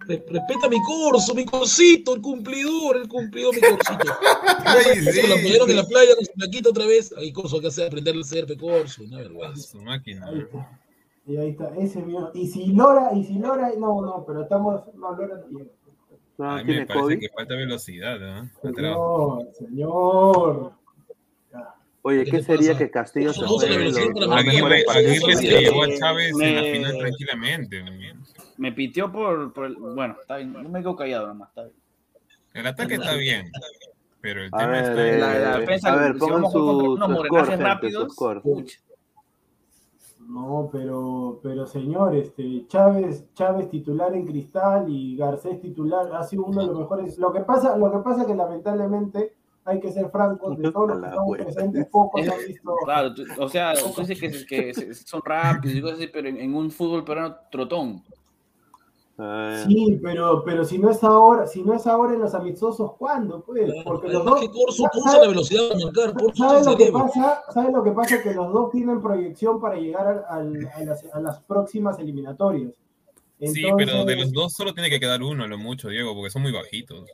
Re- 0.07 0.25
respeta 0.29 0.69
mi 0.69 0.77
corso, 0.83 1.35
mi 1.35 1.45
corsito, 1.45 2.15
el 2.15 2.23
cumplidor, 2.23 2.99
el 2.99 3.09
cumplidor, 3.09 3.55
mi 3.55 3.61
corsito. 3.61 4.13
Ay, 4.65 5.03
Se 5.03 5.27
lo 5.27 5.35
sí. 5.37 5.57
en 5.71 5.77
la 5.77 5.85
playa 5.85 6.15
con 6.15 6.25
su 6.25 6.33
plaquita 6.35 6.71
otra 6.71 6.87
vez. 6.87 7.13
Ahí 7.17 7.33
corso 7.33 7.61
que 7.61 7.67
hace 7.67 7.87
aprender 7.87 8.15
el 8.15 8.25
serpe 8.25 8.57
corso, 8.57 9.03
una 9.03 9.17
vergüenza. 9.19 9.61
Su 9.73 9.83
máquina. 9.83 10.27
Ahí 10.27 10.39
está. 10.41 10.81
Y 11.27 11.37
ahí 11.37 11.49
está, 11.51 11.75
ese 11.77 11.99
es 11.99 12.07
mío. 12.07 12.31
Y 12.33 12.47
si 12.47 12.67
Lora, 12.69 13.13
y 13.13 13.25
si 13.25 13.39
Lora, 13.39 13.73
no, 13.77 14.01
no, 14.01 14.25
pero 14.25 14.43
estamos, 14.43 14.83
no, 14.95 15.13
Lora 15.17 15.39
no 15.39 15.59
llega. 15.59 15.71
No, 16.39 16.55
me 16.65 16.87
parece 16.87 16.87
COVID. 16.87 17.19
que 17.19 17.29
falta 17.31 17.55
velocidad, 17.57 18.19
¿no? 18.19 18.71
Atrás. 18.71 18.97
Señor. 19.59 20.73
Oye, 22.03 22.25
¿Qué 22.25 22.31
¿qué 22.31 22.37
te 22.39 22.43
sería 22.45 22.73
pasa? 22.73 22.79
que 22.85 22.91
Castillo 22.91 23.33
se 23.33 23.45
Aguirre, 23.45 24.85
Aguirre 24.89 25.37
se 25.37 25.61
llevó 25.61 25.83
a 25.83 25.89
Eh, 25.89 25.99
Chávez 25.99 26.33
en 26.41 26.55
la 26.55 26.63
final 26.63 26.99
tranquilamente. 26.99 27.85
Me 28.57 28.73
pitió 28.73 29.11
por, 29.13 29.53
por 29.53 29.67
el- 29.67 29.75
Bueno, 29.75 30.17
está 30.21 30.37
bien. 30.37 30.53
Yo 30.55 30.69
me 30.69 30.79
quedo 30.81 30.95
callado 30.97 31.27
nomás. 31.27 31.49
Está 31.51 31.63
bien. 31.65 31.75
El 32.55 32.67
ataque 32.67 32.95
está 32.95 33.15
bien, 33.15 33.51
pero 34.21 34.43
el 34.43 34.49
A 34.53 34.59
tema 34.59 34.71
ver, 34.71 34.83
está 34.85 35.07
eh, 35.07 35.15
en 35.15 35.21
La, 35.21 35.55
a 35.93 35.97
ver, 35.97 36.19
pongan 36.19 36.51
su- 36.51 36.97
su 36.97 37.25
score, 37.27 37.47
gente, 37.49 37.65
rápidos, 37.65 38.05
su 38.05 38.11
score. 38.11 38.43
No, 40.29 40.69
pero, 40.71 41.41
pero 41.43 41.67
señor, 41.67 42.15
este, 42.15 42.67
Chávez, 42.67 43.25
Chávez 43.33 43.71
titular 43.71 44.15
en 44.15 44.27
Cristal 44.27 44.85
y 44.89 45.17
Garcés 45.17 45.59
titular 45.61 46.15
ha 46.15 46.23
sido 46.23 46.45
uno 46.45 46.61
de 46.61 46.67
los 46.67 46.79
mejores. 46.81 47.19
Lo 47.19 47.33
que 47.33 47.41
pasa, 47.41 47.77
lo 47.79 47.91
que 47.91 47.99
pasa 48.01 48.27
que 48.27 48.35
lamentablemente 48.35 49.33
hay 49.65 49.81
que 49.81 49.91
ser 49.91 50.11
francos, 50.11 50.59
de 50.59 50.71
todos 50.71 50.89
los 50.89 51.01
que 51.01 51.07
estamos 51.07 51.37
presentes, 51.39 51.87
pocos 51.87 52.29
han 52.29 52.39
visto. 52.47 52.77
Claro, 52.85 53.15
tú- 53.15 53.23
o 53.39 53.49
sea, 53.49 53.73
tú 53.75 54.03
dices 54.03 54.45
que, 54.47 54.95
son 54.95 55.23
rápidos 55.25 55.77
y 55.77 55.81
cosas 55.81 55.99
así, 55.99 56.09
pero 56.13 56.29
en, 56.29 56.37
en 56.37 56.55
un 56.55 56.71
fútbol 56.71 57.05
peruano 57.05 57.35
trotón. 57.51 58.03
Ah, 59.21 59.65
Sí, 59.67 59.99
pero, 60.01 60.45
pero 60.45 60.65
si 60.65 60.79
no 60.79 60.91
es 60.91 61.03
ahora, 61.03 61.47
si 61.49 61.63
no 61.65 61.75
es 61.75 61.87
ahora 61.89 62.15
en 62.15 62.21
los 62.21 62.35
amistosos, 62.35 62.93
¿cuándo? 62.97 63.43
Pues? 63.45 63.69
Porque 63.85 64.09
los 64.09 64.25
dos. 64.25 64.41
que 64.41 64.49
Corso 64.49 64.83
¿sabes- 64.85 64.93
tú 64.93 64.99
usa 65.01 65.21
la 65.21 65.29
velocidad 65.29 65.69
de 65.71 65.85
marcar, 65.85 66.15
¿Sabes 66.37 66.67
lo 66.67 66.77
que 66.77 66.93
pasa? 66.93 67.43
¿Sabes 67.53 67.73
lo 67.73 67.83
que 67.83 67.91
pasa? 67.91 68.23
Que 68.23 68.33
los 68.35 68.53
dos 68.53 68.71
tienen 68.71 69.03
proyección 69.03 69.61
para 69.61 69.75
llegar 69.77 70.07
al- 70.07 70.25
al- 70.29 70.69
a, 70.73 70.85
las, 70.85 71.05
a 71.13 71.21
las 71.21 71.41
próximas 71.41 71.99
eliminatorias. 71.99 72.73
Sí, 73.41 73.65
pero 73.77 74.05
de 74.05 74.17
los 74.17 74.33
dos 74.33 74.53
solo 74.53 74.73
tiene 74.73 74.89
que 74.91 75.01
quedar 75.01 75.23
uno, 75.23 75.45
a 75.45 75.49
lo 75.49 75.59
mucho, 75.59 75.89
Diego, 75.89 76.15
porque 76.15 76.31
son 76.31 76.43
muy 76.43 76.53
bajitos. 76.53 77.05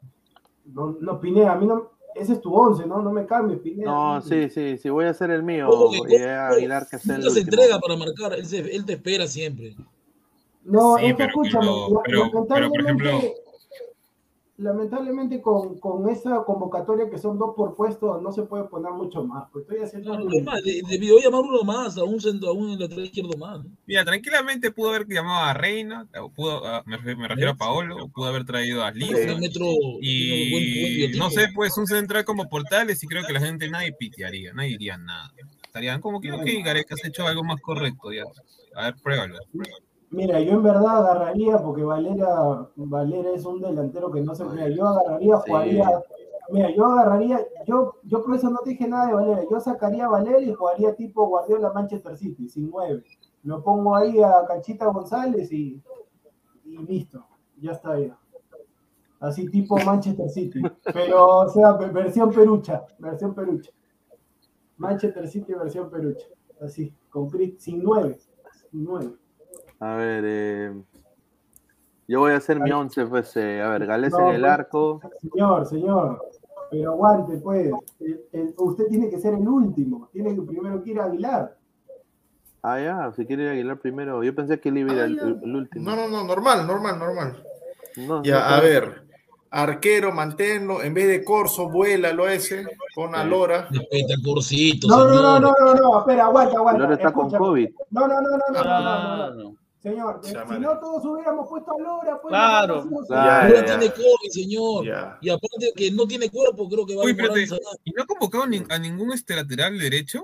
No, 0.66 0.96
no, 1.00 1.20
Pineda, 1.20 1.52
a 1.52 1.56
mí 1.56 1.66
no. 1.66 1.90
Ese 2.14 2.34
es 2.34 2.40
tu 2.40 2.54
once, 2.54 2.86
¿no? 2.86 3.02
No 3.02 3.10
me 3.10 3.26
cambies, 3.26 3.60
Pineda. 3.60 3.90
No, 3.90 4.20
sí, 4.22 4.48
sí, 4.48 4.76
sí, 4.78 4.88
voy 4.88 5.06
a 5.06 5.10
hacer 5.10 5.30
el 5.30 5.42
mío. 5.42 5.68
A 5.68 6.48
Aguilar 6.50 6.86
que 6.88 6.98
sea 6.98 7.16
el 7.16 7.22
se 7.22 7.28
último. 7.40 7.44
entrega 7.50 7.78
para 7.80 7.96
marcar, 7.96 8.34
él, 8.34 8.46
se- 8.46 8.76
él 8.76 8.84
te 8.84 8.92
espera 8.92 9.26
siempre. 9.26 9.74
No, 10.64 10.96
Sí, 10.98 11.06
es 11.06 11.16
que 11.16 11.24
escúchame, 11.24 11.66
lo- 11.66 12.02
pero- 12.04 12.46
pero, 12.48 12.68
por 12.70 12.80
ejemplo- 12.80 13.20
lamentablemente 14.56 15.42
con, 15.42 15.78
con 15.80 16.08
esa 16.08 16.44
convocatoria 16.44 17.10
que 17.10 17.18
son 17.18 17.38
dos 17.38 17.54
por 17.56 17.74
puesto, 17.74 18.20
no 18.20 18.30
se 18.30 18.42
puede 18.44 18.64
poner 18.64 18.92
mucho 18.92 19.24
más. 19.24 19.48
Pues 19.52 19.64
estoy 19.64 19.82
haciendo. 19.84 20.16
No, 20.16 20.24
no, 20.24 20.30
es 20.32 20.44
más, 20.44 20.62
de- 20.62 20.80
debió 20.88 21.18
llamar 21.18 21.40
uno 21.40 21.62
más, 21.64 21.98
a 21.98 22.04
un 22.04 22.20
centro, 22.20 22.50
a 22.50 22.52
un 22.52 22.78
lateral 22.78 23.04
izquierdo 23.04 23.36
más. 23.36 23.60
Mira, 23.84 24.04
tranquilamente 24.04 24.70
pudo 24.70 24.90
haber 24.90 25.06
llamado 25.08 25.44
a 25.44 25.54
Reina, 25.54 26.06
pudo, 26.36 26.64
a- 26.64 26.84
me, 26.86 26.96
refiero, 26.96 27.18
me 27.18 27.28
refiero 27.28 27.50
a 27.50 27.54
Paolo, 27.56 28.08
pudo 28.14 28.26
haber 28.26 28.44
traído 28.44 28.84
a 28.84 28.92
Lisa. 28.92 29.34
un 29.34 29.40
metro, 29.40 29.64
buen- 29.66 30.00
buen 30.50 30.62
Y 30.62 31.18
no 31.18 31.30
sé, 31.30 31.48
pues 31.54 31.76
un 31.76 31.86
central 31.88 32.24
como 32.24 32.48
Portales 32.48 33.02
y 33.02 33.06
creo 33.08 33.24
que 33.26 33.32
la 33.32 33.40
gente 33.40 33.68
nadie 33.68 33.92
pitearía, 33.92 34.52
nadie 34.52 34.70
diría 34.70 34.96
nada. 34.96 35.32
Estarían 35.64 36.00
como 36.00 36.20
que, 36.20 36.30
ok, 36.30 36.46
Gareca 36.64 36.94
has 36.94 37.04
hecho 37.04 37.26
algo 37.26 37.42
más 37.42 37.60
correcto 37.60 38.12
ya. 38.12 38.22
A 38.76 38.84
ver, 38.84 38.94
pruébalo. 39.02 39.38
Mira, 40.14 40.40
yo 40.40 40.52
en 40.52 40.62
verdad 40.62 40.98
agarraría, 40.98 41.58
porque 41.58 41.82
Valera, 41.82 42.68
Valera 42.76 43.30
es 43.32 43.44
un 43.44 43.60
delantero 43.60 44.10
que 44.10 44.20
no 44.20 44.34
se. 44.34 44.44
Mira, 44.44 44.68
yo 44.68 44.86
agarraría, 44.86 45.36
Sí. 45.38 45.42
jugaría. 45.50 46.02
Mira, 46.50 46.70
yo 46.76 46.84
agarraría, 46.86 47.40
yo, 47.66 47.94
yo 48.04 48.22
por 48.22 48.34
eso 48.36 48.50
no 48.50 48.58
te 48.58 48.70
dije 48.70 48.86
nada 48.86 49.06
de 49.08 49.14
Valera. 49.14 49.42
Yo 49.50 49.58
sacaría 49.60 50.04
a 50.06 50.10
Valera 50.10 50.38
y 50.40 50.52
jugaría 50.52 50.94
tipo 50.94 51.26
Guardiola 51.26 51.72
Manchester 51.72 52.16
City, 52.16 52.48
sin 52.48 52.70
nueve. 52.70 53.02
Lo 53.42 53.62
pongo 53.62 53.96
ahí 53.96 54.22
a 54.22 54.44
Canchita 54.46 54.86
González 54.86 55.50
y, 55.52 55.82
y 56.64 56.78
listo. 56.78 57.24
Ya 57.60 57.72
está 57.72 57.98
ya. 57.98 58.16
Así 59.20 59.48
tipo 59.48 59.76
Manchester 59.78 60.28
City. 60.28 60.60
Pero, 60.92 61.38
o 61.40 61.48
sea, 61.48 61.72
ve- 61.72 61.88
versión 61.88 62.30
perucha. 62.30 62.84
Versión 62.98 63.34
perucha. 63.34 63.70
Manchester 64.76 65.26
City 65.28 65.54
versión 65.54 65.90
perucha. 65.90 66.26
Así, 66.60 66.92
con 67.10 67.30
sin 67.58 67.82
nueve. 67.82 68.18
Sin 68.70 68.84
nueve. 68.84 69.14
A 69.80 69.94
ver, 69.96 70.24
eh, 70.26 70.72
yo 72.08 72.20
voy 72.20 72.32
a 72.32 72.36
hacer 72.36 72.60
mi 72.60 72.70
once, 72.72 73.04
pues, 73.06 73.36
eh, 73.36 73.60
a 73.62 73.68
ver, 73.70 73.86
Gales 73.86 74.12
No, 74.12 74.28
en 74.28 74.34
el 74.36 74.40
pues, 74.42 74.52
arco. 74.52 75.00
Señor, 75.20 75.66
señor, 75.66 76.24
pero 76.70 76.92
aguante, 76.92 77.36
pues. 77.38 77.70
El- 78.00 78.20
el- 78.32 78.54
usted 78.58 78.86
tiene 78.88 79.08
que 79.10 79.18
ser 79.18 79.34
el 79.34 79.46
último. 79.48 80.08
Tiene 80.12 80.34
que 80.34 80.42
primero 80.42 80.82
que 80.82 80.90
ir 80.90 81.00
a 81.00 81.04
Aguilar. 81.04 81.56
Ah, 82.62 82.80
ya, 82.80 83.12
si 83.14 83.26
quiere 83.26 83.42
ir 83.44 83.48
a 83.50 83.52
Aguilar 83.52 83.78
primero. 83.78 84.22
Yo 84.22 84.34
pensé 84.34 84.58
que 84.60 84.70
él 84.70 84.78
iba 84.78 84.92
a 84.92 84.94
ir 84.94 85.00
Ah, 85.00 85.04
al- 85.04 85.28
el, 85.28 85.40
el 85.44 85.56
último. 85.56 85.90
No, 85.90 85.96
no, 85.96 86.08
no, 86.08 86.24
normal, 86.24 86.66
normal, 86.66 86.98
normal. 86.98 87.42
No, 87.96 88.22
Ya, 88.22 88.38
no, 88.38 88.44
a 88.56 88.60
ver. 88.60 89.04
Arquero, 89.50 90.10
manténlo. 90.12 90.82
En 90.82 90.94
vez 90.94 91.06
de 91.06 91.22
Corso, 91.24 91.68
vuélalo 91.70 92.26
ese. 92.26 92.66
Pon 92.94 93.14
a 93.14 93.22
Sí. 93.22 93.28
Lora. 93.28 93.68
Respeta, 93.70 94.14
Corsito, 94.24 94.88
No, 94.88 95.06
no, 95.06 95.14
no, 95.14 95.38
no, 95.38 95.54
no, 95.60 95.74
no, 95.74 95.98
espera, 96.00 96.24
aguanta, 96.24 96.56
aguanta. 96.56 96.82
Lora 96.82 96.94
está 96.94 97.12
con. 97.12 97.30
COVID. 97.30 97.68
No, 97.90 98.08
no, 98.08 98.20
no, 98.20 98.30
no, 98.30 98.36
no, 98.38 98.52
no, 98.52 98.64
no, 98.64 98.80
no, 98.80 99.24
Ah, 99.24 99.30
no. 99.36 99.54
No. 99.84 100.22
Señor, 100.22 100.46
si 100.48 100.58
no 100.60 100.78
todos 100.78 101.04
hubiéramos 101.04 101.48
puesto 101.48 101.72
a 101.72 101.78
Lora, 101.80 102.20
pues. 102.20 102.30
Claro. 102.30 102.84
no 102.84 102.98
Claro. 103.06 103.48
Lora 103.48 103.64
tiene. 103.66 103.92
COVID, 103.92 104.30
señor. 104.30 104.86
Ya. 104.86 105.18
Y 105.20 105.28
aparte 105.30 105.72
que 105.76 105.90
no 105.90 106.06
tiene 106.06 106.30
cuerpo, 106.30 106.68
creo 106.68 106.86
que 106.86 106.96
va 106.96 107.02
a 107.02 107.04
Uy, 107.04 107.10
espérate, 107.10 107.46
sanar. 107.46 107.62
¿y 107.84 107.90
no 107.92 108.02
ha 108.02 108.06
convocado 108.06 108.46
ni- 108.46 108.64
a 108.68 108.78
ningún 108.78 109.12
este 109.12 109.36
lateral 109.36 109.78
derecho? 109.78 110.22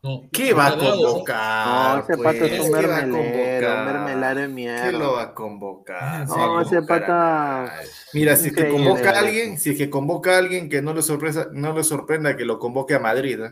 No. 0.00 0.22
¿Qué 0.32 0.52
va 0.54 0.68
a 0.68 0.78
convocar? 0.78 1.96
No, 1.96 2.02
ese 2.04 2.16
pues? 2.16 2.22
pato 2.22 2.44
es 2.44 2.60
un 2.60 2.66
¿Qué 2.66 2.86
va 2.86 2.98
a 2.98 3.02
mermelero, 3.02 3.78
un 3.78 3.84
mermelero 3.84 4.40
de 4.40 4.46
¿Qué 4.46 4.92
lo 4.92 4.98
mierda. 4.98 5.08
va 5.10 5.22
a 5.22 5.34
convocar? 5.34 6.28
No, 6.28 6.34
Se 6.34 6.40
va 6.40 6.58
a 6.58 6.62
ese 6.62 6.82
pata- 6.82 7.64
a. 7.64 7.72
Mira, 8.14 8.36
si 8.36 8.46
es 8.48 8.54
que 8.54 8.68
convoca 8.68 9.10
a 9.10 9.18
alguien, 9.18 9.58
si 9.58 9.70
es 9.70 9.76
que 9.76 9.90
convoca 9.90 10.36
a 10.36 10.38
alguien 10.38 10.68
que 10.68 10.82
no 10.82 10.94
le 10.94 11.02
sorpresa, 11.02 11.48
no 11.52 11.72
le 11.72 11.82
sorprenda 11.82 12.36
que 12.36 12.44
lo 12.44 12.60
convoque 12.60 12.94
a 12.94 13.00
Madrid. 13.00 13.40
¿eh? 13.40 13.50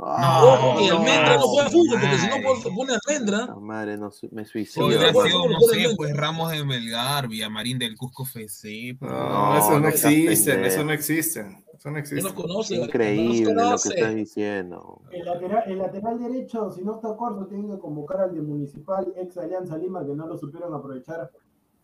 No, 0.00 0.96
Almendra 0.96 1.36
no 1.36 1.42
juega 1.42 1.68
fútbol, 1.70 2.00
porque 2.00 2.18
si 2.18 2.26
no 2.28 2.36
pone- 2.72 2.92
Almendra. 3.06 3.54
madre, 3.60 3.98
no, 3.98 4.10
me 4.30 4.44
suicido. 4.46 4.90
sido, 4.90 5.48
no 5.48 5.60
sé, 5.60 5.88
pues 5.96 6.16
Ramos 6.16 6.50
de 6.52 6.64
Melgar, 6.64 7.28
Villamarín 7.28 7.78
del 7.78 7.96
Cusco 7.96 8.24
FC. 8.24 8.96
pues, 8.98 9.10
No, 9.10 9.18
No, 9.18 9.58
eso 9.58 9.70
no 9.72 9.80
no 9.80 9.88
pendejo. 9.90 10.66
eso 10.66 10.84
no 10.84 10.92
existen. 10.92 11.64
Eso 11.74 11.88
no 11.88 11.92
No 11.92 11.98
existe. 11.98 12.22
los 12.22 12.32
conoce. 12.34 12.74
Increíble 12.76 13.52
no 13.54 13.70
lo 13.72 13.78
que 13.78 13.88
estás 13.88 14.14
diciendo. 14.14 15.02
El 15.10 15.24
lateral, 15.24 15.64
el 15.66 15.78
lateral 15.78 16.18
derecho, 16.18 16.70
si 16.70 16.82
no 16.82 16.94
está 16.96 17.14
corto, 17.16 17.46
tiene 17.46 17.68
que 17.74 17.78
convocar 17.78 18.20
al 18.22 18.34
de 18.34 18.40
Municipal, 18.42 19.12
ex 19.16 19.36
Alianza 19.38 19.76
Lima, 19.78 20.04
que 20.06 20.14
no 20.14 20.26
lo 20.26 20.36
supieron 20.38 20.72
aprovechar. 20.74 21.30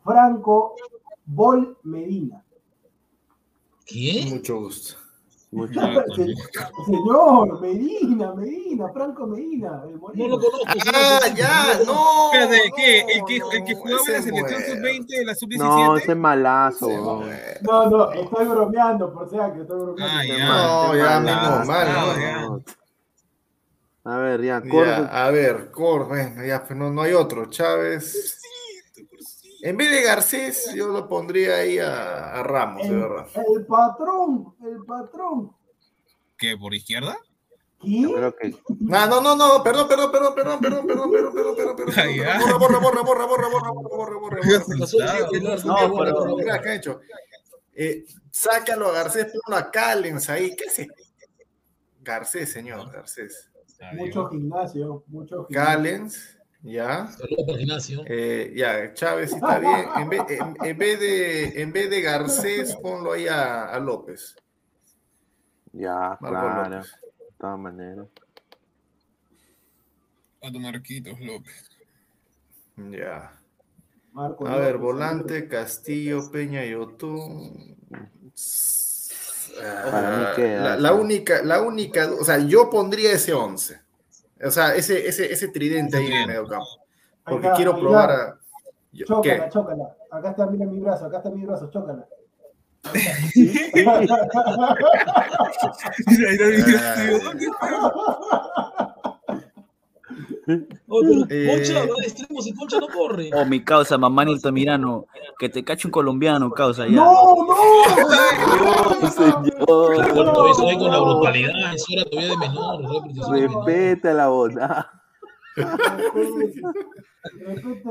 Franco 0.04 0.74
Bol 1.26 1.76
Medina. 1.82 2.42
¿Qué? 3.84 4.26
Mucho 4.28 4.58
gusto. 4.60 4.96
Señor, 6.86 7.60
Medina, 7.60 8.34
Medina, 8.34 8.88
Franco 8.92 9.26
Medina. 9.26 9.82
el 9.86 9.94
No 9.94 9.98
moreno. 10.00 10.28
lo 10.28 10.38
conozco. 10.40 10.66
Ah, 10.92 11.20
señor. 11.22 11.36
ya, 11.38 11.78
no. 11.86 12.32
Espérate, 12.32 12.72
¿qué? 12.76 13.02
no, 13.02 13.08
¿El 13.08 13.24
que, 13.24 13.36
el 13.56 13.64
que 13.64 13.74
no, 13.74 13.80
jugaba 13.80 14.00
en 14.06 14.12
la 14.12 14.22
selección 14.22 14.60
muere. 14.60 14.66
sub-20 14.74 15.06
de 15.06 15.24
la 15.24 15.32
No, 15.32 15.38
sub-17? 15.38 15.98
ese 15.98 16.12
es 16.12 16.18
malazo. 16.18 16.88
Ese. 16.90 17.58
No, 17.62 17.90
no, 17.90 18.12
estoy 18.12 18.46
bromeando, 18.46 19.12
por 19.12 19.30
si 19.30 19.36
acaso, 19.36 19.62
estoy 19.62 19.80
bromeando. 19.80 20.12
Ah, 20.18 20.24
ya. 20.26 20.46
No, 20.46 20.96
ya, 20.96 21.20
malazo, 21.20 21.50
menos 21.50 21.66
mal, 21.66 21.86
no. 22.48 22.64
A 24.12 24.18
ver, 24.18 24.40
ya, 24.42 24.62
Ya, 24.62 24.70
corto. 24.70 25.08
a 25.10 25.30
ver, 25.30 25.70
Cor, 25.72 26.06
bueno, 26.06 26.44
ya, 26.44 26.62
pues 26.64 26.78
no, 26.78 26.90
no 26.90 27.02
hay 27.02 27.12
otro. 27.12 27.46
Chávez. 27.46 28.40
En 29.66 29.76
vez 29.76 29.90
de 29.90 30.02
Garcés, 30.02 30.72
yo 30.76 30.86
lo 30.86 31.08
pondría 31.08 31.56
ahí 31.56 31.78
a, 31.80 32.34
a 32.38 32.42
Ramos, 32.44 32.82
de 32.82 32.94
El, 32.94 33.00
verdad. 33.00 33.26
el 33.56 33.66
patrón, 33.66 34.54
el 34.62 34.84
patrón. 34.84 35.56
¿Qué, 36.38 36.56
por 36.56 36.72
izquierda? 36.72 37.16
¿Qué? 37.80 38.04
Creo 38.14 38.36
que 38.36 38.54
No, 38.78 39.06
no, 39.08 39.20
no, 39.20 39.34
no, 39.34 39.62
perdón, 39.64 39.88
perdón, 39.88 40.12
perdón, 40.12 40.34
perdón, 40.36 40.60
perdón, 40.60 40.86
perdón, 40.86 41.10
perdón, 41.10 41.34
perdón, 41.34 41.56
perdón, 41.56 41.76
perdón, 41.76 41.94
Ah, 42.26 42.56
borra, 42.60 42.78
borra, 42.78 43.02
borra, 43.02 43.26
borra, 43.26 43.48
borra, 43.48 43.48
borra, 43.48 43.72
borra, 43.72 44.18
borra, 44.18 44.18
borra. 44.20 44.40
No, 45.64 45.88
no, 45.88 45.96
pero 45.98 46.12
no, 46.12 46.24
no. 46.26 46.36
mira, 46.36 46.60
¿qué 46.60 46.68
han 46.68 46.76
hecho? 46.76 47.00
Eh, 47.74 48.04
sácalo 48.30 48.88
a 48.90 48.92
Garcés, 48.92 49.32
ponlo 49.42 49.56
a 49.58 49.68
Callens 49.72 50.30
ahí, 50.30 50.54
¿qué 50.54 50.68
hace? 50.68 50.88
Garcés, 52.02 52.52
señor, 52.52 52.88
Garcés. 52.92 53.50
Mucho 53.94 54.28
gimnasio, 54.28 55.02
mucho 55.08 55.44
gimnasio. 55.46 55.48
Callens, 55.50 56.35
ya. 56.66 57.06
Saludos 57.08 57.56
gimnasio. 57.58 58.02
Eh, 58.06 58.52
ya, 58.56 58.92
Chávez 58.94 59.30
sí 59.30 59.36
está 59.36 59.58
bien. 59.58 59.86
En 59.96 60.08
vez, 60.08 60.22
en, 60.28 60.56
en 60.64 60.78
vez 60.78 61.00
de, 61.00 61.62
en 61.62 61.72
vez 61.72 61.88
de 61.90 62.00
Garcés, 62.02 62.76
ponlo 62.76 63.12
ahí 63.12 63.26
a, 63.28 63.64
a 63.66 63.78
López. 63.78 64.36
ya, 65.72 66.18
Marco 66.20 66.28
claro. 66.28 66.70
López. 66.76 66.92
De 67.18 67.26
todas 67.38 67.58
maneras. 67.58 68.06
A 70.42 70.50
tu 70.52 70.60
Marquitos 70.60 71.18
López. 71.20 71.70
Ya. 72.76 73.32
Marco 74.12 74.46
A 74.46 74.56
ver, 74.56 74.78
volante, 74.78 75.48
Castillo, 75.48 76.30
Peña 76.30 76.64
y 76.64 76.74
Otún. 76.74 77.76
Para 79.56 80.16
mí 80.18 80.24
Ah, 80.26 80.32
queda, 80.36 80.62
la, 80.62 80.76
la 80.76 80.92
única, 80.92 81.42
la 81.42 81.62
única, 81.62 82.10
o 82.12 82.24
sea, 82.24 82.38
yo 82.38 82.68
pondría 82.68 83.12
ese 83.12 83.32
11. 83.32 83.80
O 84.44 84.50
sea, 84.50 84.74
ese, 84.74 85.08
ese, 85.08 85.32
ese 85.32 85.48
tridente 85.48 85.96
ahí 85.96 86.06
en 86.06 86.12
el 86.12 86.24
Tridente. 86.24 86.32
medio 86.42 86.48
campo. 86.48 86.66
Porque 87.24 87.46
está, 87.46 87.56
quiero 87.56 87.74
ahí 87.74 87.80
probar 87.80 88.10
a. 88.10 88.38
yo- 88.92 89.06
Chócala, 89.06 89.44
¿Qué? 89.44 89.50
chócala. 89.50 89.96
Acá 90.10 90.30
está, 90.30 90.46
mira 90.46 90.66
mi 90.66 90.80
brazo, 90.80 91.06
acá 91.06 91.18
está 91.18 91.30
mi 91.30 91.44
brazo, 91.44 91.70
chócala. 91.70 92.06
Oh, 100.88 101.00
pero 101.02 101.26
Eh. 101.28 101.46
Concha 101.56 101.80
va 101.80 101.94
de 102.00 102.06
extremos 102.06 102.46
y 102.46 102.54
Concha 102.54 102.78
no 102.78 102.88
corre. 102.88 103.30
Oh, 103.34 103.44
mi 103.44 103.64
causa, 103.64 103.98
mamá 103.98 104.22
Altamirano. 104.22 105.06
Que 105.38 105.48
te 105.48 105.64
cache 105.64 105.88
un 105.88 105.92
colombiano, 105.92 106.50
causa 106.50 106.86
ya. 106.86 106.92
¡No, 106.92 107.12
no! 107.12 107.46
No, 109.02 109.10
señor. 109.10 110.54
Se 110.56 110.64
ve 110.66 110.78
con 110.78 110.90
la 110.90 111.00
brutalidad, 111.00 111.74
eso 111.74 111.86
era 111.90 112.04
todavía 112.04 112.30
de 112.30 112.36
menor. 112.36 113.30
Respeta 113.40 114.14
la 114.14 114.28
bondad. 114.28 114.86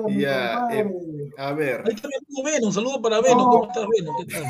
Ya, 0.10 0.66
eh, 0.72 0.90
a 1.38 1.52
ver. 1.52 1.84
Ahí 1.86 1.94
está 1.94 2.08
mi 2.08 2.16
amigo 2.16 2.44
Veno, 2.46 2.68
un 2.68 2.74
saludo 2.74 3.02
para 3.02 3.20
Veno, 3.20 3.36
No. 3.38 3.50
¿cómo 3.50 3.68
estás 3.68 3.86
Veno? 3.98 4.14
¿Qué 4.18 4.26
tal? 4.34 4.44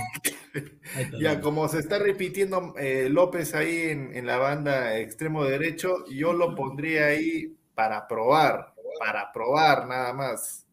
Está, 0.95 1.18
Ya, 1.19 1.41
como 1.41 1.68
se 1.68 1.80
está 1.80 1.98
repitiendo 1.98 2.73
eh, 2.77 3.07
López 3.10 3.56
ahí 3.56 3.90
en, 3.90 4.15
en 4.15 4.27
la 4.27 4.38
banda 4.38 4.98
extremo 4.99 5.44
derecho, 5.44 6.06
yo 6.11 6.34
lo 6.34 6.53
pondría 6.53 7.07
ahí 7.07 7.56
para 7.76 8.08
probar, 8.08 8.74
para 9.00 9.32
probar 9.32 9.86
nada 9.88 10.14
más. 10.14 10.66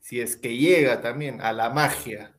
Si 0.00 0.20
es 0.20 0.36
que 0.36 0.56
llega 0.56 1.02
también 1.02 1.42
a 1.42 1.52
la 1.52 1.68
magia. 1.68 2.37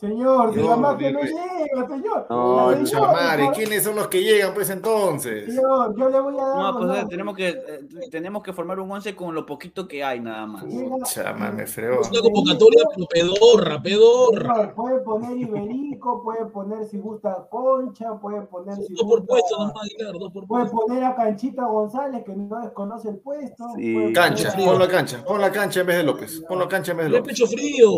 Señor, 0.00 0.56
No, 0.56 0.68
la 0.70 0.76
magia 0.76 1.10
no 1.12 1.20
llega, 1.20 1.86
señor. 1.88 2.26
No, 2.30 2.70
No, 2.74 2.84
chamare, 2.86 3.42
señor, 3.42 3.54
¿quiénes 3.54 3.84
son 3.84 3.96
los 3.96 4.08
que 4.08 4.22
llegan 4.22 4.54
pues 4.54 4.70
entonces? 4.70 5.54
Señor, 5.54 5.94
yo 5.94 6.08
le 6.08 6.20
voy 6.20 6.38
a 6.38 6.42
dar. 6.42 6.56
No, 6.56 6.78
pues 6.78 7.08
tenemos 7.10 7.36
que, 7.36 7.48
eh, 7.48 7.80
tenemos 8.10 8.42
que 8.42 8.54
formar 8.54 8.80
un 8.80 8.90
once 8.90 9.14
con 9.14 9.34
lo 9.34 9.44
poquito 9.44 9.86
que 9.86 10.02
hay 10.02 10.20
nada 10.20 10.46
más. 10.46 10.64
Chama, 11.12 11.50
me 11.50 11.66
fregó. 11.66 12.00
Es 12.00 12.10
una 12.10 12.22
convocatoria 12.22 12.82
pero 12.94 13.06
pedorra, 13.08 13.82
pedorra. 13.82 14.54
Señor, 14.54 14.74
puede 14.74 15.00
poner 15.00 15.36
Iberico, 15.36 16.22
puede 16.22 16.46
poner 16.46 16.84
si 16.86 16.98
gusta 16.98 17.46
Concha, 17.50 18.14
puede 18.18 18.40
poner 18.42 18.76
si 18.76 18.94
Dos 18.94 19.02
por 19.02 19.18
gusta. 19.20 19.26
puesto 19.34 19.58
nomás, 19.58 19.82
Aguilar, 19.82 20.12
dos 20.18 20.32
por 20.32 20.46
Puede 20.46 20.64
puesto. 20.64 20.86
poner 20.86 21.04
a 21.04 21.14
Canchita 21.14 21.64
González, 21.66 22.24
que 22.24 22.34
no 22.34 22.58
desconoce 22.60 23.10
el 23.10 23.18
puesto. 23.18 23.64
Sí. 23.76 23.92
puede 23.92 24.12
Cancha, 24.14 24.50
poner 24.52 24.66
pon 24.66 24.78
la 24.78 24.88
cancha, 24.88 25.24
pon 25.26 25.40
la 25.42 25.52
cancha 25.52 25.80
en 25.80 25.86
vez 25.86 25.96
de 25.98 26.02
López. 26.04 26.42
Pon 26.48 26.58
la 26.58 26.68
cancha 26.68 26.92
en 26.92 26.96
vez 26.98 27.06
de 27.06 27.12
López. 27.18 27.32
pecho 27.34 27.46
frío. 27.46 27.90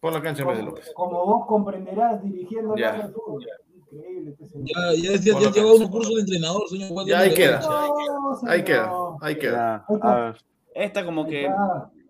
Pon 0.00 0.12
la 0.12 0.22
cancha 0.22 0.42
en 0.42 0.48
vez 0.48 0.58
de 0.58 0.62
Como, 0.64 0.70
López. 0.76 0.92
como 0.94 1.26
vos 1.26 1.46
comprenderás, 1.46 2.22
dirigiendo 2.22 2.76
Ya. 2.76 2.96
la 2.96 3.08
fútbol. 3.08 3.44
Increíble 3.92 4.30
este 4.32 4.46
señor. 4.48 4.68
Ya, 4.68 5.12
ya, 5.12 5.16
ya, 5.20 5.32
Por 5.32 5.42
ya 5.42 5.50
lleva 5.50 5.74
un 5.74 5.88
curso 5.88 6.14
de 6.14 6.20
entrenador, 6.20 6.68
señor. 6.68 7.06
Ya, 7.06 7.18
ahí 7.20 7.34
queda. 7.34 7.60
No, 7.60 8.48
Ahí 8.48 8.64
queda, 8.64 8.92
ahí 9.20 9.38
queda. 9.38 9.84
Ya, 9.88 9.96
a 10.10 10.14
ver. 10.26 10.36
Esta 10.74 11.04
como 11.04 11.26
que, 11.26 11.48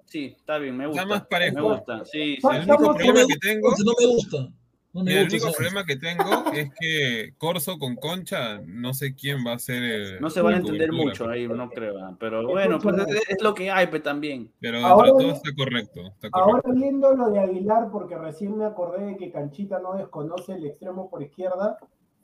sí, 0.07 0.35
está 0.37 0.59
bien, 0.59 0.77
me 0.77 0.87
gusta. 0.89 1.03
Está 1.03 1.15
más 1.15 1.27
parejo. 1.29 1.55
Me 1.57 1.63
gusta, 1.63 2.05
sí, 2.05 2.37
sí. 2.41 2.49
El 2.51 2.69
único 2.69 2.95
problema 2.95 3.21
que 3.29 3.37
tengo, 3.37 3.69
no 3.85 3.93
me 4.01 4.07
gusta. 4.07 4.49
No 4.97 5.05
me 5.05 5.11
mira, 5.11 5.21
el 5.21 5.27
único 5.29 5.43
¿sabes? 5.43 5.57
problema 5.57 5.85
que 5.85 5.97
tengo 5.97 6.25
es 6.55 6.71
que 6.81 7.35
Corso 7.37 7.79
con 7.79 7.97
Concha, 7.97 8.63
no 8.65 8.95
sé 8.95 9.15
quién 9.15 9.47
va 9.47 9.53
a 9.53 9.59
ser 9.59 9.83
el. 9.83 10.21
No 10.23 10.31
se 10.31 10.41
van 10.41 10.55
a 10.55 10.57
entender 10.57 10.89
cobertura, 10.89 11.11
mucho 11.11 11.25
pues. 11.25 11.37
ahí, 11.37 11.47
no 11.47 11.69
creo. 11.69 11.99
ah, 12.03 12.17
Pero 12.19 12.49
bueno, 12.49 12.79
pues 12.79 12.97
es, 13.07 13.29
es 13.29 13.43
lo 13.43 13.53
que 13.53 13.71
hay, 13.71 13.89
pues 13.89 14.03
también. 14.03 14.51
Pero 14.59 14.79
dentro 14.79 14.91
Ahora 14.95 15.13
de 15.13 15.19
todo 15.19 15.31
está 15.33 15.51
correcto. 15.55 16.01
Está 16.01 16.31
correcto. 16.31 16.67
Ahora 16.67 16.73
viendo 16.73 17.13
lo 17.15 17.29
de 17.31 17.41
Aguilar, 17.41 17.91
porque 17.93 18.17
recién 18.17 18.57
me 18.57 18.65
acordé 18.65 19.05
de 19.05 19.17
que 19.19 19.31
Canchita 19.31 19.79
no 19.81 19.93
desconoce 19.95 20.55
el 20.55 20.65
extremo 20.65 21.11
por 21.11 21.23
izquierda, 21.23 21.77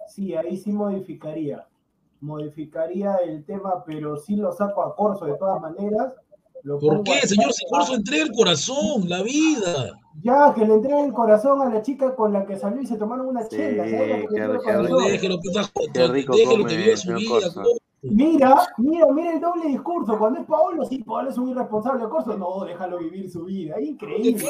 sí, 0.09 0.35
ahí 0.35 0.57
sí 0.57 0.73
modificaría. 0.73 1.67
Modificaría 2.21 3.17
el 3.17 3.45
tema, 3.45 3.85
pero 3.85 4.17
sí 4.17 4.37
lo 4.37 4.51
saco 4.53 4.83
a 4.83 4.97
Corso 4.97 5.27
de 5.27 5.37
todas 5.37 5.61
maneras. 5.61 6.15
Lo 6.65 6.79
¿Por 6.79 7.03
qué, 7.03 7.27
señor? 7.27 7.53
Si 7.53 7.65
Corso 7.69 7.95
entrega 7.95 8.25
el 8.25 8.33
corazón, 8.33 9.09
la 9.09 9.23
vida. 9.23 9.99
Ya, 10.23 10.53
que 10.55 10.65
le 10.65 10.75
entregue 10.75 11.07
el 11.07 11.13
corazón 11.13 11.61
a 11.63 11.69
la 11.73 11.83
chica 11.83 12.15
con 12.15 12.33
la 12.33 12.45
que 12.47 12.57
salió 12.57 12.81
y 12.83 12.87
se 12.87 12.97
tomaron 12.97 13.27
una 13.29 13.43
Sí, 13.45 13.57
chela. 13.57 13.85
¿sabes 13.85 14.23
lo 14.23 14.29
que 14.29 14.35
qué 14.35 14.47
rico. 14.47 15.01
Déjelo, 15.03 15.39
Qué 15.93 16.07
rico 16.09 16.37
déjelo 16.37 16.65
viva 16.65 16.97
su 16.97 17.15
vida. 17.15 17.49
Mira, 18.05 18.67
mira, 18.79 19.07
mira 19.13 19.33
el 19.35 19.41
doble 19.41 19.69
discurso. 19.69 20.19
Cuando 20.19 20.41
es 20.41 20.47
Paolo, 20.47 20.85
sí, 20.85 20.99
Paolo 21.03 21.31
es 21.31 21.39
un 21.39 21.49
irresponsable. 21.51 22.09
Corso, 22.09 22.37
no, 22.37 22.65
déjalo 22.65 22.99
vivir 22.99 23.31
su 23.31 23.45
vida. 23.45 23.77
Es 23.79 23.89
increíble. 23.89 24.45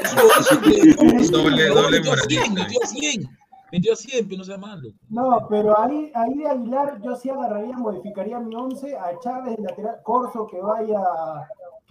Doble- 1.30 1.68
doble 1.68 1.98
metió 2.00 2.12
a 2.12 2.16
100, 2.16 2.50
moralista. 2.52 2.62
metió 2.64 2.80
a 2.82 2.86
100. 2.86 3.28
Metió 3.72 3.92
a 3.92 3.96
100, 3.96 4.28
pero 4.28 4.38
no 4.38 4.44
sea 4.44 4.58
malo. 4.58 4.88
No, 5.08 5.46
pero 5.48 5.78
ahí, 5.78 6.10
ahí 6.14 6.34
de 6.34 6.46
Aguilar 6.48 7.00
yo 7.02 7.16
sí 7.16 7.30
agarraría, 7.30 7.76
modificaría 7.78 8.38
mi 8.38 8.54
11 8.54 8.96
a 8.96 9.18
Chávez 9.20 9.56
de 9.56 9.62
lateral, 9.62 9.96
Corso 10.02 10.46
que 10.46 10.60
vaya, 10.60 10.98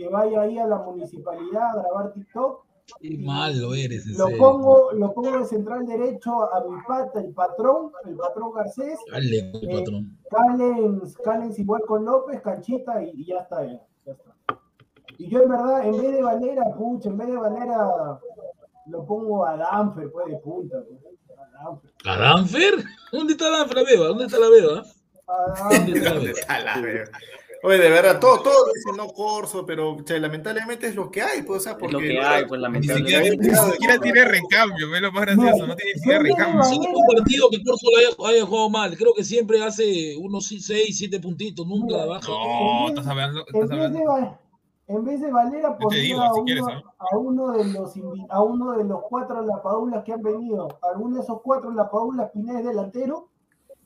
que 0.01 0.09
vaya 0.09 0.41
ahí 0.41 0.57
a 0.57 0.65
la 0.65 0.79
municipalidad 0.79 1.77
a 1.77 1.81
grabar 1.83 2.13
TikTok. 2.13 2.65
Qué 2.99 3.17
malo 3.19 3.73
eres, 3.75 4.05
Lo 4.17 4.25
serio. 4.25 4.39
pongo, 4.39 4.91
lo 4.93 5.13
pongo 5.13 5.37
de 5.39 5.45
central 5.45 5.85
derecho 5.85 6.51
a 6.53 6.61
mi 6.67 6.75
pata, 6.87 7.19
el 7.21 7.31
patrón, 7.33 7.91
el 8.05 8.15
patrón 8.15 8.51
Garcés. 8.53 8.97
Dale, 9.11 9.37
Eh, 9.53 9.77
patrón. 9.79 10.17
Callens, 10.29 11.15
Callens 11.17 11.59
igual 11.59 11.81
con 11.87 12.03
López, 12.03 12.41
Canchita 12.41 13.01
y, 13.03 13.11
y 13.13 13.25
ya 13.27 13.37
está, 13.41 13.63
ya, 13.63 13.79
ya 14.05 14.11
está. 14.13 14.35
Y 15.19 15.29
yo 15.29 15.43
en 15.43 15.49
verdad, 15.49 15.85
en 15.85 15.91
vez 16.01 16.11
de 16.13 16.23
Valera, 16.23 16.63
pucha, 16.75 17.09
en 17.09 17.17
vez 17.17 17.27
de 17.27 17.37
Valera, 17.37 18.19
lo 18.87 19.05
pongo 19.05 19.45
a 19.45 19.55
Danfer, 19.55 20.11
pues 20.11 20.25
de 20.27 20.37
punta. 20.37 20.77
pues. 20.87 20.99
A 21.37 21.63
Danfer. 21.63 21.91
¿A 22.05 22.17
Danfer? 22.17 22.73
¿Dónde 23.11 23.33
está 23.33 23.49
Danfer, 23.51 23.77
la 23.77 23.83
beba? 23.83 24.07
¿Dónde 24.07 24.25
está 24.25 24.39
la 24.39 24.49
beba? 24.49 24.83
A 25.27 25.69
¿Dónde 25.77 25.99
Danfer. 25.99 26.29
está 26.31 26.59
la 26.59 26.73
¿Dónde 26.73 26.87
beba? 26.91 27.03
está 27.03 27.11
la 27.11 27.11
verga? 27.11 27.11
Oye, 27.63 27.77
de 27.77 27.89
verdad, 27.91 28.19
todo, 28.19 28.39
todo 28.41 28.55
dicen 28.73 28.97
no 28.97 29.07
corso, 29.09 29.63
pero 29.65 29.95
che, 30.03 30.19
lamentablemente 30.19 30.87
es 30.87 30.95
lo 30.95 31.11
que 31.11 31.21
hay, 31.21 31.43
pues, 31.43 31.59
o 31.59 31.63
sea, 31.63 31.71
Es 31.73 31.77
porque 31.77 31.93
lo 31.93 31.99
que 31.99 32.19
hay, 32.19 32.45
pues 32.45 32.59
Ni 32.59 32.81
siquiera, 32.81 33.19
lamentablemente. 33.21 33.47
ni 33.47 33.71
siquiera 33.71 33.99
tiene 33.99 34.25
recambio, 34.25 34.95
es 34.95 35.01
lo 35.01 35.11
más 35.11 35.21
gracioso, 35.21 35.67
no 35.67 35.75
tiene 35.75 35.91
ni 35.93 35.99
siquiera 35.99 36.19
recambio. 36.23 36.63
Sí, 36.63 36.79
un 36.79 37.15
partido 37.15 37.49
que 37.51 37.63
Corso 37.63 37.85
lo 37.91 37.97
haya, 38.27 38.35
haya 38.35 38.45
jugado 38.47 38.69
mal. 38.69 38.97
Creo 38.97 39.13
que 39.15 39.23
siempre 39.23 39.63
hace 39.63 40.15
unos 40.17 40.47
6, 40.47 40.97
7 40.97 41.19
puntitos, 41.19 41.67
nunca 41.67 42.03
baja. 42.05 42.27
No, 42.31 42.87
estás 42.89 43.05
hablando, 43.05 43.41
En 43.53 43.61
estás 43.63 43.69
vez, 43.69 43.69
de, 43.69 43.85
hablando. 43.85 44.05
Va- 44.11 44.37
en 44.87 45.05
vez 45.05 45.21
de 45.21 45.31
Valera 45.31 45.69
a, 45.69 45.89
si 45.89 46.13
uno, 46.13 46.43
quieres, 46.43 46.63
¿ah? 46.67 46.81
a 46.99 47.17
uno 47.17 47.51
de 47.51 47.63
los 47.65 47.93
a 48.29 48.41
uno 48.41 48.71
de 48.73 48.83
los 48.83 48.99
cuatro 49.07 49.41
Lapadoulas 49.45 50.03
que 50.03 50.11
han 50.11 50.21
venido. 50.21 50.67
¿Alguno 50.81 51.15
de 51.15 51.21
esos 51.21 51.41
cuatro 51.41 51.71
Lapadoulas 51.71 52.31
Pineda 52.31 52.59
es 52.59 52.65
delantero? 52.65 53.29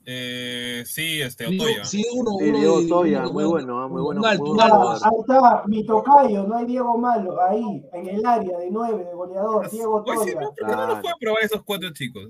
Eh, 0.08 0.84
sí, 0.86 1.20
este, 1.20 1.48
Sí, 1.48 1.58
Otoya. 1.58 1.84
sí, 1.84 2.04
uno, 2.14 2.30
Sí, 2.38 2.44
uno 2.48 2.58
Diego 2.58 2.80
de- 2.80 2.86
Toya, 2.88 3.20
uno- 3.22 3.32
muy 3.32 3.44
bueno, 3.44 3.82
ah, 3.82 3.88
muy 3.88 4.02
bueno, 4.02 4.20
un 4.20 4.26
alto, 4.26 4.42
muy 4.44 4.50
un 4.52 4.56
bueno 4.56 4.74
alto. 4.74 4.86
jugador. 4.86 5.02
ahí 5.12 5.20
está, 5.20 5.62
mi 5.66 5.84
tocayo, 5.84 6.42
no 6.46 6.56
hay 6.56 6.64
Diego 6.66 6.96
Malo, 6.98 7.42
ahí, 7.42 7.84
en 7.92 8.08
el 8.08 8.24
área 8.24 8.56
de 8.58 8.68
nueve, 8.70 9.04
de 9.04 9.12
goleador, 9.14 9.68
Diego 9.68 10.04
Pues 10.04 10.20
sí, 10.20 10.26
Toya. 10.32 10.40
no, 10.40 10.46
¿por 10.46 10.54
qué 10.54 10.62
no 10.62 10.68
los 10.68 10.76
Claro. 10.86 11.02
puede 11.02 11.14
probar 11.20 11.42
esos 11.42 11.62
cuatro 11.64 11.90
chicos? 11.92 12.28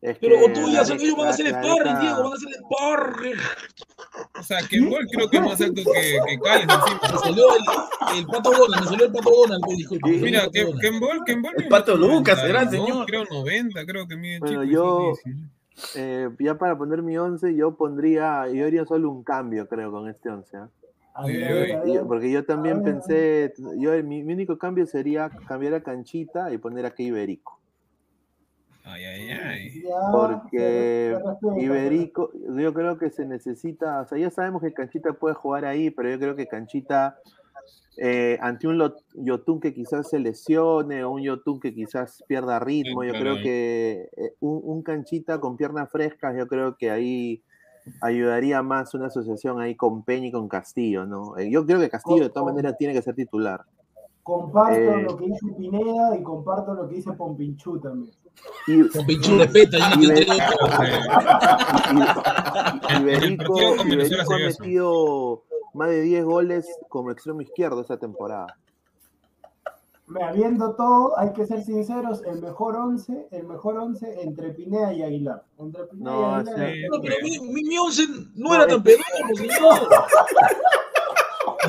Es 0.00 0.16
Pero 0.20 0.36
que 0.36 0.48
tú 0.50 0.60
ya 0.68 0.78
la- 0.78 0.84
sabes, 0.84 1.02
ellos 1.02 1.16
van 1.16 1.26
a 1.26 1.30
hacer 1.30 1.50
la 1.50 1.60
sparring, 1.60 1.98
Diego, 1.98 2.22
van 2.22 2.32
a 2.32 2.34
hacer 2.36 2.48
sparring. 2.54 3.38
O 4.38 4.42
sea, 4.44 4.58
que 4.68 4.76
el 4.76 4.88
gol 4.90 5.06
creo 5.10 5.28
que 5.28 5.36
es 5.38 5.42
más 5.42 5.60
alto 5.60 5.74
que, 5.74 5.90
que 5.90 6.16
encima. 6.16 6.84
Me 7.02 7.18
salió 7.18 7.44
el, 7.56 8.18
el 8.18 8.26
pato 8.26 8.50
Donald, 8.52 8.80
me 8.84 8.86
salió 8.90 9.06
el 9.06 9.12
pato 9.12 9.30
Donald, 9.30 9.62
pues, 9.66 9.76
disculpa. 9.76 10.08
Sí. 10.08 10.14
Mira, 10.18 10.44
El 10.44 10.50
que 10.52 10.60
pato 10.60 10.70
Donald. 10.70 10.80
Kembol, 10.82 11.24
Kembol. 11.26 11.52
El 11.56 11.68
Pato 11.68 11.96
Lucas, 11.96 12.40
será, 12.40 12.64
92, 12.64 12.86
señor. 12.86 13.06
Creo 13.06 13.24
90, 13.24 13.84
creo 13.86 14.06
que 14.06 14.16
mide 14.16 14.38
Bueno, 14.38 14.62
chico. 14.62 14.72
yo- 14.72 15.12
sí, 15.24 15.32
sí. 15.32 15.38
Eh, 15.94 16.28
ya 16.38 16.56
para 16.58 16.76
poner 16.76 17.02
mi 17.02 17.16
11, 17.18 17.54
yo 17.54 17.76
pondría, 17.76 18.48
yo 18.48 18.66
haría 18.66 18.84
solo 18.86 19.10
un 19.10 19.22
cambio, 19.24 19.66
creo, 19.68 19.90
con 19.90 20.08
este 20.08 20.28
11. 20.30 20.56
¿ah? 20.56 20.70
A 21.14 21.26
ver, 21.26 21.44
a 21.44 21.48
Uy, 21.48 21.52
ver, 21.54 21.72
a 21.72 21.86
Y 21.86 21.88
yo- 21.94 22.00
ver. 22.00 22.04
porque 22.08 22.30
yo 22.30 22.44
también 22.44 22.76
A 22.76 22.80
ver, 22.80 22.94
pensé, 22.94 23.54
yo 23.78 23.92
mi, 24.04 24.22
mi 24.22 24.32
único 24.34 24.56
cambio 24.58 24.86
sería 24.86 25.30
cambiar 25.46 25.74
a 25.74 25.82
Canchita 25.82 26.52
y 26.52 26.58
poner 26.58 26.86
aquí 26.86 27.04
Iberico. 27.06 27.60
Ay, 28.84 29.04
ay, 29.04 29.30
ay. 29.30 29.82
Porque 30.12 31.18
Iberico, 31.56 32.30
yo 32.56 32.72
creo 32.72 32.96
que 32.98 33.10
se 33.10 33.26
necesita, 33.26 34.00
o 34.00 34.06
sea, 34.06 34.16
ya 34.18 34.30
sabemos 34.30 34.62
que 34.62 34.72
Canchita 34.72 35.12
puede 35.12 35.34
jugar 35.34 35.64
ahí, 35.64 35.90
pero 35.90 36.08
yo 36.10 36.18
creo 36.18 36.36
que 36.36 36.46
Canchita, 36.46 37.18
eh, 38.00 38.38
ante 38.40 38.68
un 38.68 38.80
Yotun 39.14 39.60
que 39.60 39.74
quizás 39.74 40.08
se 40.08 40.18
lesione 40.20 41.02
o 41.04 41.10
un 41.10 41.22
Yotun 41.22 41.58
que 41.60 41.74
quizás 41.74 42.22
pierda 42.28 42.58
ritmo, 42.60 43.02
yo 43.04 43.12
creo 43.12 43.36
que 43.42 44.08
eh, 44.16 44.34
un, 44.40 44.60
un 44.62 44.82
Canchita 44.82 45.40
con 45.40 45.56
piernas 45.56 45.90
frescas, 45.90 46.36
yo 46.36 46.46
creo 46.46 46.76
que 46.76 46.90
ahí 46.90 47.42
ayudaría 48.02 48.62
más 48.62 48.94
una 48.94 49.06
asociación 49.06 49.60
ahí 49.60 49.74
con 49.74 50.02
Peña 50.04 50.26
y 50.28 50.32
con 50.32 50.48
Castillo, 50.48 51.06
¿no? 51.06 51.36
Eh, 51.38 51.50
yo 51.50 51.64
creo 51.66 51.80
que 51.80 51.88
Castillo 51.90 52.22
de 52.24 52.30
todas 52.30 52.54
maneras 52.54 52.76
tiene 52.78 52.92
que 52.94 53.02
ser 53.02 53.14
titular. 53.14 53.62
Comparto 54.22 54.78
Eh. 54.78 55.02
lo 55.04 55.16
que 55.16 55.24
dice 55.24 55.46
Pineda 55.56 56.14
y 56.16 56.22
comparto 56.22 56.74
lo 56.74 56.86
que 56.86 56.96
dice 56.96 57.12
Pompinchú 57.12 57.80
también. 57.80 58.12
Y, 58.68 58.86
Con 58.88 59.06
Pinchú 59.06 59.38
respeta, 59.38 59.78
yo 59.78 59.96
no 59.96 60.02
te 60.14 60.22
y- 60.22 60.26
Iberico, 63.00 63.54
ha 63.80 63.84
metido 64.38 65.42
más 65.74 65.88
de 65.88 66.00
10 66.02 66.24
goles 66.24 66.66
como 66.88 67.10
extremo 67.10 67.40
izquierdo 67.40 67.80
esta 67.80 67.98
temporada. 67.98 68.56
Me 70.06 70.22
habiendo 70.24 70.74
todo, 70.74 71.18
hay 71.18 71.34
que 71.34 71.46
ser 71.46 71.62
sinceros, 71.62 72.22
el 72.24 72.40
mejor 72.40 72.76
11, 72.76 73.28
el 73.30 73.46
mejor 73.46 73.76
11 73.76 74.22
entre 74.22 74.52
Pineda 74.52 74.92
y 74.94 75.02
Aguilar. 75.02 75.42
Entre 75.58 75.84
Pineda 75.84 76.10
No, 76.10 76.20
y 76.20 76.34
Aguilar. 76.40 76.70
sí. 76.72 76.82
No, 76.90 77.00
pero 77.02 77.14
mi, 77.22 77.38
mi, 77.52 77.62
mi 77.64 77.78
once 77.78 78.02
no 78.34 78.54
era 78.54 78.66
tan 78.66 78.82
pedorro, 78.82 79.36
señor. 79.36 79.78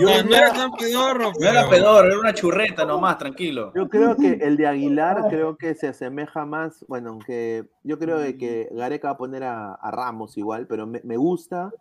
No, 0.01 0.23
no 0.23 0.35
era 0.35 0.53
tan 0.53 0.71
pedorro, 0.73 1.31
No 1.39 1.47
era 1.49 1.61
pero- 1.67 1.69
pedor, 1.69 2.05
era 2.05 2.19
una 2.19 2.33
churreta 2.33 2.85
nomás, 2.85 3.17
tranquilo. 3.17 3.73
Yo 3.75 3.89
creo 3.89 4.15
que 4.15 4.33
el 4.33 4.55
de 4.55 4.67
Aguilar 4.67 5.25
creo 5.29 5.57
que 5.57 5.75
se 5.75 5.87
asemeja 5.89 6.45
más, 6.45 6.85
bueno, 6.87 7.09
aunque 7.09 7.65
yo 7.83 7.99
creo 7.99 8.17
de 8.17 8.37
que 8.37 8.69
Gareca 8.71 9.09
va 9.09 9.13
a 9.15 9.17
poner 9.17 9.43
a, 9.43 9.73
a 9.73 9.91
Ramos 9.91 10.37
igual, 10.37 10.67
pero 10.67 10.87
me, 10.87 11.01
me 11.03 11.17
gusta. 11.17 11.71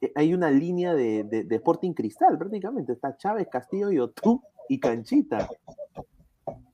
Eh, 0.00 0.12
Hay 0.14 0.34
una 0.34 0.50
línea 0.50 0.94
de, 0.94 1.24
de, 1.24 1.44
de 1.44 1.56
Sporting 1.56 1.92
Cristal 1.92 2.36
prácticamente. 2.38 2.92
Está 2.92 3.16
Chávez, 3.16 3.48
Castillo, 3.50 3.90
Yotú 3.90 4.42
y 4.68 4.78
Canchita. 4.80 5.48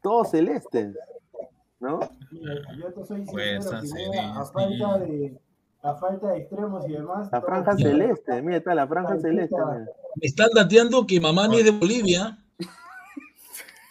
Todos 0.03 0.31
celestes, 0.31 0.95
¿no? 1.81 2.01
Mira, 2.31 2.55
Yo 2.79 2.93
te 2.93 3.05
soy 3.07 3.23
Pues, 3.25 3.65
sincero, 3.65 4.21
a 4.21 4.45
falta 4.45 4.99
de, 4.99 5.39
a 5.83 5.95
falta 5.95 6.29
de 6.33 6.39
extremos 6.39 6.89
y 6.89 6.93
demás. 6.93 7.29
La 7.33 7.41
franja 7.41 7.77
celeste, 7.77 8.43
mira, 8.43 8.59
está 8.59 8.75
la 8.75 8.87
franja 8.87 9.19
celeste. 9.19 9.55
mira. 9.57 9.79
me 10.17 10.27
están 10.27 10.49
dateando 10.55 11.07
que 11.07 11.21
Mamani 11.21 11.59
es 11.59 11.65
de 11.65 11.71
Bolivia. 11.71 12.39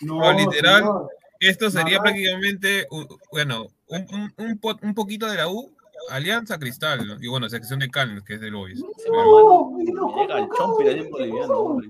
No, 0.02 0.34
literal, 0.34 0.80
señor. 0.82 1.10
esto 1.40 1.70
sería 1.70 1.98
Mamá- 1.98 2.04
prácticamente, 2.04 2.88
bueno, 3.32 3.68
un, 3.88 4.06
un- 4.14 4.34
un 4.50 4.58
po- 4.60 4.78
un 4.82 4.94
poquito 4.94 5.28
de 5.28 5.38
la 5.38 5.48
U, 5.48 5.72
Alianza 6.10 6.58
Cristal, 6.60 7.08
¿no? 7.08 7.18
y 7.22 7.28
bueno, 7.28 7.50
sección 7.50 7.80
de 7.80 7.90
Cannes, 7.90 8.24
que 8.24 8.36
es 8.36 8.42
del 8.42 8.54
Boys. 8.56 8.80
No, 8.80 9.78
Llega 9.78 10.40
el 10.40 10.48
chompi 10.58 11.10
boliviano, 11.10 11.60
hombre. 11.60 11.90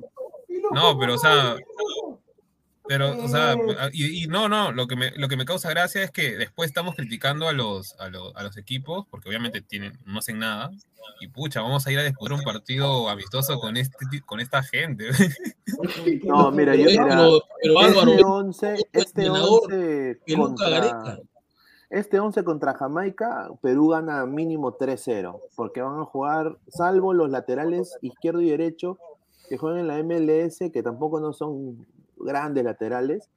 pero 0.99 1.15
o 1.15 1.17
sea, 1.17 1.55
pero, 2.85 3.23
o 3.23 3.27
sea, 3.29 3.53
Eh. 3.53 3.89
y, 3.93 4.23
y 4.23 4.27
no, 4.27 4.49
no, 4.49 4.71
lo 4.73 4.87
que 4.87 4.95
me, 4.97 5.11
lo 5.11 5.27
que 5.29 5.37
me 5.37 5.45
causa 5.45 5.69
gracia 5.69 6.03
es 6.03 6.11
que 6.11 6.35
después 6.37 6.67
estamos 6.67 6.95
criticando 6.95 7.47
a 7.47 7.53
los, 7.53 7.97
a 7.99 8.09
los, 8.09 8.35
a 8.35 8.43
los 8.43 8.57
equipos, 8.57 9.05
porque 9.09 9.29
obviamente 9.29 9.61
tienen, 9.61 9.97
no 10.05 10.19
hacen 10.19 10.39
nada, 10.39 10.69
y 11.21 11.27
pucha, 11.27 11.61
vamos 11.61 11.85
a 11.87 11.91
ir 11.91 11.99
a 11.99 12.03
disputar 12.03 12.33
un 12.33 12.43
partido 12.43 13.07
amistoso 13.09 13.57
con 13.59 13.77
este, 13.77 13.97
con 14.25 14.39
esta 14.41 14.63
gente. 14.63 15.09
No, 16.23 16.51
mira, 16.51 16.75
yo 16.75 16.85
mira, 16.85 17.05
pero- 17.07 17.41
pero 17.61 17.79
Álvaro, 17.79 18.11
este 18.11 18.23
11, 18.25 18.73
este 18.73 18.87
este 18.99 19.21
entrenador, 19.21 19.61
11 19.73 20.19
Peluca 20.25 20.45
contra. 20.65 21.19
Este 21.93 22.19
11 22.19 22.43
contra 22.43 22.73
Jamaica, 22.73 23.49
Perú 23.61 23.89
gana 23.89 24.25
mínimo 24.25 24.73
3-0, 24.77 25.39
porque 25.55 25.81
van 25.81 25.99
a 25.99 26.05
jugar, 26.05 26.57
salvo 26.67 27.13
los 27.13 27.29
laterales 27.29 27.97
izquierdo 28.01 28.41
y 28.41 28.49
derecho, 28.49 28.97
que 29.47 29.57
juegan 29.57 29.79
en 29.79 29.87
la 29.87 29.97
MLS, 29.99 30.71
que 30.71 30.81
tampoco 30.83 31.19
no 31.19 31.33
son 31.33 31.85
grandes 32.17 32.63
laterales, 32.63 33.29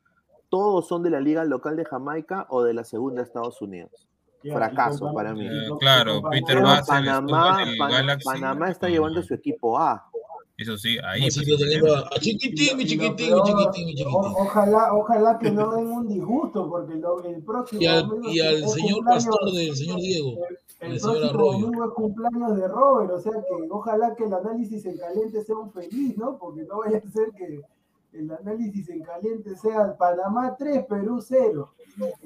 todos 0.48 0.86
son 0.86 1.02
de 1.02 1.10
la 1.10 1.20
liga 1.20 1.44
local 1.44 1.76
de 1.76 1.84
Jamaica 1.84 2.46
o 2.48 2.62
de 2.62 2.72
la 2.74 2.84
segunda 2.84 3.20
de 3.22 3.26
Estados 3.26 3.60
Unidos. 3.60 4.08
Fracaso 4.42 5.12
para 5.12 5.34
mí. 5.34 5.44
Eh, 5.46 5.68
claro, 5.80 6.22
Peter 6.30 6.62
Panamá, 6.86 7.62
en 7.62 7.68
el 7.70 7.76
Pan- 7.78 7.90
Galaxy. 7.90 8.24
Panamá 8.28 8.70
está 8.70 8.86
Ah, 8.86 8.90
llevando 8.90 9.20
su 9.22 9.34
equipo 9.34 9.76
A. 9.78 10.08
Eso 10.58 10.76
sí, 10.78 10.96
ahí. 11.04 11.26
Así 11.26 11.44
pues, 11.44 11.58
que 11.58 11.64
teniendo 11.64 11.94
a, 11.94 12.00
a 12.00 12.18
chiquitín, 12.18 12.76
mi 12.78 12.84
y 12.84 12.86
chiquitín, 12.86 13.10
mi 13.10 13.16
peor, 13.30 13.42
chiquitín, 13.44 13.86
mi 13.86 13.94
chiquitín. 13.94 14.14
o- 14.14 14.42
Ojalá, 14.42 14.94
ojalá 14.94 15.38
que 15.38 15.50
no 15.50 15.70
den 15.72 15.86
un 15.88 16.08
disgusto, 16.08 16.68
porque 16.70 16.94
lo- 16.94 17.22
el 17.22 17.42
próximo 17.42 17.82
Y 17.82 17.86
al, 17.86 18.08
y 18.32 18.40
al 18.40 18.66
señor 18.68 18.98
cumpleaños- 18.98 19.04
pastor 19.26 19.52
del 19.52 19.76
señor 19.76 20.00
Diego. 20.00 20.30
El, 20.80 20.92
el 20.92 21.00
señor 21.00 21.18
próximo 21.18 21.40
Arroyo. 21.40 21.58
domingo 21.66 21.84
es 21.84 21.90
cumpleaños 21.92 22.56
de 22.56 22.68
Robert, 22.68 23.10
o 23.12 23.20
sea 23.20 23.32
que 23.32 23.66
ojalá 23.70 24.14
que 24.14 24.24
el 24.24 24.32
análisis 24.34 24.86
en 24.86 24.96
caliente 24.98 25.44
sea 25.44 25.56
un 25.56 25.70
feliz, 25.72 26.16
¿no? 26.16 26.38
Porque 26.38 26.62
no 26.62 26.78
vaya 26.78 26.98
a 26.98 27.10
ser 27.10 27.30
que 27.36 27.60
el 28.12 28.30
análisis 28.32 28.88
en 28.88 29.02
caliente 29.02 29.56
sea 29.56 29.94
Panamá 29.96 30.56
3, 30.58 30.86
Perú 30.86 31.20
0. 31.20 31.70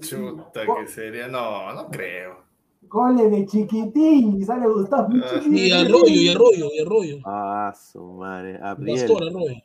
Chuta, 0.00 0.62
que 0.66 0.86
sería. 0.88 1.26
No, 1.28 1.72
no 1.72 1.88
creo. 1.88 2.48
Goles 2.90 3.30
de 3.30 3.46
chiquitín 3.46 4.40
y 4.40 4.44
sale 4.44 4.66
Gustavo. 4.66 5.08
Ah, 5.24 5.40
Y 5.48 5.70
Arroyo, 5.70 6.06
y 6.08 6.28
Arroyo, 6.28 6.70
y 6.74 6.80
Arroyo. 6.80 7.18
Ah, 7.24 7.72
su 7.72 8.02
madre. 8.02 8.58
Pastor. 8.58 9.28
Arroyo. 9.28 9.62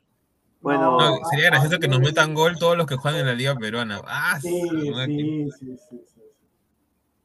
Bueno, 0.61 0.99
No, 0.99 1.19
sería 1.31 1.45
gracioso 1.45 1.79
que 1.79 1.87
nos 1.87 1.99
metan 1.99 2.33
gol 2.35 2.57
todos 2.59 2.77
los 2.77 2.85
que 2.85 2.95
juegan 2.95 3.21
en 3.21 3.25
la 3.27 3.33
Liga 3.33 3.55
Peruana. 3.55 4.01
Ah, 4.05 4.39
Sí, 4.41 4.49
sí, 4.49 4.69
sí, 5.09 5.49
sí, 5.59 5.77
sí. 5.89 6.21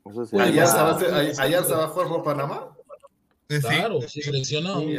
eso 0.07 0.27
sería- 0.27 0.45
¿Ayer 0.47 0.67
se 1.65 1.73
va 1.75 1.83
a 1.83 1.85
Ah, 1.85 1.89
jugar 1.89 2.09
por 2.09 2.23
Panamá? 2.25 2.69
sí. 3.49 3.59
Claro, 3.61 4.01
sí, 4.03 4.23
seleccionado. 4.23 4.81
Sí. 4.81 4.97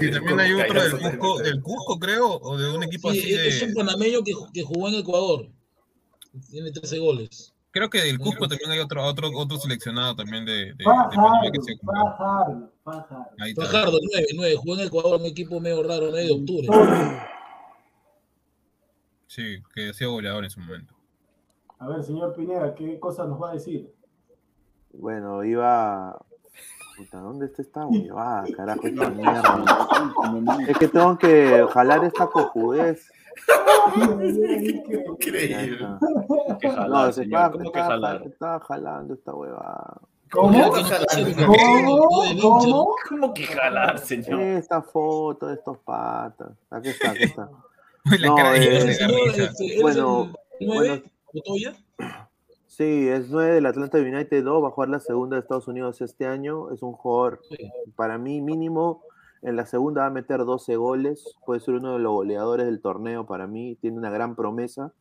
Sí, 0.00 0.10
también 0.10 0.40
hay 0.40 0.52
otro 0.54 0.82
del 0.82 0.98
Cusco, 1.18 1.38
del 1.40 1.62
Cusco, 1.62 1.98
creo, 1.98 2.26
o 2.40 2.56
de 2.56 2.74
un 2.74 2.82
equipo 2.84 3.10
Sí, 3.12 3.18
así 3.20 3.32
es 3.34 3.62
un 3.62 3.68
de. 3.70 3.74
panameño 3.74 4.22
que, 4.22 4.32
que 4.54 4.62
jugó 4.62 4.88
en 4.88 4.94
Ecuador. 4.94 5.48
Tiene 6.50 6.70
13 6.72 6.98
goles. 6.98 7.52
Creo 7.78 7.90
que 7.90 8.02
del 8.02 8.18
Cusco 8.18 8.48
también 8.48 8.72
hay 8.72 8.80
otro, 8.80 9.04
otro, 9.04 9.30
otro 9.36 9.56
seleccionado 9.56 10.16
también 10.16 10.44
de, 10.44 10.52
de, 10.52 10.74
de 10.74 10.84
Fajardo, 10.84 11.52
que 11.52 11.62
se. 11.62 11.76
Fajardo, 11.76 12.72
Fajardo. 12.82 13.26
Ahí 13.38 13.50
está. 13.50 13.66
Fajardo, 13.66 13.98
9, 14.14 14.26
9. 14.34 14.56
Jugó 14.56 14.74
en 14.74 14.80
Ecuador, 14.80 15.20
un 15.20 15.26
equipo 15.26 15.60
medio 15.60 15.80
raro, 15.84 16.08
9 16.10 16.24
de 16.24 16.32
octubre. 16.32 16.66
Sí, 19.28 19.62
que 19.72 19.90
ha 19.90 19.92
sido 19.92 20.10
goleador 20.10 20.42
en 20.42 20.50
su 20.50 20.58
momento. 20.58 20.92
A 21.78 21.86
ver, 21.86 22.02
señor 22.02 22.34
Pineda, 22.34 22.74
¿qué 22.74 22.98
cosa 22.98 23.26
nos 23.26 23.40
va 23.40 23.50
a 23.50 23.54
decir? 23.54 23.94
Bueno, 24.92 25.44
iba. 25.44 26.18
Puta, 26.96 27.20
¿dónde 27.20 27.46
está 27.46 27.62
esta 27.62 27.86
huevada, 27.86 28.44
carajo? 28.56 28.88
Esta 28.88 29.08
mierda. 29.10 30.58
Es 30.66 30.76
que 30.78 30.88
tengo 30.88 31.16
que 31.16 31.64
jalar 31.72 32.04
esta 32.04 32.26
cojudez. 32.26 33.08
Increíble. 35.08 35.72
está. 35.72 36.58
Que 36.60 36.70
jalar, 36.70 37.14
No, 37.26 37.52
¿Cómo 37.52 37.72
que 37.72 37.80
jalar? 37.80 38.22
estaba 38.26 38.60
jalando 38.60 39.14
esta 39.14 39.34
huevada. 39.34 40.00
¿Cómo? 40.30 40.70
¿Cómo? 41.46 42.26
¿Cómo? 42.40 42.94
¿Cómo 43.08 43.34
que 43.34 43.44
jalar, 43.44 43.98
señor? 43.98 44.40
Esta 44.40 44.82
foto 44.82 45.46
de 45.46 45.54
estos 45.54 45.78
patas. 45.78 46.50
Aquí 46.70 46.88
está, 46.90 47.10
aquí 47.12 47.24
está. 47.24 47.48
La 48.20 48.28
No, 48.28 48.34
cara 48.36 48.52
de 48.52 48.58
eh, 48.58 48.68
ellos 48.68 48.84
El 48.84 48.86
de 48.86 48.92
la 48.92 48.94
señor, 48.94 49.26
risa. 49.28 49.42
este, 49.44 49.66
¿eres 49.66 49.82
Bueno, 49.82 50.32
el 50.60 50.66
9, 50.66 51.02
bueno. 51.98 52.28
Sí, 52.66 53.08
es 53.08 53.28
9 53.28 53.54
del 53.54 53.66
Atlanta 53.66 53.98
United 53.98 54.44
2, 54.44 54.62
va 54.64 54.68
a 54.68 54.70
jugar 54.70 54.88
la 54.88 55.00
segunda 55.00 55.36
de 55.36 55.40
Estados 55.40 55.66
Unidos 55.68 56.00
este 56.00 56.26
año. 56.26 56.70
Es 56.70 56.82
un 56.82 56.92
jugador, 56.92 57.40
Sí. 57.48 57.70
para 57.96 58.18
mí, 58.18 58.40
mínimo. 58.40 59.02
En 59.42 59.56
la 59.56 59.66
segunda 59.66 60.02
va 60.02 60.06
a 60.08 60.10
meter 60.10 60.44
12 60.44 60.76
goles. 60.76 61.36
Puede 61.46 61.60
ser 61.60 61.74
uno 61.74 61.92
de 61.94 61.98
los 62.00 62.12
goleadores 62.12 62.66
del 62.66 62.80
torneo 62.80 63.26
para 63.26 63.46
mí. 63.46 63.76
Tiene 63.80 63.96
una 63.98 64.10
gran 64.10 64.34
promesa. 64.34 64.92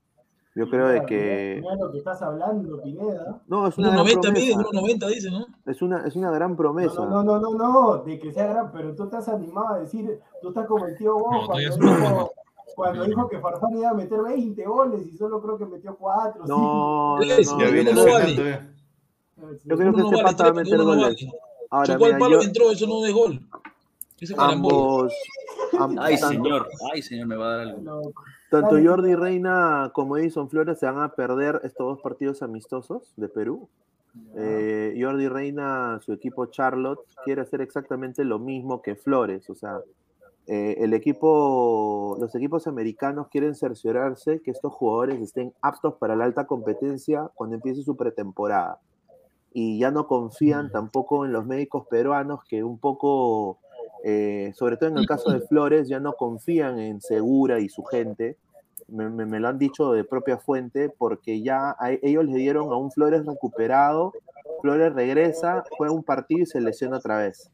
Yo 0.56 0.68
creo 0.70 0.88
de 0.88 1.06
que. 1.06 1.60
mira 1.62 1.76
lo 1.76 1.92
que 1.92 2.00
estás 2.00 2.20
hablando, 2.24 2.82
Pineda. 2.82 3.42
No, 3.48 3.68
es 3.68 3.78
una 3.78 3.92
gran 3.92 4.06
1.90 4.06 4.32
mide, 4.34 4.54
promesa. 4.56 5.06
1.90 5.06 5.08
dice, 5.10 5.30
¿no? 5.32 5.46
Es 5.68 5.82
una, 5.84 6.08
es 6.08 6.16
una 6.16 6.32
gran 6.32 6.56
promesa. 6.56 7.06
No, 7.06 7.24
no, 7.24 7.40
no, 7.40 7.40
no, 7.40 7.54
no, 7.54 7.98
de 8.04 8.18
que 8.20 8.32
sea 8.32 8.48
gran, 8.48 8.72
pero 8.72 8.96
tú 8.96 9.04
estás 9.04 9.28
animado 9.30 9.76
a 9.76 9.80
decir, 9.80 10.20
tú 10.42 10.50
estás 10.50 10.66
como 10.66 10.86
el 10.88 10.98
tío 10.98 11.14
Bob 11.14 11.32
No, 11.32 11.46
cuando, 11.46 11.76
dijo, 11.76 12.24
un- 12.24 12.28
cuando 12.76 13.04
dijo 13.06 13.30
que 13.30 13.40
Farfán 13.40 13.78
iba 13.78 13.90
a 13.90 13.94
meter 13.94 14.20
20 14.20 14.66
goles 14.66 15.06
y 15.06 15.16
solo 15.18 15.40
creo 15.42 15.58
que 15.60 15.66
metió 15.68 15.96
4. 15.96 16.46
No, 16.48 16.58
no, 16.58 17.18
no, 17.18 17.22
Ya 17.24 17.36
no, 17.36 18.02
ese 18.02 18.12
vale. 18.12 18.52
eh. 18.52 18.60
Yo 19.64 19.78
creo 19.78 19.94
que 19.94 20.02
este 20.02 20.12
vale, 20.16 20.24
pata 20.24 20.44
va 20.46 20.50
a 20.50 20.54
meter 20.54 20.82
goles. 20.84 21.28
Ahora, 21.70 21.98
mira, 22.00 22.18
palo 22.18 22.42
yo- 22.42 22.48
entró, 22.48 22.72
eso 22.72 22.88
no 22.88 23.06
es 23.06 23.14
gol. 23.14 23.40
Ambos. 24.38 25.14
am- 25.80 25.98
Ay, 26.00 26.16
tanto- 26.20 26.28
señor. 26.44 26.68
Ay, 26.94 27.02
señor, 27.02 27.28
me 27.28 27.36
va 27.36 27.46
a 27.54 27.58
dar 27.58 27.68
algo. 27.70 28.14
Tanto. 28.50 28.78
Jordi 28.84 29.14
Reina 29.16 29.92
como 29.94 30.18
Edison 30.18 30.50
Flores 30.50 30.80
se 30.80 30.86
van 30.86 31.02
a 31.04 31.10
perder 31.10 31.60
estos 31.64 31.86
dos 31.88 32.02
partidos 32.02 32.42
amistosos 32.42 33.14
de 33.18 33.28
Perú. 33.28 33.68
Eh, 34.36 34.98
Jordi 35.00 35.28
Reina, 35.28 36.00
su 36.02 36.14
equipo 36.14 36.46
Charlotte, 36.48 37.02
quiere 37.26 37.42
hacer 37.42 37.62
exactamente 37.62 38.24
lo 38.24 38.40
mismo 38.40 38.82
que 38.82 38.96
Flores. 38.96 39.48
O 39.50 39.56
sea, 39.56 39.80
eh, 40.48 40.78
el 40.80 40.94
equipo, 40.94 42.18
los 42.20 42.34
equipos 42.34 42.66
americanos 42.68 43.28
quieren 43.28 43.54
cerciorarse 43.54 44.42
que 44.42 44.50
estos 44.52 44.74
jugadores 44.74 45.22
estén 45.22 45.54
aptos 45.62 45.96
para 45.96 46.16
la 46.16 46.24
alta 46.24 46.48
competencia 46.48 47.30
cuando 47.36 47.58
empiece 47.58 47.84
su 47.84 47.96
pretemporada. 47.98 48.80
Y 49.54 49.78
ya 49.78 49.92
no 49.92 50.08
confían 50.08 50.72
tampoco 50.72 51.26
en 51.26 51.34
los 51.34 51.46
médicos 51.46 51.86
peruanos 51.88 52.40
que 52.48 52.64
un 52.64 52.80
poco, 52.80 53.60
eh, 54.04 54.52
sobre 54.56 54.78
todo 54.78 54.90
en 54.90 54.98
el 54.98 55.06
caso 55.08 55.30
de 55.32 55.42
Flores, 55.42 55.88
ya 55.88 56.00
no 56.00 56.14
confían 56.14 56.80
en 56.80 57.02
Segura 57.02 57.60
y 57.60 57.70
su 57.70 57.84
gente. 57.84 58.38
Me, 58.88 59.10
me- 59.10 59.26
me 59.26 59.40
lo 59.40 59.48
han 59.50 59.58
dicho 59.60 59.92
de 59.92 60.04
propia 60.04 60.38
fuente 60.38 60.90
porque 60.90 61.42
ya 61.42 61.72
a- 61.80 61.92
ellos 62.02 62.26
le 62.26 62.36
dieron 62.38 62.72
a 62.72 62.78
un 62.78 62.92
Flores 62.92 63.26
recuperado, 63.26 64.14
Flores 64.62 64.94
regresa, 64.94 65.64
juega 65.78 65.94
un 65.94 66.04
partido 66.04 66.42
y 66.44 66.46
se 66.46 66.62
lesiona 66.62 66.98
otra 66.98 67.18
vez. 67.20 67.50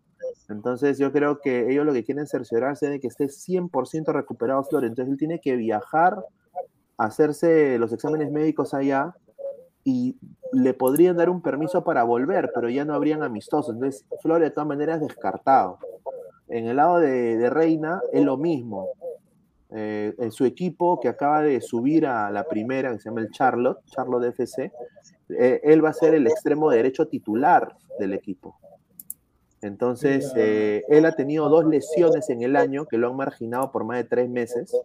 Entonces 0.50 0.98
yo 0.98 1.12
creo 1.12 1.40
que 1.40 1.72
ellos 1.72 1.86
lo 1.86 1.94
que 1.94 2.04
quieren 2.04 2.28
cerciorarse 2.28 2.86
es 2.86 2.92
de 2.94 3.00
que 3.00 3.08
esté 3.08 3.30
100% 3.30 4.14
recuperado 4.14 4.64
Flores. 4.64 4.90
Entonces 4.90 5.12
él 5.12 5.18
tiene 5.18 5.40
que 5.40 5.56
viajar, 5.56 6.24
hacerse 6.98 7.78
los 7.80 7.92
exámenes 7.94 8.32
médicos 8.32 8.74
allá 8.74 9.16
y 9.84 10.16
le 10.54 10.74
podrían 10.74 11.18
dar 11.18 11.30
un 11.30 11.42
permiso 11.42 11.84
para 11.84 12.04
volver, 12.04 12.52
pero 12.54 12.70
ya 12.70 12.86
no 12.86 12.94
habrían 12.94 13.24
amistosos. 13.24 13.74
Entonces 13.74 14.06
Flores 14.22 14.50
de 14.50 14.52
todas 14.52 14.68
maneras 14.68 15.02
descartado. 15.02 15.80
En 16.54 16.68
el 16.68 16.76
lado 16.76 17.00
de, 17.00 17.50
Reina 17.50 18.00
es 18.12 18.24
lo 18.24 18.38
mismo. 18.38 18.90
Eh, 19.72 20.14
en 20.20 20.32
su 20.32 20.46
equipo 20.46 21.00
que 21.00 21.08
acaba 21.08 21.42
de 21.42 21.60
subir 21.62 22.06
a 22.06 22.30
la 22.30 22.44
primera, 22.44 22.92
que 22.92 23.00
se 23.00 23.10
llama 23.10 23.22
el 23.22 23.32
Charlotte, 23.32 23.80
Charlotte 23.88 24.26
FC, 24.26 24.72
eh, 25.30 25.62
él 25.64 25.84
va 25.84 25.90
a 25.90 25.94
ser 25.94 26.14
el 26.14 26.28
extremo 26.28 26.70
derecho 26.70 27.08
titular 27.08 27.76
del 27.98 28.14
equipo. 28.14 28.56
Entonces, 29.64 30.32
eh, 30.36 30.84
él 30.90 31.06
ha 31.06 31.16
tenido 31.16 31.50
dos 31.50 31.66
lesiones 31.66 32.30
en 32.30 32.44
el 32.44 32.56
año 32.56 32.86
que 32.86 33.00
lo 33.00 33.10
han 33.10 33.16
marginado 33.16 33.72
por 33.72 33.84
más 33.84 33.98
de 33.98 34.04
tres 34.04 34.30
meses 34.30 34.80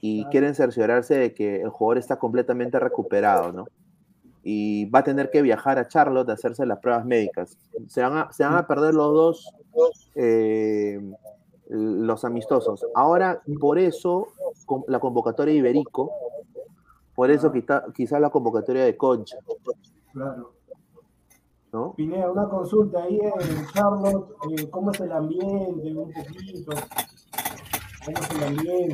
y 0.00 0.26
quieren 0.26 0.54
cerciorarse 0.54 1.16
de 1.16 1.34
que 1.34 1.60
el 1.60 1.70
jugador 1.70 1.98
está 1.98 2.20
completamente 2.20 2.78
recuperado, 2.78 3.52
¿no? 3.52 3.66
Y 4.42 4.86
va 4.90 5.00
a 5.00 5.04
tener 5.04 5.30
que 5.30 5.42
viajar 5.42 5.78
a 5.78 5.88
Charlotte 5.88 6.28
a 6.30 6.34
hacerse 6.34 6.64
las 6.64 6.78
pruebas 6.78 7.04
médicas. 7.04 7.56
Se 7.88 8.00
van 8.02 8.16
a, 8.16 8.32
se 8.32 8.44
van 8.44 8.54
a 8.56 8.66
perder 8.66 8.94
los 8.94 9.12
dos, 9.12 9.54
eh, 10.14 11.00
los 11.68 12.24
amistosos. 12.24 12.86
Ahora, 12.94 13.42
por 13.60 13.78
eso, 13.78 14.28
con- 14.64 14.84
la 14.88 15.00
convocatoria 15.00 15.52
de 15.52 15.58
Iberico, 15.58 16.10
por 17.14 17.30
eso 17.30 17.52
quizá, 17.52 17.84
quizá 17.94 18.18
la 18.20 18.30
convocatoria 18.30 18.84
de 18.84 18.96
Concha, 18.96 19.36
Claro. 20.12 20.52
¿no? 21.72 21.92
Pineda, 21.94 22.30
una 22.30 22.48
consulta 22.48 23.02
ahí 23.02 23.18
en 23.20 23.66
Charlotte, 23.74 24.30
eh, 24.56 24.70
¿cómo 24.70 24.92
es 24.92 25.00
el 25.00 25.12
ambiente? 25.12 25.92
Un 25.94 26.12
poquito. 26.12 26.72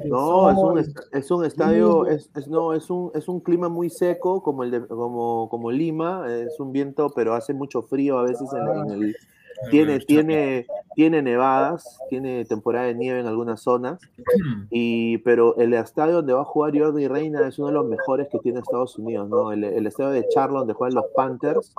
No, 0.07 0.51
es 0.51 0.57
un, 0.59 0.95
es 1.12 1.31
un 1.31 1.45
estadio, 1.45 2.07
es, 2.07 2.31
es- 2.36 2.49
no, 2.49 2.73
es 2.73 2.91
un, 2.91 3.11
es 3.15 3.28
un 3.28 3.41
clima 3.41 3.69
muy 3.69 3.91
seco 3.91 4.43
como 4.43 4.62
el 4.65 4.70
de, 4.70 4.86
como, 4.86 5.49
como 5.49 5.70
Lima, 5.70 6.27
es 6.28 6.59
un 6.61 6.73
viento, 6.73 7.11
pero 7.15 7.35
hace 7.35 7.55
mucho 7.55 7.82
frío 7.82 8.19
a 8.19 8.23
veces 8.24 8.49
en, 8.53 8.91
en 8.93 9.03
el, 9.03 9.16
tiene, 9.70 10.01
tiene, 10.01 10.66
tiene 10.97 11.23
nevadas, 11.23 11.99
tiene 12.11 12.45
temporada 12.45 12.86
de 12.86 12.95
nieve 12.95 13.20
en 13.20 13.27
algunas 13.27 13.61
zonas, 13.62 13.99
y, 14.70 15.19
pero 15.19 15.57
el 15.57 15.74
estadio 15.74 16.16
donde 16.16 16.32
va 16.32 16.43
a 16.43 16.45
jugar 16.45 16.77
Jordi 16.77 17.07
Reina 17.07 17.47
es 17.47 17.59
uno 17.59 17.69
de 17.69 17.74
los 17.74 17.86
mejores 17.86 18.28
que 18.28 18.39
tiene 18.41 18.59
Estados 18.61 18.99
Unidos, 18.99 19.28
¿no? 19.28 19.53
El, 19.53 19.65
el 19.65 19.86
estadio 19.86 20.11
de 20.11 20.28
Charlotte 20.28 20.61
donde 20.61 20.74
juegan 20.74 20.95
los 20.97 21.07
Panthers 21.15 21.73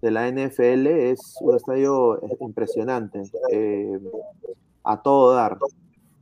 de 0.00 0.10
la 0.12 0.28
NFL 0.30 0.86
es 0.86 1.34
un 1.40 1.56
estadio 1.56 2.22
eh, 2.22 2.36
impresionante, 2.40 3.22
eh, 3.50 3.98
a 4.84 5.02
todo 5.02 5.34
dar. 5.34 5.58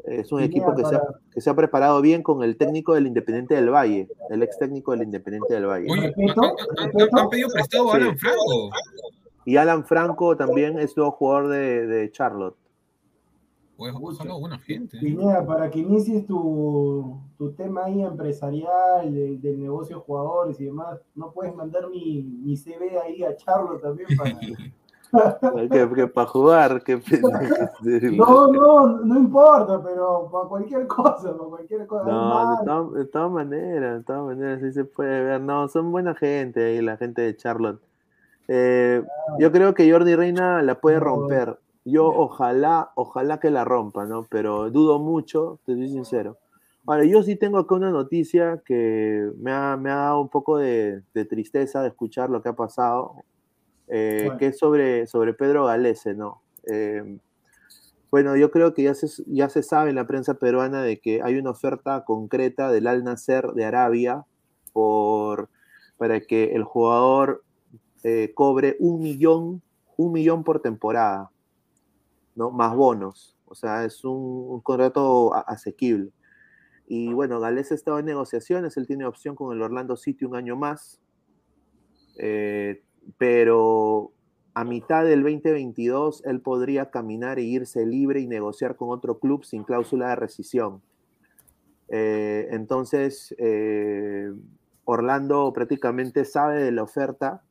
Es 0.06 0.30
un 0.32 0.40
equipo 0.40 0.74
que 0.74 0.84
se, 0.84 0.94
ha, 0.96 1.02
que 1.32 1.40
se 1.40 1.50
ha 1.50 1.54
preparado 1.54 2.00
bien 2.00 2.22
con 2.22 2.42
el 2.42 2.56
técnico 2.56 2.94
del 2.94 3.06
Independiente 3.08 3.54
del 3.54 3.70
Valle, 3.70 4.08
el 4.30 4.42
ex 4.42 4.58
técnico 4.58 4.92
del 4.92 5.02
Independiente 5.02 5.54
del 5.54 5.66
Valle. 5.66 5.86
Oye, 5.90 6.06
Respeto, 6.08 6.42
han- 6.42 6.50
han- 6.78 6.86
respeto. 6.92 7.16
han 7.18 7.28
pedido 7.28 7.48
prestado 7.52 7.92
a 7.92 7.96
Sí. 7.96 8.02
Alan 8.02 8.18
Franco. 8.18 8.70
Y 9.44 9.56
Alan 9.56 9.84
Franco 9.84 10.36
también 10.36 10.78
es 10.78 10.96
nuevo 10.96 11.12
jugador 11.12 11.48
de, 11.48 11.86
de 11.86 12.10
Charlotte. 12.12 12.56
Pues 13.76 13.92
ojalá 13.94 14.34
buena 14.34 14.58
gente. 14.58 14.98
Pineda, 14.98 15.44
para 15.44 15.70
que 15.70 15.80
inicies 15.80 16.24
tu, 16.26 17.18
tu 17.36 17.52
tema 17.52 17.84
ahí 17.84 18.00
empresarial, 18.02 19.12
de- 19.12 19.36
del 19.36 19.60
negocio 19.60 19.96
de 19.98 20.02
jugadores 20.02 20.58
y 20.60 20.64
demás, 20.64 20.98
¿no 21.14 21.30
puedes 21.32 21.54
mandar 21.54 21.88
mi, 21.90 22.22
mi 22.22 22.56
CV 22.56 22.98
ahí 22.98 23.22
a 23.22 23.36
Charlo 23.36 23.78
también 23.78 24.08
para... 24.16 24.30
que, 25.70 25.90
que 25.94 26.06
para 26.08 26.26
jugar, 26.26 26.82
que 26.82 26.96
No, 28.16 28.46
no, 28.48 28.86
no 28.98 29.18
importa, 29.18 29.82
pero 29.82 30.28
para 30.30 30.48
cualquier 30.48 30.86
cosa, 30.86 31.36
para 31.36 31.50
cualquier 31.50 31.86
cosa. 31.86 32.10
No, 32.10 32.90
de, 32.92 32.98
de 32.98 33.04
todas 33.06 33.30
maneras, 33.30 33.98
de 33.98 34.04
todas 34.04 34.24
maneras 34.24 34.60
sí 34.60 34.72
se 34.72 34.84
puede 34.84 35.22
ver. 35.24 35.40
No, 35.40 35.68
son 35.68 35.90
buena 35.92 36.14
gente 36.14 36.64
ahí, 36.64 36.80
la 36.80 36.96
gente 36.96 37.22
de 37.22 37.36
Charlotte. 37.36 37.80
Eh, 38.48 39.02
yo 39.38 39.52
creo 39.52 39.74
que 39.74 39.90
Jordi 39.90 40.14
Reina 40.14 40.62
la 40.62 40.80
puede 40.80 41.00
romper. 41.00 41.58
Yo 41.84 42.06
ojalá, 42.06 42.90
ojalá 42.94 43.38
que 43.38 43.50
la 43.50 43.64
rompa, 43.64 44.06
¿no? 44.06 44.26
Pero 44.28 44.70
dudo 44.70 44.98
mucho, 44.98 45.58
te 45.64 45.74
soy 45.74 45.88
sincero. 45.88 46.36
Ahora, 46.86 47.04
yo 47.04 47.22
sí 47.22 47.36
tengo 47.36 47.58
acá 47.58 47.74
una 47.74 47.90
noticia 47.90 48.62
que 48.64 49.30
me 49.38 49.52
ha, 49.52 49.76
me 49.76 49.90
ha 49.90 49.96
dado 49.96 50.20
un 50.20 50.28
poco 50.28 50.56
de, 50.56 51.02
de 51.14 51.24
tristeza 51.24 51.82
de 51.82 51.88
escuchar 51.88 52.30
lo 52.30 52.42
que 52.42 52.48
ha 52.48 52.52
pasado, 52.54 53.24
eh, 53.88 54.30
que 54.38 54.46
es 54.48 54.58
sobre, 54.58 55.06
sobre 55.06 55.34
Pedro 55.34 55.66
Galese, 55.66 56.14
¿no? 56.14 56.42
Eh, 56.70 57.18
bueno, 58.10 58.36
yo 58.36 58.50
creo 58.50 58.74
que 58.74 58.84
ya 58.84 58.94
se, 58.94 59.08
ya 59.26 59.48
se 59.48 59.62
sabe 59.62 59.90
en 59.90 59.96
la 59.96 60.06
prensa 60.06 60.34
peruana 60.34 60.82
de 60.82 60.98
que 61.00 61.22
hay 61.22 61.36
una 61.36 61.50
oferta 61.50 62.04
concreta 62.04 62.70
del 62.70 62.86
Al 62.86 63.04
Nasser 63.04 63.48
de 63.48 63.64
Arabia 63.64 64.24
por, 64.72 65.48
para 65.98 66.20
que 66.20 66.54
el 66.54 66.64
jugador 66.64 67.44
eh, 68.04 68.32
cobre 68.34 68.76
un 68.78 69.00
millón, 69.00 69.62
un 69.96 70.12
millón 70.12 70.44
por 70.44 70.60
temporada, 70.60 71.30
¿no? 72.34 72.50
Más 72.50 72.74
bonos. 72.74 73.36
O 73.46 73.54
sea, 73.54 73.84
es 73.84 74.04
un, 74.04 74.46
un 74.48 74.60
contrato 74.60 75.34
asequible. 75.34 76.10
Y 76.88 77.12
bueno, 77.12 77.40
Galés 77.40 77.72
estaba 77.72 78.00
en 78.00 78.06
negociaciones, 78.06 78.76
él 78.76 78.86
tiene 78.86 79.06
opción 79.06 79.34
con 79.34 79.54
el 79.54 79.62
Orlando 79.62 79.96
City 79.96 80.24
un 80.24 80.36
año 80.36 80.56
más. 80.56 81.00
Eh, 82.18 82.82
pero 83.18 84.12
a 84.54 84.64
mitad 84.64 85.04
del 85.04 85.22
2022 85.22 86.24
él 86.24 86.40
podría 86.40 86.90
caminar 86.90 87.38
e 87.38 87.42
irse 87.42 87.84
libre 87.84 88.20
y 88.20 88.26
negociar 88.26 88.76
con 88.76 88.90
otro 88.90 89.18
club 89.18 89.44
sin 89.44 89.64
cláusula 89.64 90.08
de 90.08 90.16
rescisión. 90.16 90.80
Eh, 91.88 92.48
entonces, 92.50 93.34
eh, 93.38 94.32
Orlando 94.84 95.52
prácticamente 95.52 96.24
sabe 96.24 96.62
de 96.62 96.72
la 96.72 96.82
oferta 96.82 97.42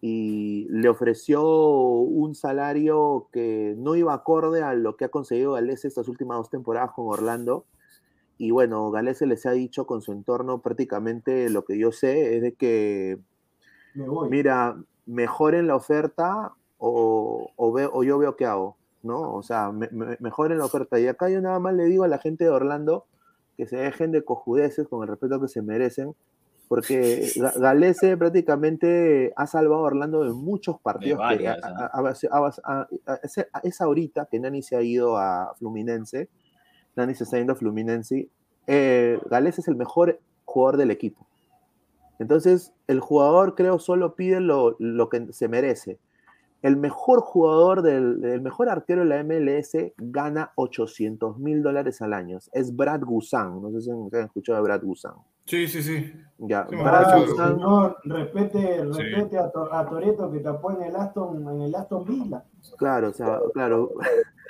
y 0.00 0.66
le 0.68 0.88
ofreció 0.88 1.42
un 1.42 2.34
salario 2.34 3.28
que 3.32 3.74
no 3.78 3.96
iba 3.96 4.12
acorde 4.12 4.62
a 4.62 4.74
lo 4.74 4.96
que 4.96 5.06
ha 5.06 5.08
conseguido 5.08 5.52
Galese 5.52 5.88
estas 5.88 6.08
últimas 6.08 6.38
dos 6.38 6.50
temporadas 6.50 6.92
con 6.92 7.06
Orlando. 7.08 7.64
Y 8.38 8.50
bueno, 8.50 8.90
Galese 8.90 9.26
les 9.26 9.46
ha 9.46 9.52
dicho 9.52 9.86
con 9.86 10.02
su 10.02 10.12
entorno 10.12 10.60
prácticamente 10.60 11.48
lo 11.48 11.64
que 11.64 11.78
yo 11.78 11.90
sé 11.90 12.36
es 12.36 12.42
de 12.42 12.52
que 12.52 13.18
Me 13.96 14.08
voy. 14.08 14.28
mira, 14.28 14.76
mejoren 15.06 15.66
la 15.66 15.74
oferta 15.76 16.52
o, 16.78 17.50
o, 17.56 17.72
veo, 17.72 17.90
o 17.92 18.04
yo 18.04 18.18
veo 18.18 18.36
qué 18.36 18.44
hago, 18.46 18.76
¿no? 19.02 19.34
O 19.34 19.42
sea, 19.42 19.72
me- 19.72 19.88
me- 19.90 20.16
mejoren 20.20 20.58
la 20.58 20.64
oferta. 20.66 21.00
Y 21.00 21.06
acá 21.06 21.28
yo 21.30 21.40
nada 21.40 21.58
más 21.58 21.74
le 21.74 21.84
digo 21.84 22.04
a 22.04 22.08
la 22.08 22.18
gente 22.18 22.44
de 22.44 22.50
Orlando 22.50 23.06
que 23.56 23.66
se 23.66 23.76
dejen 23.76 24.12
de 24.12 24.22
cojudeces 24.22 24.86
con 24.86 25.02
el 25.02 25.08
respeto 25.08 25.40
que 25.40 25.48
se 25.48 25.62
merecen, 25.62 26.14
porque 26.68 27.22
Ga- 27.36 27.58
Galese 27.58 28.16
prácticamente 28.16 29.32
ha 29.36 29.46
salvado 29.46 29.80
a 29.82 29.86
Orlando 29.86 30.22
de 30.24 30.32
muchos 30.32 30.78
partidos. 30.80 31.18
que 31.18 31.24
varias, 31.24 31.58
a- 33.06 33.60
es 33.62 33.80
ahorita 33.80 34.26
que 34.30 34.38
Nani 34.38 34.62
se 34.62 34.76
ha 34.76 34.82
ido 34.82 35.16
a 35.16 35.54
Fluminense, 35.58 36.28
Nani 36.96 37.14
se 37.14 37.24
está 37.24 37.38
yendo 37.38 37.52
a 37.54 37.56
Fluminense, 37.56 38.28
eh, 38.66 39.18
Galese 39.30 39.60
es 39.62 39.68
el 39.68 39.76
mejor 39.76 40.18
jugador 40.44 40.76
del 40.78 40.90
equipo. 40.90 41.26
Entonces, 42.18 42.72
el 42.86 43.00
jugador 43.00 43.54
creo 43.54 43.78
solo 43.78 44.14
pide 44.14 44.40
lo, 44.40 44.76
lo 44.78 45.08
que 45.08 45.32
se 45.32 45.48
merece. 45.48 45.98
El 46.62 46.76
mejor 46.78 47.20
jugador, 47.20 47.82
del, 47.82 48.24
el 48.24 48.40
mejor 48.40 48.68
arquero 48.68 49.02
de 49.02 49.06
la 49.08 49.22
MLS 49.22 49.92
gana 49.98 50.52
800 50.56 51.38
mil 51.38 51.62
dólares 51.62 52.00
al 52.02 52.12
año. 52.14 52.38
Es 52.52 52.74
Brad 52.74 53.02
Guzan. 53.02 53.60
No 53.62 53.70
sé 53.70 53.82
si 53.82 53.90
han 53.90 54.08
escuchado 54.24 54.56
de 54.58 54.62
Brad 54.64 54.82
Guzan. 54.82 55.12
Sí, 55.44 55.68
sí, 55.68 55.80
sí. 55.82 56.12
Ya, 56.38 56.66
Sí, 56.68 56.74
Brad. 56.74 57.20
Guzan, 57.26 57.54
Señor, 57.56 57.96
respete, 58.04 58.80
Sí. 58.80 59.02
respete 59.02 59.38
a, 59.38 59.50
To- 59.50 59.72
a 59.72 59.88
Toreto 59.88 60.32
que 60.32 60.40
tapó 60.40 60.72
en 60.72 60.82
el 60.82 60.96
Aston, 60.96 61.46
en 61.48 61.62
el 61.62 61.74
Aston 61.74 62.04
Villa. 62.04 62.42
claro, 62.78 63.10
o 63.10 63.12
sea, 63.12 63.38
claro, 63.52 63.92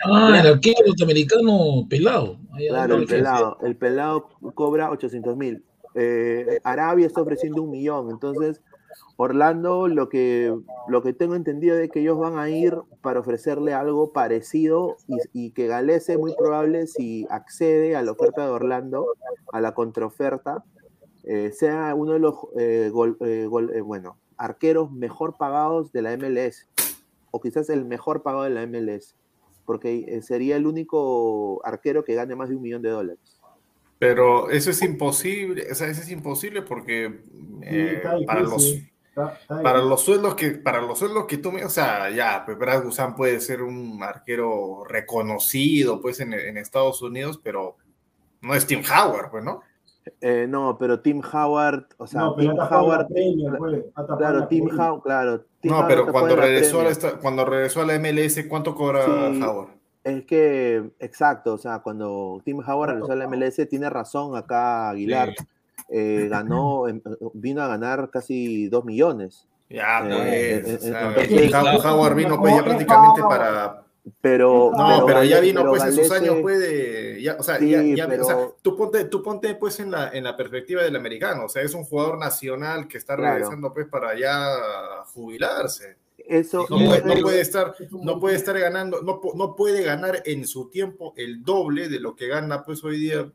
Ah, 0.05 0.38
el 0.40 0.47
arquero 0.55 0.86
norteamericano 0.86 1.86
pelado. 1.88 2.36
Ahí- 2.52 2.68
claro, 2.68 2.97
el 2.97 3.06
pelado. 3.06 3.59
El 3.62 3.76
pelado 3.76 4.28
cobra 4.55 4.90
800 4.90 5.36
mil. 5.36 5.64
Eh, 5.97 6.60
Arabia 6.62 7.06
está 7.06 7.23
ofreciendo 7.23 7.62
un 7.62 7.70
millón. 7.70 8.10
Entonces, 8.10 8.62
Orlando, 9.16 9.89
lo 9.89 10.09
que, 10.09 10.55
lo 10.89 11.02
que 11.02 11.12
tengo 11.12 11.35
entendido 11.35 11.77
es 11.78 11.90
que 11.90 12.01
ellos 12.01 12.18
van 12.18 12.39
a 12.39 12.48
ir 12.51 12.77
para 13.01 13.20
ofrecerle 13.20 13.73
algo 13.73 14.12
parecido 14.12 14.97
y, 15.09 15.16
y 15.32 15.51
que 15.51 15.66
Galese, 15.66 16.18
muy 16.18 16.35
probable, 16.36 16.86
si 16.86 17.27
accede 17.31 17.97
a 17.97 18.02
la 18.02 18.12
oferta 18.12 18.44
de 18.44 18.52
Orlando, 18.52 19.06
a 19.52 19.60
la 19.60 19.73
contraoferta, 19.73 20.64
eh, 21.27 21.51
sea 21.51 21.93
uno 21.97 22.12
de 22.12 22.20
los 22.20 22.35
eh, 22.56 22.93
eh, 22.94 23.48
eh, 23.51 23.81
bueno, 23.81 24.16
arqueros 24.36 24.93
mejor 24.93 25.36
pagados 25.36 25.90
de 25.90 26.02
la 26.02 26.16
MLS, 26.16 26.68
o 27.32 27.40
quizás 27.40 27.68
el 27.68 27.85
mejor 27.85 28.23
pagado 28.23 28.44
de 28.44 28.51
la 28.51 28.64
MLS, 28.64 29.16
porque 29.64 30.23
sería 30.23 30.56
el 30.56 30.68
único 30.68 31.60
arquero 31.66 32.05
que 32.05 32.14
gane 32.14 32.36
más 32.36 32.48
de 32.48 32.55
un 32.55 32.62
millón 32.62 32.82
de 32.82 32.90
dólares. 32.90 33.35
Pero 33.98 34.51
eso 34.51 34.70
es 34.70 34.82
imposible, 34.82 35.66
o 35.70 35.74
sea, 35.74 35.89
eso 35.89 36.02
es 36.02 36.10
imposible 36.10 36.62
porque 36.62 37.20
eh, 37.62 38.02
para 38.27 38.40
los 38.40 38.62
Está- 38.64 39.32
está 39.40 39.62
para 39.62 39.78
los 39.81 40.02
sueldos 40.02 40.35
que 40.35 40.51
para 40.51 40.82
los 40.82 40.98
sueldos 40.98 41.24
que 41.24 41.39
tú 41.39 41.51
me, 41.51 41.64
o 41.64 41.70
sea, 41.70 42.10
ya, 42.10 42.43
pues 42.44 42.59
Brad 42.59 42.85
Guzan 42.85 43.14
puede 43.16 43.40
ser 43.40 43.62
un 43.62 44.02
arquero 44.02 44.85
reconocido 44.86 46.02
pues 46.02 46.20
en, 46.20 46.35
en 46.35 46.59
Estados 46.59 47.01
Unidos, 47.01 47.40
pero 47.43 47.77
no 48.43 48.55
es 48.55 48.66
Tim 48.66 48.82
Howard, 48.85 49.31
pues, 49.31 49.43
¿no? 49.43 49.62
Eh, 50.20 50.47
no, 50.47 50.77
pero 50.78 51.01
Tim 51.01 51.23
Howard, 51.32 51.86
o 51.97 52.06
sea, 52.06 52.20
no, 52.20 52.36
pero 52.36 52.51
Tim 52.52 52.60
Howard, 52.60 53.06
pues, 53.09 53.85
claro, 54.18 54.39
la 54.40 54.48
Tim. 54.48 54.68
Howard, 54.78 55.02
claro. 55.02 55.44
Tim 55.60 55.70
No, 55.73 55.78
Howard 55.78 55.89
pero 55.89 56.12
cuando 56.12 56.36
regresó 56.36 56.81
a 56.81 56.85
la, 56.85 56.94
cuando 57.18 57.44
regresó 57.47 57.81
a 57.81 57.86
la 57.86 57.94
MLS, 57.98 58.44
¿cuánto 58.48 58.74
cobra 58.74 59.05
Sí. 59.06 59.43
Howard? 59.43 59.68
Es 60.06 60.24
que, 60.24 60.90
exacto, 61.00 61.54
o 61.54 61.58
sea, 61.58 61.80
cuando 61.80 62.40
Tim 62.44 62.60
Howard 62.60 62.90
regresó 62.90 63.12
a 63.12 63.16
la 63.16 63.26
MLS, 63.28 63.68
tiene 63.68 63.90
razón 63.90 64.36
acá 64.36 64.90
Aguilar. 64.90 65.34
Sí. 65.36 65.44
eh, 65.88 66.28
ganó, 66.30 66.86
em, 66.88 67.00
vino 67.34 67.60
a 67.62 67.66
ganar 67.68 68.10
casi 68.10 68.68
dos 68.68 68.84
millones. 68.84 69.46
Ya, 69.68 69.98
Eh, 70.04 70.60
pues, 70.64 70.84
eh, 70.84 70.92
entonces- 70.94 71.84
Howard 71.84 72.14
vino 72.14 72.38
pues 72.40 72.54
ya 72.54 72.62
prácticamente 72.64 73.20
para 73.22 73.82
Pero, 74.20 74.70
No, 74.76 75.04
pero, 75.04 75.24
ya 75.24 75.40
vino 75.40 75.62
pero 75.62 75.70
pues 75.72 75.82
en 75.84 75.92
sus 75.92 76.10
años 76.12 76.36
pues 76.40 76.60
de, 76.60 77.20
ya, 77.20 77.36
o 77.40 77.42
sea, 77.42 77.58
Sí, 77.58 77.70
ya, 77.70 77.82
ya- 77.82 78.06
pero- 78.06 78.22
o 78.22 78.26
sea, 78.26 78.36
tú 78.62 78.76
ponte, 78.76 79.04
tú 79.06 79.20
ponte 79.24 79.56
pues 79.56 79.80
en 79.80 79.90
la, 79.90 80.10
en 80.10 80.22
la 80.22 80.36
perspectiva 80.36 80.82
del 80.84 80.94
americano, 80.94 81.46
o 81.46 81.48
sea, 81.48 81.62
es 81.62 81.74
un 81.74 81.82
jugador 81.84 82.16
nacional 82.16 82.86
que 82.86 82.98
está 82.98 83.16
Claro. 83.16 83.34
regresando 83.34 83.74
pues 83.74 83.88
para 83.88 84.16
ya 84.16 84.46
jubilarse. 85.12 85.96
Eso, 86.28 86.66
No 86.69 86.77
puede, 86.77 87.05
no 87.05 87.15
puede 87.23 87.40
estar, 87.40 87.74
no 88.03 88.19
puede 88.19 88.36
estar 88.36 88.59
ganando, 88.59 89.01
no, 89.03 89.20
no 89.35 89.55
puede 89.55 89.82
ganar 89.82 90.23
en 90.24 90.47
su 90.47 90.69
tiempo 90.69 91.15
el 91.16 91.44
doble 91.44 91.89
de 91.89 92.01
lo 92.01 92.16
que 92.16 92.27
gana 92.27 92.65
pues 92.65 92.82
hoy 92.82 92.98
día 92.98 93.31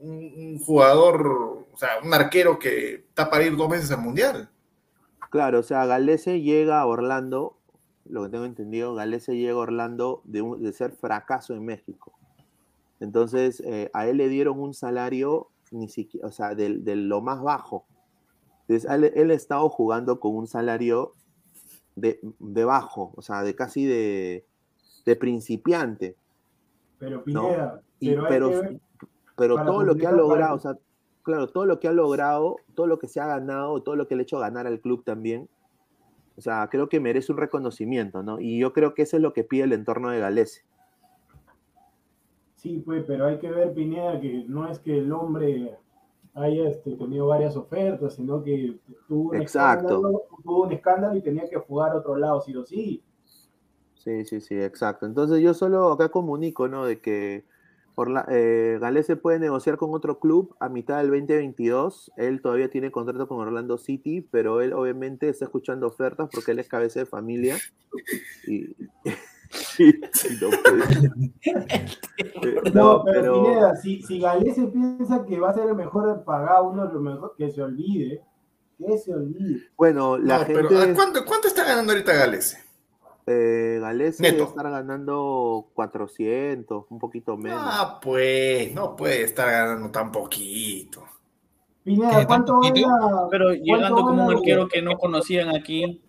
un, 0.00 0.32
un 0.36 0.58
jugador, 0.58 1.26
o 1.72 1.76
sea, 1.78 1.88
un 2.04 2.12
arquero 2.12 2.58
que 2.58 2.96
está 2.96 3.30
para 3.30 3.44
ir 3.44 3.56
dos 3.56 3.70
veces 3.70 3.90
al 3.90 4.02
mundial. 4.02 4.50
Claro, 5.30 5.60
o 5.60 5.62
sea, 5.62 5.86
Galese 5.86 6.42
llega 6.42 6.80
a 6.80 6.86
Orlando, 6.86 7.56
lo 8.04 8.24
que 8.24 8.28
tengo 8.28 8.44
entendido, 8.44 8.94
Galese 8.94 9.34
llega 9.36 9.54
a 9.54 9.56
Orlando 9.56 10.20
de, 10.24 10.42
un- 10.42 10.62
de 10.62 10.72
ser 10.74 10.92
fracaso 10.92 11.54
en 11.54 11.64
México. 11.64 12.12
Entonces, 13.00 13.60
eh, 13.64 13.90
a 13.94 14.06
él 14.06 14.18
le 14.18 14.28
dieron 14.28 14.60
un 14.60 14.74
salario 14.74 15.48
ni 15.70 15.88
siquiera, 15.88 16.28
o 16.28 16.30
sea, 16.30 16.54
de, 16.54 16.78
de 16.78 16.94
lo 16.96 17.20
más 17.22 17.42
bajo. 17.42 17.86
Entonces, 18.68 18.90
él, 18.90 19.10
él 19.14 19.30
ha 19.30 19.34
estado 19.34 19.68
jugando 19.70 20.20
con 20.20 20.36
un 20.36 20.46
salario 20.46 21.12
de, 21.96 22.20
de 22.38 22.64
bajo, 22.64 23.12
o 23.16 23.22
sea, 23.22 23.42
de 23.42 23.54
casi 23.54 23.84
de, 23.84 24.44
de 25.04 25.16
principiante. 25.16 26.16
Pero 26.98 27.18
¿no? 27.18 27.24
Pineda, 27.24 27.80
Y- 28.00 28.14
pero, 28.28 28.50
pero 29.36 29.56
ver- 29.56 29.66
todo 29.66 29.82
lo 29.84 29.94
que 29.96 30.06
ha 30.06 30.12
logrado, 30.12 30.28
para- 30.28 30.54
o 30.54 30.58
sea, 30.58 30.78
claro, 31.22 31.48
todo 31.48 31.66
lo 31.66 31.80
que 31.80 31.88
ha 31.88 31.92
logrado, 31.92 32.56
todo 32.74 32.86
lo 32.86 32.98
que 32.98 33.08
se 33.08 33.20
ha 33.20 33.26
ganado, 33.26 33.82
todo 33.82 33.96
lo 33.96 34.06
que 34.08 34.14
le 34.16 34.22
ha 34.22 34.24
hecho 34.24 34.38
ganar 34.38 34.66
al 34.66 34.80
club 34.80 35.04
también, 35.04 35.48
o 36.36 36.40
sea, 36.40 36.68
creo 36.70 36.88
que 36.88 36.98
merece 37.00 37.30
un 37.32 37.38
reconocimiento, 37.38 38.22
¿no? 38.22 38.40
Y 38.40 38.58
yo 38.58 38.72
creo 38.72 38.94
que 38.94 39.02
eso 39.02 39.16
es 39.16 39.22
lo 39.22 39.32
que 39.32 39.44
pide 39.44 39.64
el 39.64 39.72
entorno 39.72 40.10
de 40.10 40.18
Galese. 40.18 40.62
Sí, 42.56 42.82
pues, 42.84 43.04
pero 43.06 43.26
hay 43.26 43.38
que 43.38 43.50
ver, 43.50 43.74
Pineda, 43.74 44.18
que 44.20 44.44
no 44.48 44.68
es 44.68 44.78
que 44.78 44.98
el 44.98 45.12
hombre 45.12 45.76
haya 46.34 46.68
este, 46.68 46.96
tenido 46.96 47.28
varias 47.28 47.56
ofertas, 47.56 48.14
sino 48.14 48.42
que 48.42 48.78
tuvo 49.08 49.30
un, 49.30 49.36
Exacto. 49.36 49.94
escándalo, 49.94 50.22
tuvo 50.42 50.62
un 50.64 50.72
escándalo 50.72 51.16
y 51.16 51.22
tenía 51.22 51.48
que 51.48 51.56
jugar 51.56 51.92
a 51.92 51.96
otro 51.96 52.16
lado, 52.16 52.40
sí 52.40 52.54
o 52.56 52.64
sí. 52.64 53.02
Sí, 53.94 54.24
sí, 54.24 54.40
sí, 54.40 54.60
exacto. 54.60 55.06
Entonces 55.06 55.40
yo 55.40 55.54
solo 55.54 55.90
acá 55.92 56.10
comunico, 56.10 56.68
¿no? 56.68 56.84
De 56.84 57.00
que 57.00 57.44
Orla- 57.94 58.26
eh, 58.28 58.78
Galese 58.80 59.16
puede 59.16 59.38
negociar 59.38 59.76
con 59.76 59.94
otro 59.94 60.18
club 60.18 60.54
a 60.60 60.68
mitad 60.68 60.98
del 60.98 61.08
2022. 61.10 62.12
Él 62.16 62.42
todavía 62.42 62.68
tiene 62.68 62.90
contrato 62.90 63.28
con 63.28 63.38
Orlando 63.38 63.78
City, 63.78 64.20
pero 64.20 64.60
él 64.60 64.72
obviamente 64.72 65.28
está 65.28 65.46
escuchando 65.46 65.86
ofertas 65.86 66.28
porque 66.30 66.50
él 66.50 66.58
es 66.58 66.68
cabeza 66.68 67.00
de 67.00 67.06
familia. 67.06 67.56
Y, 68.46 68.76
no 70.40 70.50
puede. 70.62 71.32
No, 72.72 72.98
no, 72.98 73.04
pero, 73.04 73.04
pero 73.04 73.42
Pineda, 73.42 73.76
si, 73.76 74.02
si 74.02 74.20
Galese 74.20 74.66
piensa 74.68 75.24
que 75.24 75.38
va 75.40 75.50
a 75.50 75.54
ser 75.54 75.68
el 75.68 75.74
mejor 75.74 76.22
pagado, 76.24 76.68
uno 76.70 76.86
de 76.86 76.92
los 76.94 77.02
mejores, 77.02 77.32
que 77.36 77.50
se 77.50 77.62
olvide, 77.62 78.22
que 78.78 78.98
se 78.98 79.12
olvide. 79.14 79.62
bueno, 79.76 80.16
la 80.18 80.38
No, 80.38 80.44
pero 80.46 80.68
gente, 80.68 80.90
¿a 80.90 80.94
¿cuánto, 80.94 81.24
¿cuánto 81.24 81.48
está 81.48 81.64
ganando 81.64 81.92
ahorita 81.92 82.12
Galese? 82.12 82.58
eh, 83.26 83.78
Galese 83.80 84.22
Neto. 84.22 84.34
debe 84.36 84.48
estar 84.48 84.70
ganando 84.70 85.66
400, 85.74 86.84
un 86.90 86.98
poquito 86.98 87.36
menos. 87.36 87.60
Ah, 87.62 87.98
pues, 88.00 88.72
no 88.74 88.94
puede 88.96 89.22
estar 89.24 89.50
ganando 89.50 89.90
tan 89.90 90.12
poquito. 90.12 91.04
Pineda, 91.82 92.20
¿Qué, 92.20 92.26
¿cuánto 92.26 92.54
poquito? 92.60 92.88
gana? 92.88 93.28
Pero 93.30 93.52
llegando 93.54 94.02
como 94.02 94.26
un 94.26 94.32
arquero 94.36 94.68
que 94.68 94.82
no 94.82 94.96
conocían 94.98 95.54
aquí. 95.54 96.00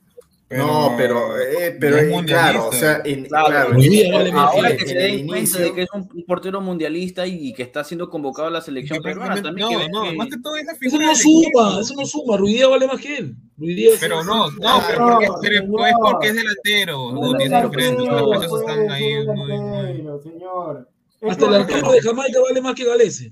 No, 0.49 0.93
pero, 0.95 1.38
eh, 1.39 1.76
pero 1.80 1.97
es 1.97 2.03
eh, 2.11 2.23
claro, 2.26 2.67
o 2.67 2.72
sea, 2.72 3.01
en, 3.03 3.26
Claro, 3.26 3.47
claro, 3.47 3.77
día 3.80 4.13
vale 4.15 4.31
Ahora 4.31 4.77
que 4.77 4.85
se 4.85 4.91
el 5.05 5.17
den 5.17 5.27
cuenta 5.27 5.57
de 5.59 5.73
que 5.73 5.81
es 5.81 5.89
un 5.91 6.07
portero 6.27 6.61
mundialista 6.61 7.26
y 7.26 7.51
que 7.53 7.63
está 7.63 7.84
siendo 7.84 8.09
convocado 8.09 8.47
a 8.47 8.51
la 8.51 8.61
selección 8.61 9.01
peruana, 9.01 9.41
también 9.41 9.67
prácticamente- 9.67 9.88
que 9.88 9.91
no, 9.91 10.03
no, 10.05 10.09
que- 10.11 10.17
más 10.17 10.27
que 10.30 10.38
todo 10.38 10.55
es 10.57 10.65
la 10.65 10.72
Eso 10.73 10.80
figura 10.80 11.01
no 11.03 11.07
del 11.09 11.17
suma, 11.17 11.80
eso 11.81 11.93
no 11.97 12.05
suma. 12.05 12.38
Ruidía 12.38 12.67
vale 12.67 12.88
más 12.88 13.01
que 13.01 13.17
él. 13.17 13.35
Ruidía 13.57 13.89
Pero 13.99 14.23
no, 14.23 14.51
no, 14.51 14.57
No, 14.59 14.84
pero 14.88 15.07
porque, 15.09 15.27
pero 15.41 15.61
señor. 15.61 15.88
es 15.88 15.93
porque 16.01 16.27
es 16.27 16.35
delantero. 16.35 17.11
No 17.11 17.26
es 17.26 17.38
diferente. 17.39 17.55
arquero, 18.01 18.19
Los 18.19 18.38
precios 18.38 18.59
están 18.61 18.91
ahí 18.91 19.13
es 19.13 19.26
muy, 19.26 19.35
muy. 19.35 19.47
delantero, 19.47 20.22
señor. 20.22 20.89
Es 21.22 21.31
Hasta 21.31 21.45
el 21.45 21.51
como- 21.51 21.55
arquero 21.63 21.91
de 21.91 22.01
Jamaica 22.01 22.39
vale 22.41 22.61
más 22.61 22.76
que 22.76 22.85
Galese. 22.85 23.31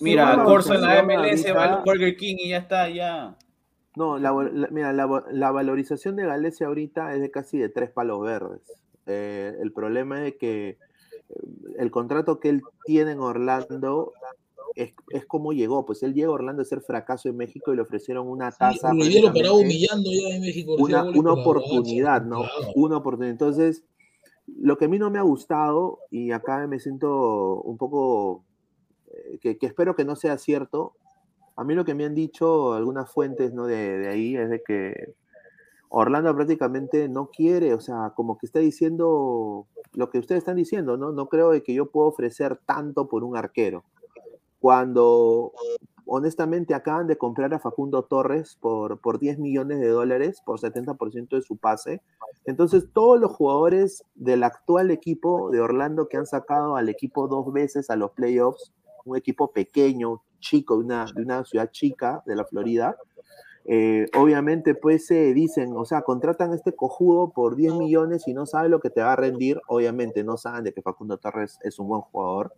Mira, 0.00 0.42
Corso 0.44 0.74
en 0.74 0.80
la 0.80 1.02
MLS 1.02 1.44
va 1.52 1.64
ahorita- 1.66 1.74
al 1.78 1.82
Burger 1.84 2.16
King 2.16 2.36
y 2.38 2.48
ya 2.48 2.56
está, 2.58 2.88
ya. 2.88 3.36
No, 3.96 4.18
la, 4.18 4.32
mira, 4.70 4.92
la, 4.92 5.06
va- 5.06 5.24
la 5.30 5.50
valorización 5.52 6.16
de 6.16 6.26
Galicia 6.26 6.66
ahorita 6.66 7.14
es 7.14 7.20
de 7.20 7.30
casi 7.30 7.58
de 7.58 7.68
tres 7.68 7.90
palos 7.90 8.20
verdes. 8.22 8.60
Eh, 9.06 9.54
el 9.60 9.72
problema 9.72 10.26
es 10.26 10.34
que 10.36 10.68
eh, 10.70 10.76
el 11.78 11.90
contrato 11.90 12.40
que 12.40 12.48
él 12.48 12.62
tiene 12.84 13.12
en 13.12 13.20
Orlando 13.20 14.12
es, 14.74 14.92
es 15.10 15.26
como 15.26 15.52
llegó. 15.52 15.86
Pues 15.86 16.02
él 16.02 16.12
llega 16.14 16.28
a 16.28 16.32
Orlando 16.32 16.62
a 16.62 16.64
ser 16.64 16.80
fracaso 16.80 17.28
en 17.28 17.36
México 17.36 17.72
y 17.72 17.76
le 17.76 17.82
ofrecieron 17.82 18.28
una 18.28 18.50
Sí, 18.50 18.58
tasa. 18.58 18.90
Ruidía 18.90 19.20
lo 19.20 19.26
prácticamente- 19.32 19.50
humillando 19.64 20.10
ya 20.10 20.34
en 20.34 20.40
México. 20.40 20.74
una, 20.78 21.04
una 21.04 21.32
oportunidad, 21.32 22.22
¿no? 22.24 22.40
claro. 22.42 22.72
Una 22.74 22.96
oportunidad. 22.96 23.30
Entonces, 23.32 23.84
lo 24.58 24.76
que 24.76 24.86
a 24.86 24.88
mí 24.88 24.98
no 24.98 25.10
me 25.10 25.18
ha 25.18 25.22
gustado, 25.22 26.00
y 26.10 26.32
acá 26.32 26.66
me 26.66 26.80
siento 26.80 27.60
un 27.62 27.76
poco, 27.78 28.44
eh, 29.12 29.38
que, 29.40 29.56
que 29.56 29.66
espero 29.66 29.94
que 29.94 30.04
no 30.04 30.16
sea 30.16 30.36
cierto, 30.36 30.94
a 31.56 31.64
mí 31.64 31.74
lo 31.74 31.84
que 31.84 31.94
me 31.94 32.04
han 32.04 32.14
dicho 32.14 32.74
algunas 32.74 33.10
fuentes 33.10 33.52
¿no? 33.52 33.66
de, 33.66 33.98
de 33.98 34.08
ahí 34.08 34.36
es 34.36 34.50
de 34.50 34.62
que 34.62 35.14
Orlando 35.96 36.34
prácticamente 36.34 37.08
no 37.08 37.28
quiere, 37.28 37.72
o 37.72 37.80
sea, 37.80 38.12
como 38.16 38.36
que 38.36 38.46
está 38.46 38.58
diciendo 38.58 39.66
lo 39.92 40.10
que 40.10 40.18
ustedes 40.18 40.40
están 40.40 40.56
diciendo, 40.56 40.96
¿no? 40.96 41.12
No 41.12 41.28
creo 41.28 41.50
de 41.50 41.62
que 41.62 41.72
yo 41.72 41.86
puedo 41.86 42.08
ofrecer 42.08 42.58
tanto 42.66 43.06
por 43.06 43.22
un 43.22 43.36
arquero. 43.36 43.84
Cuando 44.58 45.52
honestamente 46.06 46.74
acaban 46.74 47.06
de 47.06 47.16
comprar 47.16 47.54
a 47.54 47.60
Facundo 47.60 48.02
Torres 48.02 48.58
por, 48.60 48.98
por 48.98 49.20
10 49.20 49.38
millones 49.38 49.78
de 49.80 49.88
dólares, 49.88 50.42
por 50.44 50.58
70% 50.58 51.28
de 51.36 51.42
su 51.42 51.56
pase. 51.56 52.02
Entonces, 52.44 52.88
todos 52.92 53.20
los 53.20 53.30
jugadores 53.30 54.04
del 54.16 54.42
actual 54.42 54.90
equipo 54.90 55.50
de 55.50 55.60
Orlando 55.60 56.08
que 56.08 56.16
han 56.16 56.26
sacado 56.26 56.76
al 56.76 56.88
equipo 56.88 57.28
dos 57.28 57.52
veces 57.52 57.88
a 57.88 57.96
los 57.96 58.10
playoffs, 58.10 58.72
un 59.04 59.16
equipo 59.16 59.52
pequeño, 59.52 60.22
chico, 60.40 60.76
de 60.78 60.84
una, 60.84 61.06
de 61.14 61.22
una 61.22 61.44
ciudad 61.44 61.70
chica 61.70 62.22
de 62.26 62.36
la 62.36 62.44
Florida, 62.44 62.96
eh, 63.66 64.06
obviamente 64.14 64.74
pues 64.74 65.06
se 65.06 65.32
dicen, 65.32 65.72
o 65.74 65.86
sea, 65.86 66.02
contratan 66.02 66.52
a 66.52 66.54
este 66.54 66.74
cojudo 66.74 67.30
por 67.30 67.56
10 67.56 67.74
millones 67.74 68.28
y 68.28 68.34
no 68.34 68.44
sabe 68.44 68.68
lo 68.68 68.80
que 68.80 68.90
te 68.90 69.00
va 69.00 69.14
a 69.14 69.16
rendir, 69.16 69.60
obviamente 69.68 70.22
no 70.22 70.36
saben 70.36 70.64
de 70.64 70.74
que 70.74 70.82
Facundo 70.82 71.16
Torres 71.16 71.58
es 71.62 71.78
un 71.78 71.88
buen 71.88 72.02
jugador, 72.02 72.52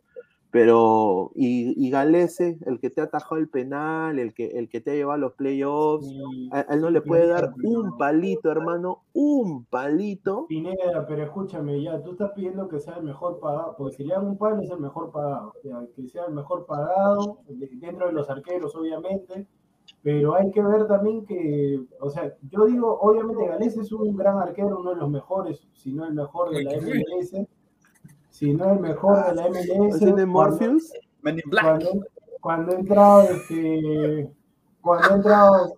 pero 0.56 1.32
y, 1.34 1.74
y 1.86 1.90
Galese, 1.90 2.58
el 2.64 2.80
que 2.80 2.88
te 2.88 3.02
ha 3.02 3.04
atajado 3.04 3.36
el 3.36 3.50
penal, 3.50 4.18
el 4.18 4.32
que, 4.32 4.46
el 4.46 4.70
que 4.70 4.80
te 4.80 4.90
ha 4.92 4.94
llevado 4.94 5.12
a 5.16 5.18
los 5.18 5.34
playoffs, 5.34 6.06
Sí, 6.08 6.48
a, 6.50 6.60
a 6.60 6.74
él 6.74 6.80
no 6.80 6.88
le 6.88 7.02
puede 7.02 7.26
dar 7.26 7.52
un 7.62 7.98
palito, 7.98 8.50
hermano, 8.50 9.02
un 9.12 9.66
palito. 9.66 10.46
Pineda, 10.48 11.06
pero 11.06 11.24
escúchame, 11.24 11.82
ya, 11.82 12.02
tú 12.02 12.12
estás 12.12 12.30
pidiendo 12.34 12.68
que 12.68 12.78
sea 12.78 12.96
el 12.96 13.04
mejor 13.04 13.38
pagado, 13.38 13.74
porque 13.76 13.96
si 13.96 14.04
le 14.04 14.14
dan 14.14 14.26
un 14.28 14.38
palo 14.38 14.62
es 14.62 14.70
el 14.70 14.80
mejor 14.80 15.10
pagado, 15.12 15.52
ya, 15.62 15.78
que 15.94 16.06
sea 16.08 16.24
el 16.24 16.32
mejor 16.32 16.64
pagado, 16.64 17.40
de- 17.48 17.68
dentro 17.74 18.06
de 18.06 18.14
los 18.14 18.30
arqueros, 18.30 18.74
obviamente, 18.76 19.46
pero 20.02 20.36
hay 20.36 20.50
que 20.52 20.62
ver 20.62 20.86
también 20.86 21.26
que, 21.26 21.80
o 22.00 22.08
sea, 22.08 22.34
yo 22.50 22.64
digo, 22.64 22.98
obviamente 22.98 23.46
Galés 23.46 23.76
es 23.76 23.92
un 23.92 24.16
gran 24.16 24.38
arquero, 24.38 24.78
uno 24.80 24.90
de 24.94 24.96
los 24.96 25.10
mejores, 25.10 25.68
si 25.74 25.92
no 25.92 26.06
el 26.06 26.14
mejor 26.14 26.48
de 26.50 26.64
la 26.64 26.72
MLS, 26.72 27.46
si 28.36 28.52
no 28.52 28.72
el 28.72 28.80
mejor 28.80 29.26
de 29.26 29.34
la 29.34 29.48
MLS. 29.48 29.94
¿Es 29.94 30.00
de 30.00 30.06
cuando- 30.12 30.26
Morpheus? 30.26 30.92
Men 31.22 31.36
in 31.42 31.50
Black. 31.50 31.64
cuando, 31.64 31.90
cuando 32.40 32.72
he 32.72 32.74
entrado, 32.76 33.22
este, 33.22 34.30
cuando 34.82 35.08
he 35.08 35.14
entrado, 35.14 35.76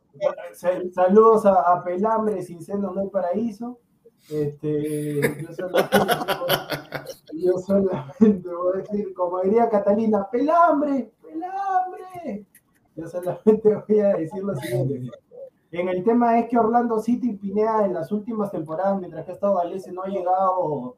sa- 0.55 0.83
saludos 0.93 1.47
a, 1.47 1.53
a 1.73 1.85
Pelambre, 1.85 2.43
sin 2.43 2.61
seno 2.63 2.93
no 2.93 3.01
hay 3.01 3.09
paraíso. 3.09 3.79
Este, 4.31 5.21
yo 5.41 5.53
solamente, 5.55 5.99
yo 7.33 7.59
solamente 7.59 8.49
voy 8.49 8.73
a 8.75 8.79
decir, 8.83 9.15
como 9.15 9.41
diría 9.43 9.69
Catalina, 9.71 10.29
Pelambre, 10.31 11.13
Pelambre. 11.23 12.45
Yo 12.97 13.09
solamente 13.09 13.83
voy 13.89 14.01
a 14.01 14.09
decir 14.17 14.43
lo 14.43 14.55
siguiente. 14.57 15.11
En 15.71 15.89
el 15.89 16.03
tema 16.03 16.39
es 16.41 16.49
que 16.49 16.59
Orlando 16.59 16.99
City 17.01 17.35
Pineda 17.35 17.85
en 17.87 17.95
las 17.95 18.11
últimas 18.11 18.51
temporadas, 18.51 18.99
mientras 18.99 19.25
que 19.25 19.31
ha 19.31 19.35
estado 19.35 19.57
Galese, 19.57 19.93
no 19.93 20.03
ha 20.03 20.09
llegado 20.09 20.97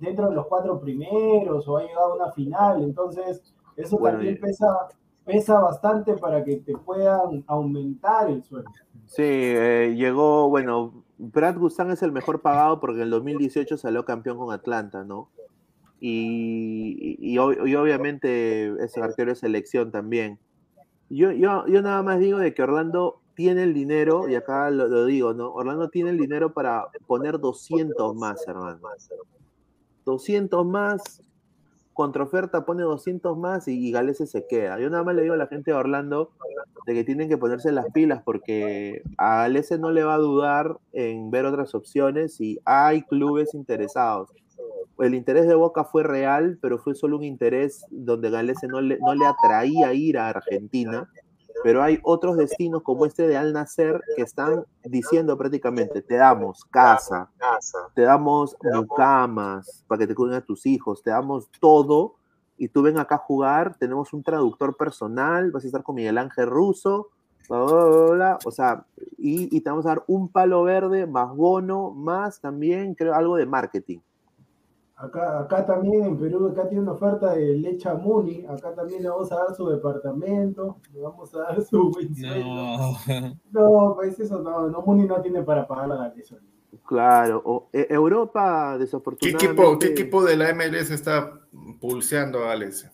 dentro 0.00 0.28
de 0.28 0.34
los 0.34 0.46
cuatro 0.46 0.80
primeros 0.80 1.66
o 1.68 1.76
ha 1.76 1.82
llegado 1.82 2.12
a 2.12 2.16
una 2.16 2.32
final. 2.32 2.82
Entonces, 2.82 3.54
eso 3.76 3.98
Bueno, 3.98 4.18
también 4.18 4.38
pesa, 4.40 4.66
pesa 5.24 5.60
bastante 5.60 6.14
para 6.14 6.44
que 6.44 6.56
te 6.56 6.76
puedan 6.76 7.44
aumentar 7.46 8.30
el 8.30 8.42
sueldo. 8.42 8.70
Sí, 9.06 9.22
eh, 9.22 9.94
llegó, 9.96 10.48
bueno, 10.48 11.04
Brad 11.18 11.58
Gustan 11.58 11.90
es 11.90 12.02
el 12.02 12.12
mejor 12.12 12.40
pagado 12.40 12.80
porque 12.80 12.98
en 12.98 13.04
el 13.04 13.10
2018 13.10 13.76
salió 13.76 14.04
campeón 14.04 14.38
con 14.38 14.52
Atlanta, 14.52 15.04
¿no? 15.04 15.30
Y, 16.00 17.16
y, 17.20 17.34
y 17.34 17.38
obviamente 17.38 18.74
ese 18.84 19.00
arquero 19.00 19.30
de 19.30 19.36
selección 19.36 19.90
también. 19.90 20.38
Yo, 21.08 21.30
yo, 21.32 21.66
yo 21.66 21.82
nada 21.82 22.02
más 22.02 22.18
digo 22.18 22.38
de 22.38 22.54
que 22.54 22.62
Orlando 22.62 23.20
tiene 23.34 23.62
el 23.64 23.74
dinero, 23.74 24.28
y 24.28 24.34
acá 24.34 24.70
lo, 24.70 24.88
lo 24.88 25.06
digo, 25.06 25.34
¿no? 25.34 25.52
Orlando 25.52 25.88
tiene 25.90 26.10
el 26.10 26.18
dinero 26.18 26.52
para 26.52 26.86
poner 27.06 27.38
200 27.40 28.14
más, 28.16 28.46
hermano. 28.46 28.80
200 30.04 30.66
más, 30.66 31.22
contraoferta 31.92 32.64
pone 32.64 32.82
200 32.82 33.38
más 33.38 33.68
y, 33.68 33.90
y 33.90 34.14
se 34.14 34.46
queda. 34.46 34.78
Yo 34.78 34.90
nada 34.90 35.04
más 35.04 35.14
le 35.14 35.22
digo 35.22 35.34
a 35.34 35.38
la 35.38 35.46
gente 35.46 35.70
de 35.70 35.76
Orlando 35.76 36.30
de 36.86 36.92
que 36.92 37.04
tienen 37.04 37.28
que 37.28 37.38
ponerse 37.38 37.72
las 37.72 37.90
pilas 37.92 38.22
porque 38.22 39.02
a 39.16 39.38
Galese 39.38 39.78
no 39.78 39.90
le 39.90 40.04
va 40.04 40.14
a 40.14 40.18
dudar 40.18 40.76
en 40.92 41.30
ver 41.30 41.46
otras 41.46 41.74
opciones 41.74 42.40
y 42.40 42.58
hay 42.64 43.02
clubes 43.02 43.54
interesados. 43.54 44.30
El 44.98 45.14
interés 45.14 45.48
de 45.48 45.54
Boca 45.54 45.84
fue 45.84 46.02
real, 46.02 46.58
pero 46.60 46.78
fue 46.78 46.94
solo 46.94 47.16
un 47.16 47.24
interés 47.24 47.84
donde 47.90 48.30
Galese 48.30 48.68
no 48.68 48.80
le, 48.80 48.98
no 48.98 49.14
le 49.14 49.26
atraía 49.26 49.92
ir 49.94 50.18
a 50.18 50.28
Argentina. 50.28 51.10
Pero 51.64 51.82
hay 51.82 51.98
otros 52.02 52.36
destinos 52.36 52.82
como 52.82 53.06
este 53.06 53.26
de 53.26 53.38
Al 53.38 53.54
Nacer 53.54 54.02
que 54.14 54.22
están 54.22 54.66
diciendo 54.84 55.38
prácticamente, 55.38 56.02
te 56.02 56.16
damos 56.16 56.62
casa, 56.66 57.30
te 57.94 58.02
damos 58.02 58.54
mucamas 58.62 59.82
para 59.88 60.00
que 60.00 60.06
te 60.06 60.14
cuiden 60.14 60.36
a 60.36 60.44
tus 60.44 60.66
hijos, 60.66 61.02
te 61.02 61.08
damos 61.08 61.50
todo 61.60 62.16
y 62.58 62.68
tú 62.68 62.82
ven 62.82 62.98
acá 62.98 63.14
a 63.14 63.18
jugar, 63.18 63.78
tenemos 63.78 64.12
un 64.12 64.22
traductor 64.22 64.76
personal, 64.76 65.52
vas 65.52 65.64
a 65.64 65.68
estar 65.68 65.82
con 65.82 65.94
Miguel 65.94 66.18
Ángel 66.18 66.50
Russo, 66.50 67.08
bla, 67.48 67.62
bla, 67.62 67.84
bla, 67.86 68.12
bla, 68.12 68.38
o 68.44 68.50
sea, 68.50 68.84
y, 69.16 69.56
y 69.56 69.62
te 69.62 69.70
vamos 69.70 69.86
a 69.86 69.88
dar 69.88 70.04
un 70.06 70.28
palo 70.28 70.64
verde 70.64 71.06
más 71.06 71.34
bono, 71.34 71.92
más 71.92 72.42
también, 72.42 72.94
creo, 72.94 73.14
algo 73.14 73.36
de 73.36 73.46
marketing. 73.46 74.00
Acá, 74.96 75.40
acá 75.40 75.66
también 75.66 76.04
en 76.04 76.18
Perú, 76.18 76.48
acá 76.48 76.68
tiene 76.68 76.82
una 76.82 76.92
oferta 76.92 77.34
de 77.34 77.56
Lecha 77.56 77.94
Muni, 77.94 78.46
acá 78.46 78.72
también 78.74 79.02
le 79.02 79.08
vamos 79.08 79.30
a 79.32 79.36
dar 79.36 79.54
su 79.54 79.68
departamento, 79.68 80.78
le 80.92 81.00
vamos 81.00 81.34
a 81.34 81.38
dar 81.40 81.62
su 81.62 81.90
buen 81.90 82.14
sueldo. 82.14 82.44
No. 82.44 82.96
No, 83.50 83.94
pues 83.96 84.20
eso 84.20 84.40
no, 84.40 84.68
no, 84.68 84.82
Muni 84.82 85.06
no 85.06 85.20
tiene 85.20 85.42
para 85.42 85.66
pagar 85.66 85.88
la 85.88 86.14
eso. 86.16 86.36
Claro, 86.86 87.42
o, 87.44 87.68
e- 87.72 87.88
Europa, 87.90 88.74
¿Qué 88.74 88.84
desafortunadamente. 88.84 89.46
equipo, 89.46 89.78
¿Qué 89.78 89.86
equipo 89.88 90.24
de 90.24 90.36
la 90.36 90.54
MLS 90.54 90.90
está 90.90 91.40
pulseando 91.80 92.44
a 92.44 92.52
Alex? 92.52 92.88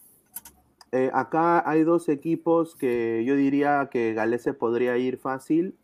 Eh, 0.93 1.11
acá 1.13 1.69
hay 1.69 1.85
dos 1.85 2.09
equipos 2.09 2.75
que 2.75 3.25
yo 3.25 3.37
diría 3.37 3.89
que 3.91 4.15
Galese 4.15 4.55
podría 4.55 4.97
ir 4.97 5.19
fácil. 5.19 5.77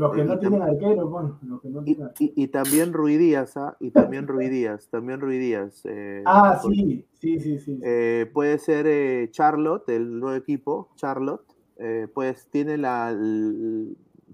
Los 0.00 0.12
que 0.14 0.24
no 0.24 0.34
y 0.34 0.38
tienen 0.38 0.62
arquero, 0.62 1.08
bueno, 1.08 1.38
los 1.42 1.60
que 1.60 1.68
no 1.68 1.80
Y, 1.82 1.94
tienen 1.94 2.08
y- 2.18 2.32
y 2.44 2.48
también 2.48 2.92
Rui 2.92 3.16
Díaz, 3.18 3.56
¿ah? 3.56 3.76
Y 3.80 3.90
también 3.90 4.26
Rui 4.26 4.48
Díaz, 4.48 4.88
también 4.88 5.20
Rui 5.20 5.38
Díaz. 5.38 5.82
eh, 5.84 6.22
Ah, 6.26 6.58
sí, 6.62 7.04
sí, 7.14 7.38
sí, 7.38 7.58
sí. 7.58 7.78
eh, 7.82 8.28
puede 8.32 8.58
ser 8.58 8.86
eh, 8.88 9.28
Charlotte, 9.30 9.88
el 9.90 10.18
nuevo 10.18 10.36
equipo, 10.36 10.88
Charlotte. 10.96 11.42
eh, 11.76 12.08
pues 12.12 12.48
tiene 12.50 12.76
la. 12.76 13.16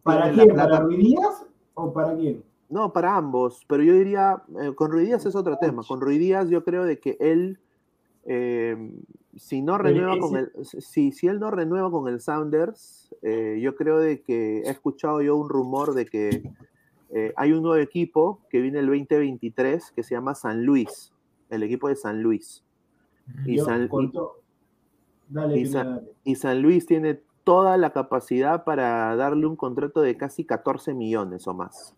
¿Para 0.03 0.23
tiene 0.25 0.37
la 0.37 0.43
quién? 0.45 0.55
plata- 0.55 0.71
¿Para 0.71 0.85
Ruiz 0.85 0.99
Díaz 0.99 1.47
o 1.75 1.93
para 1.93 2.17
quién? 2.17 2.43
No, 2.69 2.93
para 2.93 3.17
ambos, 3.17 3.65
pero 3.69 3.83
yo 3.85 3.93
diría, 3.95 4.43
eh, 4.61 4.75
con 4.75 4.91
Rui 4.91 5.05
Díaz 5.07 5.25
es 5.27 5.37
otro 5.37 5.57
tema. 5.59 5.83
Con 5.87 6.01
Rui 6.01 6.19
Díaz 6.19 6.49
yo 6.49 6.65
creo 6.65 6.85
de 6.85 6.99
que 6.99 7.17
él, 7.21 7.61
si 9.37 9.63
no 9.63 9.79
renueva 9.79 10.19
con 10.19 10.37
el, 10.37 10.51
ese- 10.61 10.81
si, 10.81 11.13
si 11.13 11.27
él 11.29 11.39
no 11.41 11.51
renueva 11.51 11.91
con 11.91 12.09
el 12.09 12.21
Sounders, 12.21 13.15
eh, 13.23 13.59
yo 13.63 13.75
creo 13.77 13.99
de 13.99 14.23
que 14.23 14.61
he 14.61 14.71
escuchado 14.71 15.21
yo 15.23 15.37
un 15.37 15.49
rumor 15.49 15.95
de 15.95 16.07
que 16.07 16.43
eh, 17.11 17.33
hay 17.37 17.53
un 17.53 17.63
nuevo 17.63 17.77
equipo 17.77 18.41
que 18.51 18.61
viene 18.61 18.79
el 18.81 18.87
2023 18.87 19.93
que 19.93 20.03
se 20.03 20.15
llama 20.15 20.35
San 20.35 20.65
Luis, 20.65 21.13
el 21.51 21.63
equipo 21.63 21.89
de 21.89 21.97
San 21.97 22.23
Luis. 22.23 22.65
Y 23.45 23.57
Yo 23.57 23.65
San, 23.65 23.89
con 23.89 24.05
y- 24.07 24.13
to- 24.13 24.41
Dale, 25.29 25.55
y 25.59 25.65
Pineda, 25.65 25.83
San- 25.85 25.95
dale. 25.97 26.09
y 26.25 26.35
San 26.37 26.63
Luis 26.63 26.87
tiene 26.87 27.21
toda 27.45 27.77
la 27.77 27.91
capacidad 27.93 28.65
para 28.65 29.15
darle 29.17 29.47
un 29.47 29.57
contrato 29.57 30.01
de 30.01 30.17
casi 30.17 30.45
14 30.45 30.95
millones 30.95 31.47
o 31.47 31.55
más. 31.55 31.95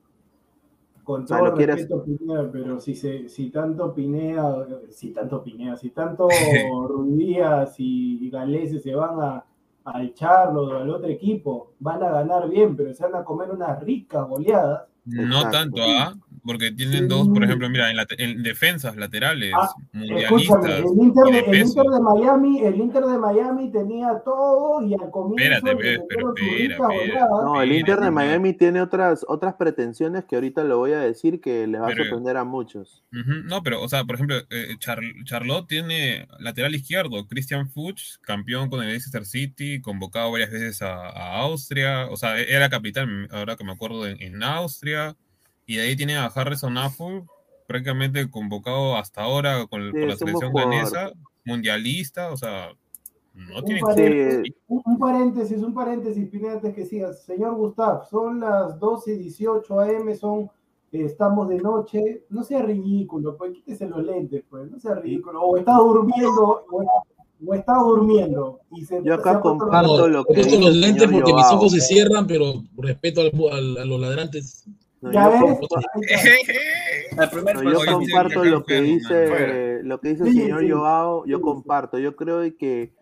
Con 1.08 1.24
todo 1.24 1.54
quieres- 1.54 1.76
respeto, 1.76 2.04
Pineda, 2.04 2.50
pero 2.52 2.78
si, 2.80 2.94
se, 2.94 3.30
si 3.30 3.48
tanto 3.50 3.94
Pineda, 3.94 4.66
si 4.90 5.10
tanto 5.14 5.42
Pineda, 5.42 5.74
si 5.74 5.88
tanto 5.88 6.28
Ruiz 6.88 7.16
Díaz 7.16 7.76
y 7.78 8.28
Galese 8.28 8.78
se 8.78 8.94
van 8.94 9.18
a, 9.18 9.44
al 9.84 10.12
Charlo 10.12 10.64
o 10.64 10.76
al 10.76 10.90
otro 10.90 11.08
equipo, 11.08 11.72
van 11.80 12.02
a 12.02 12.10
ganar 12.10 12.50
bien, 12.50 12.76
pero 12.76 12.92
se 12.92 13.04
van 13.04 13.14
a 13.14 13.24
comer 13.24 13.50
unas 13.50 13.82
ricas 13.82 14.28
goleadas. 14.28 14.82
No 15.06 15.22
Exacto. 15.38 15.50
tanto, 15.50 15.82
¿ah? 15.82 16.14
Porque 16.44 16.70
tienen 16.72 17.00
Sí. 17.02 17.06
dos, 17.08 17.28
por 17.28 17.42
ejemplo, 17.44 17.68
mira, 17.70 17.90
en, 17.90 17.96
la- 17.96 18.06
en 18.18 18.42
defensas 18.42 18.96
laterales, 18.96 19.52
Ah, 19.56 19.68
mundialistas 19.92 20.64
el 20.64 20.84
Inter, 20.98 21.24
de, 21.24 21.32
de 21.32 21.38
el 21.38 21.44
peso. 21.50 21.68
Inter 21.80 21.84
de 21.92 22.00
Miami, 22.00 22.60
el 22.64 22.76
Inter 22.76 23.04
de 23.04 23.18
Miami 23.18 23.70
tenía 23.72 24.20
todo 24.24 24.82
y 24.86 24.94
al 24.94 25.10
comienzo 25.10 25.54
Espérate, 25.56 25.94
espera, 25.94 26.22
espera. 26.62 27.26
No, 27.44 27.60
el 27.62 27.72
Inter 27.72 28.00
de. 28.00 28.10
Miami 28.10 28.52
tiene 28.54 28.80
otras, 28.80 29.24
otras 29.28 29.54
pretensiones 29.54 30.24
que 30.24 30.34
ahorita 30.36 30.64
lo 30.64 30.78
voy 30.78 30.92
a 30.92 31.00
decir 31.00 31.40
que 31.40 31.66
les 31.66 31.80
va 31.80 31.88
a 31.88 31.96
sorprender 31.96 32.36
a 32.36 32.44
muchos. 32.44 33.04
No, 33.10 33.62
pero, 33.62 33.82
o 33.82 33.88
sea, 33.88 34.04
por 34.04 34.14
ejemplo, 34.16 34.36
eh, 34.50 34.76
Char- 34.78 35.24
Charlotte 35.24 35.66
tiene 35.68 36.26
lateral 36.38 36.74
izquierdo, 36.74 37.26
Christian 37.26 37.68
Fuchs, 37.68 38.18
campeón 38.22 38.68
con 38.70 38.82
el 38.82 38.88
Leicester 38.88 39.24
City, 39.24 39.80
convocado 39.80 40.30
varias 40.32 40.50
veces 40.50 40.82
a, 40.82 40.94
a 41.08 41.38
Austria, 41.40 42.06
o 42.10 42.16
sea, 42.16 42.38
e-, 42.40 42.52
era 42.52 42.68
capitán, 42.68 43.28
ahora 43.30 43.56
que 43.56 43.64
me 43.64 43.72
acuerdo, 43.72 44.06
en, 44.06 44.20
en 44.22 44.42
Austria, 44.42 45.16
y 45.68 45.76
de 45.76 45.82
ahí 45.82 45.94
tiene 45.96 46.16
a 46.16 46.26
Harrison 46.26 46.76
Affle, 46.78 47.22
prácticamente 47.68 48.28
convocado 48.30 48.96
hasta 48.96 49.22
ahora 49.22 49.66
con, 49.66 49.82
el- 49.82 49.92
Sí, 49.92 49.98
con 50.00 50.08
la 50.08 50.16
selección 50.16 50.52
danesa, 50.52 51.12
mundialista, 51.44 52.32
o 52.32 52.36
sea, 52.36 52.70
no 53.34 53.58
Un 53.58 53.64
tiene 53.64 53.80
paréntesis, 53.82 54.54
un, 54.66 54.82
un 54.84 54.98
paréntesis, 54.98 55.58
un 55.58 55.74
paréntesis, 55.74 56.28
Pineda, 56.28 56.54
antes 56.54 56.74
que 56.74 56.84
sigas. 56.86 57.22
Señor 57.22 57.54
Gustav, 57.54 58.08
son 58.08 58.40
las 58.40 58.80
12.18 58.80 60.00
am, 60.00 60.14
son, 60.16 60.40
eh, 60.92 61.04
estamos 61.04 61.48
de 61.48 61.58
noche. 61.58 62.22
No 62.30 62.42
sea 62.42 62.62
ridículo, 62.62 63.36
pues 63.36 63.52
quítese 63.52 63.86
los 63.88 64.02
lentes, 64.04 64.42
pues, 64.50 64.68
no 64.70 64.80
sea 64.80 64.94
ridículo. 64.96 65.40
O 65.42 65.56
está 65.56 65.76
durmiendo, 65.76 66.64
o, 66.70 66.84
o 67.46 67.54
está 67.54 67.74
durmiendo. 67.78 68.58
Y 68.72 68.84
se, 68.84 69.00
Yo 69.04 69.14
acá 69.14 69.34
se 69.36 69.40
comparto 69.40 70.08
lo 70.08 70.20
he 70.22 70.24
que 70.24 70.34
puesto 70.34 70.42
dice 70.56 70.58
los 70.60 70.74
lentes 70.76 71.08
porque 71.12 71.32
mis 71.34 71.46
ojos 71.52 71.72
se 71.72 71.80
cierran, 71.80 72.26
pero 72.26 72.54
respeto 72.76 73.20
al, 73.20 73.30
al- 73.52 73.78
a 73.78 73.84
los 73.84 74.00
ladrantes. 74.00 74.64
No, 75.00 75.12
Ya 75.12 75.24
yo, 75.30 75.46
ves, 75.46 75.58
no, 77.64 77.84
comparto 77.86 78.44
lo 78.44 78.64
que 78.64 78.80
dice, 78.80 79.80
lo 79.84 80.00
que 80.00 80.08
dice 80.10 80.24
el 80.24 80.34
señor. 80.34 80.68
Joao, 80.68 81.24
yo 81.24 81.40
comparto. 81.40 81.98
Yo 81.98 82.16
creo 82.16 82.40
que, 82.58 82.92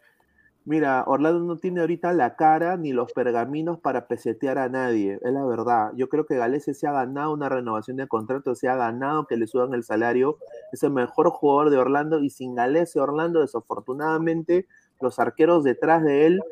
mira, 0.66 1.04
Orlando 1.06 1.40
no 1.40 1.56
tiene 1.56 1.80
ahorita 1.80 2.12
la 2.12 2.36
cara 2.36 2.76
ni 2.76 2.92
los 2.92 3.12
pergaminos 3.12 3.80
para 3.80 4.08
pesetear 4.08 4.58
a 4.58 4.68
nadie, 4.68 5.18
es 5.22 5.32
la 5.32 5.44
verdad. 5.46 5.92
Yo 5.96 6.08
creo 6.10 6.26
que 6.26 6.36
Galese 6.36 6.74
se 6.74 6.86
ha 6.86 6.92
ganado 6.92 7.32
una 7.32 7.48
renovación 7.48 7.96
de 7.96 8.06
contrato, 8.06 8.54
se 8.54 8.68
ha 8.68 8.76
ganado 8.76 9.26
que 9.26 9.38
le 9.38 9.46
suban 9.46 9.72
el 9.72 9.82
salario, 9.82 10.36
es 10.72 10.82
el 10.82 10.90
mejor 10.90 11.30
jugador 11.30 11.70
de 11.70 11.78
Orlando 11.78 12.20
y 12.20 12.28
sin 12.28 12.54
Galese 12.54 13.00
Orlando, 13.00 13.40
desafortunadamente, 13.40 14.66
los 15.00 15.18
arqueros 15.18 15.64
detrás 15.64 16.02
de 16.02 16.26
él 16.26 16.42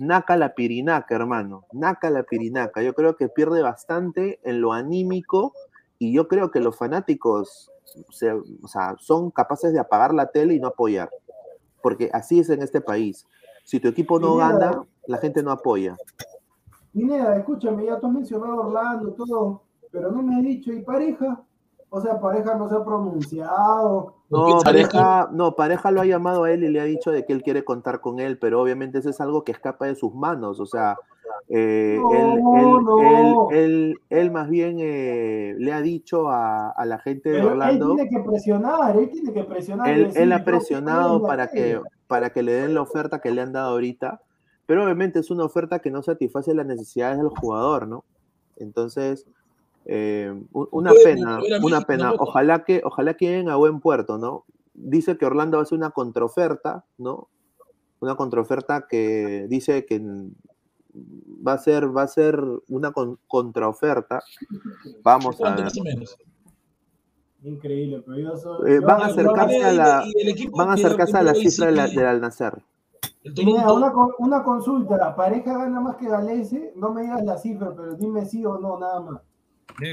Naca 0.00 0.36
la 0.36 0.54
pirinaca, 0.54 1.16
hermano. 1.16 1.64
Naca 1.72 2.08
la 2.08 2.22
pirinaca. 2.22 2.82
Yo 2.82 2.94
creo 2.94 3.16
que 3.16 3.28
pierde 3.28 3.62
bastante 3.62 4.38
en 4.44 4.60
lo 4.60 4.72
anímico 4.72 5.52
y 5.98 6.12
yo 6.12 6.28
creo 6.28 6.52
que 6.52 6.60
los 6.60 6.76
fanáticos 6.76 7.72
se- 8.10 8.30
o 8.32 8.68
sea, 8.68 8.94
son 9.00 9.32
capaces 9.32 9.72
de 9.72 9.80
apagar 9.80 10.14
la 10.14 10.26
tele 10.30 10.54
y 10.54 10.60
no 10.60 10.68
apoyar. 10.68 11.10
Porque 11.82 12.10
así 12.12 12.38
es 12.38 12.48
en 12.48 12.62
este 12.62 12.80
país. 12.80 13.26
Si 13.64 13.80
tu 13.80 13.88
equipo 13.88 14.20
no 14.20 14.34
Pineda. 14.36 14.52
gana, 14.52 14.82
la 15.08 15.18
gente 15.18 15.42
no 15.42 15.50
apoya. 15.50 15.96
Pineda, 16.92 17.36
escúchame, 17.36 17.84
ya 17.86 17.98
tú 17.98 18.06
has 18.06 18.12
mencionado 18.12 18.56
Orlando, 18.68 19.12
todo, 19.14 19.62
pero 19.90 20.12
no 20.12 20.22
me 20.22 20.36
has 20.36 20.42
dicho, 20.42 20.72
¿y 20.72 20.82
pareja? 20.82 21.42
O 21.90 22.00
sea, 22.00 22.20
pareja 22.20 22.54
no 22.54 22.68
se 22.68 22.76
ha 22.76 22.84
pronunciado. 22.84 24.14
No, 24.30 24.58
¿Qué 24.58 24.64
pareja? 24.64 25.28
no, 25.32 25.54
pareja 25.56 25.90
lo 25.90 26.00
ha 26.02 26.06
llamado 26.06 26.44
a 26.44 26.52
él 26.52 26.62
y 26.64 26.68
le 26.68 26.80
ha 26.80 26.84
dicho 26.84 27.10
de 27.10 27.24
que 27.24 27.32
él 27.32 27.42
quiere 27.42 27.64
contar 27.64 28.00
con 28.00 28.20
él, 28.20 28.38
pero 28.38 28.60
obviamente 28.60 28.98
eso 28.98 29.08
es 29.10 29.20
algo 29.20 29.42
que 29.42 29.52
escapa 29.52 29.86
de 29.86 29.94
sus 29.94 30.14
manos. 30.14 30.60
O 30.60 30.66
sea, 30.66 30.98
eh, 31.48 31.98
No, 32.02 32.12
él, 32.12 32.42
él- 32.60 32.84
no. 32.84 33.48
él- 33.50 33.58
él- 33.58 34.00
él 34.10 34.30
más 34.30 34.50
bien 34.50 34.76
eh, 34.80 35.54
le 35.58 35.72
ha 35.72 35.80
dicho 35.80 36.28
a, 36.28 36.70
a 36.70 36.84
la 36.84 36.98
gente 36.98 37.30
de 37.30 37.36
Pero 37.36 37.46
él 37.48 37.52
Orlando. 37.52 37.94
tiene 37.96 38.10
que 38.10 38.20
presionar, 38.20 38.96
él 38.98 39.08
tiene 39.10 39.32
que 39.32 39.44
presionar. 39.44 39.88
él, 39.88 40.04
decir, 40.08 40.22
él 40.22 40.32
ha 40.32 40.44
presionado 40.44 41.22
para 41.22 41.48
que, 41.48 41.80
para 42.06 42.30
que 42.30 42.42
le 42.42 42.52
den 42.52 42.74
la 42.74 42.82
oferta 42.82 43.20
que 43.20 43.30
le 43.30 43.40
han 43.40 43.52
dado 43.52 43.70
ahorita, 43.70 44.20
pero 44.66 44.84
obviamente 44.84 45.20
es 45.20 45.30
una 45.30 45.44
oferta 45.44 45.78
que 45.78 45.90
no 45.90 46.02
satisface 46.02 46.54
las 46.54 46.66
necesidades 46.66 47.16
del 47.16 47.28
jugador, 47.28 47.88
¿no? 47.88 48.04
Entonces, 48.56 49.24
eh, 49.84 50.32
una 50.52 50.90
Puede 50.90 51.04
pena, 51.04 51.38
una 51.38 51.58
México, 51.60 51.86
pena. 51.86 52.08
¿no? 52.10 52.16
Ojalá 52.18 52.64
que, 52.64 52.82
ojalá 52.84 53.14
que 53.14 53.26
lleguen 53.26 53.48
a 53.48 53.56
buen 53.56 53.80
puerto, 53.80 54.18
¿no? 54.18 54.44
Dice 54.74 55.16
que 55.18 55.26
Orlando 55.26 55.56
va 55.56 55.62
a 55.62 55.64
hacer 55.64 55.76
una 55.78 55.90
contraoferta, 55.90 56.84
¿no? 56.98 57.28
Una 58.00 58.14
contraoferta 58.16 58.86
que 58.88 59.46
dice 59.48 59.84
que 59.86 60.00
va 61.46 61.54
a 61.54 61.58
ser, 61.58 61.96
va 61.96 62.02
a 62.02 62.08
ser 62.08 62.40
una 62.68 62.92
con- 62.92 63.18
contraoferta. 63.26 64.22
Vamos 65.02 65.34
a 65.36 65.38
¿Cuánto 65.38 65.56
ver. 65.56 65.64
más 65.64 65.78
o 65.78 65.84
menos? 65.84 66.16
Increíble, 67.44 68.02
pero 68.04 68.18
yo 68.18 68.36
soy. 68.36 68.72
Eh, 68.72 68.80
van 68.80 69.00
a 69.02 69.06
acercarse 69.06 69.64
a 69.64 69.72
la, 69.72 70.04
van 70.52 70.70
a 70.70 70.72
acercarse 70.72 71.16
a 71.16 71.22
la 71.22 71.34
cifra 71.34 71.50
sí 71.50 71.64
de 71.66 71.72
la- 71.72 71.86
del 71.88 72.06
Al-Nacer. 72.06 72.62
una, 73.72 73.92
una 74.18 74.42
consulta, 74.42 75.14
¿pareja 75.14 75.56
gana 75.56 75.80
más 75.80 75.96
que 75.96 76.08
Galese? 76.08 76.72
No 76.76 76.92
me 76.92 77.02
digas 77.02 77.24
la 77.24 77.36
cifra, 77.38 77.72
pero 77.76 77.94
dime 77.94 78.24
sí 78.26 78.44
o 78.44 78.58
no, 78.58 78.78
nada 78.78 79.00
más. 79.00 79.20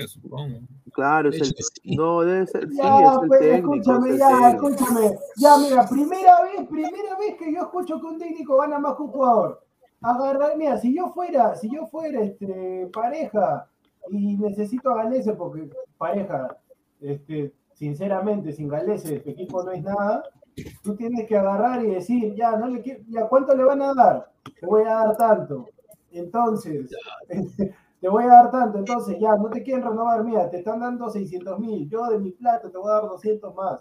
Supongo. 0.07 0.59
Claro, 0.93 1.29
es 1.29 1.41
el, 1.41 1.47
sí. 1.47 1.95
no, 1.95 2.21
debe 2.21 2.47
ser, 2.47 2.69
sí, 2.69 2.77
Ya, 2.77 2.97
es 2.99 3.21
el 3.21 3.27
pues, 3.27 3.39
técnico. 3.41 3.73
escúchame, 3.75 4.07
es 4.07 4.13
el 4.13 4.19
ya, 4.19 4.27
técnico. 4.29 4.69
escúchame. 4.69 5.17
Ya, 5.37 5.57
mira, 5.57 5.87
primera 5.89 6.41
vez, 6.43 6.67
primera 6.69 7.17
vez 7.17 7.35
que 7.37 7.53
yo 7.53 7.61
escucho 7.61 7.99
que 7.99 8.05
un 8.07 8.17
técnico 8.19 8.57
gana 8.57 8.79
más 8.79 8.95
que 8.95 9.03
un 9.03 9.09
jugador. 9.09 9.61
Agarrar, 10.01 10.57
mira, 10.57 10.77
si 10.77 10.95
yo 10.95 11.09
fuera, 11.09 11.55
si 11.55 11.69
yo 11.69 11.87
fuera 11.87 12.21
este, 12.21 12.89
pareja 12.93 13.67
y 14.09 14.37
necesito 14.37 14.91
a 14.91 15.03
Galese, 15.03 15.33
porque 15.33 15.69
pareja, 15.97 16.57
este, 17.01 17.53
sinceramente, 17.73 18.51
sin 18.53 18.67
Galese, 18.69 19.15
este 19.17 19.31
equipo 19.31 19.63
no 19.63 19.71
es 19.71 19.83
nada, 19.83 20.23
tú 20.83 20.95
tienes 20.95 21.27
que 21.27 21.37
agarrar 21.37 21.83
y 21.83 21.89
decir, 21.91 22.33
ya, 22.35 22.55
no 22.55 22.67
le 22.67 22.81
quiero, 22.81 23.01
ya, 23.09 23.27
¿cuánto 23.27 23.55
le 23.55 23.63
van 23.63 23.81
a 23.81 23.93
dar? 23.93 24.31
Te 24.59 24.65
voy 24.65 24.83
a 24.83 24.93
dar 24.93 25.17
tanto. 25.17 25.67
Entonces, 26.11 26.89
te 28.05 28.09
voy 28.09 28.23
a 28.25 28.27
dar 28.27 28.51
tanto, 28.51 28.77
entonces 28.77 29.17
ya, 29.19 29.35
no 29.35 29.49
te 29.49 29.63
quieren 29.63 29.83
renovar, 29.83 30.23
mira, 30.23 30.47
te 30.47 30.57
están 30.57 30.79
dando 30.79 31.09
600 31.09 31.57
mil, 31.59 31.89
yo 31.89 32.05
de 32.05 32.19
mi 32.19 32.33
plata 32.33 32.69
te 32.69 32.77
voy 32.77 32.91
a 32.91 33.01
dar 33.01 33.05
200 33.05 33.55
más. 33.55 33.79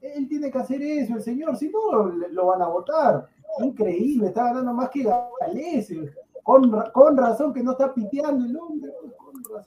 Él 0.00 0.26
tiene 0.26 0.50
que 0.50 0.58
hacer 0.58 0.82
eso, 0.82 1.14
el 1.14 1.22
señor, 1.22 1.56
si 1.56 1.70
no, 1.70 2.02
lo 2.02 2.46
van 2.46 2.62
a 2.62 2.66
votar. 2.66 3.28
Increíble, 3.60 4.26
está 4.26 4.46
ganando 4.46 4.72
más 4.72 4.90
que 4.90 5.04
Galese. 5.04 6.12
Con, 6.42 6.68
con 6.92 7.16
razón 7.16 7.54
que 7.54 7.62
no 7.62 7.70
está 7.70 7.94
piteando 7.94 8.44
el 8.44 8.56
hombre. 8.56 8.90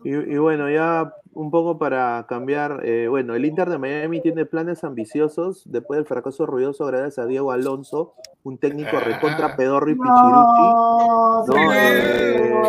Y, 0.03 0.09
y 0.11 0.38
bueno, 0.38 0.69
ya 0.69 1.14
un 1.34 1.51
poco 1.51 1.77
para 1.77 2.26
cambiar, 2.27 2.81
eh, 2.85 3.07
bueno, 3.07 3.35
el 3.35 3.45
Inter 3.45 3.69
de 3.69 3.77
Miami 3.77 4.22
tiene 4.22 4.45
planes 4.45 4.84
ambiciosos 4.84 5.64
después 5.65 5.97
del 5.99 6.05
fracaso 6.07 6.45
ruidoso 6.45 6.85
gracias 6.85 7.19
a 7.19 7.26
Diego 7.27 7.51
Alonso, 7.51 8.14
un 8.43 8.57
técnico 8.57 8.99
recontra 8.99 9.55
pedorro 9.55 9.89
y 9.91 9.95
pichiruchi. 9.95 11.57
Eh, 11.57 12.61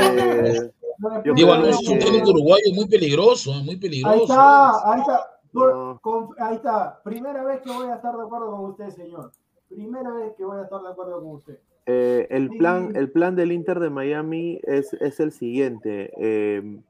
eh, 0.00 0.72
Diego 1.34 1.52
Alonso 1.52 1.80
es 1.80 1.88
un 1.88 1.98
técnico 1.98 2.30
uruguayo 2.30 2.72
muy 2.74 2.86
peligroso, 2.88 3.50
¿eh? 3.52 3.60
muy 3.64 3.70
Ahí 3.74 3.76
peligroso. 3.80 4.22
está, 4.24 4.92
ahí 4.92 5.00
está. 5.00 5.30
Por- 5.52 5.74
No. 5.74 5.98
con- 6.02 6.28
ahí 6.38 6.56
está. 6.56 7.00
Primera 7.02 7.42
vez 7.44 7.60
que 7.62 7.70
voy 7.72 7.88
a 7.88 7.94
estar 7.96 8.14
de 8.16 8.22
acuerdo 8.22 8.50
con 8.50 8.64
usted, 8.70 8.90
señor. 8.90 9.30
Primera 9.68 10.10
vez 10.12 10.32
que 10.36 10.44
voy 10.44 10.58
a 10.58 10.62
estar 10.62 10.80
de 10.82 10.88
acuerdo 10.88 11.20
con 11.20 11.32
usted. 11.36 11.58
Eh, 11.86 12.26
el, 12.30 12.50
plan, 12.50 12.96
el 12.96 13.10
plan 13.10 13.36
del 13.36 13.52
Inter 13.52 13.78
de 13.78 13.90
Miami 13.90 14.60
es, 14.64 14.92
es 14.94 15.20
el 15.20 15.32
siguiente. 15.32 16.10
eh, 16.16 16.80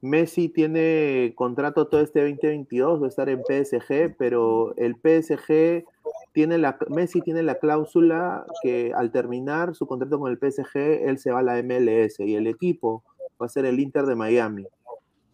Messi 0.00 0.48
tiene 0.48 1.32
contrato 1.34 1.88
todo 1.88 2.00
este 2.00 2.20
2022, 2.20 3.02
va 3.02 3.06
a 3.06 3.08
estar 3.08 3.28
en 3.28 3.42
PSG, 3.42 4.14
pero 4.16 4.74
el 4.76 4.94
PSG 4.94 5.84
tiene 6.32 6.58
la, 6.58 6.78
Messi 6.88 7.20
tiene 7.20 7.42
la 7.42 7.56
cláusula 7.56 8.46
que 8.62 8.92
al 8.94 9.10
terminar 9.10 9.74
su 9.74 9.86
contrato 9.86 10.20
con 10.20 10.30
el 10.30 10.38
PSG, 10.38 11.08
él 11.08 11.18
se 11.18 11.32
va 11.32 11.40
a 11.40 11.42
la 11.42 11.62
MLS 11.62 12.20
y 12.20 12.36
el 12.36 12.46
equipo 12.46 13.02
va 13.40 13.46
a 13.46 13.48
ser 13.48 13.64
el 13.64 13.80
Inter 13.80 14.06
de 14.06 14.14
Miami. 14.14 14.66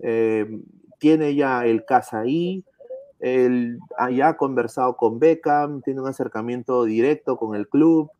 Eh, 0.01 0.61
tiene 0.99 1.35
ya 1.35 1.67
el 1.67 1.85
casa 1.85 2.21
ahí, 2.21 2.65
él 3.21 3.79
ya 4.13 4.29
ha 4.29 4.37
conversado 4.37 4.97
con 4.97 5.19
Beckham, 5.19 5.83
tiene 5.83 6.01
un 6.01 6.09
acercamiento 6.09 6.85
directo 6.85 7.37
con 7.37 7.55
el 7.55 7.69
club. 7.69 8.11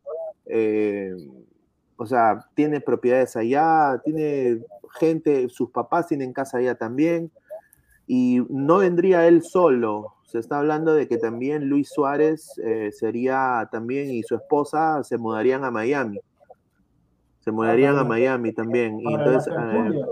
Eh, 0.45 1.15
o 1.97 2.05
sea, 2.05 2.45
tiene 2.53 2.81
propiedades 2.81 3.35
allá, 3.35 4.01
tiene 4.03 4.59
gente, 4.99 5.49
sus 5.49 5.71
papás 5.71 6.07
tienen 6.07 6.33
casa 6.33 6.57
allá 6.57 6.75
también, 6.75 7.31
y 8.07 8.41
no 8.49 8.79
vendría 8.79 9.27
él 9.27 9.43
solo. 9.43 10.13
Se 10.25 10.39
está 10.39 10.59
hablando 10.59 10.93
de 10.93 11.07
que 11.07 11.17
también 11.17 11.69
Luis 11.69 11.89
Suárez 11.89 12.51
eh, 12.63 12.91
sería 12.91 13.67
también 13.71 14.11
y 14.11 14.23
su 14.23 14.35
esposa 14.35 15.03
se 15.03 15.17
mudarían 15.17 15.63
a 15.63 15.71
Miami. 15.71 16.19
Se 17.39 17.51
mudarían 17.51 17.97
a 17.97 18.03
Miami 18.03 18.51
también. 18.51 18.99
Y 18.99 19.13
entonces, 19.13 19.53
eh. 19.53 20.05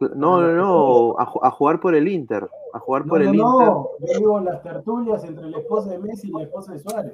No, 0.00 0.40
no, 0.40 0.52
no, 0.52 1.18
a, 1.18 1.26
ju- 1.26 1.40
a 1.42 1.50
jugar 1.50 1.80
por 1.80 1.94
el 1.94 2.08
Inter, 2.08 2.48
a 2.72 2.78
jugar 2.78 3.04
No, 3.06 3.08
por 3.08 3.22
no, 3.22 3.28
el 3.30 3.34
Inter. 3.34 3.66
no. 3.66 3.88
Yo 4.00 4.18
digo 4.18 4.40
las 4.40 4.62
tertulias 4.62 5.24
entre 5.24 5.50
la 5.50 5.58
esposa 5.58 5.90
de 5.90 5.98
Messi 5.98 6.28
y 6.28 6.32
la 6.32 6.42
esposa 6.42 6.72
de 6.72 6.78
Suárez. 6.80 7.12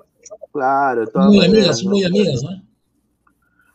Claro, 0.53 1.07
todas 1.09 1.29
Muy 1.29 1.39
maneras, 1.39 1.81
amigas, 1.81 1.85
¿no? 1.85 1.91
muy 1.91 2.05
amigas, 2.05 2.45
¿eh? 2.45 2.63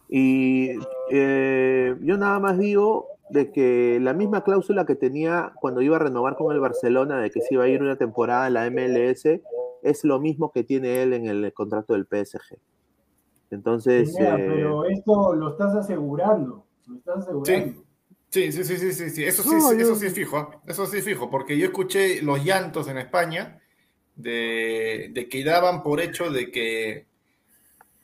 Y 0.10 0.70
eh, 1.12 1.96
yo 2.02 2.18
nada 2.18 2.40
más 2.40 2.58
digo 2.58 3.08
de 3.30 3.52
que 3.52 4.00
la 4.02 4.14
misma 4.14 4.44
cláusula 4.44 4.86
que 4.86 4.96
tenía 4.96 5.52
cuando 5.60 5.82
iba 5.82 5.98
a 5.98 6.00
renovar 6.00 6.38
con 6.38 6.54
el 6.54 6.62
Barcelona, 6.62 7.20
de 7.20 7.30
que 7.30 7.42
se 7.42 7.56
iba 7.56 7.66
a 7.66 7.68
ir 7.68 7.82
una 7.82 7.98
temporada 7.98 8.46
a 8.46 8.50
la 8.50 8.66
MLS, 8.68 9.42
es 9.84 10.04
lo 10.06 10.20
mismo 10.20 10.52
que 10.52 10.64
tiene 10.64 11.04
él 11.04 11.14
en 11.14 11.26
el 11.28 11.54
contrato 11.54 11.94
del 11.94 12.06
PSG. 12.06 12.58
Entonces, 13.52 14.16
Pineda, 14.16 14.36
eh, 14.38 14.46
pero 14.48 14.86
esto 14.86 15.34
lo 15.34 15.50
estás 15.50 15.76
asegurando. 15.76 16.64
Lo 16.88 16.96
estás 16.98 17.18
asegurando. 17.20 17.66
Sí, 17.74 17.84
sí, 18.30 18.52
sí, 18.52 18.64
sí, 18.64 18.94
sí, 18.94 19.10
sí. 19.10 19.24
Eso 19.24 19.44
sí, 19.44 19.50
No, 19.50 19.70
sí, 19.70 19.76
yo- 19.78 19.82
eso 19.84 19.96
sí 19.96 20.06
es 20.08 20.14
fijo, 20.14 20.38
¿ah? 20.38 20.62
eso 20.68 20.86
sí 20.86 20.98
es 20.98 21.06
fijo, 21.06 21.30
porque 21.30 21.58
yo 21.58 21.66
escuché 21.66 22.22
los 22.22 22.44
llantos 22.44 22.88
en 22.88 22.98
España 22.98 23.60
de, 24.16 25.10
de 25.14 25.30
que 25.30 25.44
daban 25.44 25.84
por 25.84 26.02
hecho 26.02 26.30
de 26.32 26.52
que 26.52 27.08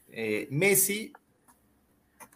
eh, 0.08 0.48
Messi 0.52 1.12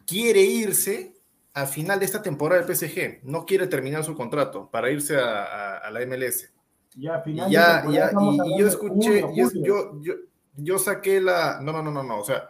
quiere 0.05 0.41
irse 0.41 1.13
al 1.53 1.67
final 1.67 1.99
de 1.99 2.05
esta 2.05 2.21
temporada 2.21 2.61
del 2.61 2.67
PSG, 2.67 3.19
no 3.23 3.45
quiere 3.45 3.67
terminar 3.67 4.03
su 4.03 4.15
contrato 4.15 4.69
para 4.69 4.91
irse 4.91 5.15
a, 5.17 5.43
a- 5.43 5.77
a 5.77 5.91
la 5.91 6.01
MLS. 6.03 6.49
Ya, 6.95 7.19
Y 7.19 7.23
final 7.23 7.49
de 7.49 7.53
ya, 7.53 7.85
ya, 7.91 8.11
y, 8.19 8.53
y 8.55 8.59
yo 8.59 8.67
escuché, 8.67 9.21
yo, 9.63 10.01
yo, 10.01 10.13
yo 10.55 10.79
saqué 10.79 11.19
la. 11.21 11.59
No, 11.61 11.71
no, 11.71 11.81
no, 11.83 11.91
no, 11.91 12.03
no. 12.03 12.19
O 12.19 12.23
sea. 12.23 12.49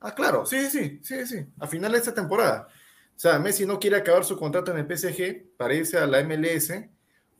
Ah, 0.00 0.14
claro, 0.14 0.46
sí, 0.46 0.66
sí, 0.70 1.00
sí, 1.02 1.26
sí. 1.26 1.46
A 1.58 1.66
final 1.66 1.92
de 1.92 1.98
esta 1.98 2.14
temporada. 2.14 2.68
O 3.18 3.20
sea, 3.20 3.36
Messi 3.40 3.66
no 3.66 3.80
quiere 3.80 3.96
acabar 3.96 4.24
su 4.24 4.36
contrato 4.38 4.70
en 4.70 4.78
el 4.78 4.86
PSG 4.96 5.56
para 5.56 5.74
irse 5.74 5.98
a 5.98 6.06
la 6.06 6.22
MLS 6.22 6.72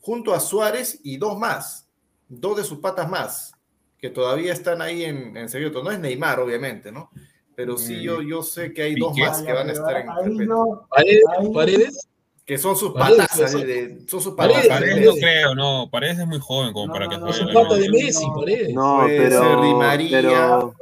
junto 0.01 0.35
a 0.35 0.41
Suárez 0.41 0.99
y 1.05 1.19
dos 1.19 1.39
más. 1.39 1.89
Dos 2.29 2.57
de 2.57 2.65
sus 2.65 2.81
patas 2.81 3.09
más. 3.09 3.53
Que 3.97 4.11
todavía 4.11 4.53
están 4.53 4.83
ahí 4.83 5.05
en, 5.05 5.37
en 5.37 5.49
secreto. 5.49 5.81
No 5.85 5.93
es 5.93 6.01
Neymar, 6.01 6.41
obviamente, 6.41 6.91
¿no? 6.91 7.11
Pero 7.55 7.79
sí, 7.79 7.95
Mm. 7.95 8.01
yo, 8.01 8.23
yo 8.23 8.43
sé 8.43 8.73
que 8.73 8.83
hay 8.83 8.97
dos 8.97 9.17
más 9.17 9.41
que 9.41 9.53
van 9.53 9.69
a 9.69 9.73
estar 9.73 9.97
en 9.99 10.07
carpeta. 10.09 10.45
yo- 10.47 10.87
Paredes, 10.91 11.23
Paredes, 11.55 12.09
Que 12.45 12.59
son 12.59 12.75
sus 12.77 12.93
Paredes, 12.93 13.19
patas. 13.29 13.37
pues, 13.53 14.11
son 14.11 14.21
sus 14.21 14.35
Paredes, 14.35 14.63
patas. 14.67 14.81
Paredes 14.81 15.05
no 15.07 15.13
creo, 15.15 15.55
no. 15.55 15.89
Paredes 15.93 16.19
es 16.19 16.27
muy 16.27 16.39
joven 16.41 16.73
como 16.73 16.87
No, 16.89 16.93
para 16.93 17.05
no, 17.05 17.11
que 17.13 17.19
no, 17.19 17.27
juegue 17.27 17.45
la 17.45 17.53
pata 17.63 17.75
de. 17.77 17.89
Messi, 17.91 18.27
Paredes. 18.35 18.75
no, 18.75 19.01
Puede 19.03 19.17
pero, 19.19 19.43
ser 19.43 19.61
Di 19.61 19.75
María. 19.75 20.11
pero 20.23 20.75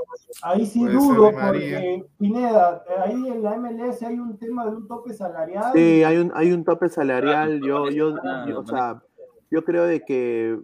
Ahí 0.42 0.66
sí 0.66 0.84
dudo 0.84 1.30
porque, 1.32 2.04
Pineda, 2.18 2.84
eh, 2.88 2.92
ahí 3.04 3.12
en 3.28 3.42
la 3.42 3.56
MLS 3.56 4.02
hay 4.06 4.18
un 4.18 4.36
tema 4.38 4.66
de 4.66 4.76
un 4.76 4.86
tope 4.86 5.14
salarial. 5.14 5.72
Sí, 5.74 6.04
hay 6.04 6.18
un, 6.18 6.30
hay 6.34 6.52
un 6.52 6.64
tope 6.64 6.88
salarial. 6.88 7.60
Yo, 7.60 7.88
yo, 7.90 8.14
yo- 8.46 8.60
o 8.60 8.66
sea, 8.66 9.02
yo 9.50 9.64
creo 9.64 9.84
de 9.84 10.02
que, 10.02 10.58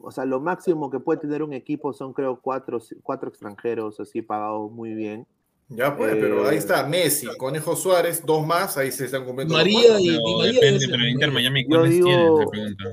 o 0.00 0.10
sea, 0.10 0.24
lo 0.24 0.40
máximo 0.40 0.90
que 0.90 1.00
puede 1.00 1.20
tener 1.20 1.42
un 1.42 1.52
equipo 1.52 1.92
son, 1.92 2.12
creo, 2.12 2.38
cuatro, 2.40 2.78
cuatro 3.02 3.28
extranjeros 3.28 3.98
así 3.98 4.22
pagados 4.22 4.70
muy 4.70 4.94
bien. 4.94 5.26
Ya 5.68 5.96
pues, 5.96 6.12
Eh, 6.14 6.18
pero 6.20 6.48
ahí 6.48 6.56
está 6.56 6.84
Messi, 6.86 7.26
Conejo 7.36 7.76
Suárez, 7.76 8.24
dos 8.26 8.44
más, 8.46 8.76
ahí 8.76 8.90
se 8.90 9.04
están 9.04 9.24
cumpliendo. 9.24 9.54
María 9.54 10.00
y 10.00 10.08
Pero 10.08 10.18
Di 10.24 10.34
María 10.36 10.52
depende, 10.60 10.86
pero 10.90 11.02
el 11.02 11.08
Inter. 11.10 11.30
Miami, 11.32 11.62
Yo 11.62 11.68
¿cuáles 11.68 11.90
digo- 11.90 12.06
tiene? 12.06 12.36
Se 12.44 12.46
pregunta. 12.50 12.84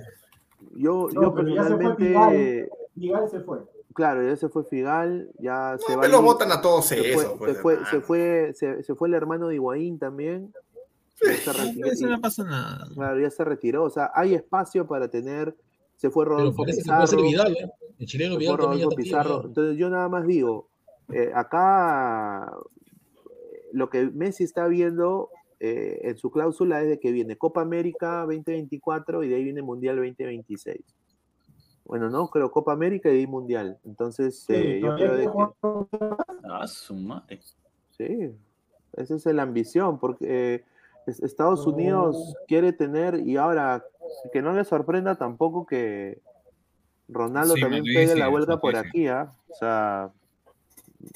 Yo, 0.76 1.07
No, 1.11 1.22
yo 1.23 1.34
personalmente, 1.34 2.69
Figal 2.94 3.30
se 3.30 3.39
fue. 3.41 3.60
Claro, 3.98 4.24
ya 4.24 4.36
se 4.38 4.48
fue 4.48 4.64
Figal, 4.64 5.30
ya 5.40 5.76
se 5.84 5.91
No, 5.91 5.98
va. 5.98 6.03
me 6.03 6.07
lo 6.10 6.19
Lin- 6.19 6.26
votan 6.26 6.52
a 6.52 6.61
todos 6.61 6.86
se 6.86 6.99
eso. 7.14 7.36
fue, 7.36 7.38
pues, 7.40 7.56
se, 7.56 7.61
fue, 7.61 7.78
se, 7.90 8.02
fue, 8.02 8.52
se, 8.53 8.84
se 8.84 8.94
fue 8.95 9.07
el 9.07 9.15
hermano 9.15 9.48
de 9.48 9.56
Higuaín 9.56 9.98
también. 9.98 10.53
Ya 11.26 11.34
se 11.36 11.52
retiró, 11.52 11.88
Eso 11.91 12.06
no 12.07 12.22
pasa 12.22 12.44
nada. 12.44 12.88
claro, 12.94 13.19
ya 13.19 13.32
se 13.32 13.44
retiró. 13.44 13.84
O 13.86 13.90
sea, 13.90 14.11
hay 14.14 14.36
espacio 14.36 14.86
para 14.86 15.07
tener. 15.10 15.56
Se 15.95 16.11
fue 16.11 16.26
Pero 16.26 16.38
Rodolfo 16.38 16.57
puede 16.57 16.74
ser 16.74 16.84
Pizarro. 16.84 17.24
Vidal, 17.24 17.52
¿eh? 17.57 17.72
El 17.98 18.06
chileno 18.06 18.34
se 18.36 18.40
Vidal 18.40 18.57
Rodolfo 18.60 18.90
Pizarro. 18.91 19.40
¿no? 19.41 19.48
Entonces 19.48 19.78
yo 19.78 19.90
nada 19.90 20.07
más 20.10 20.28
digo, 20.28 20.69
eh, 21.11 21.32
acá 21.34 22.53
lo 23.72 23.90
que 23.90 24.06
Messi 24.11 24.44
está 24.44 24.68
viendo 24.68 25.30
eh, 25.60 26.02
en 26.03 26.18
su 26.19 26.30
cláusula 26.30 26.84
es 26.84 26.88
de 26.90 26.99
que 26.99 27.11
viene 27.11 27.36
Copa 27.36 27.61
América 27.61 28.19
2024 28.28 29.24
y 29.24 29.30
de 29.30 29.36
ahí 29.38 29.44
viene 29.44 29.64
Mundial 29.64 29.95
2026. 29.95 30.78
Bueno, 31.88 32.09
no, 32.09 32.27
creo 32.30 32.51
Copa 32.51 32.73
América 32.73 33.11
y 33.11 33.26
Mundial. 33.27 33.80
Entonces 33.85 34.43
Sí, 34.45 34.53
eh, 34.53 34.80
yo 34.84 34.93
creo 34.95 35.15
de 35.15 35.23
que... 35.23 35.31
Ah, 36.43 36.68
su 36.68 36.93
madre. 36.93 37.39
Sí, 37.97 38.35
esa 38.93 39.15
es 39.15 39.26
la 39.27 39.43
ambición, 39.43 39.97
porque 39.97 40.55
eh, 40.55 40.65
es- 41.05 41.22
Estados 41.22 41.65
Unidos 41.65 42.35
quiere 42.47 42.73
tener, 42.73 43.19
y 43.26 43.38
ahora 43.38 43.85
que 44.31 44.41
no 44.41 44.53
le 44.53 44.65
sorprenda 44.65 45.15
tampoco 45.15 45.65
que 45.65 46.22
Ronaldo 47.07 47.55
Sí, 47.55 47.61
también 47.61 47.85
pegue 47.85 48.15
la 48.15 48.27
vuelta 48.27 48.59
por 48.59 48.76
aquí, 48.76 49.07
¿ah? 49.07 49.31
O 49.49 49.55
sea, 49.55 50.11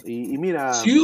y, 0.06 0.34
y 0.34 0.38
mira, 0.38 0.74
¡Siu! 0.74 1.04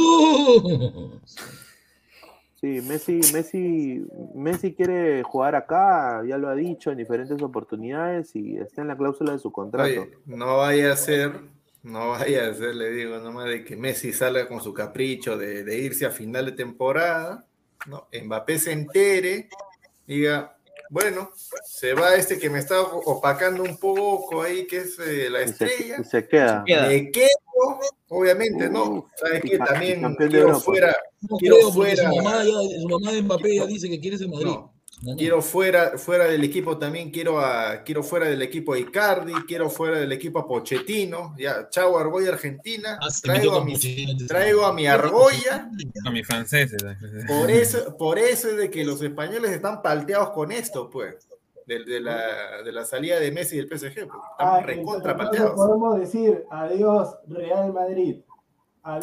Sí, 2.60 2.80
Messi, 2.82 3.20
Messi, 3.32 4.06
Messi 4.34 4.74
quiere 4.74 5.22
jugar 5.22 5.54
acá, 5.54 6.22
ya 6.26 6.36
lo 6.38 6.48
ha 6.48 6.54
dicho 6.54 6.90
en 6.90 6.98
diferentes 6.98 7.40
oportunidades 7.42 8.34
y 8.34 8.56
está 8.56 8.82
en 8.82 8.88
la 8.88 8.96
cláusula 8.96 9.32
de 9.32 9.38
su 9.38 9.50
contrato. 9.52 9.84
Oye, 9.84 10.18
no 10.26 10.58
vaya 10.58 10.92
a 10.92 10.96
ser, 10.96 11.32
no 11.82 12.10
vaya 12.10 12.48
a 12.48 12.54
ser, 12.54 12.74
le 12.74 12.90
digo, 12.90 13.18
nomás 13.18 13.46
de 13.46 13.64
que 13.64 13.76
Messi 13.76 14.12
salga 14.12 14.48
con 14.48 14.60
su 14.60 14.72
capricho 14.72 15.36
de, 15.36 15.64
de 15.64 15.78
irse 15.78 16.06
a 16.06 16.10
final 16.10 16.46
de 16.46 16.52
temporada, 16.52 17.46
¿no? 17.86 18.08
Mbappé 18.12 18.58
se 18.58 18.72
entere, 18.72 19.48
diga, 20.06 20.58
bueno, 20.90 21.30
se 21.64 21.94
va 21.94 22.14
este 22.14 22.38
que 22.38 22.48
me 22.48 22.58
está 22.58 22.80
opacando 22.80 23.62
un 23.62 23.76
poco 23.76 24.42
ahí, 24.42 24.66
que 24.66 24.78
es 24.78 24.98
eh, 24.98 25.28
la 25.28 25.42
y, 25.42 25.48
se, 25.48 25.64
estrella. 25.64 25.96
y 26.00 26.04
se 26.04 26.26
queda. 26.26 26.64
Queda. 26.66 26.88
Me 26.88 27.10
quedo, 27.10 27.28
obviamente, 28.08 28.68
¿no? 28.70 29.08
¿Sabes 29.16 29.42
y 29.44 29.58
También 29.58 30.14
quiero 30.16 30.58
fuera, 30.60 30.96
No 31.22 31.36
quiero 31.38 31.70
fuera. 31.72 32.10
su 32.10 32.16
mamá, 32.16 32.44
ya, 32.44 32.52
su 32.80 32.88
mamá 32.88 33.12
de 33.12 33.22
Mbappé 33.22 33.56
ya 33.56 33.66
dice 33.66 33.88
que 33.88 34.00
quiere 34.00 34.18
ser 34.18 34.28
Madrid. 34.28 34.46
No. 34.46 34.74
Quiero 35.16 35.40
fuera, 35.42 35.96
fuera 35.96 36.24
del 36.24 36.42
equipo 36.42 36.76
también, 36.76 37.12
quiero, 37.12 37.38
a, 37.38 37.84
quiero 37.84 38.02
fuera 38.02 38.26
del 38.28 38.42
equipo 38.42 38.72
a 38.72 38.78
Icardi, 38.80 39.32
quiero 39.46 39.70
fuera 39.70 40.00
del 40.00 40.10
equipo 40.10 40.40
a 40.40 40.48
Pochettino, 40.48 41.36
ya, 41.38 41.68
chao 41.70 41.96
Argolla 41.98 42.30
Argentina, 42.30 42.98
Ah, 43.00 43.06
traigo 43.22 43.54
a, 43.58 43.64
mi, 43.64 43.78
traigo 44.26 44.64
a 44.66 44.72
mi 44.72 44.88
Argolla, 44.88 45.70
A 46.04 46.10
mis 46.10 46.26
franceses. 46.26 46.82
por 47.28 47.48
eso, 47.48 47.96
por 47.96 48.18
eso 48.18 48.48
es 48.48 48.56
de 48.56 48.70
que 48.70 48.84
los 48.84 49.00
españoles 49.00 49.52
están 49.52 49.82
palteados 49.82 50.30
con 50.30 50.50
esto, 50.50 50.90
pues. 50.90 51.14
De, 51.68 51.84
de 51.84 52.00
la, 52.00 52.62
de 52.64 52.72
la 52.72 52.84
salida 52.84 53.20
de 53.20 53.30
Messi 53.30 53.56
del 53.58 53.68
PSG. 53.68 53.94
pues, 54.08 54.10
Ah, 54.38 54.56
Están 54.60 54.64
recontra 54.64 55.12
entonces 55.12 55.30
pateados. 55.42 55.54
podemos 55.54 56.00
decir 56.00 56.44
adiós 56.50 57.16
Real 57.28 57.72
Madrid. 57.72 58.16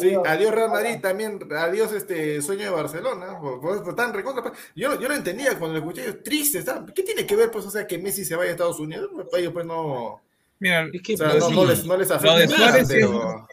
Sí, 0.00 0.08
Adiós. 0.08 0.22
adiós 0.26 0.52
Real 0.52 0.70
Madrid, 0.70 0.96
también 1.00 1.38
adiós 1.56 1.92
este 1.92 2.42
sueño 2.42 2.64
de 2.64 2.70
Barcelona. 2.70 3.38
por- 3.40 3.60
por 3.60 3.76
eso 3.76 3.88
están 3.90 4.12
recontra 4.12 4.52
Yo, 4.74 4.98
yo 4.98 5.06
no 5.08 5.14
entendía 5.14 5.56
cuando 5.58 5.74
lo 5.74 5.78
escuché, 5.78 6.04
yo, 6.06 6.22
triste, 6.22 6.60
¿sabes? 6.62 6.92
¿qué 6.92 7.02
tiene 7.04 7.24
que 7.24 7.36
ver 7.36 7.50
pues, 7.52 7.64
o 7.66 7.70
sea, 7.70 7.86
que 7.86 7.96
Messi 7.98 8.24
se 8.24 8.34
vaya 8.34 8.48
a 8.50 8.52
Estados 8.52 8.80
Unidos? 8.80 9.08
Para 9.30 9.40
ellos 9.40 9.52
pues 9.52 9.64
no, 9.64 10.20
Mira, 10.58 10.88
Es 10.92 11.02
que 11.02 11.14
o 11.14 11.16
sea, 11.18 11.34
no, 11.34 11.50
no 11.50 11.64
les, 11.66 11.84
no 11.84 11.96
les 11.96 12.08
Lo 12.08 12.16
de 12.18 12.44
afecta 12.44 12.58
nada, 12.58 12.84
pero... 12.88 13.46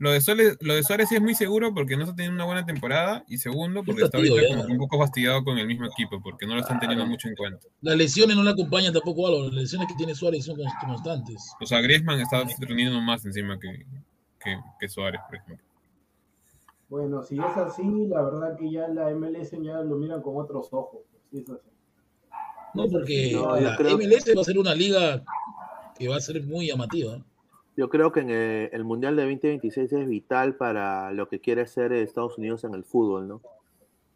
Lo 0.00 0.12
de, 0.12 0.20
Suárez, 0.20 0.56
lo 0.60 0.74
de 0.74 0.84
Suárez 0.84 1.08
sí 1.08 1.16
es 1.16 1.20
muy 1.20 1.34
seguro 1.34 1.74
porque 1.74 1.96
no 1.96 2.04
está 2.04 2.14
teniendo 2.14 2.36
una 2.36 2.44
buena 2.44 2.64
temporada 2.64 3.24
y 3.26 3.38
segundo 3.38 3.82
porque 3.82 4.04
está 4.04 4.18
tío, 4.20 4.30
ahorita 4.32 4.48
ya. 4.50 4.54
como 4.54 4.66
que 4.66 4.72
un 4.72 4.78
poco 4.78 4.98
fastidiado 4.98 5.42
con 5.42 5.58
el 5.58 5.66
mismo 5.66 5.86
equipo 5.86 6.20
porque 6.22 6.46
no 6.46 6.54
lo 6.54 6.60
están 6.60 6.78
teniendo 6.78 7.04
mucho 7.04 7.26
en 7.28 7.34
cuenta. 7.34 7.66
Las 7.80 7.96
lesiones 7.96 8.36
no 8.36 8.44
le 8.44 8.50
acompañan 8.50 8.92
tampoco 8.92 9.26
algo. 9.26 9.44
Las 9.46 9.54
lesiones 9.54 9.88
que 9.88 9.94
tiene 9.94 10.14
Suárez 10.14 10.44
son 10.44 10.56
const- 10.56 10.86
constantes. 10.86 11.52
O 11.60 11.66
sea, 11.66 11.80
Griezmann 11.80 12.20
está 12.20 12.44
rindiendo 12.60 13.00
más 13.00 13.24
encima 13.26 13.58
que, 13.58 13.84
que, 14.38 14.56
que 14.78 14.88
Suárez, 14.88 15.20
por 15.26 15.34
ejemplo. 15.36 15.64
Bueno, 16.88 17.22
si 17.24 17.36
es 17.36 17.56
así, 17.56 17.82
la 18.06 18.22
verdad 18.22 18.56
que 18.56 18.70
ya 18.70 18.86
la 18.88 19.10
MLS 19.10 19.50
ya 19.50 19.80
lo 19.82 19.96
miran 19.96 20.22
con 20.22 20.36
otros 20.36 20.68
ojos. 20.70 21.00
Si 21.30 21.38
es 21.38 21.50
así. 21.50 21.68
No, 22.74 22.86
porque 22.88 23.32
No, 23.34 23.56
la 23.60 23.76
creo- 23.76 23.98
MLS 23.98 24.32
va 24.36 24.42
a 24.42 24.44
ser 24.44 24.58
una 24.58 24.74
liga 24.74 25.24
que 25.98 26.06
va 26.08 26.16
a 26.16 26.20
ser 26.20 26.40
muy 26.44 26.68
llamativa. 26.68 27.18
Yo 27.78 27.88
creo 27.88 28.10
que 28.10 28.18
en 28.20 28.30
el, 28.30 28.70
el 28.72 28.82
Mundial 28.82 29.14
de 29.14 29.22
2026 29.22 29.92
es 29.92 30.08
vital 30.08 30.56
para 30.56 31.12
lo 31.12 31.28
que 31.28 31.38
quiere 31.38 31.62
hacer 31.62 31.92
Estados 31.92 32.36
Unidos 32.36 32.64
en 32.64 32.74
el 32.74 32.82
fútbol, 32.82 33.28
¿no? 33.28 33.40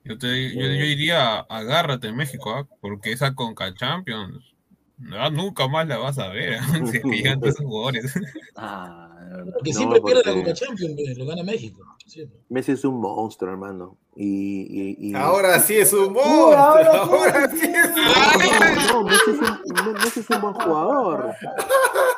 Yo, 0.04 0.18
te, 0.18 0.52
yo, 0.52 0.62
yo 0.62 0.66
diría, 0.84 1.38
agárrate 1.38 2.10
México, 2.10 2.50
¿ah? 2.50 2.66
porque 2.80 3.12
esa 3.12 3.36
Conca 3.36 3.72
Champions 3.72 4.52
no, 4.98 5.30
nunca 5.30 5.68
más 5.68 5.86
la 5.86 5.98
vas 5.98 6.18
a 6.18 6.26
ver, 6.30 6.58
si 6.90 6.96
es 6.96 7.02
que 7.04 7.08
llegan 7.08 7.38
todos 7.38 7.54
esos 7.54 7.64
jugadores. 7.66 8.12
Ah. 8.56 9.08
Porque 9.54 9.70
No, 9.70 9.76
siempre 9.78 10.00
pierde 10.00 10.22
la 10.26 10.32
porque- 10.32 10.40
Copa 10.42 10.54
Champions, 10.54 11.18
lo 11.18 11.26
gana 11.26 11.44
México. 11.44 11.91
Siempre. 12.12 12.38
Messi 12.48 12.72
es 12.72 12.84
un 12.84 13.00
monstruo, 13.00 13.50
hermano. 13.50 13.96
Y, 14.14 14.26
y- 14.26 14.96
y- 15.10 15.14
Ahora 15.14 15.58
sí 15.60 15.74
es 15.76 15.92
un 15.92 16.04
Uy, 16.08 16.10
monstruo, 16.10 16.54
ahora 16.56 16.92
sí. 16.92 16.98
ahora 16.98 17.50
sí 17.50 17.72
es 17.74 17.90
un 17.90 18.92
No, 18.92 19.04
Messi 19.04 19.30
es 19.30 19.40
un, 19.40 19.92
Messi 19.94 20.20
es 20.20 20.30
un 20.30 20.40
buen 20.42 20.54
jugador. 20.54 21.34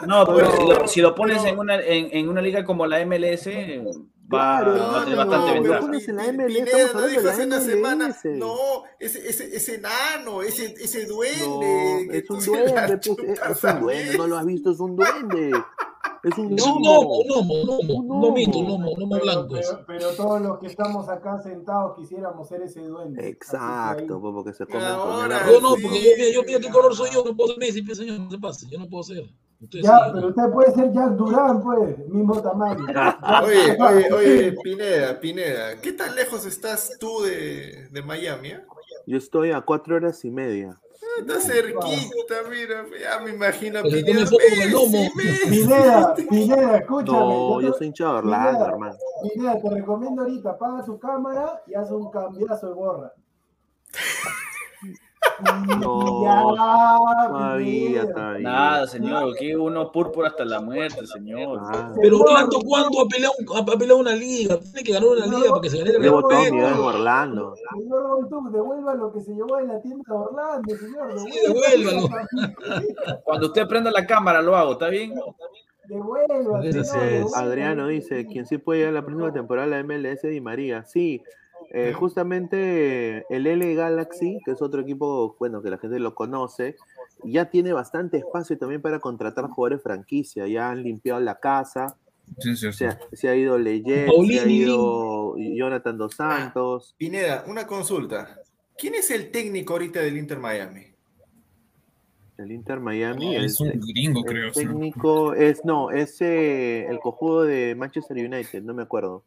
No, 0.06 0.26
pero 0.26 0.50
si 0.56 0.66
lo, 0.68 0.88
si 0.88 1.00
lo 1.00 1.14
pones 1.14 1.44
en 1.44 1.58
una, 1.58 1.80
en, 1.80 2.08
en 2.10 2.28
una 2.28 2.40
liga 2.40 2.64
como 2.64 2.86
la 2.86 3.04
MLS, 3.06 3.46
va, 3.46 4.60
Claro, 4.60 4.72
va 4.76 5.00
a 5.02 5.04
tener 5.04 5.18
hermano, 5.18 5.30
bastante 5.30 5.50
pero 5.52 5.62
ventaja. 5.62 5.80
pones 5.80 6.08
en 6.08 6.16
la 6.16 6.22
MLS, 6.32 6.46
Pineda 6.46 6.64
estamos 6.64 6.82
no 6.94 6.98
hablando 6.98 7.08
dijo 7.08 7.22
de 7.22 7.30
hace 7.30 7.40
la 7.46 7.56
una 7.56 7.60
semana, 7.60 8.16
no, 8.36 8.56
ese, 8.98 9.28
ese, 9.28 9.56
ese 9.56 9.74
enano, 9.76 10.42
ese, 10.42 10.74
ese 10.80 11.06
duende. 11.06 12.06
No, 12.06 12.12
es 12.12 12.30
un 12.30 12.40
duende, 12.44 12.98
pues, 12.98 13.18
es, 13.28 13.40
es 13.40 13.64
un 13.64 13.80
duende, 13.80 14.18
no 14.18 14.26
lo 14.26 14.36
has 14.38 14.46
visto, 14.46 14.70
es 14.72 14.80
un 14.80 14.96
duende. 14.96 15.52
Es 16.24 16.38
un 16.38 16.59
Es 16.59 16.66
un 16.66 16.82
gnomo. 16.82 17.22
gnomo, 17.24 17.24
gnomo, 17.24 17.55
gnomo, 17.64 17.94
Un 18.01 18.20
gnomito, 18.20 18.59
gnomo. 18.60 18.76
gnomo, 18.78 18.94
gnomo 18.96 19.20
blanco. 19.20 19.48
pero- 19.55 19.84
pero 19.86 20.10
todos 20.16 20.40
los 20.40 20.59
que 20.59 20.66
estamos 20.68 21.09
acá 21.09 21.38
sentados 21.42 21.96
quisiéramos 21.96 22.48
ser 22.48 22.62
ese 22.62 22.80
duende. 22.80 23.28
Exacto, 23.28 24.20
porque 24.20 24.52
se 24.55 24.64
comen 24.66 24.82
Ahora 24.82 25.40
con 25.40 25.48
el 25.48 25.55
Yo 25.55 25.60
no, 25.60 25.68
porque 25.82 26.01
yo, 26.02 26.40
yo 26.40 26.42
mira 26.46 26.60
qué 26.60 26.70
color 26.70 26.94
soy 26.96 27.10
yo, 27.12 27.22
no 27.24 27.36
puedo 27.36 27.51
ser 27.51 27.59
Messi, 27.59 27.94
señor, 27.94 28.20
no 28.20 28.30
se 28.30 28.38
pase, 28.38 28.66
yo 28.70 28.78
no 28.78 28.88
puedo 28.88 29.02
ser. 29.05 29.22
Ya, 29.60 29.70
sí, 29.70 29.80
yo 29.82 30.12
pero 30.14 30.28
usted 30.28 30.51
puede 30.52 30.72
ser 30.74 30.92
Jack 30.92 31.10
Durán, 31.12 31.62
pues, 31.62 31.98
mismo 32.09 32.40
tamaño. 32.42 32.84
Oye, 33.44 33.76
oye, 33.80 34.12
oye, 34.12 34.52
Pineda, 34.62 35.20
Pineda, 35.20 35.80
¿qué 35.80 35.92
tan 35.92 36.14
lejos 36.14 36.44
estás 36.46 36.96
tú 36.98 37.20
de, 37.22 37.88
de 37.90 38.02
Miami? 38.02 38.48
eh? 38.48 38.60
Yo 39.06 39.16
estoy 39.18 39.52
a 39.52 39.60
cuatro 39.60 39.96
horas 39.96 40.24
y 40.24 40.30
media. 40.30 40.78
Está 41.18 41.40
cerquita, 41.40 42.34
mira, 42.50 42.84
ya 43.00 43.20
me 43.20 43.30
imagino 43.30 43.82
Pineda. 43.82 44.30
Pineda, 45.48 46.14
Pineda, 46.14 46.76
escúchame. 46.78 47.18
No, 47.18 47.60
yo 47.60 47.72
soy 47.72 47.86
hincha 47.88 48.04
de 48.04 48.10
Orlando, 48.10 48.50
Pineda, 48.50 48.68
hermano. 48.68 48.96
Pineda, 49.22 49.60
te 49.60 49.70
recomiendo 49.70 50.22
ahorita, 50.22 50.50
apaga 50.50 50.84
tu 50.84 50.98
cámara 50.98 51.62
y 51.66 51.74
haz 51.74 51.90
un 51.90 52.10
cambiazo 52.10 52.68
de 52.68 52.74
borra. 52.74 53.12
No, 55.80 56.55
Todavía. 57.28 58.05
Nada, 58.40 58.86
señor, 58.86 59.34
que 59.36 59.56
uno 59.56 59.90
púrpura 59.90 60.28
hasta 60.28 60.44
la 60.44 60.60
muerte, 60.60 61.06
señor. 61.06 61.59
Ah, 61.62 61.92
Pero 62.01 62.20
Orlando, 62.20 62.59
¿cuándo 62.64 63.01
ha 63.01 63.06
peleado, 63.09 63.34
un- 63.38 63.59
ha 63.59 63.64
peleado 63.78 63.98
una 64.01 64.14
liga? 64.14 64.59
Tiene 64.60 64.82
que 64.84 64.92
ganar 64.92 65.09
una 65.09 65.26
liga 65.26 65.51
para 65.51 65.60
que 65.60 65.70
se 65.70 65.78
gane 65.78 65.90
el 65.90 66.02
Llevo 66.02 66.20
todo 66.20 66.28
mi 66.30 66.36
respeto. 66.36 66.55
vida 66.56 66.70
en 66.70 66.78
Orlando. 66.78 67.55
Señor 67.56 68.09
Goldtube, 68.09 68.51
devuelva 68.52 68.94
lo 68.94 69.12
que 69.12 69.20
se 69.20 69.32
llevó 69.34 69.59
en 69.59 69.68
la 69.68 69.80
tienda 69.82 70.05
de 70.06 70.14
Orlando, 70.14 70.76
señor. 70.76 71.18
Sí, 71.18 71.30
devuélvalo. 71.46 72.09
Cuando 73.24 73.46
usted 73.46 73.66
prenda 73.66 73.90
la 73.90 74.06
cámara 74.06 74.40
lo 74.42 74.56
hago, 74.56 74.72
¿está 74.72 74.88
bien? 74.88 75.14
Devuelva. 75.86 76.60
Adriano 77.36 77.88
dice, 77.88 78.26
quien 78.26 78.46
sí 78.46 78.59
puede 78.59 78.80
llegar 78.80 78.92
a 78.96 79.01
la 79.01 79.05
próxima 79.05 79.32
temporada 79.32 79.66
de 79.66 79.72
la 79.72 79.80
MLS 79.80 80.22
Di 80.28 80.40
María. 80.40 80.84
Sí, 80.84 81.22
eh, 81.74 81.92
justamente 81.92 83.24
el 83.34 83.46
L 83.46 83.74
Galaxy, 83.74 84.38
que 84.44 84.52
es 84.52 84.62
otro 84.62 84.80
equipo, 84.82 85.36
bueno, 85.38 85.60
que 85.62 85.70
la 85.70 85.78
gente 85.78 85.98
lo 85.98 86.14
conoce, 86.14 86.76
ya 87.24 87.51
tiene 87.51 87.72
bastante 87.72 88.18
espacio 88.18 88.56
también 88.56 88.80
para 88.80 89.01
contratar 89.01 89.48
jugadores 89.48 89.82
franquicia. 89.82 90.46
Ya 90.46 90.70
han 90.70 90.82
limpiado 90.82 91.20
la 91.20 91.40
casa, 91.40 91.96
Sí, 92.38 92.56
sí, 92.56 92.72
sí. 92.72 92.72
se 92.72 92.86
ha, 92.86 92.98
se 93.12 93.28
ha 93.28 93.36
ido 93.36 93.59
Leyer, 93.59 94.09
se 94.09 94.40
ha 94.40 94.48
ido 94.48 95.36
Jonathan 95.36 95.98
Dos 95.98 96.14
Santos. 96.14 96.94
Pineda, 96.96 97.44
una 97.46 97.66
consulta. 97.66 98.40
¿Quién 98.78 98.94
es 98.94 99.10
el 99.10 99.30
técnico 99.30 99.74
ahorita 99.74 100.01
del 100.01 100.16
Inter 100.16 100.38
Miami? 100.38 100.86
El 102.38 102.51
Inter 102.51 102.80
Miami. 102.80 103.36
es 103.36 103.60
el, 103.60 103.72
un 103.72 103.80
gringo, 103.80 104.20
el 104.20 104.26
creo. 104.26 104.55
sí. 104.55 104.60
técnico 104.60 105.34
es, 105.34 105.64
no, 105.64 105.90
es 105.90 106.20
eh, 106.20 106.86
el 106.88 106.98
cojudo 106.98 107.44
de 107.44 107.74
Manchester 107.76 108.16
United, 108.16 108.62
no 108.62 108.74
me 108.74 108.82
acuerdo. 108.82 109.22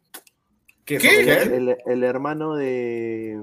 ¿Qué? 0.88 0.98
¿Qué? 0.98 1.10
Solskjaer? 1.10 1.54
El, 1.54 1.78
el 1.86 2.04
hermano 2.04 2.56
de 2.56 3.40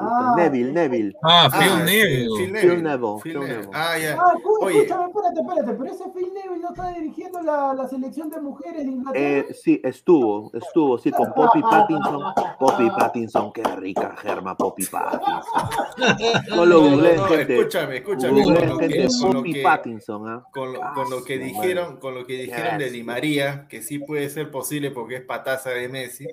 Ah, 0.00 0.34
Neville, 0.36 0.72
Neville. 0.72 1.14
Ah, 1.22 1.48
Phil 1.50 1.68
Ah, 1.72 1.82
Neville. 1.84 2.28
Phil 2.36 2.36
Phil 2.36 2.52
Neville, 2.52 3.20
Phil 3.22 3.32
Phil 3.32 3.40
Neville. 3.40 3.56
Neville. 3.56 3.70
Ah, 3.74 3.98
ya. 3.98 4.16
Ah, 4.18 4.34
Oye. 4.60 4.78
escúchame, 4.82 5.04
espérate, 5.06 5.40
espérate, 5.40 5.72
pero 5.78 5.90
ese 5.92 6.04
Phil 6.12 6.32
Neville 6.34 6.60
no 6.62 6.68
está 6.70 6.88
dirigiendo 6.92 7.40
la, 7.42 7.74
la 7.74 7.88
selección 7.88 8.30
de 8.30 8.40
mujeres 8.40 8.84
de 8.84 8.90
Inglaterra. 8.92 9.24
Eh, 9.26 9.54
sí, 9.54 9.80
estuvo, 9.84 10.50
estuvo, 10.54 10.98
sí, 10.98 11.10
con 11.10 11.32
Poppy 11.32 11.62
Pattinson. 11.70 12.22
Poppy 12.58 12.90
Pattinson, 12.90 13.52
qué 13.52 13.62
rica 13.76 14.14
germa, 14.20 14.56
Poppy 14.56 14.84
Pattinson. 14.86 15.42
No 16.56 16.66
lo 16.66 16.82
No, 16.82 16.96
no, 16.96 17.12
no, 17.14 17.24
gente. 17.24 17.58
escúchame, 17.58 17.96
escúchame. 17.96 18.42
Googleen, 18.42 18.58
Con 18.58 18.68
lo 18.68 18.78
que, 18.78 18.88
gente, 18.88 19.08
con 19.20 19.32
Poppy 19.32 19.52
que- 19.52 19.62
Pattinson, 19.62 20.42
con 20.52 20.72
lo, 20.72 20.82
Ah, 20.84 20.92
con 20.94 21.10
lo 21.10 21.24
que 21.24 21.38
dijeron, 21.38 21.96
con 21.98 22.14
lo 22.14 22.26
que 22.26 22.34
dijeron 22.34 22.78
de. 22.78 22.88
Di 22.90 23.02
María, 23.02 23.66
que 23.68 23.82
sí 23.82 23.98
puede 23.98 24.30
ser 24.30 24.50
posible 24.50 24.90
porque 24.90 25.16
es 25.16 25.20
pataza 25.22 25.70
de 25.70 25.88
Messi, 25.88 26.26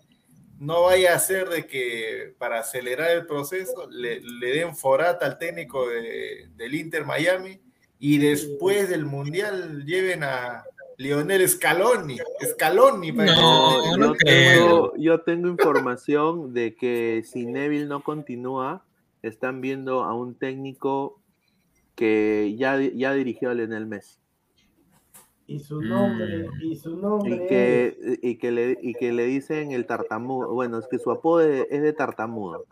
no 0.60 0.84
vaya 0.84 1.14
a 1.16 1.20
ser 1.20 1.50
de 1.50 1.66
que 1.68 2.34
para 2.38 2.60
acelerar 2.60 3.12
el 3.12 3.26
proceso 3.26 3.88
le, 3.90 4.22
le 4.22 4.48
den 4.54 4.76
forata 4.76 5.26
al 5.26 5.38
técnico 5.38 5.88
de- 5.90 6.48
del 6.56 6.76
Inter 6.76 7.06
Miami 7.06 7.60
y 8.00 8.18
después 8.20 8.90
del 8.90 9.06
Mundial 9.06 9.86
lleven 9.86 10.24
a 10.24 10.64
Lionel 10.98 11.48
Scaloni, 11.50 12.18
Scaloni 12.54 13.12
para 13.12 13.36
No, 13.36 14.14
tengo, 14.14 14.94
yo 14.98 15.22
tengo 15.22 15.50
información 15.50 16.54
de 16.54 16.74
que 16.76 17.24
si 17.26 17.46
Neville 17.46 17.86
no 17.86 18.02
continúa, 18.02 18.86
están 19.22 19.60
viendo 19.60 20.04
a 20.04 20.14
un 20.14 20.36
técnico 20.36 21.20
que 21.96 22.56
ya, 22.58 22.80
ya 22.80 23.14
dirigió 23.14 23.50
a 23.50 23.54
Lionel 23.54 23.86
Messi. 23.88 24.20
Y 25.48 25.60
su 25.60 25.80
nombre, 25.82 26.48
Mm. 26.50 26.62
y 26.64 26.76
su 26.76 26.98
nombre 26.98 27.36
Y 27.36 27.48
que, 27.48 28.18
y, 28.24 28.38
que 28.38 28.52
le, 28.52 28.78
y 28.82 28.94
que 28.94 29.12
le 29.14 29.26
dicen 29.26 29.72
el 29.72 29.86
tartamudo. 29.86 30.54
Bueno, 30.54 30.80
es 30.80 30.88
que 30.88 30.98
su 30.98 31.12
apodo 31.12 31.42
es 31.42 31.68
es 31.70 31.82
de 31.84 31.94
tartamudo. 31.94 32.66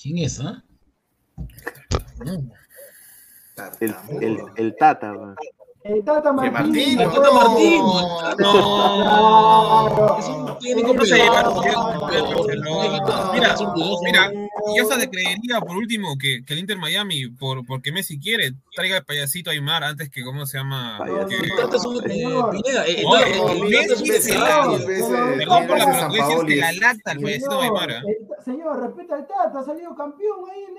¿Quién 0.00 0.18
es, 0.18 0.40
ah? 0.40 0.62
El, 2.20 2.50
Tartamudo. 3.54 4.20
el, 4.20 4.38
el 4.56 4.76
Tata. 4.76 5.12
man. 5.14 5.34
el 5.84 6.04
Tata. 6.04 6.32
Martín, 6.32 7.00
El 7.00 7.08
Tata 7.08 7.20
no, 7.22 7.32
Martín. 7.34 7.82
Claro. 8.36 10.18
Es 10.18 10.28
un 10.28 10.58
técnico 10.58 10.92
No. 10.94 11.00
Mira, 13.32 13.56
Mira, 13.56 13.56
Mira, 14.02 14.32
yo 14.76 14.82
hasta 14.82 14.98
te 14.98 15.10
creería 15.10 15.60
por 15.60 15.76
último 15.76 16.16
que, 16.18 16.44
que 16.44 16.52
el 16.54 16.60
Inter 16.60 16.76
Miami, 16.78 17.28
por, 17.28 17.64
porque 17.66 17.92
Messi 17.92 18.18
quiere, 18.18 18.52
traiga 18.74 18.98
el 18.98 19.04
payasito 19.04 19.50
Aymar 19.50 19.84
antes 19.84 20.10
que, 20.10 20.22
¿cómo 20.22 20.46
se 20.46 20.58
llama? 20.58 20.98
El 21.06 21.10
eh, 21.10 21.22
eh, 21.26 21.26
el- 22.06 23.06
el- 23.62 23.74
el 23.74 23.80
el 23.80 25.38
Perdón 25.38 25.66
por 25.66 25.78
la 25.78 25.94
Sampaoli 25.94 26.54
que 26.54 26.60
la 26.60 26.72
lacta 26.72 27.12
el 27.12 27.20
payasito 27.20 27.60
Aymar. 27.60 27.90
el- 27.90 28.04
señor, 28.44 28.80
respeta 28.82 29.14
al 29.16 29.26
Tata, 29.26 29.58
ha 29.58 29.62
salido 29.64 29.94
campeón 29.94 30.38
ahí 30.50 30.62
en 30.62 30.74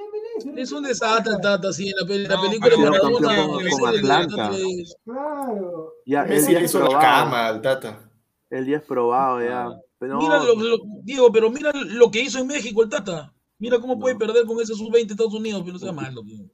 MLS. 0.52 0.62
Es 0.62 0.72
un 0.72 0.84
desastre 0.84 1.34
el 1.36 1.42
Tata, 1.42 1.72
sí, 1.74 1.90
en 1.90 1.96
la, 2.28 2.42
película 2.42 2.70
pero 2.76 2.76
el- 2.78 2.94
el- 2.94 3.62
el- 3.62 4.56
el- 4.56 4.86
Claro. 5.06 5.94
Ya, 6.06 6.24
él 6.24 6.30
Messi 6.30 6.56
hizo 6.56 6.80
la 6.80 6.86
probado. 6.90 7.02
cama 7.02 7.48
al 7.48 7.62
Tata. 7.62 8.00
Él 8.50 8.66
ya 8.68 8.78
es 8.78 8.84
probado, 8.84 9.42
ya. 9.42 9.70
Pero 10.00 10.18
Mira 10.18 10.40
lo, 10.44 10.56
lo- 10.56 10.78
Diego, 11.04 11.32
pero 11.32 11.52
mira 11.52 11.72
lo 11.74 12.10
que 12.10 12.22
hizo 12.22 12.40
en 12.40 12.48
México 12.48 12.82
el 12.84 12.90
Tata. 12.90 13.32
Mira 13.62 13.80
cómo 13.80 13.98
puede 14.00 14.16
perder 14.16 14.46
con 14.46 14.60
ese 14.60 14.74
sub-20 14.74 15.12
Estados 15.12 15.34
Unidos, 15.34 15.62
pero 15.62 15.74
no 15.74 15.80
sea 15.80 15.92
malo. 15.92 16.22
tío. 16.24 16.46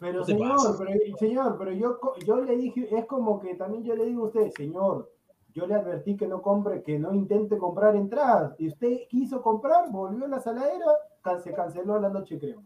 Pero 0.00 0.24
¿Qué 0.24 0.32
te 0.32 0.38
señor, 0.38 0.56
pasa? 0.56 0.74
pero, 0.78 1.16
señor, 1.18 1.56
pero 1.58 1.72
yo, 1.72 1.98
yo 2.26 2.40
le 2.40 2.56
dije, 2.56 2.88
es 2.90 3.06
como 3.06 3.38
que 3.40 3.54
también 3.54 3.84
yo 3.84 3.94
le 3.94 4.06
digo 4.06 4.24
a 4.24 4.26
usted, 4.26 4.50
señor, 4.56 5.12
yo 5.54 5.66
le 5.66 5.74
advertí 5.74 6.16
que 6.16 6.26
no 6.26 6.42
compre, 6.42 6.82
que 6.82 6.98
no 6.98 7.14
intente 7.14 7.56
comprar 7.58 7.94
entradas. 7.96 8.54
Y 8.58 8.68
usted 8.68 9.00
quiso 9.08 9.42
comprar, 9.42 9.90
volvió 9.90 10.24
a 10.24 10.28
la 10.28 10.40
saladera, 10.40 10.86
can- 11.22 11.42
se 11.42 11.52
canceló 11.52 12.00
la 12.00 12.08
noche, 12.08 12.38
creo. 12.38 12.62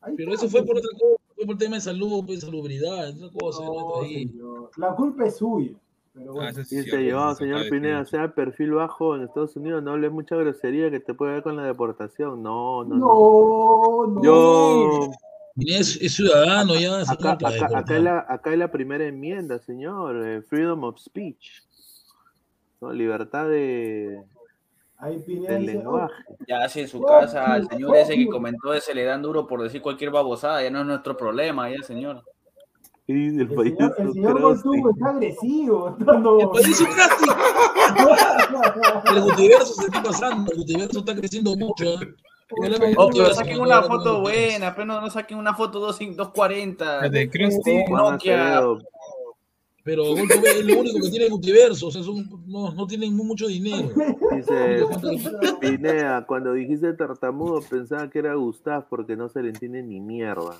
Ahí 0.00 0.14
Pero 0.16 0.32
está, 0.34 0.46
eso 0.46 0.50
fue 0.52 0.66
por 0.66 0.76
otra 0.76 0.90
cosa, 0.92 1.22
fue 1.36 1.46
por 1.46 1.56
tema 1.56 1.76
de 1.76 1.80
salud, 1.82 2.24
pues 2.26 2.40
salubridad, 2.40 3.08
esa 3.08 3.30
cosa. 3.30 3.64
No, 3.64 3.72
¿no? 3.72 4.02
Ahí. 4.02 4.28
señor. 4.28 4.70
La 4.76 4.94
culpa 4.94 5.26
es 5.26 5.36
suya. 5.36 5.72
Pero 6.14 6.32
bueno. 6.34 6.48
Ah, 6.50 6.52
sí 6.52 6.76
Dice 6.76 6.90
cierto, 6.90 7.00
yo, 7.00 7.34
se 7.34 7.44
señor 7.44 7.68
Pineda, 7.70 7.98
decir. 8.00 8.18
sea 8.18 8.34
perfil 8.34 8.72
bajo 8.72 9.16
en 9.16 9.22
Estados 9.22 9.56
Unidos, 9.56 9.82
no 9.82 9.92
hable 9.92 10.10
mucha 10.10 10.36
grosería 10.36 10.90
que 10.90 11.00
te 11.00 11.14
puede 11.14 11.32
ver 11.34 11.42
con 11.42 11.56
la 11.56 11.64
deportación. 11.64 12.42
No, 12.42 12.84
no, 12.84 12.96
no. 12.96 14.06
no, 14.06 14.06
no. 14.08 14.22
Yo, 14.22 15.10
Es, 15.56 16.00
es 16.00 16.14
ciudadano 16.14 16.74
ya, 16.76 17.00
acá, 17.00 17.32
acá, 17.32 17.78
acá, 17.78 17.96
es 17.96 18.02
la, 18.02 18.26
acá 18.28 18.52
es 18.52 18.58
la 18.58 18.70
primera 18.70 19.04
enmienda, 19.04 19.58
señor. 19.58 20.26
eh, 20.26 20.42
freedom 20.42 20.84
of 20.84 20.98
speech. 20.98 21.62
¿no? 22.80 22.92
Libertad 22.92 23.48
de, 23.48 24.22
Ahí 24.98 25.18
Pineda 25.18 25.52
del 25.54 25.62
dice, 25.62 25.74
lenguaje. 25.74 26.14
Ya 26.46 26.68
si 26.68 26.80
en 26.80 26.88
su 26.88 27.02
casa 27.02 27.44
al 27.54 27.62
you, 27.62 27.68
señor 27.70 27.96
ese 27.96 28.14
que 28.14 28.26
comentó 28.28 28.72
ese 28.72 28.94
le 28.94 29.04
dan 29.04 29.20
duro 29.20 29.46
por 29.46 29.60
decir 29.62 29.82
cualquier 29.82 30.10
babosada, 30.10 30.62
ya 30.62 30.70
no 30.70 30.80
es 30.80 30.86
nuestro 30.86 31.16
problema, 31.16 31.68
ya 31.70 31.82
señor. 31.82 32.22
Y 33.06 33.12
el 33.28 33.40
El 33.40 33.48
país 33.54 33.74
señor, 33.76 33.94
el 33.98 34.12
señor 34.12 34.56
está 34.94 35.08
agresivo. 35.10 35.96
No, 36.06 36.40
El 36.40 36.48
país 36.50 36.80
es. 36.80 36.86
El 39.14 39.22
multiverso 39.22 39.74
se 39.74 39.84
está 39.86 40.02
pasando, 40.02 40.52
el 40.52 40.58
multiverso 40.58 40.98
está 41.00 41.14
creciendo 41.14 41.56
mucho. 41.56 41.84
¿eh? 41.84 42.14
Oh, 42.96 43.08
pero 43.12 43.32
saquen 43.34 43.60
una 43.60 43.82
foto 43.82 44.20
buena, 44.20 44.74
pero 44.74 44.86
no, 44.86 45.00
no 45.00 45.10
saquen 45.10 45.38
una 45.38 45.54
foto 45.54 45.80
2 45.80 45.98
240. 45.98 47.00
La 47.02 47.08
de 47.08 47.30
con 47.30 47.50
Juan 47.86 48.12
Nokia. 48.12 48.58
Acevedo, 48.58 48.78
Pero 49.84 50.02
es 50.16 50.64
lo 50.64 50.78
único 50.80 51.00
que 51.00 51.10
tiene 51.10 51.24
el 51.24 51.30
multiverso, 51.30 51.86
o 51.88 51.90
sea, 51.90 52.02
son- 52.02 52.28
no, 52.46 52.72
no 52.72 52.86
tienen 52.86 53.14
mucho 53.16 53.46
dinero. 53.48 53.88
Dice 54.36 54.84
Pineda, 55.60 56.24
cuando 56.26 56.52
dijiste 56.52 56.92
tartamudo 56.92 57.60
pensaba 57.62 58.08
que 58.10 58.18
era 58.20 58.34
Gustav 58.34 58.86
porque 58.88 59.16
no 59.16 59.28
se 59.28 59.42
le 59.42 59.48
entiende 59.48 59.82
ni 59.82 59.98
mierda. 60.00 60.56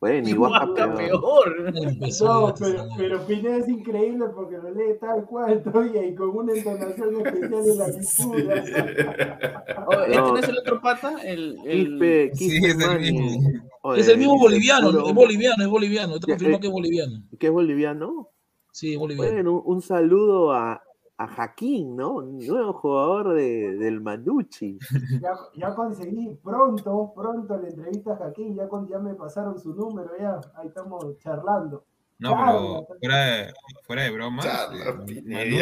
Bueno, 0.00 0.28
igual 0.30 0.66
Guaca, 0.66 0.94
peor. 0.94 1.72
Empezó 1.76 2.54
pero, 2.58 2.88
pero 2.96 3.26
Pineda 3.26 3.58
es 3.58 3.68
increíble 3.68 4.26
porque 4.34 4.56
lo 4.56 4.70
lee 4.70 4.98
tal 4.98 5.26
cual 5.26 5.62
todavía 5.64 6.06
y 6.06 6.14
con 6.14 6.30
una 6.30 6.54
entonación 6.54 7.16
especial 7.16 7.68
en 7.68 7.78
la 7.78 7.88
lectura. 7.88 9.64
Oh, 9.86 9.92
¿Este 10.02 10.16
No. 10.16 10.38
es 10.38 10.48
el 10.48 10.58
otro 10.58 10.80
pata? 10.80 11.22
El, 11.22 11.58
el... 11.66 11.98
Quispe, 11.98 12.30
Sí, 12.34 12.48
Quispe 12.48 12.68
es 12.68 12.88
el 12.88 13.00
mismo. 13.00 13.62
Oye, 13.82 14.00
Es 14.00 14.08
el 14.08 14.18
mismo 14.18 14.38
boliviano, 14.38 14.88
es 14.88 15.14
boliviano, 15.14 15.62
es 15.62 15.68
boliviano, 15.68 16.14
está 16.14 16.26
Ya, 16.28 16.32
confirmado 16.34 16.56
eh, 16.56 16.60
que 16.60 16.66
es 16.66 16.72
boliviano. 16.72 17.22
¿Qué 17.38 17.46
es 17.46 17.52
boliviano? 17.52 18.28
Sí, 18.72 18.92
es 18.94 18.98
boliviano. 18.98 19.32
Bueno, 19.32 19.62
un 19.66 19.82
saludo 19.82 20.52
a, 20.52 20.82
a 21.22 21.26
Jaquín, 21.26 21.96
¿no? 21.96 22.22
Nuevo 22.22 22.72
jugador 22.72 23.34
de, 23.34 23.76
del 23.76 24.00
Manucci. 24.00 24.78
Ya, 25.20 25.32
ya 25.54 25.74
conseguí 25.74 26.34
pronto, 26.42 27.12
pronto 27.14 27.58
la 27.58 27.68
entrevista 27.68 28.14
a 28.14 28.16
Jaquín, 28.16 28.56
ya, 28.56 28.66
con- 28.68 28.88
ya 28.88 28.98
me 28.98 29.14
pasaron 29.14 29.58
su 29.58 29.74
número, 29.74 30.10
ya 30.18 30.40
ahí 30.56 30.68
estamos 30.68 31.18
charlando. 31.18 31.84
No, 32.18 32.30
pero 32.30 32.86
fuera 33.00 33.16
de, 33.24 33.52
fuera 33.86 34.02
de 34.04 34.10
bromas. 34.12 34.44
Charlas 34.46 34.86
eh, 35.10 35.22
Manu- 35.24 35.56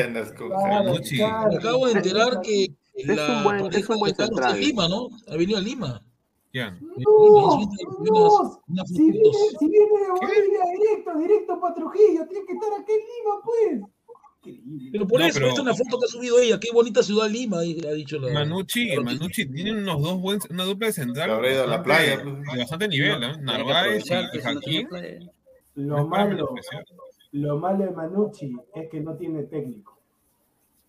Claro, 0.58 0.92
claro. 1.16 1.56
Acabo 1.58 1.86
de 1.86 1.92
enterar 1.92 2.40
que 2.40 2.64
Es 2.94 3.06
la 3.16 3.38
un 3.38 3.44
buen- 3.44 3.62
pareja 3.62 3.78
es 3.78 3.88
un 3.90 3.98
buen 3.98 4.10
está 4.12 4.50
en 4.50 4.60
Lima, 4.60 4.88
¿no? 4.88 5.08
Ha 5.28 5.36
venido 5.36 5.58
a 5.58 5.60
Lima. 5.60 6.02
Unas- 7.04 8.58
no, 8.68 8.84
si 8.86 9.10
viene, 9.10 9.30
si 9.58 9.68
viene 9.68 9.86
de 10.00 10.10
Bolivia 10.10 10.60
directo, 10.76 11.18
directo 11.18 11.60
para 11.60 11.74
Trujillo, 11.74 12.26
tiene 12.28 12.46
que 12.46 12.52
estar 12.52 12.70
aquí 12.80 12.92
en 12.92 12.98
Lima, 12.98 13.34
pues. 13.44 13.90
Increíble. 14.48 14.88
Pero 14.92 15.06
por 15.06 15.20
No, 15.20 15.26
eso, 15.26 15.34
pero- 15.34 15.48
esta 15.48 15.60
es 15.60 15.66
una 15.66 15.74
foto 15.74 15.98
que 15.98 16.04
ha 16.06 16.08
subido 16.08 16.38
ella. 16.40 16.58
Qué 16.60 16.68
bonita 16.72 17.02
ciudad 17.02 17.28
Lima, 17.28 17.58
ha 17.58 17.62
dicho 17.62 18.18
la. 18.18 18.32
Manucci, 18.32 18.96
Manucci 18.96 19.46
tiene 19.46 19.72
unos 19.72 20.02
dos 20.02 20.20
buen, 20.20 20.38
una 20.50 20.64
dupla 20.64 20.86
de 20.88 20.92
central. 20.92 21.28
Se 21.30 21.34
habrá 21.36 21.52
ido 21.52 21.62
a 21.64 21.66
la 21.66 21.76
bastante- 21.78 22.04
playa, 22.16 22.22
pues. 22.22 22.52
De 22.52 22.58
bastante 22.58 22.88
nivel, 22.88 23.20
Narváez 23.44 24.04
y, 24.06 24.38
Jaquín. 24.40 24.88
Lo 25.76 26.06
malo, 26.08 26.54
lo 27.32 27.58
malo 27.58 27.84
de 27.84 27.90
Manucci 27.92 28.56
es 28.74 28.90
que 28.90 29.00
no 29.00 29.14
tiene 29.14 29.42
técnico. 29.44 29.96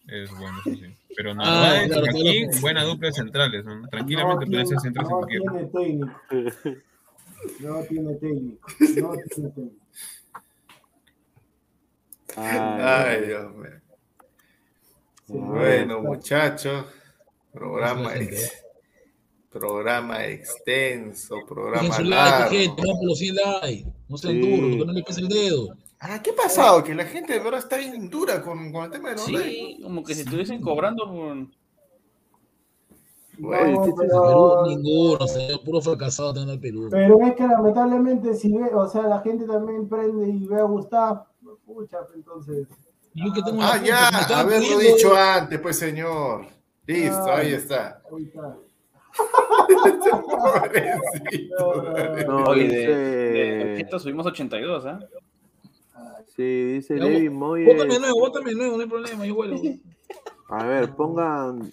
Es 0.07 0.31
bueno, 0.31 0.57
eso 0.65 0.76
sí. 0.76 0.91
Pero 1.15 1.31
Ah, 1.31 1.36
Narváez 1.36 1.88
claro, 1.91 2.03
y 2.03 2.07
Jaquín, 2.07 2.45
claro. 2.48 2.61
buena 2.61 2.84
dupla 2.84 3.07
de 3.10 3.14
centrales. 3.14 3.65
¿no? 3.65 3.76
No 3.81 3.88
Tranquilamente 3.90 4.45
pueden 4.48 4.65
ser 4.68 4.80
centros 4.80 5.07
no 5.10 5.22
tiene 5.27 5.65
técnico. 5.65 6.22
No 7.60 7.84
tiene 7.84 8.15
técnico. 8.15 8.69
No 8.80 9.11
tiene 9.14 9.49
técnico. 9.52 9.76
Ay, 12.41 13.26
Dios 13.26 13.53
mío. 13.56 13.70
Sí, 15.26 15.34
Bueno, 15.38 15.98
está- 15.98 16.07
muchachos, 16.10 16.86
programa, 17.52 18.16
ex- 18.16 18.66
programa 19.52 20.26
extenso, 20.26 21.36
programa 21.48 21.91
su 21.94 22.03
like, 22.03 22.10
largo. 22.16 22.49
gente, 22.52 22.82
vamos 22.82 22.98
por 22.99 23.07
los 23.07 23.20
100 23.20 23.36
likes. 23.36 23.91
No 24.07 24.18
sean 24.18 24.34
Sí. 24.34 24.40
duros, 24.41 24.76
que 24.78 24.86
no 24.86 24.94
le 24.94 25.03
pese 25.03 25.22
el 25.22 25.28
dedo. 25.28 25.68
Ah, 25.99 26.22
¿qué 26.24 26.30
ha 26.32 26.36
pasado? 26.36 26.84
Que 26.84 26.95
la 26.95 27.06
gente 27.06 27.34
de 27.34 27.40
verdad 27.40 27.60
está 27.60 27.78
bien 27.78 28.10
dura 28.10 28.41
con, 28.41 28.72
con 28.72 28.86
el 28.86 28.91
tema 28.91 29.10
de 29.10 29.16
los 29.16 29.32
likes. 29.32 29.49
Sí, 29.49 29.80
como 29.84 30.03
que 30.03 30.16
si 30.16 30.22
estuviesen 30.22 30.61
cobrando 30.61 31.06
por... 31.06 31.48
Bueno, 33.41 33.72
No, 33.72 33.84
¿qué 33.84 33.90
es 33.90 33.95
El 33.95 34.07
pero- 34.07 34.64
Perú, 34.64 34.78
ninguno, 34.78 35.28
señor, 35.28 35.64
puro 35.64 35.82
fracasado 35.82 36.34
tener 36.34 36.49
el 36.56 36.60
Perú. 36.60 36.88
Pero 36.91 37.22
es 37.22 37.36
que 37.36 37.48
lamentablemente 37.48 38.34
si 38.34 38.52
ve, 38.52 38.70
o 38.74 38.88
sea, 38.88 39.03
la 39.03 39.22
gente 39.22 39.45
también 39.45 39.88
prende 39.88 40.28
y 40.30 40.45
ve 40.45 40.60
a 40.60 40.64
Gustavo, 40.64 41.26
pucha, 41.65 41.99
pues, 42.05 42.15
entonces. 42.15 42.67
Yo 43.13 43.34
que 43.34 43.41
tengo 43.41 43.61
Ah, 43.61 43.73
foto, 43.73 43.85
ya, 43.85 44.09
me 44.11 44.19
estaban 44.19 44.45
haberlo 44.45 44.67
pidiendo- 44.77 44.95
dicho 44.95 45.15
antes, 45.15 45.59
pues 45.59 45.77
señor. 45.77 46.45
Listo, 46.85 47.26
Ah. 47.27 47.38
ahí 47.38 47.53
está. 47.53 48.01
ahí 48.15 48.23
está. 48.26 48.57
Pobrecito. 50.30 51.84
No, 52.27 52.43
Oye, 52.45 52.67
de, 52.67 52.88
de 52.88 53.73
80 53.76 53.99
subimos 53.99 54.26
82, 54.26 54.85
¿ah? 54.85 54.99
sí, 56.35 56.43
dice 56.73 56.97
Ya, 56.97 57.03
Levi 57.05 57.27
Bótame 57.27 57.30
Moyes. 57.30 57.99
nuevo, 57.99 58.19
bótame 58.19 58.53
nuevo, 58.53 58.76
no 58.77 58.84
hay 58.84 58.89
problema, 58.89 59.26
yo 59.26 59.35
vuelvo. 59.35 59.61
A 60.49 60.65
ver, 60.65 60.95
pongan. 60.95 61.71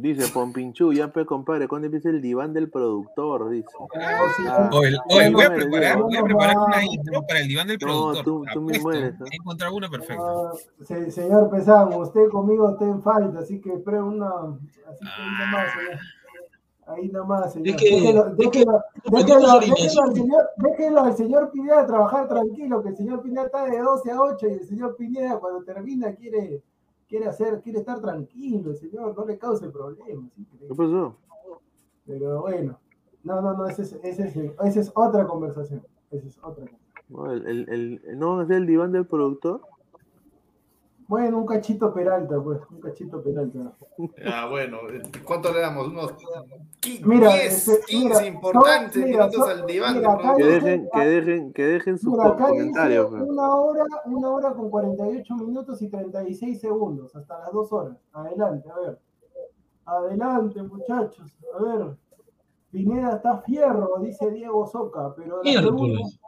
Dice 0.00 0.30
Pompinchu, 0.32 0.92
ya 0.92 1.08
pues 1.08 1.26
compadre, 1.26 1.66
¿cuándo 1.66 1.86
empieza 1.86 2.08
el 2.10 2.20
diván 2.22 2.52
del 2.52 2.70
productor? 2.70 3.50
Dice. 3.50 3.68
Ah, 4.00 4.68
tú 4.70 4.76
oye, 4.78 4.90
me 5.24 5.30
voy 5.30 5.44
a 5.44 5.52
preparar, 5.54 5.98
voy 6.02 6.16
a 6.16 6.22
preparar 6.22 6.56
una 6.56 6.84
intro 6.84 7.22
para 7.26 7.40
el 7.40 7.48
diván 7.48 7.66
del 7.66 7.78
No, 7.80 7.86
productor. 7.86 8.24
tú- 8.24 8.44
tú 8.52 8.60
me 8.62 8.78
mueres, 8.78 9.18
¿no? 9.18 9.26
He 9.26 9.36
encontrado 9.36 9.74
una 9.74 9.88
perfecta. 9.88 10.22
Ah, 10.24 10.52
se- 10.84 11.10
señor 11.10 11.50
Pesán, 11.50 11.92
usted 11.94 12.28
conmigo 12.30 12.70
está 12.70 12.84
en 12.84 13.02
falta, 13.02 13.40
así 13.40 13.60
que 13.60 13.74
espero 13.74 14.06
una. 14.06 14.28
Así 14.88 15.04
que 15.04 15.22
ahí 15.22 15.30
nomás, 15.40 15.72
señor. 15.72 15.98
Ahí 16.86 17.08
nomás, 17.08 17.52
señor. 17.52 17.76
Déjelo, 18.36 18.82
no 19.10 19.18
al 19.18 20.14
señor, 20.14 20.48
déjelo 20.56 21.00
al 21.02 21.16
señor 21.16 21.50
Pineda 21.50 21.86
trabajar 21.86 22.28
tranquilo, 22.28 22.82
que 22.82 22.90
el 22.90 22.96
señor 22.96 23.20
Pineda 23.22 23.46
está 23.46 23.64
de 23.64 23.78
12 23.78 24.10
a 24.10 24.20
8 24.20 24.46
y 24.48 24.52
el 24.52 24.64
señor 24.64 24.96
Pineda 24.96 25.38
cuando 25.38 25.62
termina 25.64 26.14
quiere, 26.14 26.62
quiere 27.08 27.26
hacer, 27.26 27.60
quiere 27.62 27.78
estar 27.80 28.00
tranquilo, 28.00 28.70
el 28.70 28.76
señor, 28.76 29.16
no 29.16 29.24
le 29.24 29.38
cause 29.38 29.68
problemas. 29.70 30.30
¿Qué 30.36 30.68
pasó? 30.74 31.16
Pero 32.06 32.40
bueno, 32.42 32.78
no, 33.24 33.40
no, 33.40 33.54
no, 33.54 33.66
esa 33.66 33.82
es, 33.82 33.92
ese 34.02 34.52
es, 34.64 34.76
es 34.76 34.92
otra 34.94 35.26
conversación. 35.26 35.82
Esa 36.10 36.26
es 36.26 36.38
otra 36.38 36.66
conversación. 36.66 36.78
No, 37.08 37.32
el, 37.32 37.46
el, 37.46 37.68
el- 38.04 38.18
¿no 38.18 38.42
es 38.42 38.50
el 38.50 38.66
diván 38.66 38.92
del 38.92 39.06
productor? 39.06 39.62
Bueno, 41.08 41.38
un 41.38 41.46
cachito 41.46 41.92
Peralta, 41.94 42.38
pues, 42.38 42.60
un 42.70 42.80
cachito 42.80 43.22
Peralta. 43.22 43.72
Ah, 44.26 44.46
bueno, 44.50 44.76
¿cuánto 45.24 45.50
le 45.54 45.60
damos? 45.60 45.88
Unos 45.88 46.12
15, 46.80 47.06
Mira, 47.06 47.32
10, 47.32 47.68
este, 47.68 47.86
15 47.86 48.04
mira, 48.20 48.26
importantes 48.26 48.92
son- 48.92 49.04
mira, 49.04 49.26
minutos 49.26 49.46
son- 49.48 49.58
al 49.60 49.66
diván. 49.66 50.02
Que 50.36 50.44
dejen, 50.44 50.88
que 50.92 51.00
dejen, 51.00 51.52
que 51.54 51.62
dejen 51.64 51.98
sus 51.98 52.14
comentarios. 52.14 53.08
pues. 53.08 53.22
una 53.22 53.54
hora, 53.56 53.84
una 54.04 54.30
hora 54.30 54.52
con 54.52 54.68
48 54.70 55.34
minutos 55.36 55.80
y 55.80 55.88
36 55.88 56.60
segundos, 56.60 57.16
hasta 57.16 57.38
las 57.38 57.52
dos 57.52 57.72
horas. 57.72 57.96
Adelante, 58.12 58.68
a 58.70 58.78
ver. 58.78 58.98
Adelante, 59.86 60.62
muchachos. 60.62 61.36
A 61.58 61.62
ver. 61.62 61.96
Pineda 62.70 63.12
está 63.16 63.38
fierro, 63.38 63.96
dice 64.00 64.30
Diego 64.30 64.66
Soca, 64.66 65.14
pero 65.16 65.42
las 65.42 65.62
preguntas, 65.62 66.20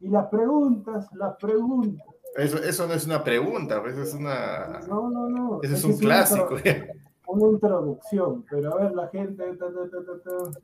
y 0.00 0.08
las 0.08 0.26
preguntas, 0.26 1.08
las 1.12 1.36
preguntas. 1.36 2.04
Eso, 2.36 2.58
eso 2.58 2.86
no 2.86 2.94
es 2.94 3.06
una 3.06 3.22
pregunta, 3.24 3.80
pues, 3.82 3.94
eso 3.94 4.02
es 4.02 4.14
una. 4.14 4.80
No, 4.88 5.10
no, 5.10 5.28
no. 5.28 5.60
Ese 5.62 5.74
es 5.74 5.84
un 5.84 5.96
clásico. 5.96 6.56
intro- 6.56 6.86
Una 7.28 7.48
introducción, 7.52 8.44
pero 8.48 8.74
a 8.74 8.80
ver, 8.82 8.92
la 8.94 9.08
gente. 9.08 9.42
ta, 9.56 9.66
ta, 9.66 9.90
ta, 9.90 9.98
ta, 10.04 10.22
ta. 10.22 10.60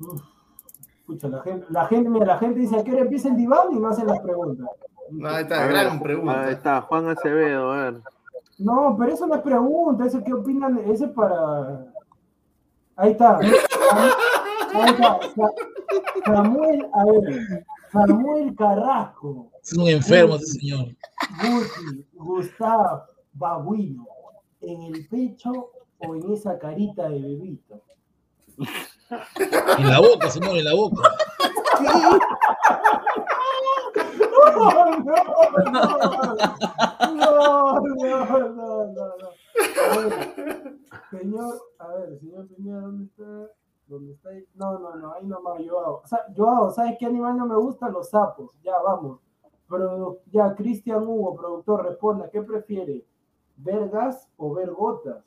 Uf, 0.00 0.20
Escucha, 1.00 1.28
la 1.28 1.42
gente, 1.42 1.66
la 1.70 1.86
gente, 1.86 2.10
mira, 2.10 2.26
la 2.26 2.38
gente 2.38 2.60
dice 2.60 2.78
a 2.78 2.84
qué 2.84 2.92
hora 2.92 3.00
empieza 3.02 3.28
el 3.28 3.36
diván 3.36 3.68
y 3.72 3.78
no 3.80 3.88
hacen 3.88 4.06
las 4.06 4.20
preguntas. 4.20 4.66
No, 5.10 5.28
ahí 5.30 5.42
está, 5.42 5.60
ver, 5.66 5.70
gran 5.70 6.28
Ahí 6.28 6.52
está, 6.52 6.82
Juan 6.82 7.08
Acevedo, 7.08 7.72
a 7.72 7.84
ver. 7.84 8.02
No, 8.58 8.94
pero 8.98 9.12
eso 9.14 9.26
no 9.26 9.36
es 9.36 9.40
pregunta, 9.40 10.04
eso 10.04 10.22
qué 10.22 10.34
opinan, 10.34 10.78
eso 10.86 11.06
es 11.06 11.10
para. 11.12 11.86
Ahí 12.96 13.12
está. 13.12 13.38
Ahí, 13.38 14.90
está. 14.90 15.18
Sa- 15.34 15.52
Samuel, 16.26 16.86
a 16.92 17.04
ver, 17.06 17.66
Samuel 17.90 18.54
Carrasco. 18.54 19.50
Es 19.70 19.76
un 19.76 19.86
enfermo 19.86 20.36
ese 20.36 20.46
señor. 20.46 20.96
Guti, 21.42 22.06
Gustav, 22.14 23.04
Babuino, 23.34 24.06
¿en 24.62 24.80
el 24.94 25.06
pecho 25.08 25.72
o 25.98 26.14
en 26.14 26.32
esa 26.32 26.58
carita 26.58 27.10
de 27.10 27.20
bebito? 27.20 27.82
En 29.76 29.90
la 29.90 30.00
boca, 30.00 30.30
señor, 30.30 30.56
en 30.56 30.64
la 30.64 30.74
boca. 30.74 31.02
No, 31.82 31.92
no, 31.92 32.18
no, 34.94 35.20
no, 35.20 35.88
no, 37.98 38.54
no, 38.54 38.86
no, 38.86 39.06
no. 39.18 39.28
A 39.84 39.98
ver, 39.98 40.78
señor, 41.10 41.60
a 41.78 41.88
ver, 41.88 42.18
señor 42.20 42.48
Pineda, 42.48 42.80
¿dónde 42.80 43.04
está? 43.04 43.52
¿Dónde 43.86 44.12
está? 44.14 44.30
No, 44.54 44.78
no, 44.78 44.96
no, 44.96 45.12
ahí 45.12 45.26
nomás, 45.26 45.60
Joao. 45.68 46.02
Joao, 46.34 46.72
¿sabes 46.72 46.96
qué 46.98 47.04
animal 47.04 47.36
no 47.36 47.44
me 47.44 47.56
gusta? 47.56 47.90
Los 47.90 48.08
sapos. 48.08 48.52
Ya, 48.62 48.72
vamos. 48.82 49.27
Pero, 49.68 50.20
ya, 50.32 50.54
Cristian 50.54 51.02
Hugo, 51.06 51.36
productor, 51.36 51.84
responda, 51.84 52.30
¿qué 52.30 52.42
prefiere? 52.42 53.04
¿Ver 53.56 53.88
gas 53.88 54.28
o 54.36 54.54
ver 54.54 54.70
gotas? 54.70 55.24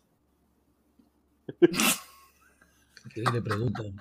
Que 3.13 3.21
le 3.23 3.41
preguntan. 3.41 3.95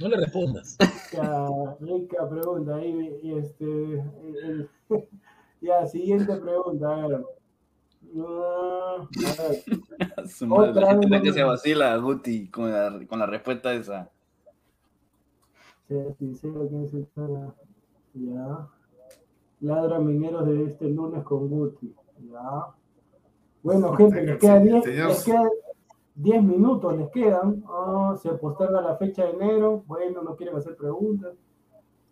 No 0.00 0.08
le 0.08 0.16
respondas. 0.16 0.76
Ya, 1.12 1.76
rica 1.80 2.28
pregunta. 2.28 2.76
Ahí, 2.76 3.20
y 3.22 3.34
este, 3.34 3.64
el- 3.64 4.36
el- 4.42 4.70
ya, 5.60 5.86
siguiente 5.86 6.34
pregunta, 6.36 6.88
a 6.90 7.06
ver. 7.06 7.24
Ah, 8.18 9.06
a 9.38 9.42
ver. 9.48 10.28
Su 10.28 10.46
madre, 10.46 10.70
Otra 10.70 10.82
la 10.82 10.88
gente 10.92 11.08
vez 11.10 11.22
que 11.22 11.32
se 11.34 11.44
vacila, 11.44 11.94
Guti, 11.98 12.48
con 12.48 12.72
la, 12.72 13.06
con 13.06 13.18
la 13.18 13.26
respuesta 13.26 13.74
esa. 13.74 14.10
Sea 15.86 16.12
sincero, 16.14 16.66
¿quién 16.68 16.88
se 16.88 17.00
está? 17.02 17.54
Ya. 18.14 18.68
Ladra 19.60 19.98
mineros 19.98 20.46
de 20.46 20.64
este 20.64 20.88
lunes 20.88 21.22
con 21.24 21.48
Guti. 21.48 21.94
Ya. 22.30 22.66
Bueno, 23.62 23.92
gente, 23.94 24.22
les 24.22 24.38
queda 24.38 24.58
10 24.58 24.84
Señor- 24.84 25.08
les 25.08 25.24
queda 25.24 25.48
10 26.14 26.42
minutos, 26.42 26.96
les 26.96 27.10
quedan. 27.10 27.62
Ah, 27.68 28.14
se 28.20 28.30
posterga 28.30 28.80
la 28.80 28.96
fecha 28.96 29.24
de 29.24 29.30
enero. 29.32 29.82
Bueno, 29.86 30.22
no 30.22 30.34
quieren 30.36 30.56
hacer 30.56 30.76
preguntas. 30.76 31.34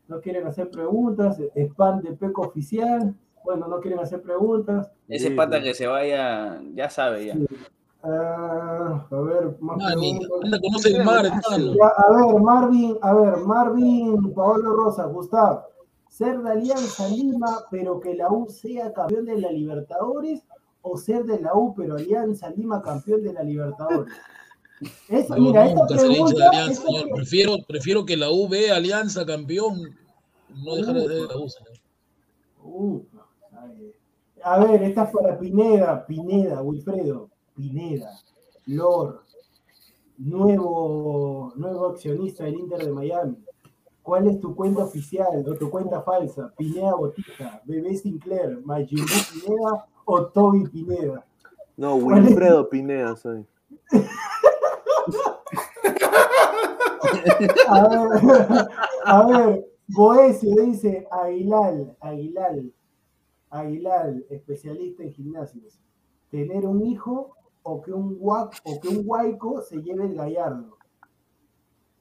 No 0.09 0.21
quieren 0.21 0.47
hacer 0.47 0.71
preguntas. 0.71 1.39
Spam 1.55 2.03
de 2.03 2.13
Peco 2.13 2.43
oficial. 2.43 3.15
Bueno, 3.45 3.67
no 3.67 3.81
quieren 3.81 4.01
hacer 4.01 4.21
preguntas. 4.23 4.91
Ese 5.09 5.31
pata 5.31 5.63
que 5.63 5.73
se 5.73 5.87
vaya, 5.87 6.61
ya 6.75 6.91
sabe 6.91 7.27
ya. 7.27 7.35
Ah, 8.03 9.07
a 9.11 9.21
ver, 9.21 9.57
más 9.61 9.79
mar, 11.05 11.27
hermano. 11.27 11.75
Ya, 11.75 11.89
a 11.89 12.13
ver, 12.27 12.41
Marvin, 12.41 12.97
a 13.03 13.15
ver, 13.15 13.37
Marvin, 13.39 14.33
Paolo 14.35 14.73
Rosa, 14.77 15.07
Gustavo, 15.07 15.63
ser 16.09 16.41
de 16.41 16.51
Alianza 16.51 17.09
Lima, 17.09 17.65
pero 17.71 18.01
que 18.01 18.15
la 18.15 18.31
U 18.31 18.49
sea 18.49 18.93
campeón 18.93 19.27
de 19.27 19.41
la 19.41 19.53
Libertadores, 19.53 20.43
o 20.83 20.97
ser 20.97 21.25
de 21.25 21.41
la 21.41 21.55
U, 21.55 21.75
pero 21.77 21.97
Alianza 21.97 22.51
Lima 22.51 22.83
campeón 22.83 23.23
de 23.23 23.33
la 23.33 23.43
Libertadores. 23.43 24.13
Yo 25.09 25.37
mira, 25.37 25.67
esta 25.67 25.87
de 25.87 25.97
pregunta, 25.97 26.49
Alianza, 26.49 26.73
esta 26.73 26.87
señor. 26.87 27.15
Prefiero, 27.15 27.57
prefiero 27.67 28.07
que 28.07 28.17
la 28.17 28.31
U 28.31 28.49
vea 28.49 28.77
Alianza 28.77 29.27
campeón, 29.27 29.97
no 30.65 30.77
dejar 30.77 30.95
de 30.95 31.07
ser 31.09 31.23
la 31.23 31.37
U, 31.37 31.49
señor. 31.49 31.79
Uh, 32.63 33.03
a 34.43 34.59
ver, 34.65 34.83
esta 34.83 35.05
es 35.05 35.11
para 35.11 35.39
Pineda, 35.39 36.07
Pineda, 36.07 36.63
Wilfredo, 36.63 37.31
Pineda, 37.57 38.11
Lor, 38.67 39.25
nuevo, 40.19 41.53
nuevo 41.57 41.87
accionista 41.89 42.45
del 42.45 42.55
Inter 42.55 42.85
de 42.85 42.93
Miami. 42.93 43.37
¿Cuál 44.03 44.29
es 44.29 44.41
tu 44.41 44.55
cuenta 44.55 44.85
oficial 44.85 45.45
o 45.47 45.55
tu 45.55 45.71
cuenta 45.71 46.03
falsa? 46.03 46.53
Pineda 46.57 46.95
Botija, 46.95 47.61
Bebé 47.65 47.95
Sinclair, 47.97 48.61
Majimbu 48.65 49.07
Pineda 49.33 49.87
o 50.05 50.27
Toby 50.27 50.69
Pineda. 50.69 51.25
No, 51.77 51.97
Wilfredo 51.97 52.69
Pineda 52.69 53.17
soy. 53.17 53.47
A 57.69 57.89
ver, 57.89 58.69
a 59.05 59.27
ver, 59.27 59.69
Boesio 59.89 60.55
dice 60.65 61.07
Aguilar, 61.11 61.97
Aguilar, 62.01 62.57
Aguilar, 63.51 64.15
especialista 64.29 65.03
en 65.03 65.13
gimnasios. 65.13 65.79
Tener 66.31 66.67
un 66.67 66.85
hijo 66.85 67.35
o 67.63 67.81
que 67.81 67.93
un 67.93 68.19
guac 68.19 68.61
o 68.65 68.81
que 68.81 68.89
un 68.89 69.63
se 69.63 69.83
lleve 69.83 70.07
el 70.07 70.15
gallardo. 70.15 70.78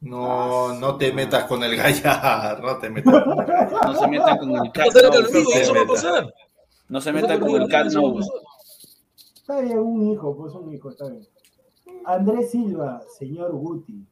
No, 0.02 0.74
no 0.80 0.98
te 0.98 1.12
metas 1.12 1.46
con 1.46 1.64
el 1.64 1.76
gallar, 1.76 2.62
no 2.62 2.78
te 2.78 2.90
metas 2.90 3.24
con 3.24 3.40
el 3.40 3.46
gallar. 3.46 3.86
No 3.86 3.96
se 3.96 4.08
metan 4.08 4.38
con 4.38 4.56
el 4.56 4.72
cat. 4.72 4.88
no, 6.90 7.02
se 7.02 7.12
metan 7.12 7.40
con 7.40 7.62
el 7.62 7.68
cat. 7.68 7.88
Está 9.36 9.62
bien, 9.62 9.80
un 9.80 10.12
hijo, 10.12 10.36
pues 10.36 10.54
un 10.54 10.74
hijo, 10.74 10.90
está 10.90 11.10
bien. 11.10 11.26
Andrés 12.06 12.52
Silva, 12.52 13.02
señor 13.18 13.54
Guti, 13.54 14.06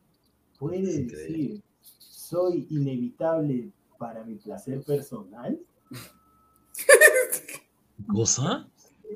¿puede 0.58 0.82
decir 0.82 1.62
soy 2.00 2.66
inevitable 2.70 3.72
para 3.98 4.24
mi 4.24 4.36
placer 4.36 4.82
personal? 4.84 5.60
¿Cosa? 8.08 8.68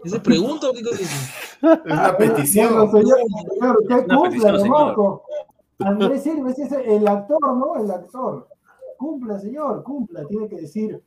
¿Esa 0.04 0.22
pregunta 0.22 0.70
o 0.70 0.74
qué 0.74 0.84
cosa 0.84 1.02
es? 1.02 1.12
Es 1.12 1.86
una 1.86 2.18
petición. 2.18 2.92
Bueno, 2.92 2.92
señor, 2.92 3.78
señor, 3.88 4.20
usted. 4.20 4.60
Andrés 5.80 6.24
Silva 6.24 6.52
ese 6.52 6.64
es 6.64 6.72
el 6.72 7.08
actor, 7.08 7.40
¿no? 7.56 7.76
El 7.78 7.90
actor. 7.92 8.48
Cumpla, 8.98 9.40
señor, 9.40 9.84
cumpla. 9.84 10.26
Tiene 10.26 10.48
que 10.50 10.58
decir 10.62 11.02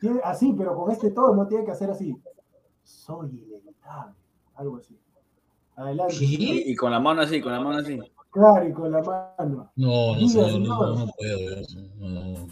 tiene- 0.00 0.20
así, 0.24 0.52
pero 0.56 0.74
con 0.76 0.90
este 0.90 1.10
tono, 1.10 1.34
no 1.34 1.46
tiene 1.46 1.64
que 1.64 1.70
hacer 1.70 1.90
así. 1.90 2.16
Soy 2.82 3.28
inevitable. 3.30 4.14
Algo 4.56 4.76
así. 4.78 4.98
Adelante. 5.76 6.14
¿Qué? 6.18 6.24
Y, 6.24 6.72
y 6.72 6.76
con 6.76 6.90
la 6.90 6.98
mano 7.00 7.22
así, 7.22 7.40
con 7.40 7.52
la 7.52 7.60
mano 7.60 7.78
así. 7.78 7.98
Claro, 8.30 8.68
y 8.68 8.72
con 8.72 8.90
la 8.90 9.02
mano. 9.02 9.70
No, 9.76 10.14
no, 10.14 10.28
señor, 10.28 10.50
señor. 10.50 10.64
no, 10.68 10.94
no 10.96 11.12
puedo. 11.16 11.62
No, 11.98 12.08
no. 12.08 12.46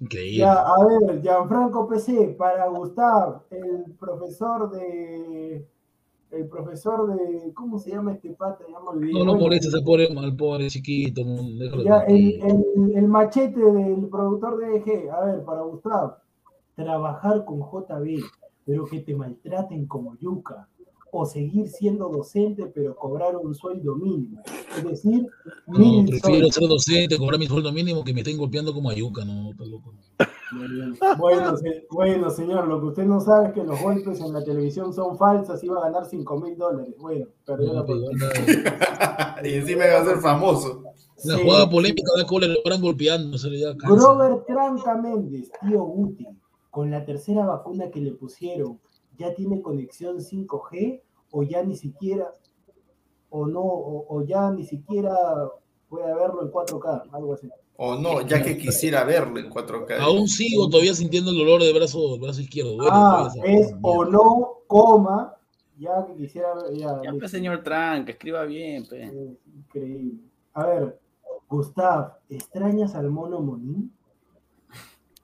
Increíble. 0.00 0.38
Ya, 0.38 0.60
a 0.60 0.76
ver, 0.84 1.20
Gianfranco 1.20 1.86
PC, 1.88 2.34
para 2.38 2.66
Gustav, 2.68 3.42
el 3.50 3.94
profesor 3.98 4.70
de. 4.70 5.66
El 6.30 6.46
profesor 6.48 7.14
de. 7.16 7.52
¿Cómo 7.54 7.78
se 7.78 7.90
llama 7.90 8.12
este 8.12 8.30
pata? 8.30 8.64
Ya 8.70 8.78
me 8.80 8.86
olvidé. 8.88 9.12
No, 9.18 9.24
no 9.24 9.34
molestes 9.36 9.74
a 9.74 9.80
pobre, 9.84 10.06
al 10.06 10.36
pobre 10.36 10.68
chiquito. 10.68 11.22
no, 11.24 11.82
Ya, 11.82 12.00
el, 12.02 12.40
el- 12.42 12.92
el 12.96 13.08
machete 13.08 13.60
del 13.60 14.06
productor 14.08 14.58
de 14.58 14.76
EG, 14.76 15.10
a 15.10 15.24
ver, 15.24 15.44
para 15.44 15.62
Gustavo, 15.62 16.14
trabajar 16.76 17.44
con 17.44 17.60
JB, 17.60 18.22
pero 18.64 18.84
que 18.86 19.00
te 19.00 19.14
maltraten 19.14 19.86
como 19.86 20.16
yuca, 20.18 20.68
o 21.12 21.26
seguir 21.26 21.68
siendo 21.68 22.08
docente, 22.08 22.66
pero 22.72 22.94
cobrar 22.94 23.36
un 23.36 23.52
sueldo 23.52 23.96
mínimo, 23.96 24.40
es 24.78 24.84
decir, 24.84 25.26
No, 25.66 26.04
prefiero 26.06 26.20
soles. 26.38 26.54
ser 26.54 26.68
docente, 26.68 27.18
cobrar 27.18 27.40
mi 27.40 27.46
sueldo 27.46 27.72
mínimo 27.72 28.04
que 28.04 28.14
me 28.14 28.20
estén 28.20 28.38
golpeando 28.38 28.72
como 28.72 28.88
ayuca, 28.90 29.24
no, 29.24 29.50
está 29.50 29.64
loco. 29.64 29.92
Bueno, 31.18 31.56
se- 31.56 31.86
bueno, 31.90 32.30
señor, 32.30 32.66
lo 32.66 32.80
que 32.80 32.86
usted 32.86 33.04
no 33.04 33.20
sabe 33.20 33.48
es 33.48 33.52
que 33.54 33.64
los 33.64 33.80
golpes 33.80 34.20
en 34.20 34.32
la 34.32 34.42
televisión 34.42 34.92
son 34.92 35.16
falsas, 35.16 35.62
iba 35.62 35.78
a 35.78 35.82
ganar 35.84 36.06
5 36.06 36.38
mil 36.40 36.56
dólares. 36.56 36.94
Bueno, 36.98 37.26
perdió 37.44 37.72
la 37.72 37.82
oportunidad. 37.82 38.30
y 39.44 39.54
encima 39.54 39.84
va 39.86 40.00
a 40.00 40.04
ser 40.04 40.16
famoso. 40.18 40.82
La 41.24 41.36
Sí. 41.36 41.42
jugada 41.44 41.68
polémica 41.68 42.10
de 42.16 42.24
Cole 42.26 42.48
lo 42.48 42.56
van 42.68 42.80
golpeando, 42.80 43.36
se 43.38 43.50
le. 43.50 43.74
Grover 43.74 44.44
Tranca 44.46 44.94
Méndez, 44.96 45.50
tío 45.60 45.82
Guti, 45.84 46.26
con 46.70 46.90
la 46.90 47.04
tercera 47.04 47.44
vacuna 47.44 47.90
que 47.90 48.00
le 48.00 48.12
pusieron, 48.12 48.80
¿ya 49.18 49.34
tiene 49.34 49.60
conexión 49.60 50.18
5G 50.20 51.02
o 51.32 51.42
ya 51.42 51.62
ni 51.62 51.76
siquiera, 51.76 52.32
o 53.28 53.46
no, 53.46 53.60
o, 53.60 54.06
o 54.08 54.22
ya 54.24 54.50
ni 54.50 54.64
siquiera 54.64 55.14
puede 55.88 56.06
verlo 56.14 56.42
en 56.42 56.50
4K, 56.50 57.02
algo 57.12 57.34
así? 57.34 57.48
O 57.82 57.94
no, 57.96 58.20
ya 58.20 58.42
que 58.42 58.58
quisiera 58.58 59.04
verlo 59.04 59.38
en 59.40 59.48
4K. 59.48 60.00
Aún 60.00 60.28
sigo 60.28 60.68
todavía 60.68 60.92
sintiendo 60.94 61.30
el 61.30 61.38
dolor 61.38 61.62
de 61.62 61.72
brazo, 61.72 62.10
del 62.12 62.20
brazo 62.20 62.42
izquierdo. 62.42 62.76
ah, 62.90 63.26
es 63.42 63.72
o 63.80 64.04
no, 64.04 64.48
coma, 64.66 65.34
ya 65.78 66.04
que 66.06 66.14
quisiera 66.14 66.52
ver, 66.56 66.74
ya, 66.76 67.00
Ya, 67.02 67.10
pues, 67.18 67.30
señor 67.30 67.62
Trank, 67.62 68.06
escriba 68.10 68.44
bien, 68.44 68.86
pe. 68.86 69.10
Increíble. 69.56 70.12
A 70.52 70.66
ver, 70.66 71.00
Gustav, 71.48 72.18
¿extrañas 72.28 72.94
al 72.94 73.08
mono 73.08 73.40
Monín? 73.40 73.90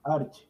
Archie. 0.03 0.47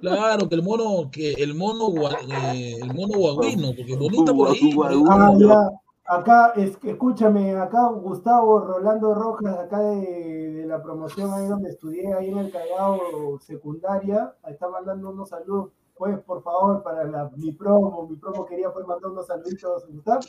Claro, 0.00 0.48
que 0.48 0.54
el 0.54 0.62
mono, 0.62 1.10
que 1.10 1.32
el 1.34 1.52
mono, 1.54 1.88
gua- 1.88 2.18
eh, 2.54 2.76
el 2.80 2.94
mono 2.94 3.18
guagüino, 3.18 3.74
porque 3.76 3.96
bonita 3.96 4.32
por 4.32 4.48
ahí. 4.48 4.74
por 4.74 4.86
ahí. 4.86 5.02
Ah, 5.10 5.32
ya. 5.38 5.70
Acá, 6.04 6.52
es, 6.56 6.76
escúchame, 6.82 7.54
acá 7.56 7.86
Gustavo 7.88 8.58
Rolando 8.60 9.14
Rojas, 9.14 9.56
acá 9.56 9.78
de, 9.78 10.52
de 10.52 10.66
la 10.66 10.82
promoción 10.82 11.32
ahí 11.32 11.46
donde 11.46 11.70
estudié, 11.70 12.12
ahí 12.12 12.28
en 12.30 12.38
el 12.38 12.50
Callao 12.50 13.38
secundaria, 13.40 14.34
está 14.48 14.68
mandando 14.68 15.10
unos 15.10 15.28
saludos, 15.28 15.70
pues 15.96 16.18
por 16.20 16.42
favor, 16.42 16.82
para 16.82 17.04
la, 17.04 17.30
mi 17.36 17.52
promo, 17.52 18.06
mi 18.08 18.16
promo 18.16 18.44
quería 18.44 18.72
pues 18.72 18.84
mandar 18.86 19.12
unos 19.12 19.26
saluditos, 19.28 19.86
Gustavo. 19.88 20.20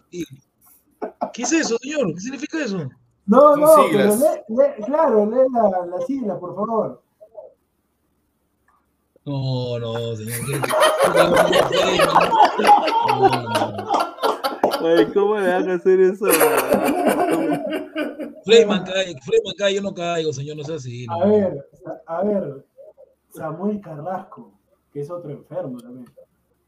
¿Qué 1.34 1.41
es 1.41 1.52
eso, 1.52 1.76
señor? 1.82 2.14
¿Qué 2.14 2.20
significa 2.20 2.64
eso? 2.64 2.78
No, 3.26 3.56
no, 3.56 3.68
pero 3.91 4.14
lee- 4.50 4.84
claro, 4.86 5.26
lee 5.26 5.48
la, 5.52 5.86
la 5.88 6.02
sigla, 6.06 6.38
por 6.40 6.56
favor. 6.56 7.02
No, 9.26 9.80
no, 9.80 10.16
señor. 10.16 10.62
Ay, 14.84 15.06
¿cómo 15.14 15.38
le 15.40 15.48
van 15.48 15.70
a 15.70 15.74
hacer 15.76 16.00
eso? 16.00 16.26
Freyman 18.46 18.84
cae, 18.84 19.16
Freyman 19.22 19.56
cae, 19.58 19.76
yo 19.76 19.82
no 19.82 19.94
caigo, 19.94 20.34
señor, 20.34 20.58
no 20.58 20.76
así. 20.76 21.06
no. 21.08 21.14
A 21.22 21.26
ver, 21.26 21.68
a 22.06 22.24
ver, 22.24 22.66
Samuel 23.30 23.80
Carrasco, 23.82 24.52
que 24.92 25.02
es 25.02 25.10
otro 25.10 25.32
enfermo 25.32 25.80
también. 25.80 26.06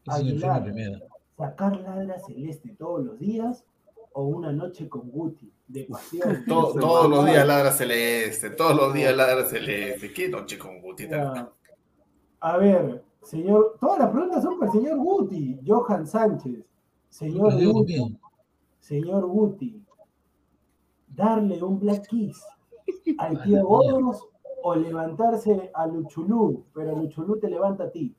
Enfermo 0.06 0.14
Aguilar, 0.30 0.62
primero. 0.64 0.98
sacar 1.36 1.76
ladra 1.80 2.18
celeste 2.20 2.74
todos 2.78 3.04
los 3.04 3.18
días 3.18 3.64
o 4.12 4.24
una 4.24 4.52
noche 4.52 4.88
con 4.88 5.10
Guti 5.10 5.52
de 5.68 5.84
pasión. 5.84 6.44
To- 6.48 6.72
todos 6.78 7.08
los 7.10 7.26
días 7.26 7.46
ladra 7.46 7.70
celeste, 7.72 8.50
todos 8.50 8.74
los 8.76 8.94
días 8.94 9.14
ladra 9.14 9.44
celeste. 9.46 10.12
Qué 10.12 10.28
noche 10.28 10.58
con 10.58 10.80
Guti 10.80 11.08
también. 11.08 11.34
Ya. 11.46 11.52
A 12.40 12.56
ver, 12.58 13.02
señor, 13.22 13.76
todas 13.80 13.98
las 13.98 14.10
preguntas 14.10 14.42
son 14.42 14.58
para 14.58 14.72
el 14.72 14.78
señor 14.78 14.98
Guti, 14.98 15.58
Johan 15.66 16.06
Sánchez. 16.06 16.64
Señor 17.08 17.54
Guti, 17.62 18.18
señor 18.80 19.26
Guti, 19.26 19.82
darle 21.08 21.62
un 21.62 21.78
black 21.78 22.06
kiss 22.08 22.44
al 23.18 23.42
tío 23.42 23.64
Godos 23.64 24.28
o 24.62 24.74
levantarse 24.74 25.70
a 25.74 25.86
Luchulú, 25.86 26.64
pero 26.74 26.96
Luchulú 26.96 27.38
te 27.38 27.48
levanta 27.48 27.84
a 27.84 27.90
ti. 27.90 28.14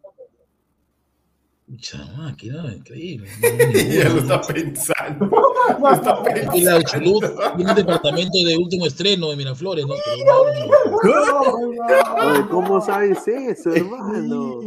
Pucha 1.68 1.98
máquina, 2.18 2.74
increíble. 2.74 3.28
Ya 3.92 4.08
lo 4.10 4.20
está 4.22 4.42
pensando. 4.42 5.26
Lo 5.26 5.92
está 5.92 6.24
Y 6.56 6.62
la 6.62 6.78
pensando. 6.78 7.12
Uchulú 7.12 7.20
tiene 7.58 7.72
un 7.72 7.76
departamento 7.76 8.38
de 8.48 8.58
último 8.58 8.86
estreno 8.86 9.30
de 9.32 9.36
Miraflores, 9.36 9.86
¿no? 9.86 9.96
Pero 10.06 10.26
no, 10.26 11.52
no, 11.74 12.32
Oye, 12.32 12.48
¿Cómo 12.50 12.80
sabes 12.80 13.28
eso, 13.28 13.74
hermano? 13.74 14.62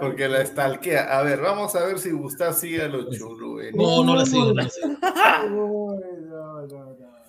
Porque 0.00 0.28
la 0.28 0.42
estalquea. 0.42 1.18
A 1.18 1.22
ver, 1.22 1.40
vamos 1.40 1.74
a 1.74 1.84
ver 1.86 1.98
si 1.98 2.12
Gustav 2.12 2.54
sigue 2.54 2.82
a 2.82 2.88
los 2.88 3.10
chulú. 3.18 3.58
eh. 3.60 3.72
no, 3.74 4.04
no 4.04 4.14
la 4.14 4.24
sigo, 4.24 4.46
no 4.46 4.54
la 4.54 4.68
sigo. 4.68 5.96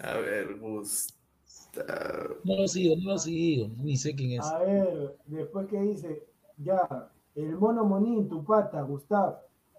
A 0.01 0.17
ver, 0.17 0.55
Gustav. 0.59 2.35
No 2.43 2.55
lo 2.57 2.67
sigo, 2.67 2.95
no 3.01 3.13
lo 3.13 3.17
sigo. 3.17 3.69
Ni 3.77 3.97
sé 3.97 4.13
quién 4.13 4.33
es. 4.33 4.45
A 4.45 4.59
ver, 4.59 5.15
después 5.25 5.67
que 5.67 5.79
dice, 5.81 6.23
ya, 6.57 7.09
el 7.35 7.57
mono 7.57 7.83
monín, 7.85 8.29
tu 8.29 8.43
pata, 8.43 8.81
Gustav, 8.81 9.37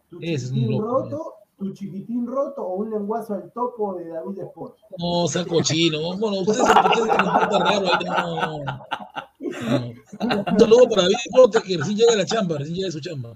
tu 0.09 0.18
Ese 0.20 0.47
es 0.47 0.51
un 0.51 0.56
chiquitín 0.56 0.81
loco, 0.81 0.93
roto, 1.01 1.35
tu 1.59 1.72
chiquitín 1.72 2.26
roto 2.26 2.62
o 2.62 2.74
un 2.74 2.90
lenguazo 2.90 3.35
al 3.35 3.52
topo 3.52 3.94
de 3.94 4.09
David 4.09 4.39
Sport. 4.40 4.76
No, 4.98 5.28
sea 5.28 5.44
cochino. 5.44 6.16
Bueno, 6.18 6.40
ustedes 6.40 6.60
ustedes 6.60 7.10
se 7.10 7.22
comportan 7.22 7.60
raro 7.60 7.86
ahí. 7.86 8.05
No, 8.06 8.36
no. 8.36 8.64
No. 8.64 8.85
Un 10.20 10.59
saludo 10.59 10.89
para 10.89 11.02
David 11.02 11.16
Brote, 11.32 11.62
que 11.62 11.76
recién 11.76 11.97
llega 11.97 12.12
a 12.12 12.16
la 12.16 12.24
chamba, 12.24 12.59
recién 12.59 12.76
llega 12.76 12.86
de 12.86 12.93
su 12.93 13.01
chamba. 13.01 13.32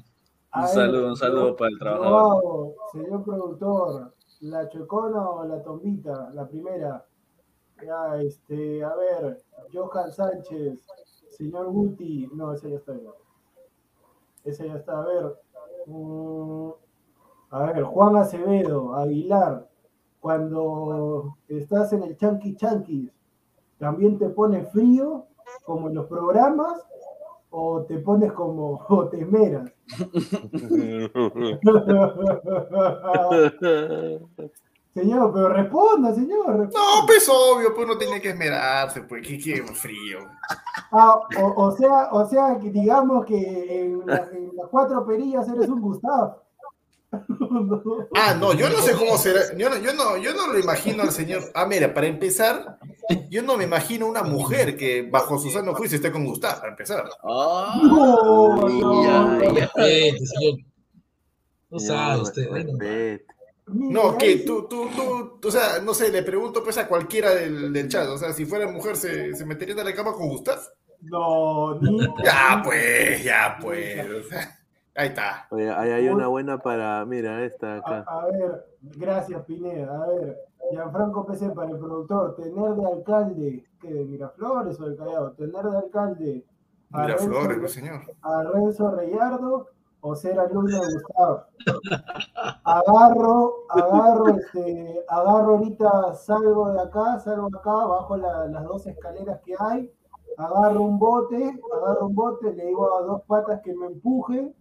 A 0.50 0.62
Un 0.62 0.68
saludo, 0.68 1.08
un 1.08 1.16
saludo 1.16 1.56
para 1.56 1.70
el 1.70 1.78
trabajador. 1.78 2.18
hago, 2.18 2.74
señor 2.92 3.24
productor, 3.24 4.14
la 4.40 4.68
chocona 4.68 5.28
o 5.28 5.44
la 5.44 5.62
tombita, 5.62 6.30
la 6.34 6.48
primera. 6.48 7.04
Ya, 7.84 8.20
este, 8.20 8.82
a 8.82 8.94
ver, 8.94 9.42
Johan 9.72 10.10
Sánchez, 10.10 10.80
señor 11.30 11.70
Guti, 11.70 12.28
no, 12.32 12.52
ese 12.52 12.70
ya 12.70 12.76
está 12.76 12.92
bien. 12.92 13.12
Ese 14.48 14.66
ya 14.66 14.76
está, 14.76 15.02
a 15.02 15.04
ver. 15.04 15.36
mm, 15.86 16.70
a 17.50 17.62
ver, 17.64 17.82
Juan 17.84 18.16
Acevedo, 18.16 18.94
Aguilar, 18.94 19.68
cuando 20.20 21.36
estás 21.48 21.92
en 21.92 22.02
el 22.02 22.16
Chanqui 22.16 22.56
Chanquis, 22.56 23.10
¿también 23.78 24.18
te 24.18 24.30
pone 24.30 24.64
frío 24.64 25.26
como 25.64 25.88
en 25.88 25.94
los 25.96 26.06
programas 26.06 26.82
o 27.50 27.82
te 27.82 27.98
pones 27.98 28.32
como, 28.32 28.80
o 28.88 29.08
te 29.10 29.20
esmeras? 29.20 29.70
señor, 34.94 35.32
pero 35.32 35.48
responda, 35.50 36.14
señor. 36.14 36.56
responda. 36.58 37.00
No, 37.00 37.06
pues 37.06 37.28
obvio, 37.28 37.74
pues 37.74 37.86
uno 37.86 37.98
tiene 37.98 38.20
que 38.20 38.30
esmerarse, 38.30 39.02
pues 39.02 39.26
qué, 39.26 39.38
qué 39.38 39.62
frío. 39.74 40.18
Ah, 40.92 41.20
o, 41.40 41.64
o 41.66 41.76
sea, 41.76 42.08
o 42.12 42.26
sea, 42.28 42.58
que 42.60 42.70
digamos 42.70 43.24
que 43.26 43.36
en, 43.82 44.06
la- 44.06 44.28
en 44.32 44.50
las 44.56 44.68
cuatro 44.70 45.06
perillas 45.06 45.48
eres 45.48 45.68
un 45.68 45.80
Gustavo. 45.80 46.42
Ah, 48.14 48.34
no, 48.38 48.52
yo 48.52 48.68
no 48.68 48.76
sé 48.78 48.92
cómo 48.94 49.16
será. 49.16 49.40
Yo 49.56 49.70
no, 49.70 49.78
yo 49.78 49.94
no, 49.94 50.16
yo 50.18 50.34
no 50.34 50.48
lo 50.52 50.58
imagino 50.58 51.02
al 51.04 51.10
señor. 51.12 51.42
Ah, 51.54 51.64
mira, 51.66 51.94
para 51.94 52.06
empezar, 52.06 52.78
yo 53.30 53.42
no 53.42 53.56
me 53.56 53.64
imagino 53.64 54.06
una 54.06 54.22
mujer 54.22 54.76
que 54.76 55.08
bajo 55.10 55.38
su 55.38 55.48
sano 55.50 55.74
juicio 55.74 55.96
esté 55.96 56.12
con 56.12 56.24
Gustav, 56.26 56.58
para 56.58 56.70
empezar. 56.72 57.08
Ah, 57.22 57.80
No, 57.82 58.56
no, 58.56 58.68
no. 58.68 59.38
No 61.70 61.78
Ya, 61.78 61.86
sabe 61.86 62.20
usted. 62.22 62.48
bueno. 62.48 62.72
No, 63.72 64.16
que 64.18 64.38
tú, 64.46 64.66
tú, 64.68 64.86
tú, 65.40 65.48
o 65.48 65.50
sea, 65.50 65.80
no 65.82 65.94
sé, 65.94 66.10
le 66.10 66.22
pregunto 66.22 66.62
pues 66.64 66.78
a 66.78 66.88
cualquiera 66.88 67.34
del, 67.34 67.72
del 67.72 67.88
chat, 67.88 68.08
o 68.08 68.16
sea, 68.18 68.32
si 68.32 68.44
fuera 68.46 68.70
mujer, 68.70 68.96
¿se, 68.96 69.34
se 69.34 69.44
metería 69.46 69.74
en 69.76 69.84
la 69.84 69.94
cama 69.94 70.12
con 70.12 70.28
Gustav? 70.28 70.58
No, 71.02 71.78
ni- 71.80 72.00
Ya, 72.24 72.60
pues, 72.64 73.22
ya, 73.22 73.56
pues, 73.60 73.98
ahí 74.94 75.08
está. 75.08 75.46
Oye, 75.50 75.70
ahí 75.70 75.90
hay 75.90 76.08
una 76.08 76.26
buena 76.26 76.58
para, 76.58 77.04
mira, 77.04 77.44
esta 77.44 77.74
A, 77.74 77.76
acá. 77.78 78.04
a 78.08 78.26
ver, 78.26 78.66
gracias 78.82 79.44
Pineda. 79.44 80.02
A 80.02 80.06
ver, 80.08 80.38
Gianfranco 80.72 81.24
PC 81.26 81.50
para 81.50 81.70
el 81.70 81.78
productor, 81.78 82.34
tener 82.36 82.74
de 82.74 82.86
alcalde, 82.86 83.64
que 83.80 83.92
de 83.94 84.04
Miraflores 84.04 84.80
o 84.80 84.84
del 84.88 84.96
Callao, 84.96 85.30
tener 85.32 85.62
de 85.64 85.76
alcalde 85.78 86.44
a 86.92 87.02
Miraflores, 87.02 87.48
Renzo- 87.48 87.60
pues, 87.60 87.72
señor. 87.72 88.00
a 88.22 88.42
Renzo 88.42 88.90
Reyardo 88.90 89.68
o 90.00 90.14
ser 90.14 90.38
alumno 90.38 90.80
de 90.80 90.92
Gustavo. 90.94 91.42
Agarro, 92.64 93.54
agarro, 93.68 94.28
este, 94.28 95.04
agarro 95.08 95.56
ahorita, 95.56 96.14
salgo 96.14 96.70
de 96.72 96.80
acá, 96.80 97.18
salgo 97.20 97.48
acá, 97.48 97.72
bajo 97.86 98.16
la- 98.16 98.46
las 98.46 98.64
dos 98.64 98.86
escaleras 98.86 99.40
que 99.44 99.54
hay, 99.58 99.92
agarro 100.36 100.82
un 100.82 100.98
bote, 100.98 101.60
agarro 101.74 102.06
un 102.06 102.14
bote, 102.14 102.52
le 102.52 102.66
digo 102.66 102.94
a 102.96 103.02
dos 103.02 103.22
patas 103.26 103.60
que 103.62 103.74
me 103.74 103.86
empujen 103.86 104.54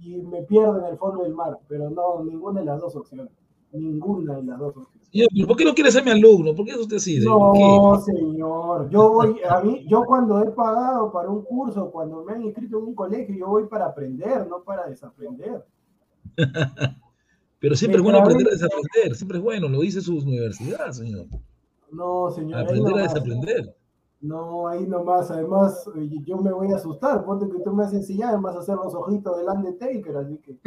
y 0.00 0.22
me 0.22 0.42
pierdo 0.42 0.78
en 0.78 0.84
el 0.86 0.98
fondo 0.98 1.22
del 1.22 1.34
mar, 1.34 1.58
pero 1.68 1.90
no, 1.90 2.22
ninguna 2.24 2.60
de 2.60 2.66
las 2.66 2.80
dos 2.80 2.96
opciones, 2.96 3.32
ninguna 3.72 4.36
de 4.36 4.42
las 4.44 4.58
dos 4.58 4.76
opciones. 4.76 5.46
¿por 5.46 5.56
qué 5.56 5.64
no 5.64 5.74
quiere 5.74 5.90
ser 5.90 6.04
mi 6.04 6.10
alumno? 6.10 6.54
¿Por 6.54 6.66
qué 6.66 6.72
es 6.72 6.78
usted 6.78 6.96
así? 6.96 7.24
¿Por 7.24 7.58
No, 7.58 8.00
señor. 8.00 8.90
Yo 8.90 9.12
voy, 9.12 9.40
a 9.48 9.60
mí, 9.60 9.86
yo 9.88 10.04
cuando 10.04 10.42
he 10.42 10.50
pagado 10.50 11.10
para 11.12 11.28
un 11.30 11.42
curso, 11.42 11.90
cuando 11.90 12.24
me 12.24 12.32
han 12.32 12.42
inscrito 12.42 12.78
en 12.78 12.84
un 12.84 12.94
colegio, 12.94 13.34
yo 13.34 13.48
voy 13.48 13.66
para 13.66 13.86
aprender, 13.86 14.46
no 14.46 14.62
para 14.62 14.86
desaprender. 14.86 15.64
Pero 17.60 17.74
siempre 17.74 17.98
es 17.98 18.04
bueno 18.04 18.18
aprender 18.18 18.48
a 18.48 18.50
desaprender. 18.50 19.16
Siempre 19.16 19.38
es 19.38 19.44
bueno, 19.44 19.68
lo 19.68 19.80
dice 19.80 20.00
su 20.00 20.16
universidad, 20.18 20.92
señor. 20.92 21.26
No, 21.90 22.30
señor. 22.30 22.60
Aprender 22.60 22.98
a 22.98 23.02
desaprender. 23.02 23.74
No, 24.20 24.68
ahí 24.68 24.86
nomás. 24.86 25.30
Además, 25.30 25.84
yo 26.24 26.38
me 26.38 26.52
voy 26.52 26.72
a 26.72 26.76
asustar. 26.76 27.24
Ponte 27.24 27.48
que 27.48 27.62
tú 27.62 27.72
me 27.72 27.84
has 27.84 27.92
enseñado, 27.92 28.40
vas 28.40 28.56
a 28.56 28.60
hacer 28.60 28.76
los 28.76 28.94
ojitos 28.94 29.36
del 29.36 29.48
Undertaker, 29.48 30.16
así 30.16 30.38
que. 30.38 30.58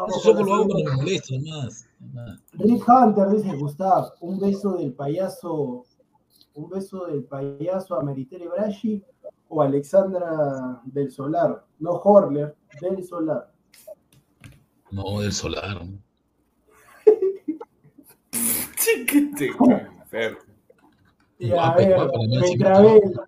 Vamos 0.00 0.16
Eso 0.16 0.34
la 0.34 0.40
lo 0.42 0.54
hago 0.54 0.66
cuando 0.68 0.90
me 0.90 0.96
molesto, 0.96 1.34
más. 1.40 1.86
más. 2.14 2.42
Rick 2.52 2.84
Hunter 2.88 3.28
dice, 3.30 3.56
Gustav, 3.56 4.12
un 4.20 4.38
beso 4.38 4.72
del 4.72 4.92
payaso, 4.92 5.84
un 6.54 6.68
beso 6.68 7.06
del 7.06 7.24
payaso 7.24 7.94
a 7.94 8.02
Meritere 8.02 8.48
Braschi 8.48 9.02
o 9.48 9.62
Alexandra 9.62 10.80
del 10.84 11.10
Solar, 11.10 11.64
no 11.78 11.90
Horler, 11.92 12.56
del 12.80 13.04
Solar. 13.04 13.52
No, 14.90 15.20
del 15.20 15.32
solar. 15.32 15.82
Chiquete, 18.76 19.52
enfermo. 20.00 20.38
Y 21.38 21.52
a 21.52 21.74
ver, 21.74 21.96
Betravel, 22.40 23.20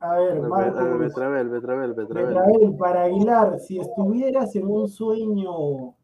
a 0.00 0.18
ver, 0.18 0.42
Marcos, 0.42 0.98
Betravel, 0.98 1.48
Betravel, 1.48 1.94
Betravel. 1.94 2.26
Betravel, 2.26 2.76
para 2.76 3.04
Aguilar, 3.04 3.58
si 3.58 3.78
estuvieras 3.78 4.54
en 4.56 4.66
un 4.66 4.88
sueño 4.88 5.94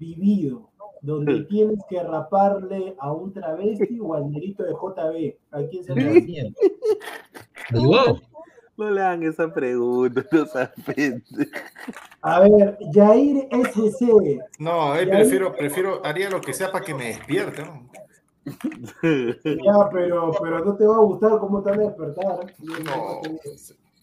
vivido, 0.00 0.70
donde 1.02 1.44
tienes 1.44 1.78
que 1.88 2.02
raparle 2.02 2.96
a 2.98 3.12
un 3.12 3.32
travesti 3.32 4.00
o 4.00 4.14
al 4.14 4.30
negrito 4.30 4.64
de 4.64 4.72
JB, 4.72 5.36
¿a 5.52 5.62
quién 5.68 5.84
se. 5.84 5.94
¿Me 5.94 6.52
ayudó? 7.70 8.20
No 8.76 8.90
le 8.90 9.02
hagan 9.02 9.22
esa 9.24 9.52
pregunta, 9.52 10.24
no. 10.32 10.46
A 12.22 12.40
ver, 12.40 12.78
Jair 12.92 13.46
SC, 13.50 14.40
No, 14.58 14.94
él 14.96 15.08
prefiero, 15.10 15.54
prefiero, 15.54 16.00
haría 16.04 16.30
lo 16.30 16.40
que 16.40 16.54
sea 16.54 16.72
para 16.72 16.84
que 16.84 16.94
me 16.94 17.08
despierte, 17.08 17.62
¿no? 17.62 17.90
Ya, 19.44 19.90
pero, 19.92 20.32
pero 20.40 20.64
no 20.64 20.76
te 20.76 20.86
va 20.86 20.96
a 20.96 21.00
gustar 21.00 21.38
cómo 21.38 21.62
te 21.62 21.70
van 21.70 21.80
a 21.80 21.82
despertar. 21.84 22.54
No. 22.58 23.20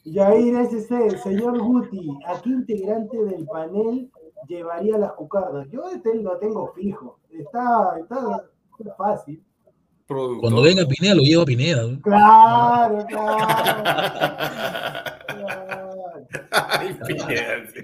Yair 0.03 0.55
SC, 0.67 1.17
señor 1.23 1.59
Guti, 1.59 2.19
¿a 2.27 2.39
qué 2.41 2.49
integrante 2.49 3.17
del 3.25 3.45
panel 3.47 4.11
llevaría 4.47 4.97
las 4.97 5.13
cucardas? 5.13 5.67
Yo 5.69 5.89
este 5.89 6.15
lo 6.15 6.37
tengo 6.37 6.73
fijo. 6.73 7.19
Está, 7.31 7.95
está, 7.99 8.45
está 8.79 8.95
fácil. 8.95 9.43
Productor. 10.07 10.41
Cuando 10.41 10.61
venga 10.61 10.85
Pineda, 10.85 11.15
lo 11.15 11.21
llevo 11.21 11.41
a 11.41 11.45
Pineda. 11.45 11.83
¿no? 11.83 12.01
Claro, 12.01 13.05
claro. 13.07 13.37
claro. 15.27 16.27
Ay, 16.51 16.97
Pineda, 17.05 17.67
sí. 17.73 17.81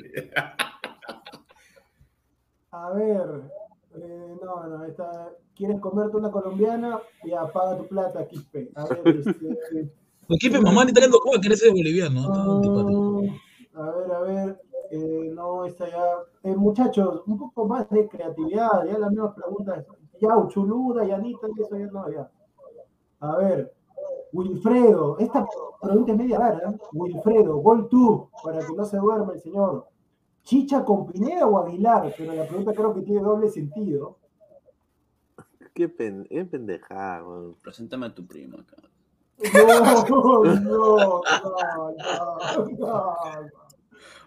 A 2.71 2.89
ver, 2.91 3.41
eh, 3.95 4.35
no, 4.43 4.67
no, 4.67 4.85
esta, 4.85 5.29
¿quieres 5.55 5.79
comerte 5.79 6.17
una 6.17 6.31
colombiana? 6.31 6.99
Ya, 7.23 7.45
paga 7.47 7.77
tu 7.77 7.87
plata, 7.87 8.27
Quispe. 8.27 8.71
A 8.75 8.85
ver, 8.85 9.07
este, 9.07 9.93
Aquí, 10.33 10.49
pe, 10.49 10.59
mamá, 10.59 10.85
ni 10.85 10.93
talento 10.93 11.19
Cuba, 11.19 11.39
que 11.39 11.47
eres 11.47 11.63
boliviano. 11.69 12.21
ah, 12.33 12.61
a 13.75 13.91
ver, 13.91 14.11
a 14.11 14.19
ver, 14.21 14.61
eh, 14.93 15.31
no, 15.33 15.65
esta 15.65 15.89
ya. 15.89 16.05
Eh, 16.43 16.55
muchachos, 16.55 17.23
un 17.25 17.39
poco 17.39 17.67
más 17.67 17.89
de 17.89 18.07
creatividad, 18.07 18.85
ya 18.85 18.99
las 18.99 19.09
mismas 19.09 19.33
preguntas. 19.33 19.85
Ya, 20.21 20.37
Uchuluda, 20.37 21.03
Yanita, 21.03 21.47
y 21.47 21.61
eso 21.61 21.75
ya 21.75 21.87
no, 21.87 22.11
ya. 22.11 22.29
A 23.19 23.37
ver, 23.37 23.73
Wilfredo, 24.31 25.17
esta 25.17 25.47
pregunta 25.81 26.11
es 26.11 26.17
media 26.19 26.37
rara. 26.37 26.69
¿eh? 26.69 26.77
Wilfredo, 26.91 27.57
gol 27.57 27.89
tú, 27.89 28.29
para 28.43 28.59
que 28.59 28.73
no 28.75 28.85
se 28.85 28.97
duerma 28.97 29.33
el 29.33 29.41
señor. 29.41 29.87
¿Chicha 30.43 30.85
con 30.85 31.07
Pineda 31.07 31.47
o 31.47 31.57
Aguilar? 31.57 32.13
Pero 32.15 32.33
la 32.33 32.45
pregunta 32.45 32.73
creo 32.73 32.93
que 32.93 33.01
tiene 33.01 33.21
doble 33.21 33.49
sentido. 33.49 34.17
Qué 35.73 35.89
pen, 35.89 36.27
qué 36.29 36.45
pendejada. 36.45 37.23
Preséntame 37.63 38.05
a 38.05 38.13
tu 38.13 38.27
primo 38.27 38.59
acá. 38.59 38.77
No, 39.53 40.43
no, 40.43 40.43
no, 40.43 41.21
no, 41.21 41.91
no. 42.77 43.62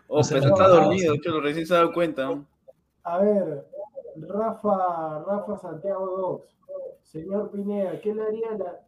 Oh, 0.08 0.22
sea, 0.22 0.38
pero 0.40 0.54
está 0.54 0.68
dormido, 0.68 1.14
sí. 1.14 1.20
chulo, 1.20 1.40
recién 1.40 1.66
se 1.66 1.74
ha 1.74 1.78
dado 1.78 1.92
cuenta. 1.92 2.24
¿no? 2.26 2.46
A 3.04 3.18
ver, 3.18 3.66
Rafa, 4.16 5.24
Rafa 5.26 5.58
Santiago 5.58 6.40
2. 6.40 6.56
Señor 7.02 7.50
Pineda, 7.50 8.00
¿qué 8.00 8.14
le 8.14 8.22
haría 8.22 8.50
a 8.50 8.58
la, 8.58 8.80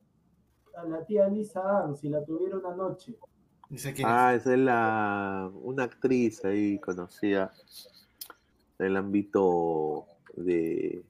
a 0.76 0.84
la 0.84 1.04
tía 1.04 1.28
Lisa 1.28 1.84
Ann 1.84 1.96
si 1.96 2.08
la 2.08 2.24
tuviera 2.24 2.56
una 2.56 2.74
noche? 2.74 3.16
Ah, 4.04 4.34
esa 4.34 4.52
es 4.54 4.58
la, 4.58 5.50
una 5.62 5.84
actriz 5.84 6.44
ahí 6.44 6.78
conocida 6.78 7.52
del 8.78 8.96
ámbito 8.96 10.06
de 10.34 11.04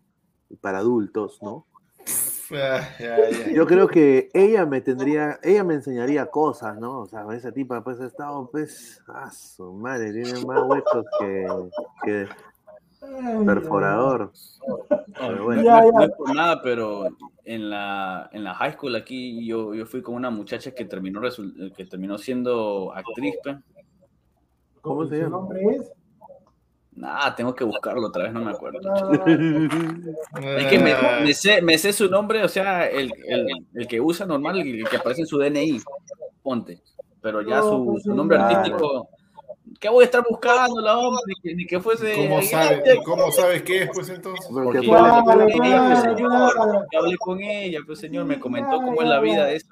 para 0.60 0.78
adultos, 0.78 1.38
¿no? 1.42 1.66
Ah. 2.50 2.88
Yo 3.52 3.66
creo 3.66 3.86
que 3.88 4.30
ella 4.32 4.64
me 4.64 4.80
tendría, 4.80 5.38
ella 5.42 5.64
me 5.64 5.74
enseñaría 5.74 6.26
cosas, 6.26 6.78
¿no? 6.78 7.00
O 7.00 7.06
sea, 7.06 7.26
esa 7.32 7.52
tipa 7.52 7.82
pues 7.84 8.00
ha 8.00 8.06
estado, 8.06 8.48
pues, 8.50 9.02
ah, 9.08 9.30
su 9.30 9.72
madre, 9.74 10.12
tiene 10.12 10.44
más 10.46 10.62
huecos 10.62 11.04
que, 11.20 12.26
perforador. 13.44 14.32
No, 14.66 14.78
Pero 15.18 15.44
bueno. 15.44 15.62
Ya, 15.62 15.80
no- 15.80 15.86
ya. 15.86 15.92
no 15.92 16.02
es 16.04 16.10
por 16.12 16.34
nada, 16.34 16.62
pero 16.62 17.08
en 17.44 17.70
la, 17.70 18.28
en 18.32 18.44
la 18.44 18.54
high 18.54 18.72
school 18.72 18.96
aquí 18.96 19.46
yo, 19.46 19.74
yo 19.74 19.86
fui 19.86 20.02
con 20.02 20.14
una 20.14 20.30
muchacha 20.30 20.72
que 20.72 20.84
terminó, 20.84 21.20
que 21.76 21.84
terminó 21.84 22.18
siendo 22.18 22.92
actriz. 22.94 23.36
¿Cómo 24.80 25.06
se 25.06 25.16
¿Su 25.16 25.22
llama? 25.22 25.36
nombre 25.38 25.62
es? 25.76 25.92
Nah, 26.98 27.32
tengo 27.34 27.54
que 27.54 27.62
buscarlo 27.64 28.08
otra 28.08 28.24
vez, 28.24 28.32
no 28.32 28.40
me 28.44 28.50
acuerdo. 28.50 28.80
Ah, 28.84 29.24
Es 30.56 30.66
que 30.66 30.78
me, 30.80 30.92
Ah, 30.92 31.20
me 31.22 31.32
sé, 31.32 31.62
me 31.62 31.78
sé 31.78 31.92
su 31.92 32.08
nombre, 32.10 32.42
o 32.42 32.48
sea, 32.48 32.88
el, 32.88 33.12
el, 33.28 33.46
el 33.74 33.86
que 33.86 34.00
usa 34.00 34.26
normal, 34.26 34.58
el 34.58 34.88
que 34.88 34.96
aparece 34.96 35.20
en 35.22 35.26
su 35.28 35.38
DNI, 35.38 35.80
ponte. 36.42 36.80
Pero 37.20 37.40
ya 37.42 37.56
No, 37.58 37.62
su, 37.62 37.84
pues, 37.84 38.02
su 38.02 38.14
nombre 38.14 38.36
claro. 38.38 38.52
artístico, 38.52 39.08
¿qué 39.80 39.88
voy 39.88 40.02
a 40.02 40.06
estar 40.06 40.24
buscando, 40.28 40.80
la 40.80 40.98
hombre? 40.98 41.22
Ni 41.26 41.34
que, 41.40 41.54
ni 41.56 41.66
que 41.66 41.80
fuese. 41.80 42.14
¿Cómo 42.16 42.42
sabes, 42.42 42.82
Ay, 42.84 42.98
¿Cómo 43.04 43.30
sabes 43.30 43.62
qué 43.62 43.82
es, 43.82 43.90
pues 43.92 44.08
entonces? 44.08 44.46
Porque 44.48 44.64
Porque 44.78 44.86
yo 44.88 44.92
la- 44.94 45.18
hablé 45.18 45.52
con 45.52 45.64
ella, 45.64 45.84
pues, 45.86 46.02
señor, 46.02 46.52
hablé 46.98 47.16
con 47.18 47.40
ella, 47.40 47.78
pues 47.86 47.98
señor, 48.00 48.24
me 48.26 48.40
comentó 48.40 48.80
cómo 48.82 49.02
es 49.02 49.08
la 49.08 49.20
vida 49.20 49.44
de 49.46 49.56
eso. 49.56 49.68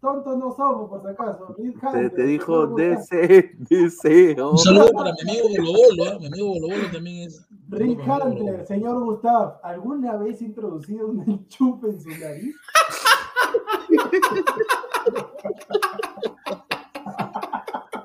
Tontos 0.00 0.38
no 0.38 0.54
somos, 0.54 0.88
por 0.88 1.02
si 1.02 1.08
acaso. 1.08 1.54
Te, 1.54 1.62
Hunter, 1.62 2.14
te 2.14 2.22
dijo 2.22 2.66
DC, 2.68 3.52
DC. 3.58 4.42
Un 4.42 4.58
saludo 4.58 4.92
para 4.92 5.12
mi 5.12 5.30
amigo 5.30 5.48
Bolo 5.48 5.72
Bolo, 5.72 6.10
¿ah? 6.10 6.18
Mi 6.18 6.26
amigo 6.26 6.48
Bolo 6.48 6.68
Bolo 6.68 6.90
también 6.92 7.28
es. 7.28 7.46
Rick. 7.68 8.00
Hunter, 8.00 8.66
señor 8.66 9.04
Gustav, 9.04 9.60
¿alguna 9.62 10.16
vez 10.16 10.42
introducido 10.42 11.06
un 11.06 11.20
enchufe 11.30 11.88
en 11.88 12.00
su 12.00 12.08
nariz? 12.08 12.56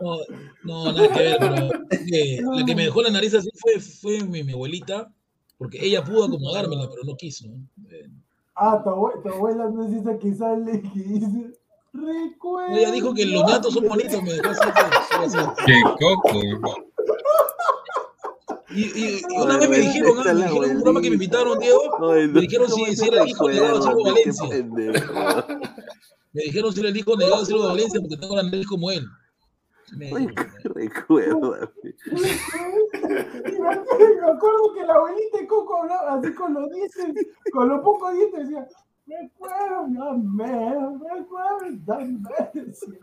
No, 0.02 0.18
no, 0.64 0.92
nada 0.92 1.08
que 1.14 1.20
ver, 1.20 1.38
pero 1.40 2.54
la 2.54 2.66
que 2.66 2.76
me 2.76 2.84
dejó 2.84 3.02
la 3.02 3.10
nariz 3.10 3.34
así 3.34 3.50
fue, 3.56 3.80
fue 3.80 4.24
mi, 4.28 4.44
mi 4.44 4.54
abuelita, 4.54 5.12
porque 5.58 5.84
ella 5.84 6.04
pudo 6.04 6.26
acomodármela, 6.26 6.88
pero 6.90 7.04
no 7.06 7.16
quiso. 7.16 7.48
¿no? 7.48 7.56
Eh, 7.90 8.08
Ah, 8.56 8.82
tu, 8.84 8.90
abue- 8.90 9.22
tu 9.22 9.30
abuela 9.30 9.70
no 9.70 9.84
es 9.86 9.94
esa 9.94 10.18
que 10.18 10.34
sale 10.34 10.82
que 10.82 11.00
dice, 11.00 11.52
recuerda. 11.94 12.74
Ella 12.78 12.92
dijo 12.92 13.14
que 13.14 13.26
los 13.26 13.46
gatos 13.46 13.74
son 13.74 13.88
bonitos, 13.88 14.22
me 14.24 14.34
dejó 14.34 14.50
así. 14.50 14.60
pues. 15.18 15.34
Qué 15.66 15.82
coco. 16.00 16.40
Y, 18.70 18.82
y- 18.82 19.22
y 19.30 19.42
una 19.42 19.58
vez 19.58 19.70
me 19.70 19.78
dijeron, 19.80 20.18
ah, 20.20 20.24
me 20.34 20.34
dijeron 20.34 20.64
un 20.64 20.72
programa 20.78 21.02
que 21.02 21.10
me 21.10 21.14
invitaron, 21.16 21.60
Diego, 21.60 21.82
me 22.34 22.42
dijeron 22.42 22.68
¿cómo 22.70 22.86
si, 22.86 22.96
si 22.96 23.08
era 23.08 23.22
el 23.24 23.30
hijo 23.30 23.48
negado 23.50 23.78
de? 23.78 23.84
Silvio 23.84 24.04
Valencia. 24.04 24.48
Me 26.34 26.42
dijeron 26.44 26.74
si 26.74 26.80
era 26.82 26.90
el 26.90 26.98
hijo 26.98 27.16
negado 27.16 27.40
de 27.42 27.46
Silvio 27.46 27.64
Valencia 27.68 28.02
porque 28.02 28.18
tengo 28.18 28.36
la 28.36 28.44
nariz 28.44 28.68
como 28.68 28.92
él. 28.92 29.06
Me. 29.94 30.10
Y 30.10 30.12
me 30.16 30.26
me 30.26 30.88
acuerdo 34.32 34.74
que 34.74 34.86
la 34.86 34.94
abuelita 34.96 35.38
de 35.38 35.48
Coco 35.48 35.82
hablaba 35.82 36.14
así 36.16 36.34
con 36.34 36.54
los 36.54 36.70
dientes, 36.72 37.28
con 37.52 37.70
los 37.70 37.82
pocos 37.82 38.14
dientes, 38.14 38.50
decía, 38.50 38.68
recuérdame, 39.06 40.74
recuérdame. 41.14 42.20
decía. 42.54 43.00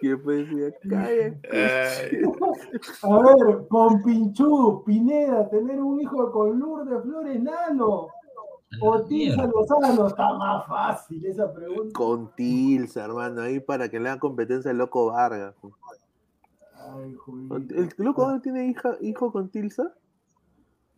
¿Qué 0.00 0.16
pues? 0.16 0.48
Ya 0.50 0.70
cae. 0.88 1.38
Ay, 1.52 2.22
A 3.02 3.18
ver, 3.18 3.68
con 3.68 4.02
Pinchú, 4.02 4.82
Pineda, 4.84 5.48
tener 5.50 5.80
un 5.80 6.00
hijo 6.00 6.32
con 6.32 6.58
Lourdes 6.58 7.02
Flores 7.02 7.42
Nano. 7.42 8.08
O 8.80 9.02
Tilsa. 9.02 9.46
Lozano, 9.46 10.06
está 10.06 10.32
más 10.34 10.66
fácil 10.66 11.26
esa 11.26 11.52
pregunta. 11.52 11.92
Con 11.92 12.34
Tilsa, 12.34 13.04
hermano, 13.04 13.42
ahí 13.42 13.60
para 13.60 13.88
que 13.88 13.98
le 13.98 14.08
hagan 14.08 14.20
competencia 14.20 14.70
al 14.70 14.78
loco 14.78 15.06
Vargas. 15.06 15.54
Ay. 16.96 17.16
¿El 17.70 17.88
loco 17.98 18.40
tiene 18.42 18.66
hija, 18.68 18.96
hijo 19.00 19.32
con 19.32 19.48
Tilsa? 19.50 19.94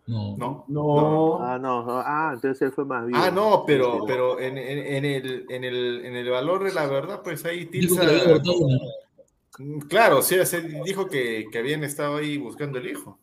No. 0.07 0.37
no. 0.37 0.65
No. 0.69 1.39
Ah, 1.41 1.59
no, 1.59 1.85
ah, 1.89 2.33
entonces 2.35 2.63
él 2.63 2.73
fue 2.73 2.85
más 2.85 3.07
bien. 3.07 3.19
Ah, 3.21 3.31
no, 3.31 3.65
pero, 3.67 4.05
pero 4.07 4.41
en, 4.41 4.59
en, 4.59 4.79
en 4.79 5.05
el, 5.05 5.47
en, 5.49 5.65
el, 5.65 6.05
en 6.05 6.17
el 6.17 6.29
valor 6.31 6.65
de 6.65 6.73
la 6.73 6.87
verdad, 6.87 7.21
pues 7.23 7.45
ahí 7.45 7.67
Tilsa. 7.67 8.03
Mm, 9.59 9.81
Claro, 9.81 10.23
sí, 10.23 10.37
se 10.47 10.63
dijo 10.63 11.07
que, 11.09 11.45
que 11.53 11.59
habían 11.59 11.85
estado 11.85 12.17
ahí 12.17 12.39
buscando 12.39 12.79
el 12.79 12.89
hijo. 12.89 13.19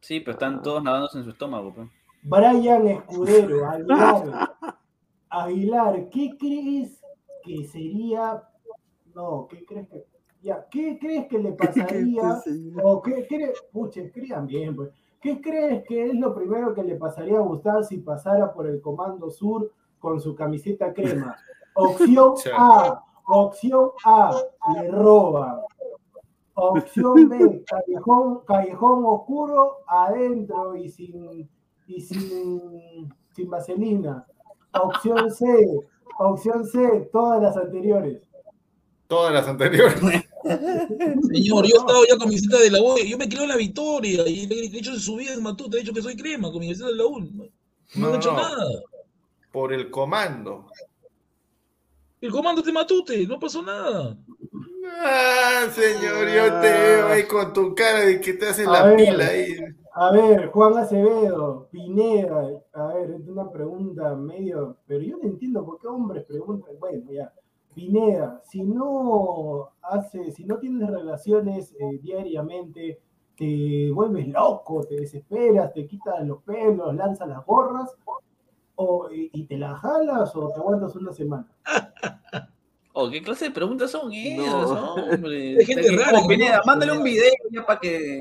Sí, 0.00 0.20
pero 0.20 0.32
están 0.32 0.62
todos 0.62 0.82
nadándose 0.82 1.18
en 1.18 1.24
su 1.24 1.30
estómago. 1.30 1.72
pues. 1.74 1.88
Brian 2.22 2.86
Escudero, 2.88 3.66
Aguilar. 3.70 4.50
Aguilar, 5.30 6.08
¿qué 6.10 6.36
crees 6.38 7.00
que 7.44 7.64
sería? 7.68 8.42
No, 9.14 9.46
¿qué 9.48 9.64
crees 9.64 9.88
que.? 9.88 10.04
Ya, 10.42 10.66
¿qué 10.70 10.98
crees 10.98 11.26
que 11.28 11.38
le 11.38 11.52
pasaría? 11.52 12.40
o 12.82 13.02
qué 13.02 13.26
escriban 13.96 14.46
bien, 14.46 14.76
pues. 14.76 14.90
¿Qué 15.20 15.40
crees 15.40 15.84
que 15.84 16.06
es 16.06 16.14
lo 16.14 16.34
primero 16.34 16.72
que 16.72 16.82
le 16.82 16.96
pasaría 16.96 17.38
a 17.38 17.42
Gustavo 17.42 17.82
si 17.82 17.98
pasara 17.98 18.54
por 18.54 18.66
el 18.66 18.80
Comando 18.80 19.30
Sur 19.30 19.70
con 19.98 20.18
su 20.18 20.34
camiseta 20.34 20.94
crema? 20.94 21.36
Opción. 21.74 22.34
A. 22.56 23.04
Opción 23.32 23.90
A, 24.04 24.42
le 24.74 24.90
roban. 24.90 25.60
Opción 26.54 27.28
B, 27.28 27.64
callejón, 27.64 28.40
callejón 28.44 29.04
oscuro, 29.06 29.78
adentro 29.86 30.74
y 30.74 30.88
sin, 30.88 31.48
y 31.86 32.00
sin, 32.00 33.08
sin 33.34 33.50
vaselina. 33.50 34.26
Opción 34.72 35.30
C, 35.30 35.46
opción 36.18 36.66
C, 36.66 37.08
todas 37.12 37.40
las 37.40 37.56
anteriores. 37.56 38.20
Todas 39.06 39.32
las 39.32 39.46
anteriores. 39.46 40.28
Señor, 40.42 41.66
yo 41.66 41.76
estaba 41.78 41.98
ya 42.08 42.16
con 42.18 42.28
mi 42.28 42.38
cita 42.38 42.58
de 42.58 42.70
la 42.70 42.80
U, 42.80 42.96
yo 42.98 43.18
me 43.18 43.28
creo 43.28 43.42
en 43.42 43.48
la 43.50 43.56
victoria, 43.56 44.26
y 44.26 44.46
de 44.46 44.78
hecho 44.78 44.92
en 44.92 45.00
su 45.00 45.16
vida 45.16 45.32
en 45.34 45.42
Matute 45.42 45.76
he 45.76 45.80
dicho 45.80 45.92
que 45.92 46.02
soy 46.02 46.16
crema 46.16 46.50
con 46.50 46.60
mi 46.60 46.74
cita 46.74 46.86
de 46.88 46.94
la 46.96 47.06
U. 47.06 47.20
No, 47.20 47.44
No, 47.96 48.08
han 48.08 48.14
hecho 48.16 48.32
no. 48.32 48.36
nada. 48.38 48.66
Por 49.52 49.72
el 49.72 49.90
comando. 49.90 50.66
El 52.20 52.30
comando 52.30 52.62
de 52.62 52.72
Matute, 52.72 53.26
no 53.26 53.38
pasó 53.38 53.62
nada. 53.62 54.16
Ah, 55.02 55.66
señor, 55.74 56.28
yo 56.28 56.60
te 56.60 56.70
veo 56.72 57.08
ahí 57.08 57.24
con 57.24 57.52
tu 57.52 57.74
cara 57.74 58.00
de 58.00 58.20
que 58.20 58.34
te 58.34 58.48
haces 58.48 58.66
A 58.66 58.70
la 58.72 58.82
ver. 58.84 58.96
pila 58.96 59.26
ahí. 59.26 59.56
A 59.92 60.12
ver, 60.12 60.46
Juan 60.48 60.76
Acevedo, 60.78 61.68
Pineda, 61.70 62.48
a 62.74 62.86
ver, 62.94 63.10
es 63.10 63.26
una 63.26 63.50
pregunta 63.50 64.14
medio, 64.14 64.76
pero 64.86 65.00
yo 65.02 65.16
no 65.18 65.24
entiendo 65.24 65.64
por 65.64 65.80
qué 65.80 65.88
hombres 65.88 66.24
preguntan, 66.24 66.74
bueno, 66.78 67.10
ya, 67.10 67.32
Pineda, 67.74 68.40
si 68.44 68.62
no 68.62 69.70
hace, 69.82 70.30
si 70.32 70.44
no 70.44 70.58
tienes 70.58 70.88
relaciones 70.90 71.72
eh, 71.78 71.98
diariamente, 72.02 73.00
te 73.36 73.90
vuelves 73.92 74.28
loco, 74.28 74.84
te 74.84 74.96
desesperas, 74.96 75.72
te 75.72 75.86
quitas 75.86 76.26
los 76.26 76.42
pelos, 76.42 76.94
lanzas 76.94 77.28
las 77.28 77.44
gorras, 77.46 77.94
o, 78.74 79.10
y, 79.10 79.30
y 79.32 79.44
te 79.44 79.56
la 79.58 79.74
jalas 79.76 80.34
o 80.34 80.48
te 80.48 80.60
aguantas 80.60 80.94
una 80.96 81.12
semana? 81.12 81.46
Oh, 82.92 83.08
¿qué 83.08 83.22
clase 83.22 83.46
de 83.46 83.50
preguntas 83.52 83.92
son 83.92 84.12
esas, 84.12 84.46
No. 84.68 84.94
hombre? 84.94 85.56
Hay 85.60 85.64
gente 85.64 85.96
rara 85.96 86.18
Pineda, 86.26 86.56
no- 86.58 86.62
mándale 86.66 86.92
un 86.98 87.04
video 87.04 87.32
ya 87.52 87.64
para 87.64 87.78
que. 87.78 88.20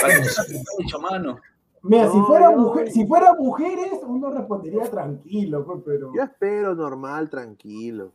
Para 0.00 0.14
que 0.14 0.20
mucho, 0.82 0.98
mano. 0.98 1.38
Mira, 1.82 2.10
si, 2.10 2.18
fuera 2.20 2.50
mujer, 2.56 2.90
si 2.90 3.06
fuera 3.06 3.34
mujeres, 3.34 4.00
uno 4.06 4.30
respondería 4.30 4.90
tranquilo, 4.90 5.64
pues, 5.66 5.82
pero. 5.84 6.10
Yo 6.14 6.22
espero 6.22 6.74
normal, 6.74 7.28
tranquilo. 7.28 8.12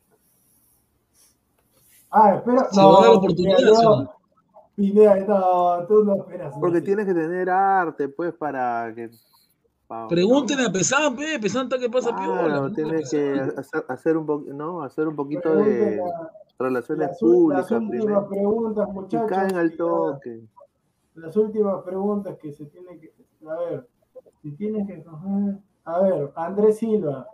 Ah, 2.17 2.35
espera. 2.35 2.67
Se 2.71 2.79
va 2.81 2.87
a 2.87 2.91
dar 2.93 3.01
la 3.01 3.07
No, 3.09 3.13
oportunidad, 3.17 3.57
Pineda, 3.57 3.75
¿sí 3.75 3.85
o 3.85 3.89
no. 3.89 4.03
no? 4.03 5.77
No, 5.77 5.85
tú 5.87 6.03
no 6.05 6.15
esperas. 6.15 6.53
no 6.55 6.61
Porque 6.61 6.81
tienes 6.81 7.05
que 7.05 7.13
tener 7.13 7.49
arte, 7.49 8.07
pues, 8.09 8.33
para 8.33 8.93
que. 8.95 9.09
pa- 9.87 10.07
Pregúntenle 10.07 10.65
a 10.67 10.71
Pesan, 10.71 11.15
pe, 11.15 11.39
Pesan, 11.41 11.67
¿qué 11.69 11.89
pasa 11.89 12.15
piola? 12.15 12.43
Claro, 12.45 12.69
¿no? 12.69 12.73
tienes 12.73 13.09
que 13.11 13.33
hacer, 13.57 13.85
hacer 13.89 14.17
un 14.17 14.25
poquito, 14.25 14.53
¿no? 14.53 14.81
Hacer 14.81 15.07
un 15.09 15.15
poquito 15.15 15.55
de 15.55 16.01
relaciones 16.57 17.09
Las, 17.09 17.21
ul- 17.21 17.53
las 17.53 17.67
públicas 17.67 17.71
últimas 17.71 17.89
primero. 18.05 18.27
preguntas, 18.29 18.87
Y 18.89 18.91
muchachos. 18.93 19.29
caen 19.29 19.55
al 19.57 19.75
toque. 19.75 20.41
Las 21.15 21.35
últimas 21.37 21.83
preguntas 21.83 22.37
que 22.37 22.51
se 22.53 22.65
tienen 22.65 22.99
que. 22.99 23.13
A 23.47 23.55
ver, 23.55 23.87
si 24.41 24.51
tienes 24.53 24.87
que 24.87 25.03
coger. 25.03 25.57
A 25.85 25.99
ver, 25.99 26.31
Andrés 26.35 26.77
Silva, 26.79 27.27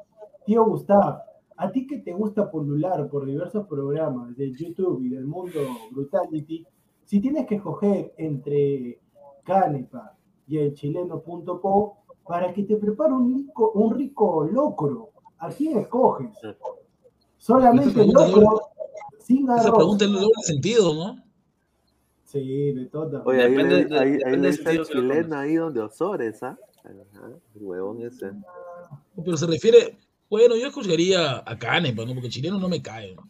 tío 0.45 0.65
Gustav, 0.65 1.21
¿a 1.57 1.71
ti 1.71 1.87
que 1.87 1.99
te 1.99 2.13
gusta 2.13 2.49
pulular 2.49 3.07
por 3.09 3.25
diversos 3.25 3.67
programas 3.67 4.35
de 4.35 4.51
YouTube 4.51 5.01
y 5.03 5.09
del 5.09 5.25
mundo 5.25 5.59
Brutality? 5.91 6.65
Si 7.05 7.19
tienes 7.19 7.45
que 7.47 7.55
escoger 7.55 8.13
entre 8.17 8.99
Canepa 9.43 10.15
y 10.47 10.57
el 10.57 10.73
chileno.co 10.73 11.97
para 12.25 12.53
que 12.53 12.63
te 12.63 12.77
prepare 12.77 13.13
un 13.13 13.33
rico, 13.33 13.71
un 13.71 13.95
rico 13.95 14.45
locro, 14.45 15.09
¿a 15.39 15.49
quién 15.49 15.77
escoges? 15.77 16.29
Solamente 17.37 18.01
Esa 18.01 18.25
locro, 18.27 18.61
sin 19.19 19.43
Esa 19.45 19.67
arroz. 19.67 19.75
pregunta 19.77 20.05
es 20.05 20.11
doble 20.11 20.43
sentido, 20.43 20.93
¿no? 20.93 21.23
Sí, 22.23 22.71
de 22.71 22.85
todas. 22.85 23.25
Oye, 23.25 23.41
ahí 23.41 23.51
Depende 23.51 23.89
le, 23.89 23.99
ahí, 23.99 24.17
ahí 24.25 24.37
le 24.37 24.51
dice 24.51 24.71
el 24.71 24.85
chileno 24.85 25.35
ahí 25.35 25.55
donde 25.55 25.81
Osores, 25.81 26.41
¿ah? 26.43 26.57
Ajá, 26.83 27.29
el 27.55 27.63
huevón 27.63 28.01
ese. 28.01 28.31
Pero 29.23 29.35
se 29.35 29.47
refiere, 29.47 29.97
bueno, 30.31 30.55
yo 30.55 30.67
escogería 30.67 31.43
a 31.45 31.59
Canepa, 31.59 32.05
¿no? 32.05 32.13
Porque 32.13 32.27
el 32.27 32.31
chileno 32.31 32.57
no 32.57 32.69
me 32.69 32.81
cae. 32.81 33.13
¿no? 33.15 33.27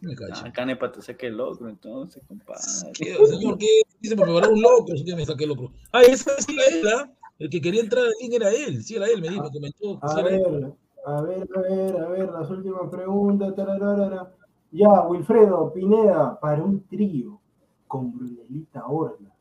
Me 0.00 0.14
cae. 0.14 0.30
Ah, 0.32 0.52
Canepa 0.52 0.92
te 0.92 1.02
saque 1.02 1.26
el 1.26 1.36
locro, 1.36 1.68
entonces, 1.68 2.22
compadre. 2.28 2.62
¿Qué, 2.94 3.16
señor, 3.26 3.58
¿qué 3.58 3.82
dice 3.98 4.14
para 4.14 4.26
preparar 4.26 4.52
un 4.52 4.62
loco? 4.62 4.92
¿Qué 5.04 5.16
me 5.16 5.26
saqué 5.26 5.48
loco? 5.48 5.72
Ah, 5.90 6.02
ese 6.02 6.30
sí 6.42 6.54
era 6.54 6.76
él, 6.76 6.88
¿ah? 6.96 7.12
El 7.40 7.50
que 7.50 7.60
quería 7.60 7.80
entrar 7.80 8.04
link 8.20 8.32
era 8.32 8.52
él, 8.52 8.84
sí 8.84 8.94
era 8.94 9.08
él, 9.08 9.20
me 9.20 9.30
dijo, 9.30 9.42
me 9.42 9.50
comentó. 9.50 9.98
A 10.00 10.14
sí 10.14 10.20
era 10.20 10.28
él. 10.28 10.42
ver, 10.42 10.74
a 11.06 11.22
ver, 11.22 11.48
a 11.56 11.60
ver, 11.60 11.96
a 11.96 12.08
ver, 12.08 12.30
las 12.30 12.50
últimas 12.50 12.88
preguntas. 12.88 13.56
tararara. 13.56 14.32
Ya, 14.70 15.02
Wilfredo 15.08 15.72
Pineda, 15.74 16.38
para 16.38 16.62
un 16.62 16.86
trío 16.86 17.40
con 17.88 18.16
Brunelita 18.16 18.86
Horna, 18.86 19.34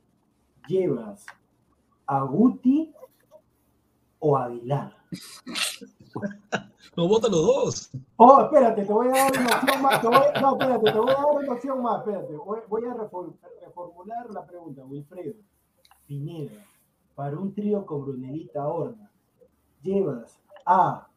¿llevas 0.67 1.27
a 2.07 2.21
Guti 2.23 2.91
o 4.17 4.35
a 4.35 4.45
Aguilar? 4.45 4.97
Nos 6.97 7.07
votan 7.07 7.31
los 7.31 7.45
dos. 7.45 7.91
Oh, 8.17 8.41
espérate, 8.41 8.83
te 8.85 8.91
voy 8.93 9.07
a 9.07 9.11
dar 9.11 9.31
una 9.39 9.55
opción 9.57 9.81
más. 9.81 10.03
no, 10.03 10.51
espérate, 10.53 10.91
te 10.91 10.99
voy 10.99 11.09
a 11.09 11.13
dar 11.13 11.25
una 11.37 11.53
opción 11.53 11.81
más. 11.81 11.99
Espérate, 11.99 12.35
voy, 12.35 12.85
a 12.85 12.93
refor- 12.95 13.33
reformular 13.61 14.29
la 14.31 14.45
pregunta. 14.45 14.83
Wilfredo, 14.85 15.35
Pineda, 16.07 16.63
para 17.15 17.37
un 17.37 17.53
trío 17.53 17.85
con 17.85 18.01
Brunelita 18.05 18.67
Horna, 18.67 19.11
¿llevas 19.81 20.39
A, 20.65 21.07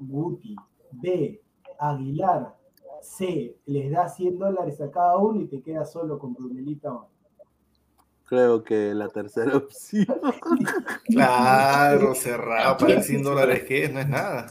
Guti, 0.00 0.56
B, 0.92 1.40
Aguilar, 1.78 2.56
C, 3.00 3.56
les 3.66 3.90
das 3.90 4.16
100 4.16 4.38
dólares 4.38 4.80
a 4.80 4.90
cada 4.90 5.16
uno 5.18 5.40
y 5.40 5.46
te 5.46 5.62
quedas 5.62 5.90
solo 5.92 6.18
con 6.18 6.34
Brunelita 6.34 6.92
Horna? 6.92 7.08
Creo 8.30 8.62
que 8.62 8.94
la 8.94 9.08
tercera 9.08 9.56
opción. 9.56 10.06
Claro, 11.06 12.14
cerrado 12.14 12.76
para 12.76 12.92
el 12.94 13.02
100 13.02 13.24
dólares 13.24 13.64
que 13.64 13.84
es, 13.86 13.92
no 13.92 13.98
es 13.98 14.08
nada. 14.08 14.46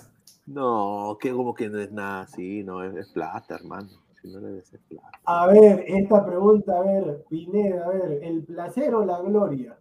No, 0.45 1.18
que 1.18 1.31
como 1.31 1.53
que 1.53 1.69
no 1.69 1.80
es 1.80 1.89
nada 1.89 2.23
así, 2.23 2.61
no, 2.61 2.84
es, 2.84 2.93
es 2.97 3.07
plata, 3.07 3.56
hermano. 3.56 3.88
Si 4.22 4.27
no 4.27 4.41
le 4.41 4.49
des 4.51 4.73
es 4.73 4.81
plata. 4.81 5.18
A 5.23 5.47
ver, 5.47 5.85
esta 5.88 6.26
pregunta, 6.26 6.77
a 6.77 6.81
ver, 6.81 7.23
Pineda, 7.30 7.85
a 7.85 7.88
ver, 7.88 8.19
¿el 8.22 8.43
placer 8.43 8.93
o 8.93 9.06
la 9.06 9.22
gloria? 9.22 9.80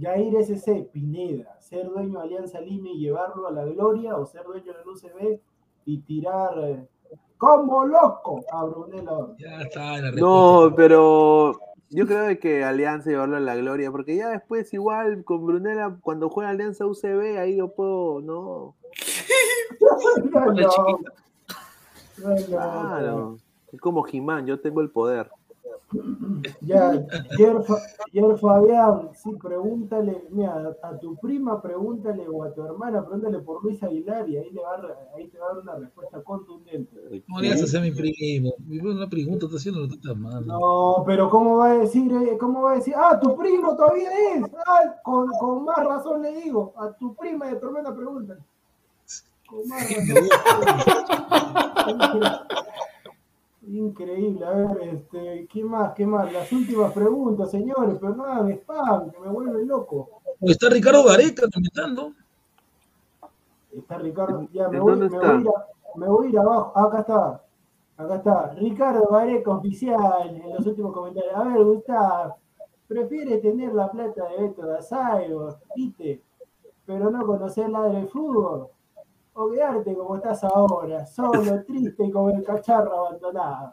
Jair 0.00 0.36
SC, 0.36 0.88
Pineda, 0.92 1.58
ser 1.58 1.88
dueño 1.88 2.20
de 2.20 2.24
Alianza 2.24 2.60
Lima 2.60 2.90
y 2.90 3.00
llevarlo 3.00 3.48
a 3.48 3.50
la 3.50 3.64
gloria 3.64 4.16
o 4.18 4.24
ser 4.24 4.44
dueño 4.44 4.72
del 4.72 4.86
UCB 4.86 5.40
y 5.86 5.98
tirar 6.02 6.60
eh, 6.60 6.86
como 7.36 7.84
loco 7.86 8.44
a 8.52 8.64
Brunella 8.66 9.12
Horta? 9.12 9.34
Ya 9.36 9.62
está 9.62 9.80
la 9.96 10.12
respuesta. 10.12 10.20
No, 10.20 10.72
pero 10.76 11.58
yo 11.92 12.06
creo 12.06 12.24
de 12.24 12.38
que 12.38 12.64
Alianza 12.64 13.10
llevarlo 13.10 13.36
a 13.36 13.40
la 13.40 13.54
gloria, 13.56 13.90
porque 13.90 14.16
ya 14.16 14.30
después 14.30 14.72
igual 14.72 15.24
con 15.24 15.46
Brunella, 15.46 15.96
cuando 16.00 16.30
juega 16.30 16.50
Alianza 16.50 16.86
UCB, 16.86 17.38
ahí 17.38 17.56
yo 17.56 17.74
puedo, 17.74 18.20
no, 18.20 18.74
no, 20.54 20.98
Claro. 22.46 23.38
Es 23.72 23.80
como 23.80 24.02
Jimán, 24.02 24.46
yo 24.46 24.60
tengo 24.60 24.80
el 24.80 24.90
poder. 24.90 25.30
Ya, 26.60 26.92
Yer, 27.38 27.62
Fa- 27.62 27.82
Yer 28.12 28.36
Fabián, 28.38 29.10
sí, 29.14 29.30
pregúntale, 29.40 30.24
mira, 30.30 30.74
a 30.82 30.98
tu 30.98 31.16
prima 31.16 31.60
pregúntale 31.60 32.26
o 32.28 32.44
a 32.44 32.52
tu 32.54 32.62
hermana 32.64 33.04
pregúntale 33.04 33.38
por 33.40 33.62
Luis 33.62 33.82
Aguilar 33.82 34.28
y 34.28 34.36
ahí, 34.38 34.50
le 34.50 34.60
va, 34.62 34.80
ahí 35.16 35.28
te 35.28 35.38
va 35.38 35.46
a 35.46 35.48
dar 35.54 35.58
una 35.62 35.74
respuesta 35.76 36.22
contundente. 36.22 37.24
No 37.28 37.40
le 37.40 37.48
hagas 37.52 37.74
a 37.74 37.80
mi 37.80 37.90
primo. 37.90 38.52
Mi 38.66 38.78
primo 38.78 38.94
Una 38.94 39.08
pregunta 39.08 39.46
está 39.46 39.56
haciendo 39.58 39.80
lo 39.80 39.86
está 39.86 40.14
mal. 40.14 40.46
No, 40.46 41.02
pero 41.06 41.28
¿cómo 41.30 41.58
va 41.58 41.72
a 41.72 41.78
decir, 41.78 42.12
eh, 42.12 42.36
cómo 42.38 42.62
va 42.62 42.72
a 42.72 42.76
decir, 42.76 42.94
ah, 42.96 43.18
tu 43.20 43.36
primo 43.36 43.76
todavía 43.76 44.10
es? 44.34 44.42
Ah, 44.66 44.94
con, 45.02 45.28
con 45.40 45.64
más 45.64 45.84
razón 45.84 46.22
le 46.22 46.32
digo, 46.42 46.72
a 46.76 46.90
tu 46.92 47.14
prima 47.14 47.46
de 47.46 47.56
tremenda 47.56 47.94
pregunta. 47.94 48.38
Con 49.46 49.68
más 49.68 49.88
razón. 49.90 50.28
Increíble, 53.68 54.44
a 54.44 54.50
ver, 54.50 54.82
este, 54.82 55.46
¿qué 55.46 55.64
más? 55.64 55.92
¿Qué 55.94 56.04
más? 56.04 56.32
Las 56.32 56.50
últimas 56.52 56.92
preguntas, 56.92 57.50
señores, 57.50 57.96
pero 58.00 58.14
no 58.14 58.24
hagan 58.24 58.50
spam, 58.50 59.10
que 59.10 59.20
me 59.20 59.28
vuelve 59.28 59.64
loco. 59.64 60.20
Está 60.40 60.68
Ricardo 60.68 61.04
Gareca 61.04 61.46
comentando. 61.52 62.12
Está 63.72 63.98
Ricardo, 63.98 64.48
ya 64.52 64.68
me 64.68 64.78
¿En 64.78 64.82
voy, 64.82 64.96
me, 64.98 65.08
voy 65.08 65.46
a 65.46 65.72
me 65.94 66.08
voy 66.08 66.26
a 66.26 66.30
ir 66.30 66.38
abajo, 66.38 66.76
acá 66.76 67.00
está, 67.00 67.42
acá 67.96 68.16
está, 68.16 68.54
Ricardo 68.54 69.06
Gareca 69.10 69.52
oficial 69.52 70.42
en 70.44 70.54
los 70.54 70.66
últimos 70.66 70.92
comentarios. 70.92 71.34
A 71.34 71.44
ver, 71.44 71.64
Gustavo, 71.64 72.36
prefiere 72.88 73.38
tener 73.38 73.72
la 73.74 73.90
plata 73.90 74.28
de 74.28 74.42
Beto 74.42 74.66
Dazayo, 74.66 75.56
viste, 75.76 76.20
pero 76.84 77.10
no 77.10 77.24
conocer 77.24 77.70
la 77.70 77.82
del 77.82 78.08
fútbol, 78.08 78.68
o 79.34 79.50
quedarte 79.50 79.94
como 79.94 80.16
estás 80.16 80.44
ahora, 80.44 81.06
solo, 81.06 81.62
triste 81.66 82.04
y 82.04 82.10
como 82.10 82.30
el 82.30 82.44
cacharro 82.44 83.06
abandonado. 83.06 83.72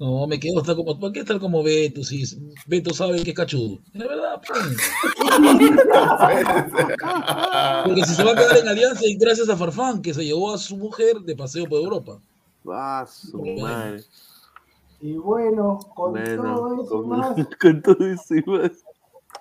No, 0.00 0.28
me 0.28 0.38
quedo 0.38 0.60
hasta 0.60 0.76
como. 0.76 0.96
¿Por 0.98 1.10
qué 1.10 1.20
estar 1.20 1.40
como 1.40 1.60
Beto? 1.60 2.04
Si 2.04 2.22
Beto 2.68 2.94
sabe 2.94 3.20
que 3.24 3.30
es 3.30 3.36
cachudo. 3.36 3.80
Es 3.92 4.00
verdad, 4.00 4.40
pues. 4.46 4.60
Porque 7.84 8.04
si 8.04 8.14
se 8.14 8.22
va 8.22 8.30
a 8.30 8.36
quedar 8.36 8.58
en 8.58 8.68
alianza 8.68 9.04
y 9.04 9.16
gracias 9.16 9.48
a 9.48 9.56
Farfán, 9.56 10.00
que 10.00 10.14
se 10.14 10.24
llevó 10.24 10.54
a 10.54 10.58
su 10.58 10.76
mujer 10.76 11.18
de 11.22 11.34
paseo 11.34 11.68
por 11.68 11.80
Europa. 11.80 12.20
Ah, 12.68 13.04
su 13.10 13.42
madre. 13.60 14.04
Y 15.00 15.14
bueno, 15.14 15.80
con 15.94 16.12
Bueno, 16.12 16.54
todo 16.54 16.74
eso 16.74 16.86
con, 16.88 17.08
más, 17.18 17.34
con 17.60 17.82
todo 17.82 18.06
eso 18.06 18.36
y 18.36 18.42
más. 18.44 18.70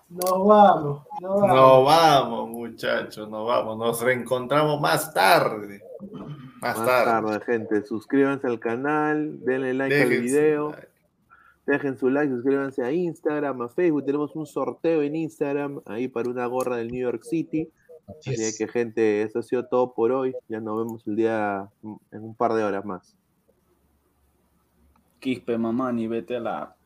Nos 0.10 0.48
vamos, 0.48 1.04
nos 1.22 1.42
vamos. 1.42 1.56
Nos 1.56 1.86
vamos, 1.86 2.50
muchachos, 2.50 3.30
nos 3.30 3.48
vamos. 3.48 3.78
Nos 3.78 4.02
reencontramos 4.02 4.80
más 4.80 5.14
tarde. 5.14 5.82
Más, 6.62 6.78
Más 6.78 6.86
tarde. 6.88 7.30
tarde, 7.30 7.46
gente. 7.46 7.84
Suscríbanse 7.84 8.48
al 8.48 8.60
canal, 8.60 9.40
denle 9.44 9.74
like 9.74 10.02
al 10.02 10.10
Dejen 10.10 10.24
video, 10.24 10.70
like. 10.72 10.88
dejen 11.66 11.98
su 11.98 12.10
like, 12.10 12.34
suscríbanse 12.34 12.84
a 12.84 12.92
Instagram, 12.92 13.62
a 13.62 13.70
Facebook. 13.70 14.06
Tenemos 14.06 14.36
un 14.36 14.46
sorteo 14.46 15.02
en 15.04 15.16
Instagram 15.16 15.82
ahí 15.86 16.08
para 16.08 16.30
una 16.30 16.46
gorra 16.46 16.78
del 16.78 16.88
New 16.88 17.02
York 17.02 17.24
City. 17.24 17.70
Así 18.08 18.58
que, 18.58 18.68
gente, 18.70 19.22
eso 19.22 19.40
ha 19.40 19.44
sido 19.44 19.66
todo 19.66 19.94
por 19.94 20.12
hoy. 20.14 20.34
Ya 20.48 20.62
nos 20.62 20.78
vemos 20.78 21.06
el 21.08 21.18
día 21.18 21.70
en 21.84 22.24
un 22.24 22.36
par 22.36 22.54
de 22.54 22.64
horas 22.64 22.86
más. 22.86 23.18
Quispe, 25.20 25.58
mamá, 25.58 25.92
ni 25.92 26.08
vete 26.08 26.38
a 26.38 26.40
la. 26.40 26.77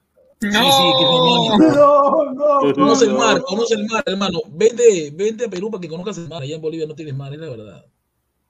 Sí, 0.42 0.50
sí, 0.50 0.58
que 0.98 1.04
No, 1.06 1.60
no, 1.60 2.34
no, 2.34 2.74
Conoce 2.74 3.06
el 3.06 3.12
no. 3.14 3.20
mar, 3.20 3.42
conoce 3.44 3.76
el 3.76 3.86
mar, 3.88 4.02
hermano. 4.08 4.40
Vente, 4.50 5.12
vente 5.14 5.46
a 5.46 5.50
Perú 5.50 5.70
para 5.70 5.82
que 5.82 5.88
conozcas 5.88 6.18
el 6.18 6.28
mar. 6.30 6.42
Allá 6.42 6.56
en 6.56 6.62
Bolivia 6.62 6.88
no 6.88 6.96
tienes 6.96 7.14
mar, 7.16 7.32
es 7.34 7.40
la 7.40 7.50
verdad. 7.50 7.86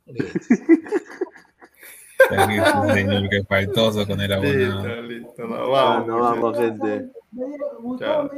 Señor, 2.93 3.27
que 3.29 3.43
faltoso 3.43 4.07
con 4.07 4.21
el 4.21 4.31
abonado. 4.31 5.01
Listo, 5.01 5.03
listo, 5.41 5.43
Ah, 5.53 5.65
vamos. 5.69 6.07
nos 6.07 6.21
muchachos. 6.21 6.39
vamos, 6.39 6.57
gente. 6.57 7.09
Chao. 7.99 8.29